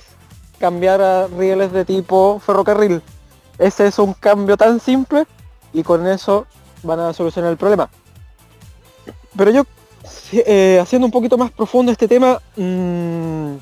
Cambiar 0.60 1.02
a 1.02 1.28
rieles 1.28 1.72
de 1.72 1.86
tipo 1.86 2.40
ferrocarril. 2.40 3.02
Ese 3.58 3.88
es 3.88 4.00
un 4.00 4.14
cambio 4.14 4.58
tan 4.58 4.80
simple 4.80 5.26
y 5.74 5.84
con 5.84 6.08
eso 6.08 6.48
van 6.84 7.00
a 7.00 7.14
solucionar 7.14 7.52
el 7.52 7.58
problema. 7.58 7.90
Pero 9.38 9.52
yo, 9.52 9.64
eh, 10.32 10.80
haciendo 10.82 11.06
un 11.06 11.12
poquito 11.12 11.38
más 11.38 11.52
profundo 11.52 11.92
este 11.92 12.08
tema, 12.08 12.42
mm, 12.56 13.56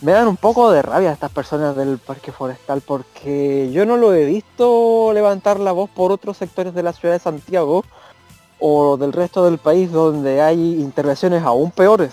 me 0.00 0.12
dan 0.12 0.28
un 0.28 0.36
poco 0.36 0.70
de 0.70 0.80
rabia 0.80 1.12
estas 1.12 1.30
personas 1.30 1.74
del 1.74 1.98
parque 1.98 2.30
forestal 2.30 2.80
porque 2.80 3.70
yo 3.72 3.84
no 3.84 3.96
lo 3.96 4.14
he 4.14 4.24
visto 4.24 5.12
levantar 5.12 5.58
la 5.58 5.72
voz 5.72 5.90
por 5.90 6.12
otros 6.12 6.36
sectores 6.36 6.72
de 6.72 6.84
la 6.84 6.92
ciudad 6.92 7.14
de 7.14 7.20
Santiago 7.20 7.84
o 8.60 8.96
del 8.96 9.12
resto 9.12 9.44
del 9.44 9.58
país 9.58 9.90
donde 9.92 10.40
hay 10.42 10.74
intervenciones 10.80 11.42
aún 11.44 11.70
peores. 11.70 12.12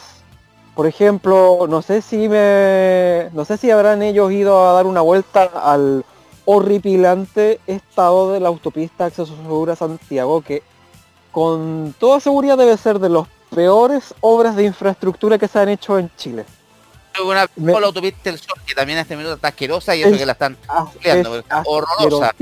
Por 0.76 0.88
ejemplo, 0.88 1.68
no 1.70 1.82
sé 1.82 2.02
si 2.02 2.28
me. 2.30 3.30
no 3.34 3.46
sé 3.46 3.58
si 3.58 3.72
habrán 3.72 4.02
ellos 4.04 4.32
ido 4.32 4.68
a 4.68 4.74
dar 4.74 4.86
una 4.86 5.02
vuelta 5.02 5.44
al 5.56 6.04
horripilante 6.46 7.60
estado 7.68 8.34
de 8.34 8.40
la 8.40 8.50
autopista 8.50 9.06
acceso 9.06 9.34
sur 9.48 9.70
a 9.72 9.76
Santiago 9.76 10.42
que 10.42 10.62
con 11.32 11.94
toda 12.00 12.20
seguridad 12.20 12.58
debe 12.58 12.78
ser 12.78 13.00
de 13.00 13.10
las 13.10 13.28
peores 13.54 14.14
obras 14.22 14.56
de 14.56 14.64
infraestructura 14.66 15.38
que 15.38 15.48
se 15.48 15.60
han 15.60 15.70
hecho 15.70 15.98
en 15.98 16.10
Chile. 16.18 16.46
Una 17.26 17.48
Me- 17.56 17.72
la 17.80 17.88
autopista 17.88 18.30
del 18.30 18.40
Sol, 18.40 18.56
que 18.66 18.74
también 18.76 19.00
este 19.00 19.16
minuto 19.16 19.36
está 19.36 19.50
asquerosa 19.50 19.96
y 19.96 20.02
eso 20.02 20.12
Es- 20.12 20.18
que 20.18 20.26
la 20.26 20.34
están 20.34 20.58
es 21.02 21.16
está 21.16 21.64
horrorosa. 21.66 22.34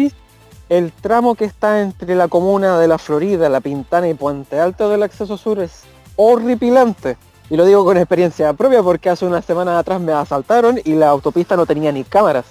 El 0.74 0.92
tramo 0.92 1.36
que 1.36 1.46
está 1.46 1.82
entre 1.82 2.16
la 2.16 2.28
comuna 2.28 2.80
de 2.80 2.88
La 2.88 2.98
Florida, 2.98 3.48
La 3.48 3.62
Pintana 3.62 4.08
y 4.10 4.16
Puente 4.16 4.60
Alto 4.60 4.90
del 4.90 5.04
acceso 5.04 5.38
sur 5.38 5.60
es 5.60 5.84
horripilante. 6.16 7.16
Y 7.52 7.58
lo 7.58 7.66
digo 7.66 7.86
con 7.86 7.96
experiencia 7.98 8.54
propia 8.54 8.82
porque 8.82 9.12
hace 9.12 9.24
unas 9.26 9.46
semanas 9.46 9.78
atrás 9.80 10.02
me 10.02 10.14
asaltaron 10.14 10.80
y 10.84 10.94
la 10.96 11.10
autopista 11.10 11.56
no 11.56 11.68
tenía 11.68 11.92
ni 11.92 12.04
cámaras 12.04 12.46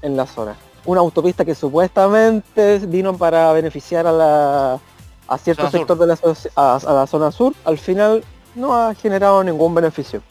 en 0.00 0.16
la 0.16 0.26
zona. 0.26 0.54
Una 0.84 1.00
autopista 1.00 1.44
que 1.44 1.56
supuestamente 1.56 2.78
vino 2.86 3.16
para 3.18 3.52
beneficiar 3.52 4.06
a 4.06 4.12
la 4.12 4.78
a 5.26 5.38
cierto 5.38 5.62
Zona 5.62 5.70
sur. 5.72 5.80
sector 5.80 5.98
de 5.98 6.06
la, 6.06 6.16
soci- 6.16 6.50
a, 6.54 6.76
a 6.76 6.92
la 6.92 7.06
zona 7.08 7.32
sur, 7.32 7.52
al 7.64 7.78
final 7.78 8.22
no 8.54 8.76
ha 8.76 8.94
generado 8.94 9.42
ningún 9.42 9.74
beneficio 9.74 10.22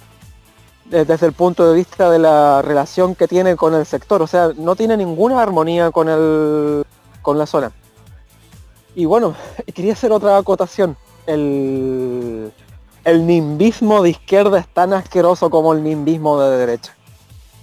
de- 0.85 1.03
desde 1.03 1.25
el 1.25 1.33
punto 1.33 1.67
de 1.69 1.75
vista 1.75 2.09
de 2.09 2.19
la 2.19 2.61
relación 2.61 3.13
que 3.13 3.27
tiene 3.27 3.57
con 3.57 3.73
el 3.73 3.85
sector. 3.85 4.21
O 4.21 4.27
sea, 4.27 4.51
no 4.55 4.77
tiene 4.77 4.95
ninguna 4.95 5.41
armonía 5.41 5.91
con 5.91 6.07
el 6.07 6.85
con 7.25 7.37
la 7.39 7.47
zona. 7.47 7.73
Y 8.93 9.03
bueno, 9.03 9.35
quería 9.73 9.93
hacer 9.93 10.13
otra 10.13 10.37
acotación. 10.37 10.95
El, 11.25 12.53
el 13.03 13.27
nimbismo 13.27 14.03
de 14.03 14.11
izquierda 14.11 14.59
es 14.59 14.67
tan 14.67 14.93
asqueroso 14.93 15.49
como 15.49 15.73
el 15.73 15.83
nimbismo 15.83 16.39
de 16.39 16.55
derecha. 16.55 16.95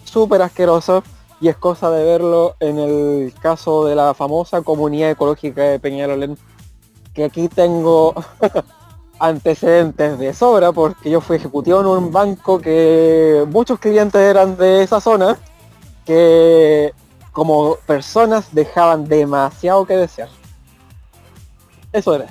Súper 0.04 0.42
asqueroso 0.42 1.04
y 1.40 1.48
es 1.48 1.56
cosa 1.56 1.90
de 1.90 2.04
verlo 2.04 2.56
en 2.60 2.78
el 2.78 3.32
caso 3.40 3.84
de 3.86 3.94
la 3.94 4.14
famosa 4.14 4.62
comunidad 4.62 5.10
ecológica 5.10 5.62
de 5.62 5.78
Peñalolén, 5.80 6.36
que 7.14 7.24
aquí 7.24 7.48
tengo 7.48 8.14
antecedentes 9.18 10.18
de 10.18 10.34
sobra 10.34 10.72
porque 10.72 11.08
yo 11.08 11.20
fui 11.20 11.36
ejecutivo 11.36 11.80
en 11.80 11.86
un 11.86 12.12
banco 12.12 12.60
que 12.60 13.44
muchos 13.48 13.78
clientes 13.78 14.20
eran 14.20 14.56
de 14.56 14.82
esa 14.82 15.00
zona 15.00 15.38
que 16.04 16.92
como 17.32 17.76
personas 17.86 18.54
dejaban 18.54 19.08
demasiado 19.08 19.84
que 19.86 19.96
desear. 19.96 20.28
Eso 21.92 22.14
era. 22.14 22.26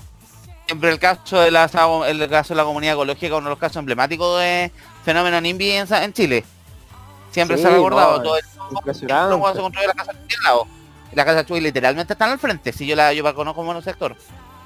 Siempre 0.66 0.90
el 0.92 1.00
caso 1.00 1.40
de 1.40 1.52
la 1.52 1.70
el 2.08 2.30
caso 2.30 2.54
de 2.54 2.58
la 2.58 2.64
comunidad 2.64 2.94
ecológica, 2.94 3.36
uno 3.36 3.46
de 3.46 3.50
los 3.52 3.60
casos 3.60 3.78
emblemáticos 3.78 4.40
de 4.40 4.72
fenómeno 5.04 5.42
NIMBY 5.42 5.72
en, 5.72 6.14
Chile. 6.14 6.46
Siempre 7.32 7.58
Sí, 7.58 7.64
se 7.64 7.68
ha 7.70 7.72
recordado 7.72 8.18
no, 8.18 8.24
todo 8.24 8.38
el 8.38 8.46
impresionante. 8.72 9.36
se 9.54 9.60
construyó 9.62 9.88
la 9.88 9.94
casa 9.94 10.12
lado. 10.44 10.68
Y 11.12 11.16
la 11.16 11.26
casa 11.26 11.46
Chuy 11.46 11.60
literalmente 11.60 12.14
están 12.14 12.30
al 12.30 12.40
frente, 12.40 12.72
si 12.72 12.86
yo 12.88 12.96
la 12.96 13.12
yo 13.12 13.24
la 13.24 13.34
conozco 13.34 13.58
como 13.58 13.72
en 13.72 13.78
un 13.78 13.84
sector. 13.84 14.16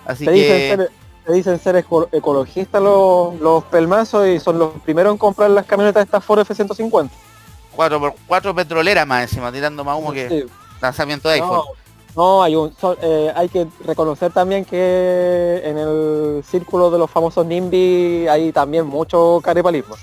Así 0.06 0.26
Te 0.26 0.32
dicen, 0.32 0.58
que 0.58 0.76
ser, 0.84 0.92
te 1.26 1.34
dicen 1.34 1.60
ser 1.60 1.76
eco- 1.78 2.08
ecologistas 2.12 2.82
los, 2.82 3.34
los 3.40 3.64
pelmazos 3.66 4.28
y 4.28 4.40
son 4.40 4.60
los 4.60 4.74
primeros 4.84 5.12
en 5.14 5.18
comprar 5.18 5.50
las 5.50 5.66
camionetas 5.66 6.06
estas 6.06 6.24
Ford 6.24 6.40
F-150. 6.42 7.10
4x4 7.76 8.56
petroleras 8.56 9.06
más 9.08 9.24
encima, 9.24 9.52
tirando 9.52 9.84
más 9.84 9.98
humo 9.98 10.12
que 10.12 10.46
lanzamiento 10.82 11.30
de 11.30 11.40
No, 11.40 11.44
iPhone. 11.46 11.66
no, 12.16 12.44
hay 12.44 12.56
un 12.56 12.76
so- 12.80 12.98
eh, 13.02 13.32
hay 13.36 13.50
que 13.50 13.68
reconocer 13.86 14.32
también 14.32 14.66
que 14.66 15.62
en 15.64 15.78
el 15.78 16.44
círculo 16.50 16.90
de 16.92 16.98
los 17.00 17.10
famosos 17.10 17.46
NIMBY 17.46 18.28
hay 18.28 18.52
también 18.52 18.86
mucho 18.86 19.40
carepalismo. 19.44 19.96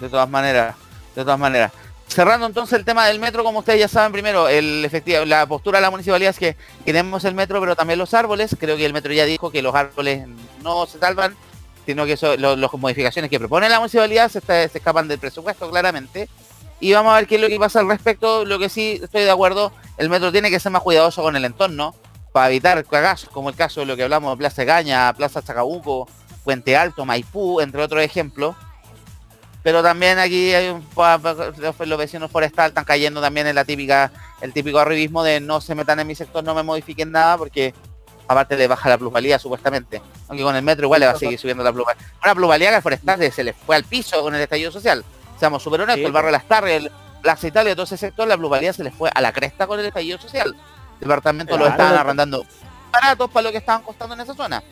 De 0.00 0.08
todas 0.08 0.28
maneras, 0.28 0.76
de 1.14 1.22
todas 1.22 1.38
maneras. 1.38 1.72
Cerrando 2.06 2.46
entonces 2.46 2.78
el 2.78 2.84
tema 2.86 3.06
del 3.06 3.18
metro, 3.20 3.44
como 3.44 3.58
ustedes 3.58 3.80
ya 3.80 3.88
saben, 3.88 4.12
primero, 4.12 4.48
el 4.48 4.82
efectivo, 4.84 5.26
la 5.26 5.44
postura 5.46 5.78
de 5.78 5.82
la 5.82 5.90
municipalidad 5.90 6.30
es 6.30 6.38
que 6.38 6.56
queremos 6.84 7.22
el 7.24 7.34
metro, 7.34 7.60
pero 7.60 7.76
también 7.76 7.98
los 7.98 8.14
árboles. 8.14 8.56
Creo 8.58 8.76
que 8.78 8.86
el 8.86 8.94
metro 8.94 9.12
ya 9.12 9.26
dijo 9.26 9.50
que 9.50 9.60
los 9.60 9.74
árboles 9.74 10.26
no 10.62 10.86
se 10.86 10.98
salvan, 10.98 11.36
sino 11.84 12.06
que 12.06 12.16
las 12.38 12.72
modificaciones 12.74 13.30
que 13.30 13.38
propone 13.38 13.68
la 13.68 13.78
municipalidad 13.78 14.30
se, 14.30 14.38
está- 14.38 14.66
se 14.68 14.78
escapan 14.78 15.06
del 15.06 15.18
presupuesto, 15.18 15.68
claramente. 15.68 16.30
Y 16.80 16.92
vamos 16.92 17.12
a 17.12 17.16
ver 17.16 17.26
qué 17.26 17.36
es 17.36 17.40
lo 17.40 17.48
que 17.48 17.58
pasa 17.58 17.80
al 17.80 17.88
respecto. 17.88 18.44
Lo 18.44 18.58
que 18.58 18.68
sí 18.68 19.00
estoy 19.02 19.22
de 19.22 19.30
acuerdo, 19.30 19.72
el 19.96 20.08
metro 20.08 20.30
tiene 20.30 20.50
que 20.50 20.60
ser 20.60 20.72
más 20.72 20.82
cuidadoso 20.82 21.22
con 21.22 21.34
el 21.36 21.44
entorno 21.44 21.94
para 22.32 22.48
evitar 22.48 22.84
cagazos, 22.84 23.30
como 23.30 23.48
el 23.48 23.56
caso 23.56 23.80
de 23.80 23.86
lo 23.86 23.96
que 23.96 24.04
hablamos 24.04 24.32
de 24.32 24.36
Plaza 24.36 24.64
Gaña, 24.64 25.12
Plaza 25.14 25.42
Chacabuco, 25.42 26.08
Puente 26.44 26.76
Alto, 26.76 27.04
Maipú, 27.04 27.60
entre 27.60 27.82
otros 27.82 28.02
ejemplos. 28.02 28.54
Pero 29.62 29.82
también 29.82 30.18
aquí 30.18 30.54
hay 30.54 30.68
un, 30.68 30.86
los, 31.58 31.98
vecinos 31.98 32.30
forestal 32.30 32.68
están 32.68 32.84
cayendo 32.84 33.20
también 33.20 33.46
en 33.48 33.56
la 33.56 33.64
típica, 33.64 34.12
el 34.40 34.52
típico 34.52 34.78
arribismo 34.78 35.24
de 35.24 35.40
no 35.40 35.60
se 35.60 35.74
metan 35.74 35.98
en 35.98 36.06
mi 36.06 36.14
sector, 36.14 36.44
no 36.44 36.54
me 36.54 36.62
modifiquen 36.62 37.10
nada, 37.10 37.36
porque 37.36 37.74
aparte 38.28 38.56
le 38.56 38.68
baja 38.68 38.88
la 38.88 38.98
plusvalía 38.98 39.38
supuestamente. 39.38 40.00
Aunque 40.28 40.44
con 40.44 40.54
el 40.54 40.62
metro 40.62 40.86
igual 40.86 41.00
le 41.00 41.06
va 41.06 41.12
a 41.12 41.18
seguir 41.18 41.38
subiendo 41.38 41.64
la 41.64 41.72
plusvalía. 41.72 42.02
Una 42.22 42.34
plusvalía 42.34 42.70
que 42.70 42.76
al 42.76 42.82
forestal 42.82 43.32
se 43.32 43.44
le 43.44 43.52
fue 43.52 43.74
al 43.74 43.84
piso 43.84 44.22
con 44.22 44.34
el 44.34 44.40
estallido 44.40 44.70
social. 44.70 45.04
Seamos 45.38 45.62
súper 45.62 45.80
honestos, 45.82 46.00
Sí, 46.00 46.06
el 46.06 46.12
barrio 46.12 46.30
Las 46.30 46.44
Tarrias, 46.44 46.84
el 46.84 46.92
Plaza 47.22 47.46
Italia, 47.48 47.74
todo 47.74 47.84
ese 47.84 47.96
sector, 47.96 48.26
la 48.28 48.36
plusvalía 48.36 48.72
se 48.72 48.84
les 48.84 48.94
fue 48.94 49.10
a 49.14 49.20
la 49.20 49.32
cresta 49.32 49.66
con 49.66 49.78
el 49.80 49.86
estallido 49.86 50.18
social. 50.18 50.54
Departamentos 51.00 51.56
lo 51.58 51.64
Claro. 51.64 51.72
estaban 51.80 51.98
arrendando 52.00 52.44
baratos 52.92 53.30
para 53.30 53.44
lo 53.44 53.50
que 53.52 53.58
estaban 53.58 53.82
costando 53.82 54.14
en 54.14 54.20
esa 54.22 54.34
zona. 54.34 54.62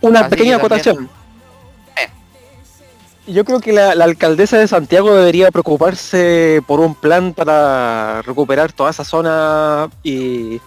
Una 0.00 0.20
Así 0.20 0.30
pequeña 0.30 0.56
acotación. 0.56 1.08
Yo 3.26 3.44
creo 3.44 3.58
que 3.60 3.72
la, 3.72 3.96
la 3.96 4.04
alcaldesa 4.04 4.56
de 4.56 4.68
Santiago 4.68 5.12
debería 5.12 5.50
preocuparse 5.50 6.62
por 6.64 6.78
un 6.78 6.94
plan 6.94 7.34
para 7.34 8.22
recuperar 8.22 8.72
toda 8.72 8.90
esa 8.90 9.02
zona 9.02 9.90
y, 10.04 10.60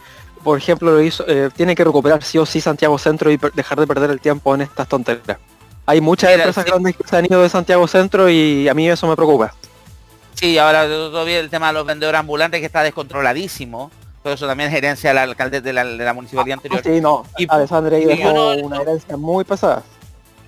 por 0.44 0.58
ejemplo, 0.58 0.92
lo 0.92 1.02
hizo, 1.02 1.24
eh, 1.26 1.50
tiene 1.56 1.74
que 1.74 1.86
recuperar 1.86 2.22
sí 2.22 2.38
o 2.38 2.46
sí 2.46 2.60
Santiago 2.60 2.98
Centro 2.98 3.32
y 3.32 3.40
dejar 3.54 3.80
de 3.80 3.88
perder 3.88 4.10
el 4.12 4.20
tiempo 4.20 4.54
en 4.56 4.62
estas 4.62 4.90
tonterías. 4.90 5.38
Hay 5.90 6.02
muchas 6.02 6.30
Mira, 6.30 6.44
empresas 6.44 6.64
sí. 6.66 6.70
grandes 6.70 6.96
que 6.96 7.08
se 7.08 7.18
han 7.18 7.26
ido 7.26 7.42
de 7.42 7.50
Santiago 7.50 7.88
Centro 7.88 8.30
y 8.30 8.68
a 8.70 8.76
mí 8.76 8.88
eso 8.88 9.08
me 9.08 9.16
preocupa. 9.16 9.56
Sí, 10.36 10.56
ahora 10.60 10.86
todavía 10.86 11.40
el 11.40 11.50
tema 11.50 11.68
de 11.68 11.74
los 11.74 11.86
vendedores 11.88 12.20
ambulantes 12.20 12.60
que 12.60 12.68
está 12.68 12.84
descontroladísimo. 12.84 13.90
Pero 14.22 14.36
eso 14.36 14.46
también 14.46 14.70
es 14.70 14.76
herencia 14.76 15.10
del 15.10 15.18
alcalde 15.18 15.62
de 15.62 15.74
la, 15.74 15.84
de 15.84 15.98
la 16.04 16.14
municipalidad 16.14 16.58
anterior. 16.58 16.82
Sí, 16.84 17.02
no, 17.02 17.26
Y- 17.40 17.48
Alessandra 17.50 17.98
y 17.98 18.06
dejó 18.06 18.30
uno- 18.32 18.68
una 18.68 18.82
herencia 18.82 19.18
muy 19.18 19.44
pesada. 19.46 19.82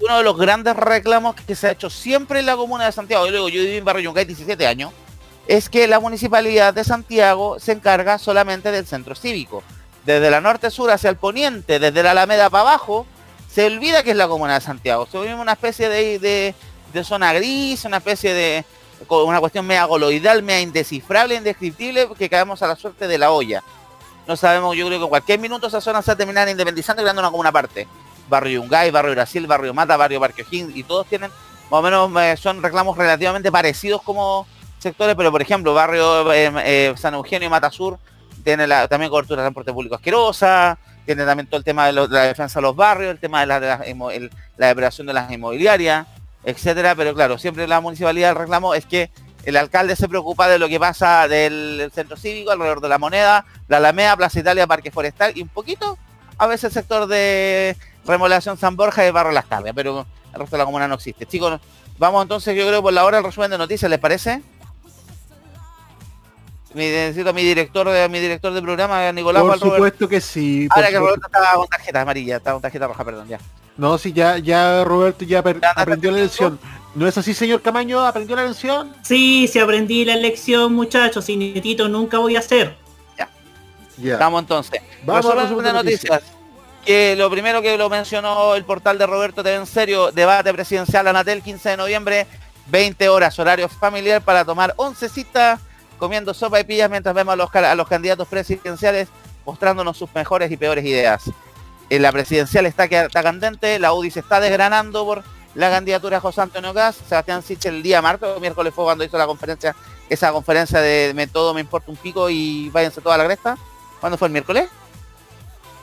uno 0.01 0.17
de 0.17 0.23
los 0.23 0.37
grandes 0.37 0.75
reclamos 0.75 1.33
que 1.35 1.55
se 1.55 1.67
ha 1.67 1.71
hecho 1.71 1.89
siempre 1.89 2.41
en 2.41 2.45
la 2.45 2.55
comuna 2.55 2.85
de 2.85 2.91
Santiago, 2.91 3.25
yo, 3.25 3.31
digo, 3.31 3.49
yo 3.49 3.61
viví 3.61 3.77
en 3.77 3.85
Barrio 3.85 4.03
Yungay 4.03 4.25
17 4.25 4.67
años, 4.67 4.91
es 5.47 5.69
que 5.69 5.87
la 5.87 5.99
municipalidad 5.99 6.73
de 6.73 6.83
Santiago 6.83 7.59
se 7.59 7.71
encarga 7.71 8.17
solamente 8.19 8.71
del 8.71 8.85
centro 8.85 9.15
cívico. 9.15 9.63
Desde 10.05 10.29
la 10.29 10.39
norte-sur 10.41 10.91
hacia 10.91 11.09
el 11.09 11.15
poniente, 11.15 11.79
desde 11.79 12.03
la 12.03 12.11
Alameda 12.11 12.49
para 12.49 12.61
abajo, 12.69 13.05
se 13.53 13.65
olvida 13.65 14.03
que 14.03 14.11
es 14.11 14.17
la 14.17 14.27
comuna 14.27 14.55
de 14.55 14.61
Santiago. 14.61 15.07
Se 15.11 15.19
vive 15.19 15.35
una 15.35 15.53
especie 15.53 15.89
de, 15.89 16.19
de- 16.19 17.03
zona 17.03 17.33
gris, 17.33 17.85
una 17.85 17.97
especie 17.97 18.33
de 18.33 18.65
una 19.09 19.39
cuestión 19.39 19.65
media 19.65 19.85
goloidal, 19.85 20.43
media 20.43 20.61
indescifrable, 20.61 21.35
indescriptible, 21.35 22.07
que 22.17 22.29
caemos 22.29 22.61
a 22.61 22.67
la 22.67 22.75
suerte 22.75 23.07
de 23.07 23.17
la 23.17 23.31
olla. 23.31 23.63
No 24.27 24.35
sabemos, 24.35 24.75
yo 24.75 24.85
creo 24.87 24.99
que 24.99 25.03
en 25.05 25.09
cualquier 25.09 25.39
minuto 25.39 25.67
esa 25.67 25.81
zona 25.81 26.01
se 26.01 26.11
va 26.11 26.13
a 26.13 26.17
terminar 26.17 26.47
independizando 26.47 27.01
y 27.01 27.03
creando 27.03 27.21
una 27.21 27.31
comuna 27.31 27.49
aparte. 27.49 27.87
Barrio 28.29 28.61
Yungay, 28.61 28.91
Barrio 28.91 29.11
Brasil, 29.11 29.47
Barrio 29.47 29.73
Mata, 29.73 29.97
Barrio 29.97 30.19
Parque 30.19 30.43
O'Higgins, 30.43 30.75
y 30.77 30.83
todos 30.83 31.07
tienen, 31.07 31.31
más 31.69 31.79
o 31.79 31.81
menos, 31.81 32.11
eh, 32.21 32.37
son 32.37 32.61
reclamos 32.61 32.95
relativamente 32.97 33.51
parecidos 33.51 34.01
como 34.03 34.45
sectores, 34.79 35.15
pero 35.15 35.31
por 35.31 35.41
ejemplo, 35.41 35.73
Barrio 35.73 36.31
eh, 36.31 36.51
eh, 36.63 36.93
San 36.97 37.13
Eugenio 37.15 37.47
y 37.47 37.49
Mata 37.49 37.71
Sur 37.71 37.97
tiene 38.43 38.67
la- 38.67 38.87
también 38.87 39.09
cobertura 39.09 39.41
de 39.41 39.45
transporte 39.47 39.73
público 39.73 39.95
asquerosa, 39.95 40.77
tiene 41.05 41.25
también 41.25 41.47
todo 41.47 41.57
el 41.57 41.63
tema 41.63 41.87
de, 41.87 41.93
la 41.93 42.23
defensa 42.23 42.59
de 42.59 42.63
los 42.63 42.75
barrios, 42.75 43.11
el 43.11 43.19
tema 43.19 43.41
de 43.41 43.47
la, 43.47 43.59
de 43.59 44.29
depredación 44.57 45.07
de 45.07 45.13
las 45.13 45.31
inmobiliarias, 45.31 46.07
etcétera, 46.43 46.95
pero 46.95 47.13
claro, 47.13 47.37
siempre 47.37 47.67
la 47.67 47.81
municipalidad 47.81 48.31
el 48.31 48.35
reclamo 48.35 48.73
es 48.73 48.85
que 48.85 49.09
el 49.43 49.57
alcalde 49.57 49.95
se 49.95 50.07
preocupa 50.07 50.47
de 50.47 50.59
lo 50.59 50.67
que 50.67 50.79
pasa 50.79 51.27
del, 51.27 51.91
centro 51.93 52.15
cívico, 52.17 52.51
alrededor 52.51 52.81
de 52.81 52.89
la 52.89 52.97
moneda, 52.97 53.45
la 53.67 53.77
Alameda, 53.77 54.15
Plaza 54.15 54.39
Italia, 54.39 54.67
Parque 54.67 54.91
Forestal 54.91 55.33
y 55.35 55.41
un 55.41 55.49
poquito 55.49 55.97
a 56.37 56.47
veces 56.47 56.65
el 56.65 56.71
sector 56.71 57.07
de 57.07 57.75
remodelación 58.05 58.57
San 58.57 58.75
Borja 58.75 59.05
y 59.05 59.11
Barrio 59.11 59.31
Las 59.31 59.45
Tardes, 59.45 59.73
pero 59.75 60.05
el 60.33 60.39
resto 60.39 60.55
de 60.55 60.59
la 60.59 60.65
comuna 60.65 60.87
no 60.87 60.95
existe. 60.95 61.25
Chicos, 61.25 61.59
vamos 61.97 62.23
entonces 62.23 62.55
yo 62.55 62.67
creo 62.67 62.81
por 62.81 62.93
la 62.93 63.05
hora 63.05 63.19
el 63.19 63.23
resumen 63.23 63.51
de 63.51 63.57
noticias, 63.57 63.89
¿les 63.89 63.99
parece? 63.99 64.41
Mi, 66.73 66.85
necesito 66.85 67.29
a 67.29 67.33
mi 67.33 67.43
director 67.43 67.89
de 67.89 68.07
mi 68.07 68.19
director 68.19 68.53
de 68.53 68.61
programa, 68.61 69.11
Nicolás 69.11 69.43
Por 69.43 69.59
supuesto 69.59 70.07
que 70.07 70.21
sí. 70.21 70.67
Ahora 70.69 70.89
que. 70.89 70.99
Roberto 70.99 71.27
estaba 71.27 71.53
con 71.53 71.67
tarjeta 71.67 72.01
amarilla, 72.01 72.37
estaba 72.37 72.55
con 72.55 72.61
tarjeta 72.61 72.87
roja, 72.87 73.03
perdón, 73.03 73.27
ya. 73.27 73.39
No, 73.77 73.97
sí, 73.97 74.13
ya, 74.13 74.37
ya 74.37 74.83
Roberto 74.83 75.25
ya 75.25 75.43
aprendió 75.75 76.11
la 76.11 76.19
lección. 76.19 76.59
¿No 76.93 77.07
es 77.07 77.17
así, 77.17 77.33
señor 77.33 77.61
Camaño? 77.61 78.05
¿Aprendió 78.05 78.35
la 78.35 78.45
lección? 78.45 78.93
Sí, 79.01 79.47
sí 79.51 79.59
aprendí 79.59 80.03
la 80.05 80.15
lección, 80.15 80.73
muchachos, 80.73 81.29
y 81.29 81.37
netito 81.37 81.87
nunca 81.87 82.17
voy 82.17 82.35
a 82.35 82.39
hacer. 82.39 82.75
Ya. 83.97 84.17
Vamos 84.17 84.41
entonces. 84.41 84.81
Vamos 85.03 85.35
resumen 85.35 85.63
de 85.63 85.69
de 85.69 85.73
noticias. 85.73 86.21
Que 86.85 87.15
lo 87.15 87.29
primero 87.29 87.61
que 87.61 87.77
lo 87.77 87.89
mencionó 87.89 88.55
el 88.55 88.65
portal 88.65 88.97
de 88.97 89.05
Roberto 89.05 89.43
TV 89.43 89.55
en 89.55 89.67
serio, 89.67 90.11
debate 90.11 90.51
presidencial 90.51 91.07
Anatel 91.07 91.43
15 91.43 91.69
de 91.69 91.77
noviembre, 91.77 92.27
20 92.67 93.09
horas, 93.09 93.37
horario 93.37 93.69
familiar 93.69 94.21
para 94.21 94.43
tomar 94.43 94.73
11 94.77 95.09
citas, 95.09 95.59
comiendo 96.01 96.33
sopa 96.33 96.59
y 96.59 96.63
pillas 96.63 96.89
mientras 96.89 97.13
vemos 97.13 97.33
a 97.33 97.35
los, 97.35 97.53
a 97.55 97.75
los 97.75 97.87
candidatos 97.87 98.27
presidenciales 98.27 99.07
mostrándonos 99.45 99.95
sus 99.95 100.13
mejores 100.15 100.51
y 100.51 100.57
peores 100.57 100.83
ideas. 100.83 101.29
En 101.91 102.01
la 102.01 102.11
presidencial 102.11 102.65
está, 102.65 102.87
que- 102.87 103.05
está 103.05 103.21
candente, 103.21 103.77
la 103.77 103.93
UDI 103.93 104.09
se 104.09 104.19
está 104.21 104.39
desgranando 104.39 105.05
por 105.05 105.23
la 105.53 105.69
candidatura 105.69 106.17
de 106.17 106.21
José 106.21 106.41
Antonio 106.41 106.73
Gas, 106.73 106.97
Sebastián 107.07 107.43
Sichel 107.43 107.75
el 107.75 107.83
día 107.83 108.01
martes 108.01 108.27
o 108.35 108.39
miércoles 108.39 108.73
fue 108.73 108.83
cuando 108.85 109.03
hizo 109.03 109.15
la 109.17 109.27
conferencia, 109.27 109.75
esa 110.09 110.31
conferencia 110.31 110.81
de 110.81 111.11
me 111.13 111.27
todo 111.27 111.53
me 111.53 111.61
importa 111.61 111.91
un 111.91 111.97
pico 111.97 112.29
y 112.29 112.69
váyanse 112.71 112.99
toda 113.01 113.17
la 113.17 113.25
cresta. 113.25 113.57
¿Cuándo 113.99 114.17
fue 114.17 114.27
el 114.27 114.31
miércoles? 114.31 114.69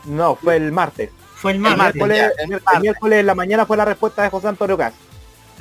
No, 0.04 0.34
fue 0.34 0.56
el 0.56 0.72
martes. 0.72 1.10
Fue 1.36 1.52
el 1.52 1.58
El 1.58 1.62
martes, 1.62 1.94
miércoles, 1.94 2.32
el 2.74 2.80
miércoles 2.80 3.20
en 3.20 3.26
la 3.26 3.34
mañana 3.36 3.66
fue 3.66 3.76
la 3.76 3.84
respuesta 3.84 4.22
de 4.22 4.30
José 4.30 4.48
Antonio 4.48 4.76
Gas. 4.76 4.94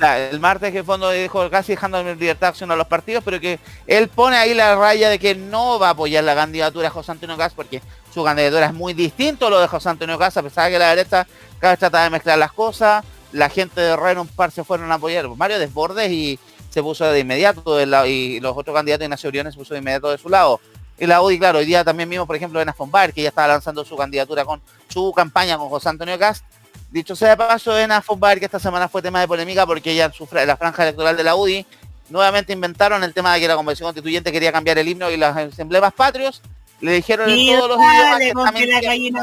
El 0.00 0.38
martes 0.38 0.70
que 0.72 0.78
en 0.78 0.84
fondo 0.86 1.10
dijo 1.10 1.50
casi 1.50 1.72
dejando 1.72 1.98
en 1.98 2.18
libertad 2.18 2.46
de 2.46 2.50
acción 2.50 2.70
a 2.70 2.76
los 2.76 2.86
partidos, 2.86 3.24
pero 3.24 3.40
que 3.40 3.58
él 3.86 4.08
pone 4.08 4.36
ahí 4.36 4.54
la 4.54 4.76
raya 4.76 5.08
de 5.08 5.18
que 5.18 5.34
no 5.34 5.78
va 5.78 5.88
a 5.88 5.90
apoyar 5.90 6.22
la 6.22 6.36
candidatura 6.36 6.84
de 6.84 6.90
José 6.90 7.12
Antonio 7.12 7.36
Gas 7.36 7.52
porque 7.54 7.82
su 8.14 8.22
candidatura 8.22 8.66
es 8.66 8.74
muy 8.74 8.94
distinto 8.94 9.48
a 9.48 9.50
lo 9.50 9.60
de 9.60 9.66
José 9.66 9.88
Antonio 9.88 10.16
Gas, 10.16 10.36
a 10.36 10.42
pesar 10.42 10.66
de 10.66 10.72
que 10.72 10.78
la 10.78 10.90
derecha 10.90 11.26
cada 11.58 11.72
vez 11.72 11.80
trata 11.80 12.04
de 12.04 12.10
mezclar 12.10 12.38
las 12.38 12.52
cosas, 12.52 13.04
la 13.32 13.48
gente 13.48 13.80
de 13.80 13.96
Reino 13.96 14.22
un 14.22 14.28
par 14.28 14.52
se 14.52 14.62
fueron 14.62 14.90
a 14.92 14.94
apoyar 14.94 15.28
Mario 15.28 15.58
Desbordes 15.58 16.10
y 16.12 16.38
se 16.70 16.82
puso 16.82 17.04
de 17.04 17.18
inmediato 17.18 17.76
del 17.76 17.90
lado, 17.90 18.06
y 18.06 18.40
los 18.40 18.56
otros 18.56 18.74
candidatos 18.74 19.04
Ignacio 19.04 19.30
Briones 19.30 19.54
se 19.54 19.58
puso 19.58 19.74
de 19.74 19.80
inmediato 19.80 20.10
de 20.10 20.18
su 20.18 20.28
lado. 20.28 20.60
Y 21.00 21.06
la 21.06 21.22
UDI, 21.22 21.38
claro, 21.38 21.60
hoy 21.60 21.64
día 21.64 21.84
también 21.84 22.08
vimos, 22.08 22.26
por 22.26 22.34
ejemplo, 22.34 22.60
en 22.60 22.72
Bar, 22.90 23.12
que 23.12 23.22
ya 23.22 23.28
estaba 23.28 23.48
lanzando 23.48 23.84
su 23.84 23.96
candidatura 23.96 24.44
con 24.44 24.60
su 24.88 25.12
campaña 25.12 25.56
con 25.56 25.68
José 25.68 25.88
Antonio 25.88 26.18
Cast. 26.18 26.44
Dicho 26.90 27.14
sea 27.14 27.30
de 27.30 27.36
paso, 27.36 27.78
en 27.78 27.90
Bar, 28.16 28.38
que 28.38 28.46
esta 28.46 28.58
semana 28.58 28.88
fue 28.88 29.02
tema 29.02 29.20
de 29.20 29.28
polémica 29.28 29.66
porque 29.66 29.92
ella 29.92 30.10
en 30.32 30.46
la 30.46 30.56
franja 30.56 30.84
electoral 30.84 31.16
de 31.16 31.24
la 31.24 31.34
UDI 31.36 31.66
nuevamente 32.08 32.52
inventaron 32.54 33.04
el 33.04 33.12
tema 33.12 33.34
de 33.34 33.40
que 33.40 33.48
la 33.48 33.56
convención 33.56 33.86
constituyente 33.86 34.32
quería 34.32 34.52
cambiar 34.52 34.78
el 34.78 34.88
himno 34.88 35.10
y 35.10 35.18
los 35.18 35.58
emblemas 35.58 35.92
patrios. 35.92 36.40
Le 36.80 36.92
dijeron 36.92 37.28
en 37.28 37.36
todos 37.58 37.68
los 37.68 37.78
idiomas 37.78 38.18
que 38.18 38.28
está 38.28 38.52
mintiendo, 38.52 39.20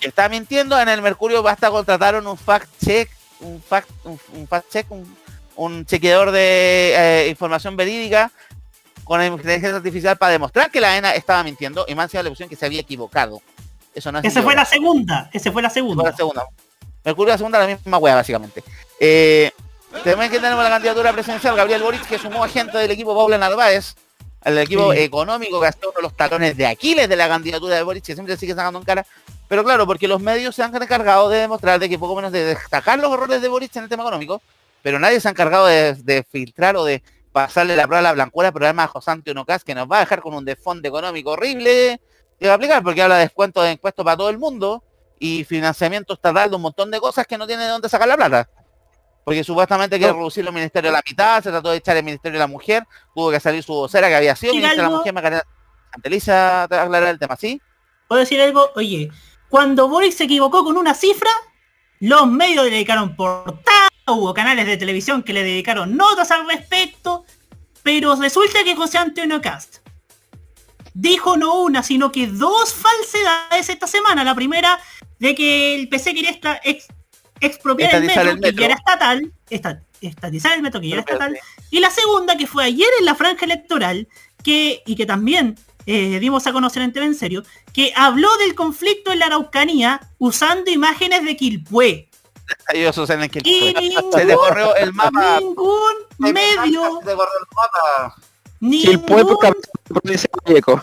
que 0.00 0.08
está 0.08 0.28
mintiendo. 0.28 0.80
En 0.80 0.88
el 0.88 1.02
Mercurio 1.02 1.42
basta 1.42 1.70
contrataron 1.70 2.26
un 2.26 2.36
fact 2.36 2.68
check, 2.84 3.10
un 3.40 3.62
fact, 3.62 3.88
un, 4.04 4.18
un 4.34 4.48
fact 4.48 4.72
check, 4.72 4.90
un, 4.90 5.16
un 5.56 5.86
chequeador 5.86 6.30
de 6.32 6.94
eh, 6.96 7.28
información 7.28 7.76
verídica 7.76 8.32
con 9.04 9.18
la 9.18 9.26
inteligencia 9.26 9.76
artificial 9.76 10.16
para 10.16 10.32
demostrar 10.32 10.70
que 10.70 10.80
la 10.80 10.96
ENA 10.96 11.14
estaba 11.14 11.42
mintiendo 11.42 11.84
y 11.88 11.94
más 11.94 12.12
le 12.12 12.28
pusieron 12.28 12.48
que 12.48 12.56
se 12.56 12.66
había 12.66 12.80
equivocado. 12.80 13.42
Eso 13.94 14.10
no 14.12 14.18
es 14.20 14.24
Esa 14.24 14.42
fue 14.42 14.54
la 14.54 14.64
segunda. 14.64 15.28
Esa 15.32 15.52
fue 15.52 15.62
la 15.62 15.70
segunda. 15.70 16.02
Fue 16.02 16.10
la 16.10 16.16
segunda. 16.16 16.46
Mercurio 17.04 17.32
la 17.32 17.38
segunda, 17.38 17.58
la 17.58 17.66
misma 17.66 17.98
hueá, 17.98 18.14
básicamente. 18.14 18.62
Eh, 19.00 19.50
también 20.04 20.30
que 20.30 20.38
tenemos 20.38 20.62
la 20.62 20.70
candidatura 20.70 21.12
presidencial, 21.12 21.56
Gabriel 21.56 21.82
Boric, 21.82 22.06
que 22.06 22.18
sumó 22.18 22.44
a 22.44 22.48
gente 22.48 22.78
del 22.78 22.90
equipo 22.90 23.14
Paula 23.14 23.36
Narváez, 23.38 23.94
al 24.42 24.58
equipo 24.58 24.92
Sí. 24.92 25.00
económico, 25.00 25.60
que 25.60 25.66
ha 25.66 25.72
sido 25.72 25.90
uno 25.90 25.96
de 25.96 26.02
los 26.02 26.16
talones 26.16 26.56
de 26.56 26.66
Aquiles 26.66 27.08
de 27.08 27.16
la 27.16 27.28
candidatura 27.28 27.76
de 27.76 27.82
Boric, 27.82 28.04
que 28.04 28.14
siempre 28.14 28.36
sigue 28.36 28.54
sacando 28.54 28.78
en 28.78 28.84
cara. 28.84 29.04
Pero 29.48 29.64
claro, 29.64 29.86
porque 29.86 30.08
los 30.08 30.20
medios 30.20 30.54
se 30.54 30.62
han 30.62 30.74
encargado 30.74 31.28
de 31.28 31.38
demostrar 31.40 31.78
de 31.78 31.88
que 31.88 31.98
poco 31.98 32.16
menos 32.16 32.32
de 32.32 32.44
destacar 32.44 32.98
los 32.98 33.12
errores 33.12 33.42
de 33.42 33.48
Boric 33.48 33.74
en 33.76 33.82
el 33.84 33.88
tema 33.88 34.02
económico, 34.04 34.40
pero 34.80 34.98
nadie 34.98 35.20
se 35.20 35.28
ha 35.28 35.32
encargado 35.32 35.66
de, 35.66 35.94
de 35.94 36.22
filtrar 36.22 36.76
o 36.76 36.84
de 36.84 37.02
pasarle 37.32 37.76
la 37.76 37.84
prueba 37.86 37.98
a 37.98 38.02
la 38.02 38.12
blancura 38.12 38.48
al 38.48 38.52
programa 38.54 38.82
de 38.82 38.88
José 38.88 39.10
Antonio 39.10 39.44
Cas, 39.44 39.62
que 39.64 39.74
nos 39.74 39.90
va 39.90 39.98
a 39.98 40.00
dejar 40.00 40.22
con 40.22 40.34
un 40.34 40.44
desfonde 40.44 40.88
económico 40.88 41.32
horrible 41.32 42.00
que 42.42 42.48
va 42.48 42.54
a 42.54 42.56
aplicar, 42.56 42.82
porque 42.82 43.00
habla 43.00 43.16
de 43.16 43.22
descuento 43.22 43.62
de 43.62 43.72
impuestos 43.72 44.04
para 44.04 44.16
todo 44.16 44.28
el 44.28 44.38
mundo 44.38 44.82
y 45.18 45.44
financiamiento 45.44 46.14
estatal 46.14 46.50
de 46.50 46.56
un 46.56 46.62
montón 46.62 46.90
de 46.90 46.98
cosas 46.98 47.26
que 47.26 47.38
no 47.38 47.46
tiene 47.46 47.62
de 47.62 47.70
dónde 47.70 47.88
sacar 47.88 48.08
la 48.08 48.16
plata. 48.16 48.48
Porque 49.24 49.44
supuestamente 49.44 49.96
quiere 49.96 50.12
reducir 50.12 50.44
los 50.44 50.52
ministerios 50.52 50.92
a 50.92 50.96
la 50.96 51.02
mitad, 51.08 51.40
se 51.40 51.50
trató 51.50 51.70
de 51.70 51.76
echar 51.76 51.96
el 51.96 52.02
Ministerio 52.02 52.38
de 52.38 52.40
la 52.40 52.48
Mujer, 52.48 52.82
tuvo 53.14 53.30
que 53.30 53.38
salir 53.38 53.62
su 53.62 53.72
vocera 53.72 54.08
que 54.08 54.16
había 54.16 54.34
sido 54.34 54.52
¿Decir 54.52 54.62
ministra 54.62 54.84
de 54.84 54.90
la? 54.90 54.98
Mujer, 54.98 55.14
Macarena 55.14 55.42
Santeliza, 55.92 56.66
te 56.68 56.76
aclarar 56.76 57.10
el 57.10 57.18
tema, 57.20 57.36
¿sí? 57.36 57.62
¿Puedo 58.08 58.18
decir 58.18 58.40
algo? 58.40 58.72
Oye, 58.74 59.10
cuando 59.48 59.88
Boric 59.88 60.12
se 60.12 60.24
equivocó 60.24 60.64
con 60.64 60.76
una 60.76 60.94
cifra, 60.94 61.30
los 62.00 62.26
medios 62.26 62.64
le 62.64 62.72
dedicaron 62.72 63.14
portada, 63.14 63.88
hubo 64.08 64.34
canales 64.34 64.66
de 64.66 64.76
televisión 64.76 65.22
que 65.22 65.32
le 65.32 65.44
dedicaron 65.44 65.96
notas 65.96 66.32
al 66.32 66.48
respecto, 66.48 67.24
pero 67.84 68.16
resulta 68.16 68.64
que 68.64 68.74
José 68.74 68.98
Antonio 68.98 69.40
Cast 69.40 69.81
dijo 70.94 71.36
no 71.36 71.60
una, 71.60 71.82
sino 71.82 72.12
que 72.12 72.26
dos 72.26 72.74
falsedades 72.74 73.68
esta 73.68 73.86
semana. 73.86 74.24
La 74.24 74.34
primera, 74.34 74.78
de 75.18 75.34
que 75.34 75.74
el 75.76 75.88
PC 75.88 76.14
quería 76.14 76.38
ex- 76.64 76.88
expropiar 77.40 77.94
el 77.94 78.02
metro, 78.04 78.22
el 78.22 78.40
que 78.40 78.40
ya 78.42 78.48
metro. 78.50 78.64
era 78.64 78.74
estatal, 78.74 79.32
esta- 79.50 79.82
estatizar 80.00 80.54
el 80.56 80.62
metro, 80.62 80.80
que 80.80 80.88
ya 80.88 80.94
era 80.94 81.00
estatal, 81.02 81.38
y 81.70 81.80
la 81.80 81.90
segunda, 81.90 82.36
que 82.36 82.46
fue 82.46 82.64
ayer 82.64 82.88
en 82.98 83.04
la 83.04 83.14
franja 83.14 83.44
electoral, 83.44 84.08
que, 84.42 84.82
y 84.86 84.96
que 84.96 85.06
también 85.06 85.56
eh, 85.86 86.18
dimos 86.20 86.46
a 86.46 86.52
conocer 86.52 86.82
en 86.82 86.92
TV 86.92 87.06
en 87.06 87.14
serio, 87.14 87.42
que 87.72 87.92
habló 87.96 88.28
del 88.38 88.54
conflicto 88.54 89.12
en 89.12 89.18
la 89.20 89.26
Araucanía 89.26 90.00
usando 90.18 90.70
imágenes 90.70 91.24
de 91.24 91.36
Quilpué. 91.36 92.08
Y 93.48 93.72
ningún, 93.74 94.12
Se 94.12 94.22
el 94.82 94.92
mapa. 94.92 95.38
ningún 95.40 95.92
medio, 96.18 97.00
Se 97.04 97.10
el 97.12 97.16
mapa. 97.16 98.16
Ningún, 98.62 99.04
Vallejo. 100.44 100.80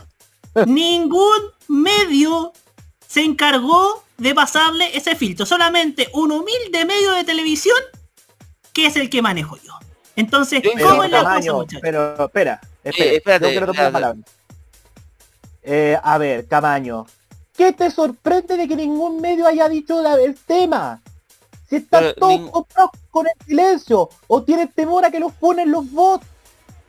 ningún 0.65 1.39
medio 1.69 2.51
se 3.07 3.23
encargó 3.23 4.03
de 4.17 4.35
pasarle 4.35 4.95
ese 4.97 5.15
filtro. 5.15 5.45
Solamente 5.45 6.09
un 6.13 6.31
humilde 6.33 6.83
medio 6.85 7.13
de 7.13 7.23
televisión 7.23 7.77
que 8.73 8.85
es 8.87 8.95
el 8.97 9.09
que 9.09 9.21
manejo 9.21 9.55
yo. 9.57 9.73
Entonces, 10.17 10.61
Pero, 10.61 10.89
¿cómo 10.89 11.03
es 11.03 11.11
la 11.11 11.19
cosa, 11.19 11.29
Camaño, 11.29 11.53
muchachos? 11.55 11.79
pero 11.81 12.25
espera, 12.25 12.61
espera, 12.83 13.09
Eh, 13.11 13.15
espérate, 13.15 13.45
yo 13.45 13.51
quiero 13.51 13.65
tomar 13.67 13.75
la 13.77 13.87
espérate. 13.87 13.93
palabra. 13.93 14.21
Eh, 15.63 15.97
a 16.03 16.17
ver, 16.17 16.47
Camaño, 16.47 17.05
¿qué 17.55 17.71
te 17.71 17.89
sorprende 17.91 18.57
de 18.57 18.67
que 18.67 18.75
ningún 18.75 19.21
medio 19.21 19.47
haya 19.47 19.69
dicho 19.69 20.01
la- 20.01 20.15
el 20.15 20.35
tema? 20.35 21.01
Si 21.69 21.77
están 21.77 22.13
Pero 22.15 22.15
todos 22.51 22.51
con 23.09 23.27
el 23.27 23.33
silencio 23.45 24.09
o 24.27 24.43
tienen 24.43 24.67
temor 24.69 25.05
a 25.05 25.11
que 25.11 25.19
los 25.19 25.31
ponen 25.33 25.71
los 25.71 25.89
bots. 25.91 26.25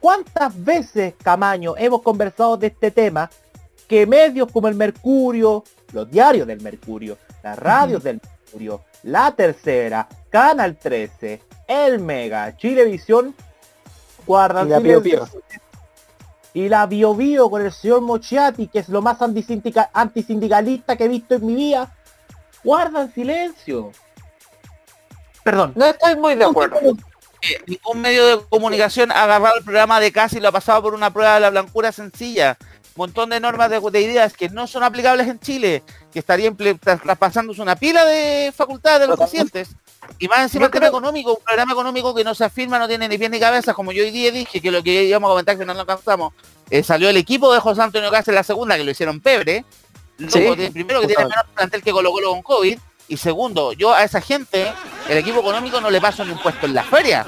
¿Cuántas 0.01 0.64
veces, 0.64 1.14
Camaño, 1.22 1.74
hemos 1.77 2.02
conversado 2.02 2.56
de 2.56 2.68
este 2.68 2.90
tema 2.90 3.31
que 3.86 4.06
medios 4.06 4.51
como 4.51 4.68
el 4.68 4.74
Mercurio, 4.74 5.64
los 5.93 6.10
diarios 6.10 6.47
del 6.47 6.60
Mercurio, 6.60 7.18
las 7.43 7.59
radios 7.59 8.02
del 8.02 8.20
Mercurio, 8.22 8.82
La 9.02 9.32
Tercera, 9.32 10.09
Canal 10.31 10.77
13, 10.77 11.43
El 11.66 12.01
Mega, 12.01 12.56
Chilevisión, 12.56 13.35
guardan 14.27 14.68
Y 14.68 14.70
la 14.70 14.81
Pío 14.81 15.02
silencio. 15.02 15.43
Y 16.52 16.68
la 16.68 16.86
Bio 16.86 17.14
Bio 17.14 17.51
con 17.51 17.62
el 17.62 17.72
señor 17.72 18.01
Mochiati, 18.01 18.68
que 18.68 18.81
es 18.81 18.89
lo 18.89 19.02
más 19.02 19.20
antisindica- 19.20 19.90
antisindicalista 19.93 20.97
que 20.97 21.05
he 21.05 21.09
visto 21.09 21.35
en 21.35 21.47
mi 21.47 21.55
vida, 21.55 21.93
guardan 22.64 23.12
silencio. 23.12 23.93
Perdón. 25.44 25.72
No 25.74 25.86
estoy 25.86 26.16
muy 26.16 26.35
de 26.35 26.44
acuerdo. 26.44 26.78
Ningún 27.67 28.01
medio 28.01 28.27
de 28.27 28.45
comunicación 28.49 29.11
ha 29.12 29.25
agarrado 29.25 29.57
el 29.57 29.65
programa 29.65 30.01
de 30.01 30.12
casi 30.12 30.37
y 30.39 30.41
lo 30.41 30.49
ha 30.49 30.53
pasado 30.53 30.83
por 30.83 30.95
una 30.95 31.12
prueba 31.12 31.35
de 31.35 31.41
la 31.41 31.51
blancura 31.51 31.93
sencilla. 31.93 32.57
Montón 32.97 33.31
de 33.31 33.41
normas 33.41 33.71
de, 33.71 33.81
de 33.81 34.01
ideas 34.03 34.35
que 34.35 34.49
no 34.51 34.67
son 34.67 34.83
aplicables 34.83 35.27
en 35.29 35.39
Chile, 35.41 35.83
que 36.12 36.19
estaría 36.19 36.51
imple- 36.51 36.79
tras- 36.79 37.01
traspasándose 37.01 37.62
una 37.62 37.77
pila 37.77 38.05
de 38.05 38.53
facultades 38.55 39.01
de 39.01 39.07
los 39.07 39.19
pacientes. 39.19 39.69
Y 40.19 40.29
más 40.29 40.41
encima 40.41 40.67
el 40.67 40.71
tema 40.73 40.89
económico, 40.89 41.35
un 41.35 41.43
programa 41.45 41.73
económico 41.73 42.15
que 42.15 42.25
no 42.25 42.35
se 42.35 42.45
afirma, 42.45 42.79
no 42.79 42.89
tiene 42.89 43.09
ni 43.09 43.17
pies 43.17 43.31
ni 43.31 43.39
cabeza, 43.41 43.75
como 43.75 43.93
yo 43.93 44.03
hoy 44.03 44.11
día 44.11 44.31
dije, 44.33 44.61
que 44.61 44.71
lo 44.71 44.83
que 44.83 45.05
íbamos 45.05 45.29
a 45.29 45.33
comentar 45.33 45.57
que 45.57 45.65
no 45.65 45.73
lo 45.73 45.81
alcanzamos. 45.81 46.35
eh, 46.69 46.83
salió 46.83 47.09
el 47.09 47.17
equipo 47.17 47.53
de 47.55 47.61
José 47.61 47.81
Antonio 47.81 48.11
Cáceres 48.11 48.29
en 48.29 48.35
la 48.35 48.43
segunda, 48.43 48.77
que 48.77 48.85
lo 48.85 48.91
hicieron 48.91 49.21
pebre. 49.21 49.65
Sí, 50.19 50.41
de- 50.57 50.71
primero 50.71 51.01
que 51.01 51.07
tiene 51.07 51.25
menos 51.25 51.45
plantel 51.55 51.83
que 51.83 51.93
Colo 51.93 52.11
Colo 52.12 52.31
con 52.31 52.43
COVID. 52.43 52.79
Y 53.11 53.16
segundo, 53.16 53.73
yo 53.73 53.93
a 53.93 54.05
esa 54.05 54.20
gente, 54.20 54.73
el 55.09 55.19
equipo 55.19 55.41
económico 55.41 55.81
no 55.81 55.91
le 55.91 56.01
paso 56.01 56.24
ni 56.24 56.31
un 56.31 56.39
puesto 56.41 56.66
en 56.66 56.74
la 56.74 56.85
feria. 56.85 57.27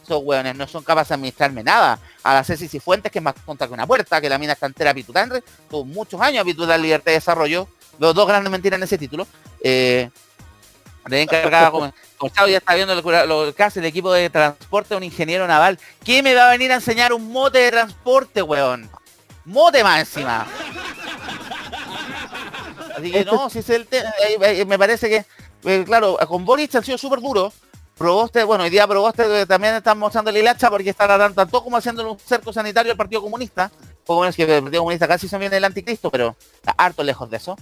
Esos 0.00 0.22
hueones 0.22 0.54
no 0.54 0.68
son 0.68 0.84
capaces 0.84 1.08
de 1.08 1.14
administrarme 1.16 1.64
nada. 1.64 1.98
A 2.22 2.34
la 2.34 2.44
Ceci 2.44 2.68
Cifuentes, 2.68 3.10
que 3.10 3.18
es 3.18 3.24
más 3.24 3.34
tonta 3.44 3.66
que 3.66 3.72
una 3.74 3.88
puerta, 3.88 4.20
que 4.20 4.28
la 4.28 4.38
mina 4.38 4.52
está 4.52 4.66
entera 4.66 4.94
pitután, 4.94 5.32
tuvo 5.68 5.84
muchos 5.84 6.20
años 6.20 6.42
habitual 6.42 6.68
libertad 6.78 7.06
de 7.06 7.12
desarrollo. 7.14 7.68
Veo 7.98 8.14
dos 8.14 8.28
grandes 8.28 8.52
mentiras 8.52 8.78
en 8.78 8.84
ese 8.84 8.98
título. 8.98 9.26
Eh, 9.60 10.08
encargada 11.22 11.72
Chavo 12.32 12.46
ya 12.46 12.58
está 12.58 12.74
viendo 12.76 13.02
cura- 13.02 13.26
lo 13.26 13.52
que 13.52 13.62
el 13.80 13.84
equipo 13.84 14.12
de 14.12 14.30
transporte 14.30 14.94
un 14.94 15.02
ingeniero 15.02 15.48
naval. 15.48 15.76
¿Quién 16.04 16.22
me 16.22 16.36
va 16.36 16.46
a 16.46 16.50
venir 16.52 16.70
a 16.70 16.76
enseñar 16.76 17.12
un 17.12 17.32
mote 17.32 17.58
de 17.58 17.72
transporte, 17.72 18.42
weón? 18.42 18.88
Mote 19.44 19.82
más 19.82 19.98
encima. 19.98 20.46
Así 22.96 23.10
que 23.12 23.24
no, 23.24 23.50
si 23.50 23.58
es 23.60 23.70
el 23.70 23.86
te- 23.86 23.98
eh, 23.98 24.38
eh, 24.40 24.64
me 24.64 24.78
parece 24.78 25.08
que, 25.08 25.24
eh, 25.64 25.84
claro, 25.86 26.16
con 26.28 26.44
Boris 26.44 26.74
ha 26.74 26.82
sido 26.82 26.98
súper 26.98 27.20
duro. 27.20 27.52
Proboste, 27.98 28.44
bueno, 28.44 28.64
hoy 28.64 28.70
día 28.70 28.86
Proboste 28.86 29.42
eh, 29.42 29.46
también 29.46 29.74
están 29.74 29.98
mostrando 29.98 30.30
el 30.30 30.36
hilacha 30.36 30.68
porque 30.70 30.90
está 30.90 31.06
tan- 31.06 31.34
tanto 31.34 31.62
como 31.62 31.76
haciendo 31.76 32.10
un 32.12 32.18
cerco 32.18 32.52
sanitario 32.52 32.92
al 32.92 32.98
Partido 32.98 33.22
Comunista. 33.22 33.70
Como 34.06 34.24
es 34.24 34.36
que 34.36 34.42
el 34.44 34.62
Partido 34.62 34.82
Comunista 34.82 35.08
casi 35.08 35.28
se 35.28 35.38
viene 35.38 35.56
el 35.56 35.64
anticristo, 35.64 36.10
pero 36.10 36.36
está 36.56 36.74
harto 36.76 37.02
lejos 37.02 37.28
de 37.30 37.36
eso. 37.38 37.56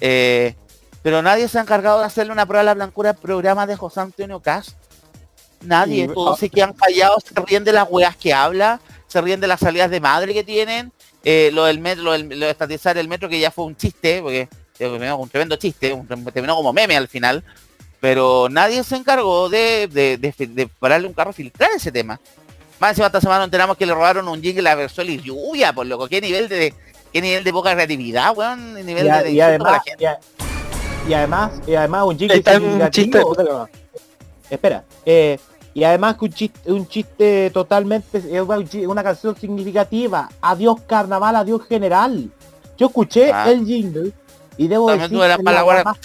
Eh, 0.00 0.54
pero 1.02 1.22
nadie 1.22 1.48
se 1.48 1.58
ha 1.58 1.62
encargado 1.62 1.98
de 2.00 2.04
hacerle 2.06 2.32
una 2.32 2.46
prueba 2.46 2.60
a 2.60 2.64
la 2.64 2.74
blancura 2.74 3.10
al 3.10 3.16
programa 3.16 3.66
de 3.66 3.76
José 3.76 4.00
Antonio 4.00 4.40
Cast. 4.40 4.70
Nadie, 5.62 6.06
Sí, 6.08 6.14
todos 6.14 6.36
ah. 6.36 6.40
se 6.40 6.48
quedan 6.48 6.72
callados, 6.72 7.22
se 7.24 7.38
ríen 7.40 7.64
de 7.64 7.72
las 7.72 7.86
weas 7.90 8.16
que 8.16 8.32
habla, 8.32 8.80
se 9.08 9.20
ríen 9.20 9.40
de 9.40 9.46
las 9.46 9.60
salidas 9.60 9.90
de 9.90 10.00
madre 10.00 10.32
que 10.32 10.42
tienen, 10.44 10.90
eh, 11.22 11.50
lo 11.52 11.64
del 11.64 11.80
metro, 11.80 12.04
lo, 12.04 12.12
del- 12.12 12.28
lo 12.28 12.46
de 12.46 12.50
estatizar 12.52 12.96
el 12.96 13.08
metro 13.08 13.28
que 13.28 13.38
ya 13.38 13.50
fue 13.50 13.64
un 13.66 13.76
chiste, 13.76 14.20
porque 14.22 14.40
eh, 14.42 14.48
terminó 14.88 15.18
un 15.18 15.28
tremendo 15.28 15.56
chiste, 15.56 15.92
un- 15.92 16.06
terminó 16.32 16.56
como 16.56 16.72
meme 16.72 16.96
al 16.96 17.06
final, 17.06 17.44
pero 18.00 18.48
nadie 18.50 18.82
se 18.82 18.96
encargó 18.96 19.48
de, 19.50 19.88
de, 19.92 20.16
de- 20.16 20.46
de 20.46 20.66
pararle 20.66 21.06
un 21.06 21.12
carro 21.12 21.30
a 21.30 21.34
filtrar 21.34 21.70
ese 21.76 21.92
tema. 21.92 22.18
Más 22.80 22.90
encima 22.92 23.06
esta 23.08 23.20
semana 23.20 23.44
enteramos 23.44 23.76
que 23.76 23.84
le 23.84 23.92
robaron 23.92 24.26
un 24.26 24.40
jingle 24.40 24.68
a 24.70 24.74
Versol 24.74 25.10
y 25.10 25.20
lluvia, 25.20 25.72
por 25.74 25.86
loco, 25.86 26.08
qué 26.08 26.20
nivel 26.20 26.48
de 26.48 26.72
qué 27.12 27.20
nivel 27.20 27.44
de 27.44 27.52
poca 27.52 27.72
creatividad, 27.74 28.34
weón, 28.36 28.74
nivel 28.86 29.06
Y, 29.06 29.08
a- 29.10 29.22
de, 29.22 29.30
y 29.32 29.36
la 29.36 29.46
además, 29.48 29.82
gente. 29.84 30.02
y, 30.02 30.06
a- 30.06 30.18
y 31.08 31.12
además, 31.14 31.50
y 31.66 31.74
además 31.74 32.04
un 32.06 32.18
jingle 32.18 32.36
Está 32.38 32.52
un 32.52 32.60
chiste 32.62 32.68
de 32.70 32.90
significativo. 32.92 33.28
puta 33.28 33.44
que 33.44 33.50
va. 33.52 33.68
Espera, 34.48 34.84
eh, 35.04 35.38
y 35.74 35.84
además 35.84 36.16
que 36.16 36.24
un 36.24 36.32
chiste, 36.32 36.72
un 36.72 36.88
chiste 36.88 37.50
totalmente, 37.50 38.16
es 38.18 38.40
una, 38.40 38.58
una 38.88 39.02
canción 39.04 39.36
significativa. 39.36 40.28
Adiós 40.40 40.80
carnaval, 40.86 41.36
adiós 41.36 41.62
general. 41.68 42.30
Yo 42.78 42.86
escuché 42.86 43.30
Ah. 43.30 43.50
el 43.50 43.66
jingle 43.66 44.12
y 44.60 44.68
debo 44.68 44.88
También 44.88 45.10
decir 45.10 45.18
la 45.18 45.38
más- 45.84 45.98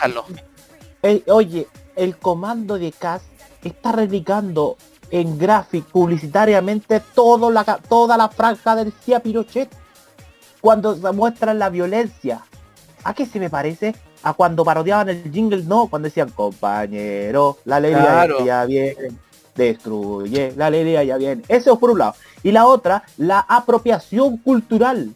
el- 1.02 1.24
oye, 1.28 1.68
el 1.98 2.16
comando 2.18 2.78
de 2.80 2.94
CAS 2.94 3.22
está 3.62 3.92
replicando 3.92 4.78
en 5.12 5.38
gráfico 5.38 5.88
publicitariamente 5.92 7.02
todo 7.14 7.52
la, 7.52 7.66
toda 7.66 8.16
la 8.16 8.30
franja 8.30 8.76
del 8.78 8.94
CIA 8.94 9.20
Pinochet 9.20 9.70
cuando 10.62 10.96
se 10.96 11.12
muestran 11.12 11.60
la 11.60 11.70
violencia. 11.70 12.44
¿A 13.04 13.14
qué 13.14 13.26
se 13.26 13.40
me 13.42 13.50
parece? 13.50 13.94
A 14.24 14.34
cuando 14.34 14.64
parodiaban 14.64 15.10
el 15.10 15.30
jingle, 15.34 15.64
no, 15.66 15.88
cuando 15.88 16.08
decían 16.08 16.30
compañero, 16.30 17.58
la 17.66 17.82
Claro. 17.82 18.46
ya 18.46 18.64
viene, 18.66 19.12
destruye, 19.54 20.54
la 20.56 20.68
alegría 20.68 21.04
ya 21.04 21.18
viene. 21.18 21.44
Eso 21.50 21.74
es 21.74 21.80
por 21.80 21.92
un 21.92 22.00
lado. 22.00 22.16
Y 22.42 22.52
la 22.54 22.68
otra, 22.68 23.04
la 23.18 23.40
apropiación 23.40 24.38
cultural. 24.38 25.14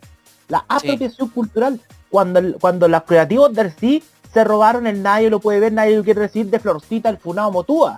La 0.50 0.66
apropiación 0.68 1.30
cultural. 1.30 1.80
Cuando, 2.10 2.40
el- 2.40 2.58
cuando 2.60 2.88
los 2.88 3.04
creativos 3.04 3.54
del 3.54 3.74
sí 3.80 4.04
se 4.34 4.44
robaron 4.44 4.88
el 4.88 5.02
nadie 5.02 5.30
lo 5.30 5.40
puede 5.40 5.60
ver, 5.60 5.74
nadie 5.74 5.98
lo 5.98 6.04
quiere 6.04 6.22
decir 6.22 6.46
de 6.48 6.60
Florcita 6.60 7.10
el 7.10 7.18
Funado 7.18 7.52
Motúa. 7.52 7.98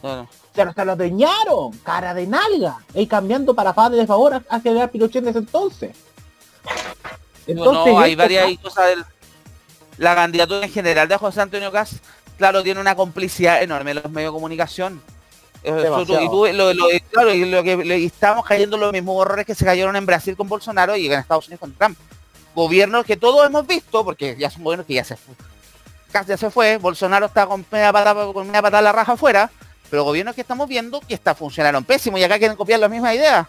Claro. 0.00 0.28
Se 0.54 0.64
lo, 0.64 0.72
se 0.72 0.84
lo 0.84 0.92
adueñaron, 0.92 1.72
cara 1.82 2.14
de 2.14 2.26
nalga. 2.26 2.78
Y 2.94 3.06
cambiando 3.06 3.54
para 3.54 3.72
padre 3.72 3.98
de 3.98 4.06
favor 4.06 4.34
a, 4.34 4.42
a 4.48 4.60
generar 4.60 4.90
Pinochet 4.90 5.22
en 5.22 5.28
ese 5.28 5.38
entonces. 5.38 5.96
No, 7.46 7.72
no, 7.72 7.98
hay 8.00 8.12
esto 8.12 8.22
varias 8.22 8.44
pasa- 8.46 8.62
cosas 8.62 8.86
del... 8.88 9.04
La 9.98 10.14
candidatura 10.14 10.64
en 10.64 10.72
general 10.72 11.06
de 11.08 11.16
José 11.16 11.40
Antonio 11.40 11.70
Cas, 11.70 11.96
claro, 12.36 12.62
tiene 12.64 12.80
una 12.80 12.96
complicidad 12.96 13.62
enorme 13.62 13.92
en 13.92 14.02
los 14.02 14.10
medios 14.10 14.32
de 14.32 14.34
comunicación. 14.36 15.00
Eh, 15.62 15.72
Demasiado. 15.72 16.20
y 16.22 16.28
tú- 16.28 16.46
lo, 16.52 16.74
lo- 16.74 16.86
claro, 17.10 17.32
y 17.32 17.44
lo 17.48 17.62
que 17.62 17.76
lo- 17.76 17.94
y 17.94 18.06
estamos 18.06 18.44
cayendo 18.44 18.76
en 18.76 18.80
los 18.82 18.92
mismos 18.92 19.24
errores 19.24 19.46
que 19.46 19.54
se 19.54 19.64
cayeron 19.64 19.94
en 19.94 20.04
Brasil 20.04 20.36
con 20.36 20.48
Bolsonaro 20.48 20.96
y 20.96 21.06
en 21.06 21.12
Estados 21.20 21.46
Unidos 21.46 21.60
con 21.60 21.72
Trump. 21.74 21.96
Gobiernos 22.54 23.04
que 23.04 23.16
todos 23.16 23.46
hemos 23.46 23.66
visto, 23.66 24.04
porque 24.04 24.36
ya 24.38 24.50
son 24.50 24.62
gobiernos 24.62 24.86
que 24.86 24.94
ya 24.94 25.04
se 25.04 25.16
fue. 25.16 25.34
Cas 26.12 26.26
ya 26.26 26.36
se 26.36 26.50
fue, 26.50 26.76
Bolsonaro 26.78 27.26
está 27.26 27.46
con 27.46 27.64
media 27.70 27.92
patada, 27.92 28.32
con 28.32 28.46
media 28.46 28.62
patada 28.62 28.78
a 28.78 28.82
la 28.82 28.92
raja 28.92 29.12
afuera, 29.12 29.50
pero 29.90 30.04
gobiernos 30.04 30.34
que 30.34 30.42
estamos 30.42 30.68
viendo 30.68 31.00
que 31.00 31.14
está 31.14 31.34
funcionaron 31.34 31.84
pésimo 31.84 32.18
y 32.18 32.22
acá 32.22 32.38
quieren 32.38 32.56
copiar 32.56 32.80
la 32.80 32.88
misma 32.88 33.14
idea. 33.14 33.48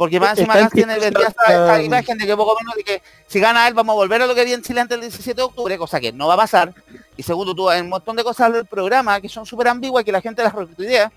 Porque 0.00 0.18
más 0.18 0.30
encima 0.30 0.56
Gas 0.56 0.72
tiene 0.72 0.96
esta, 0.96 1.82
imagen 1.82 2.16
de 2.16 2.26
que 2.26 2.34
poco 2.34 2.56
menos 2.58 2.74
de 2.74 2.84
que 2.84 3.02
si 3.26 3.38
gana 3.38 3.68
él 3.68 3.74
vamos 3.74 3.92
a 3.92 3.96
volver 3.96 4.22
a 4.22 4.26
lo 4.26 4.34
que 4.34 4.40
había 4.40 4.54
en 4.54 4.62
Chile 4.62 4.80
antes 4.80 4.98
del 4.98 5.10
17 5.10 5.36
de 5.36 5.42
octubre, 5.42 5.76
cosa 5.76 6.00
que 6.00 6.10
no 6.10 6.26
va 6.26 6.32
a 6.32 6.38
pasar. 6.38 6.72
Y 7.18 7.22
segundo, 7.22 7.54
tú 7.54 7.68
hay 7.68 7.82
un 7.82 7.90
montón 7.90 8.16
de 8.16 8.24
cosas 8.24 8.50
del 8.50 8.64
programa 8.64 9.20
que 9.20 9.28
son 9.28 9.44
súper 9.44 9.68
ambiguas 9.68 10.00
y 10.00 10.04
que 10.06 10.12
la 10.12 10.22
gente 10.22 10.42
las 10.42 10.54
idea. 10.78 11.12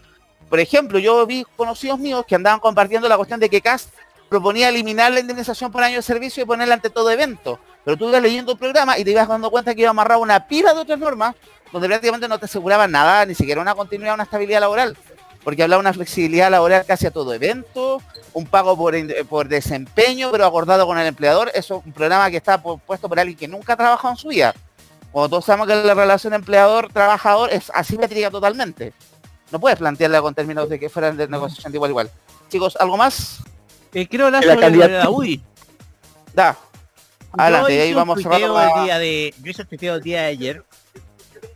Por 0.50 0.60
ejemplo, 0.60 1.00
yo 1.00 1.26
vi 1.26 1.46
conocidos 1.56 1.98
míos 1.98 2.26
que 2.28 2.36
andaban 2.36 2.60
compartiendo 2.60 3.08
la 3.08 3.16
cuestión 3.16 3.40
de 3.40 3.50
que 3.50 3.62
Cast 3.62 3.88
proponía 4.34 4.70
eliminar 4.70 5.12
la 5.12 5.20
indemnización 5.20 5.72
por 5.72 5.84
año 5.84 5.98
de 5.98 6.02
servicio 6.02 6.42
y 6.42 6.46
ponerla 6.48 6.74
ante 6.74 6.90
todo 6.90 7.12
evento. 7.12 7.60
Pero 7.86 7.96
tú 7.98 8.10
ibas 8.10 8.20
leyendo 8.20 8.54
el 8.54 8.58
programa 8.58 8.98
y 8.98 9.04
te 9.04 9.12
ibas 9.12 9.28
dando 9.28 9.52
cuenta 9.52 9.76
que 9.76 9.82
iba 9.82 9.92
amarrado 9.92 10.22
una 10.22 10.48
pila 10.48 10.74
de 10.74 10.80
otras 10.80 10.98
normas 10.98 11.36
donde 11.72 11.88
prácticamente 11.88 12.28
no 12.28 12.40
te 12.40 12.46
aseguraban 12.46 12.90
nada, 12.92 13.28
ni 13.28 13.36
siquiera 13.36 13.62
una 13.62 13.76
continuidad, 13.76 14.16
una 14.16 14.24
estabilidad 14.24 14.60
laboral. 14.62 14.98
Porque 15.44 15.62
hablaba 15.62 15.82
una 15.82 15.94
flexibilidad 15.94 16.50
laboral 16.50 16.84
casi 16.84 17.06
a 17.06 17.12
todo 17.12 17.32
evento, 17.32 18.02
un 18.34 18.48
pago 18.48 18.76
por, 18.76 18.96
por 19.26 19.48
desempeño, 19.48 20.32
pero 20.32 20.48
acordado 20.48 20.88
con 20.88 20.98
el 20.98 21.06
empleador. 21.06 21.52
Eso 21.54 21.78
es 21.78 21.86
un 21.86 21.94
programa 21.94 22.32
que 22.32 22.38
está 22.38 22.62
pu- 22.64 22.82
puesto 22.82 23.08
por 23.08 23.20
alguien 23.20 23.38
que 23.38 23.48
nunca 23.48 23.74
ha 23.74 23.78
trabajado 23.78 24.14
en 24.14 24.18
su 24.18 24.30
vida. 24.30 24.56
Como 25.12 25.30
todos 25.30 25.46
sabemos 25.46 25.68
que 25.68 25.76
la 25.76 25.94
relación 25.94 26.34
empleador-trabajador 26.34 27.54
es 27.54 27.72
asimétrica 27.76 28.32
totalmente. 28.32 28.94
No 29.52 29.60
puedes 29.60 29.78
plantearla 29.78 30.24
con 30.24 30.34
términos 30.34 30.68
de 30.70 30.80
que 30.80 30.90
fueran 30.90 31.18
de 31.18 31.28
negociación 31.28 31.72
igual 31.76 31.92
igual. 31.92 32.10
Chicos, 32.50 32.76
¿algo 32.80 32.98
más? 32.98 33.38
Eh, 33.94 34.08
hablar 34.26 34.42
Que 34.42 34.48
la 34.48 34.56
lo 34.56 34.62
de 34.88 34.98
la 35.00 35.10
UDI. 35.10 35.42
Da. 36.34 36.58
Adelante, 37.36 37.82
ahí 37.82 37.94
vamos 37.94 38.18
la- 38.54 38.78
el 38.80 38.84
día 38.86 39.00
de, 39.00 39.34
yo 39.42 39.52
hice 39.52 39.66
tuiteo 39.66 39.96
el 39.96 40.02
día 40.04 40.22
de 40.22 40.28
ayer 40.28 40.64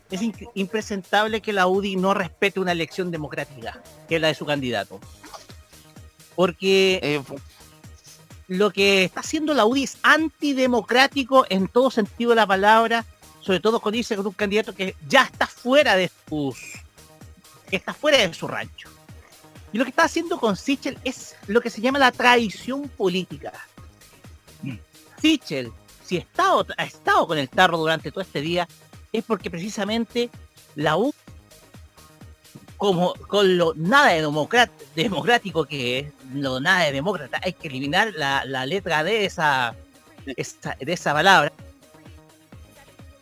es 0.10 0.22
impresentable 0.56 1.42
que 1.42 1.52
la 1.54 1.68
UDI 1.68 1.98
no 1.98 2.14
respete 2.14 2.60
una 2.60 2.72
elección 2.72 3.12
democrática, 3.12 3.82
que 4.08 4.16
es 4.16 4.22
la 4.22 4.30
de 4.30 4.36
su 4.36 4.46
candidato. 4.46 5.00
Porque 6.36 7.00
Eh, 7.04 7.22
lo 8.48 8.72
que 8.72 9.04
está 9.04 9.20
haciendo 9.20 9.54
la 9.54 9.66
UDI 9.66 9.84
es 9.84 9.98
antidemocrático 10.04 11.46
en 11.50 11.68
todo 11.68 11.92
sentido 11.92 12.30
de 12.32 12.36
la 12.38 12.48
palabra, 12.48 13.06
sobre 13.42 13.60
todo 13.60 13.80
con 13.80 13.94
irse 13.96 14.16
con 14.16 14.26
un 14.28 14.34
candidato 14.34 14.74
que 14.74 14.96
ya 15.08 15.24
está 15.24 15.46
fuera 15.48 15.96
de 15.96 16.10
sus 16.30 16.58
que 17.70 17.76
está 17.76 17.94
fuera 17.94 18.18
de 18.20 18.34
su 18.34 18.48
rancho. 18.48 18.90
Y 19.78 19.80
lo 19.80 19.86
que 19.86 19.92
está 19.92 20.06
haciendo 20.06 20.40
con 20.40 20.56
Sichel 20.56 20.98
es 21.04 21.36
lo 21.46 21.62
que 21.62 21.70
se 21.70 21.82
llama 21.82 22.00
la 22.00 22.12
traición 22.12 22.90
política. 22.90 23.54
Sichel, 25.22 25.72
si 26.04 26.18
ha 26.18 26.22
estado, 26.22 26.66
ha 26.76 26.84
estado 26.84 27.28
con 27.28 27.38
el 27.38 27.48
tarro 27.48 27.78
durante 27.78 28.12
todo 28.12 28.22
este 28.22 28.42
día, 28.42 28.68
es 29.14 29.24
porque 29.24 29.52
precisamente 29.52 30.32
la 30.74 30.98
U, 30.98 31.14
como 32.78 33.14
con 33.28 33.56
lo 33.56 33.76
nada 33.76 34.14
de 34.14 34.28
democrático 34.96 35.66
que 35.66 36.00
es, 36.00 36.14
lo 36.34 36.60
nada 36.60 36.86
de 36.86 36.94
demócrata, 36.94 37.40
hay 37.44 37.54
que 37.54 37.68
eliminar 37.68 38.14
la, 38.16 38.46
la 38.46 38.66
letra 38.66 39.04
de 39.04 39.26
esa, 39.26 39.76
esa- 40.26 40.76
de 40.80 40.92
esa 40.92 41.14
palabra, 41.14 41.54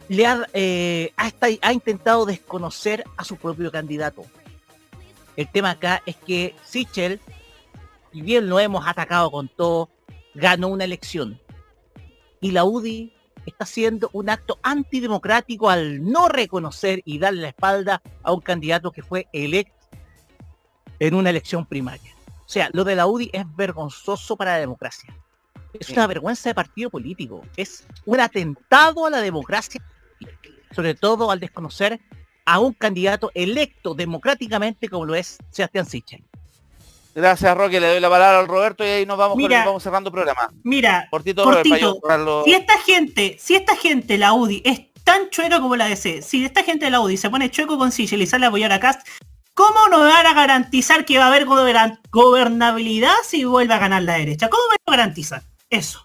le 0.07 0.25
ha, 0.25 0.47
eh, 0.53 1.11
ha 1.17 1.73
intentado 1.73 2.25
desconocer 2.25 3.03
a 3.17 3.25
su 3.25 3.35
propio 3.35 3.69
candidato. 3.73 4.25
El 5.35 5.51
tema 5.51 5.71
acá 5.71 6.01
es 6.05 6.15
que 6.15 6.55
Sichel, 6.63 7.19
si 8.11 8.21
bien 8.21 8.49
lo 8.49 8.59
hemos 8.59 8.87
atacado 8.87 9.29
con 9.31 9.49
todo, 9.49 9.89
ganó 10.33 10.69
una 10.69 10.83
elección. 10.83 11.39
Y 12.41 12.51
la 12.51 12.63
UDI 12.63 13.13
está 13.45 13.63
haciendo 13.63 14.09
un 14.13 14.29
acto 14.29 14.59
antidemocrático 14.63 15.69
al 15.69 16.03
no 16.03 16.29
reconocer 16.29 17.01
y 17.05 17.19
darle 17.19 17.41
la 17.41 17.47
espalda 17.49 18.01
a 18.23 18.31
un 18.31 18.41
candidato 18.41 18.91
que 18.91 19.03
fue 19.03 19.27
electo 19.33 19.73
en 20.99 21.13
una 21.13 21.29
elección 21.29 21.65
primaria. 21.65 22.13
O 22.45 22.49
sea, 22.49 22.69
lo 22.73 22.83
de 22.83 22.95
la 22.95 23.07
UDI 23.07 23.29
es 23.33 23.43
vergonzoso 23.55 24.37
para 24.37 24.53
la 24.53 24.59
democracia. 24.59 25.15
Es 25.73 25.89
una 25.89 26.07
vergüenza 26.07 26.49
de 26.49 26.55
partido 26.55 26.89
político. 26.89 27.41
Es 27.57 27.85
un 28.05 28.19
atentado 28.19 29.05
a 29.05 29.09
la 29.09 29.19
democracia, 29.19 29.81
sobre 30.71 30.95
todo 30.95 31.31
al 31.31 31.39
desconocer 31.39 31.99
a 32.45 32.59
un 32.59 32.73
candidato 32.73 33.31
electo 33.33 33.93
democráticamente 33.93 34.87
como 34.89 35.05
lo 35.05 35.15
es 35.15 35.37
Sebastián 35.51 35.85
Sichel. 35.85 36.23
Gracias, 37.15 37.55
Roque. 37.57 37.79
Le 37.79 37.87
doy 37.87 37.99
la 37.99 38.09
palabra 38.09 38.39
al 38.39 38.47
Roberto 38.47 38.83
y 38.83 38.87
ahí 38.87 39.05
nos 39.05 39.17
vamos, 39.17 39.35
con 39.35 39.59
el- 39.61 39.65
vamos 39.65 39.81
cerrando 39.83 40.09
el 40.09 40.13
programa. 40.13 40.49
Mira, 40.63 41.07
Cortito, 41.09 41.43
cortito, 41.43 41.99
si 42.43 42.53
esta 42.53 42.77
gente, 42.79 43.37
si 43.39 43.55
esta 43.55 43.75
gente, 43.77 44.17
la 44.17 44.33
UDI, 44.33 44.61
es 44.65 44.81
tan 45.03 45.29
chueco 45.29 45.61
como 45.61 45.75
la 45.75 45.85
DC, 45.87 46.21
si 46.21 46.43
esta 46.43 46.63
gente 46.63 46.85
de 46.85 46.91
la 46.91 46.99
UDI 46.99 47.15
se 47.17 47.29
pone 47.29 47.49
chueco 47.49 47.77
con 47.77 47.91
Sichel 47.91 48.21
y 48.21 48.27
sale 48.27 48.45
a 48.45 48.49
apoyar 48.49 48.71
a 48.73 48.79
Cast, 48.81 49.07
¿cómo 49.53 49.87
nos 49.87 50.01
van 50.01 50.25
a 50.25 50.33
garantizar 50.33 51.05
que 51.05 51.17
va 51.17 51.25
a 51.25 51.27
haber 51.29 51.45
gobernabilidad 52.11 53.13
si 53.23 53.45
vuelve 53.45 53.73
a 53.73 53.79
ganar 53.79 54.03
la 54.03 54.15
derecha? 54.15 54.49
¿Cómo 54.49 54.63
me 54.69 54.75
lo 54.85 54.91
garantizan? 54.91 55.41
Eso. 55.69 56.04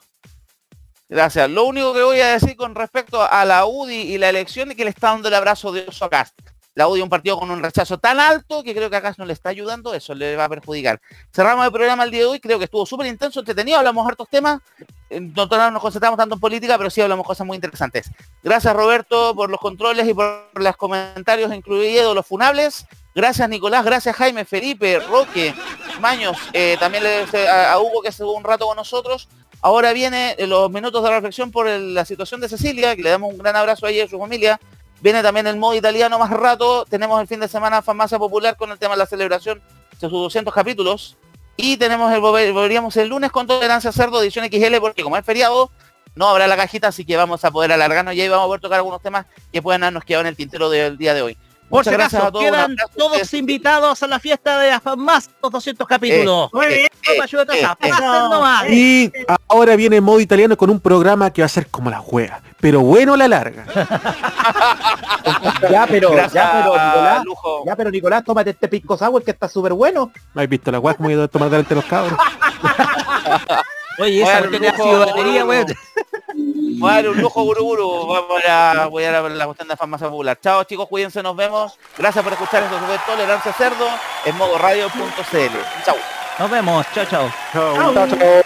Gracias. 1.11 1.51
Lo 1.51 1.65
único 1.65 1.93
que 1.93 2.03
voy 2.03 2.21
a 2.21 2.29
decir 2.29 2.57
con 2.57 2.73
respecto 2.77 3.21
a 3.21 3.45
la 3.45 3.67
UDI 3.67 4.15
y 4.15 4.17
la 4.17 4.29
elección 4.29 4.71
es 4.71 4.77
que 4.77 4.85
le 4.85 4.91
está 4.91 5.09
dando 5.09 5.27
el 5.27 5.35
abrazo 5.35 5.73
de 5.73 5.85
oso 5.89 6.05
a 6.05 6.09
Cast. 6.09 6.39
La 6.77 6.87
UDI 6.87 7.01
es 7.01 7.03
un 7.03 7.11
partido 7.11 7.37
con 7.37 7.51
un 7.51 7.61
rechazo 7.61 7.99
tan 7.99 8.21
alto 8.21 8.63
que 8.63 8.73
creo 8.73 8.89
que 8.89 8.95
a 8.95 9.03
Cast 9.03 9.19
no 9.19 9.25
le 9.25 9.33
está 9.33 9.49
ayudando, 9.49 9.93
eso 9.93 10.15
le 10.15 10.37
va 10.37 10.45
a 10.45 10.49
perjudicar. 10.49 11.01
Cerramos 11.35 11.67
el 11.67 11.73
programa 11.73 12.05
el 12.05 12.13
día 12.13 12.21
de 12.21 12.27
hoy, 12.27 12.39
creo 12.39 12.59
que 12.59 12.67
estuvo 12.67 12.87
súper 12.87 13.09
intenso, 13.09 13.41
entretenido, 13.41 13.79
hablamos 13.79 14.07
hartos 14.07 14.29
temas, 14.29 14.61
Eh, 15.11 15.19
no 15.19 15.47
no 15.47 15.71
nos 15.73 15.83
concentramos 15.83 16.17
tanto 16.17 16.37
en 16.37 16.41
política, 16.41 16.79
pero 16.79 16.89
sí 16.89 17.01
hablamos 17.01 17.27
cosas 17.27 17.45
muy 17.45 17.57
interesantes. 17.57 18.09
Gracias 18.45 18.73
Roberto 18.73 19.35
por 19.35 19.51
los 19.51 19.59
controles 19.59 20.07
y 20.07 20.15
por 20.15 20.49
los 20.55 20.77
comentarios, 20.77 21.53
incluidos 21.53 22.15
los 22.15 22.25
funables. 22.25 22.87
Gracias 23.17 23.49
Nicolás, 23.49 23.85
gracias 23.85 24.15
Jaime, 24.15 24.45
Felipe, 24.45 25.01
Roque, 25.01 25.53
Maños, 26.01 26.39
eh, 26.53 26.77
también 26.79 27.03
le, 27.03 27.49
a, 27.49 27.73
a 27.73 27.81
Hugo 27.81 28.01
que 28.01 28.11
estuvo 28.11 28.33
un 28.33 28.45
rato 28.45 28.67
con 28.67 28.77
nosotros. 28.77 29.29
Ahora 29.63 29.93
viene 29.93 30.35
eh, 30.39 30.47
los 30.47 30.71
minutos 30.71 31.03
de 31.03 31.11
reflexión 31.11 31.51
por 31.51 31.67
la 31.69 32.05
situación 32.05 32.41
de 32.41 32.49
Cecilia, 32.49 32.97
que 32.97 33.03
le 33.03 33.11
damos 33.11 33.33
un 33.33 33.39
gran 33.39 33.57
abrazo 33.57 33.87
a 33.87 33.91
ella 33.91 34.05
y 34.05 34.07
a 34.07 34.09
su 34.09 34.19
familia. 34.19 34.59
Viene 35.03 35.23
también 35.23 35.47
el 35.47 35.57
modo 35.57 35.75
italiano 35.75 36.19
más 36.19 36.31
rato. 36.31 36.85
Tenemos 36.87 37.21
el 37.21 37.27
fin 37.27 37.41
de 37.41 37.49
semana 37.49 37.83
Farmacia 37.83 38.19
Popular 38.19 38.57
con 38.57 38.71
el 38.71 38.79
tema 38.79 38.95
de 38.95 38.99
la 38.99 39.07
celebración 39.07 39.61
de 39.93 39.99
sus 40.01 40.11
200 40.13 40.53
capítulos. 40.53 41.17
Y 41.57 41.77
tenemos 41.77 42.11
el 42.13 42.21
volver- 42.21 42.53
volveríamos 42.55 42.97
el 42.97 43.09
lunes 43.09 43.31
con 43.31 43.47
Tolerancia 43.47 43.93
Cerdo, 43.93 44.23
edición 44.23 44.47
XL, 44.47 44.77
porque 44.81 45.03
como 45.03 45.17
es 45.19 45.25
feriado, 45.27 45.71
no 46.15 46.27
habrá 46.29 46.47
la 46.47 46.57
cajita, 46.57 46.89
así 46.89 47.05
que 47.05 47.17
vamos 47.19 47.45
a 47.45 47.51
poder 47.51 47.71
alargarnos 47.73 48.15
y 48.15 48.21
ahí 48.23 48.29
vamos 48.29 48.45
a 48.45 48.47
poder 48.47 48.61
tocar 48.63 48.79
algunos 48.79 49.03
temas 49.03 49.27
que 49.53 49.61
puedan 49.61 49.83
habernos 49.83 50.05
quedado 50.05 50.23
en 50.23 50.27
el 50.29 50.37
tintero 50.37 50.71
del 50.71 50.97
día 50.97 51.13
de 51.13 51.21
hoy. 51.23 51.39
Por 51.71 51.79
Muchas 51.79 51.93
si 51.93 51.97
gracias 51.99 52.21
acaso, 52.21 52.27
a 52.29 52.33
todos. 52.33 52.45
quedan 52.45 52.77
todos 52.97 53.35
invitados 53.35 54.03
a 54.03 54.07
la 54.09 54.19
fiesta 54.19 54.59
de 54.59 54.71
las 54.71 54.83
más 54.99 55.31
200 55.41 55.87
capítulos. 55.87 56.47
Eh, 56.47 56.51
Muy 56.53 56.67
bien. 56.67 56.89
Toma, 57.05 57.25
ayúdate 57.25 57.65
acá, 57.65 57.79
eh, 57.81 57.91
pasen 57.91 58.05
nomás. 58.29 58.69
Y 58.71 59.13
ahora 59.49 59.77
viene 59.77 60.01
modo 60.01 60.19
italiano 60.21 60.57
con 60.57 60.69
un 60.69 60.81
programa 60.81 61.31
que 61.33 61.43
va 61.43 61.47
a 61.47 61.49
ser 61.49 61.69
como 61.69 61.89
la 61.89 61.99
juega. 62.01 62.43
Pero 62.61 62.81
bueno 62.81 63.15
a 63.15 63.17
la 63.17 63.29
larga. 63.29 63.65
Ya, 65.71 65.87
pero, 65.87 66.11
Gracias, 66.11 66.35
ya, 66.35 66.51
pero, 66.53 66.73
Nicolás, 66.75 67.25
Lujo. 67.25 67.63
ya, 67.65 67.77
pero 67.77 67.91
Nicolás, 67.91 68.25
tómate 68.25 68.51
este 68.51 68.67
pisco 68.69 68.99
sour 68.99 69.23
que 69.23 69.31
está 69.31 69.49
súper 69.49 69.73
bueno. 69.73 70.11
¿No 70.35 70.41
habéis 70.41 70.51
visto 70.51 70.73
la 70.73 70.79
guay 70.79 70.97
como 70.97 71.09
he 71.09 71.13
ido 71.13 71.23
a 71.25 71.29
tomar 71.29 71.51
delante 71.51 71.75
de 71.75 71.81
los 71.81 71.85
cabros? 71.89 72.19
Oye, 73.99 74.23
esa 74.23 74.41
Bueno, 74.41 74.59
lujo, 74.59 74.69
ácido 74.83 74.99
batería, 75.07 75.45
weón. 75.45 75.67
Vamos 76.79 76.91
a 76.91 76.95
dar 76.95 77.09
un 77.09 77.21
lujo 77.21 77.43
guruguru. 77.43 78.07
Vamos 78.07 78.43
a 78.49 78.87
voy 78.87 79.05
a 79.05 79.21
ver 79.21 79.33
la 79.33 79.47
cuestión 79.47 79.69
de 79.69 79.77
farmacia 79.77 80.09
popular. 80.09 80.39
Chao 80.41 80.65
chicos, 80.65 80.89
cuídense, 80.89 81.23
nos 81.23 81.37
vemos. 81.37 81.79
Gracias 81.97 82.23
por 82.23 82.33
escuchar 82.33 82.63
esto 82.63 82.79
fue 82.79 82.99
Tolerancia 83.07 83.53
Cerdo 83.53 83.89
en 84.25 84.37
modo 84.37 84.59
radio.cl. 84.59 85.85
Chao. 85.85 85.97
Nos 86.39 86.51
vemos, 86.51 86.87
chao, 86.95 87.05
chao. 87.07 87.33
Chao. 87.53 87.95
Chao, 87.95 88.09
chao. 88.09 88.43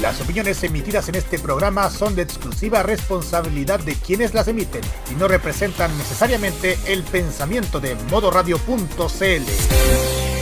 Las 0.00 0.20
opiniones 0.20 0.62
emitidas 0.62 1.08
en 1.08 1.16
este 1.16 1.40
programa 1.40 1.90
son 1.90 2.14
de 2.14 2.22
exclusiva 2.22 2.84
responsabilidad 2.84 3.80
de 3.80 3.94
quienes 3.94 4.32
las 4.32 4.46
emiten 4.46 4.82
y 5.10 5.16
no 5.16 5.26
representan 5.26 5.96
necesariamente 5.98 6.78
el 6.86 7.02
pensamiento 7.02 7.80
de 7.80 7.96
modoradio.cl. 8.10 10.37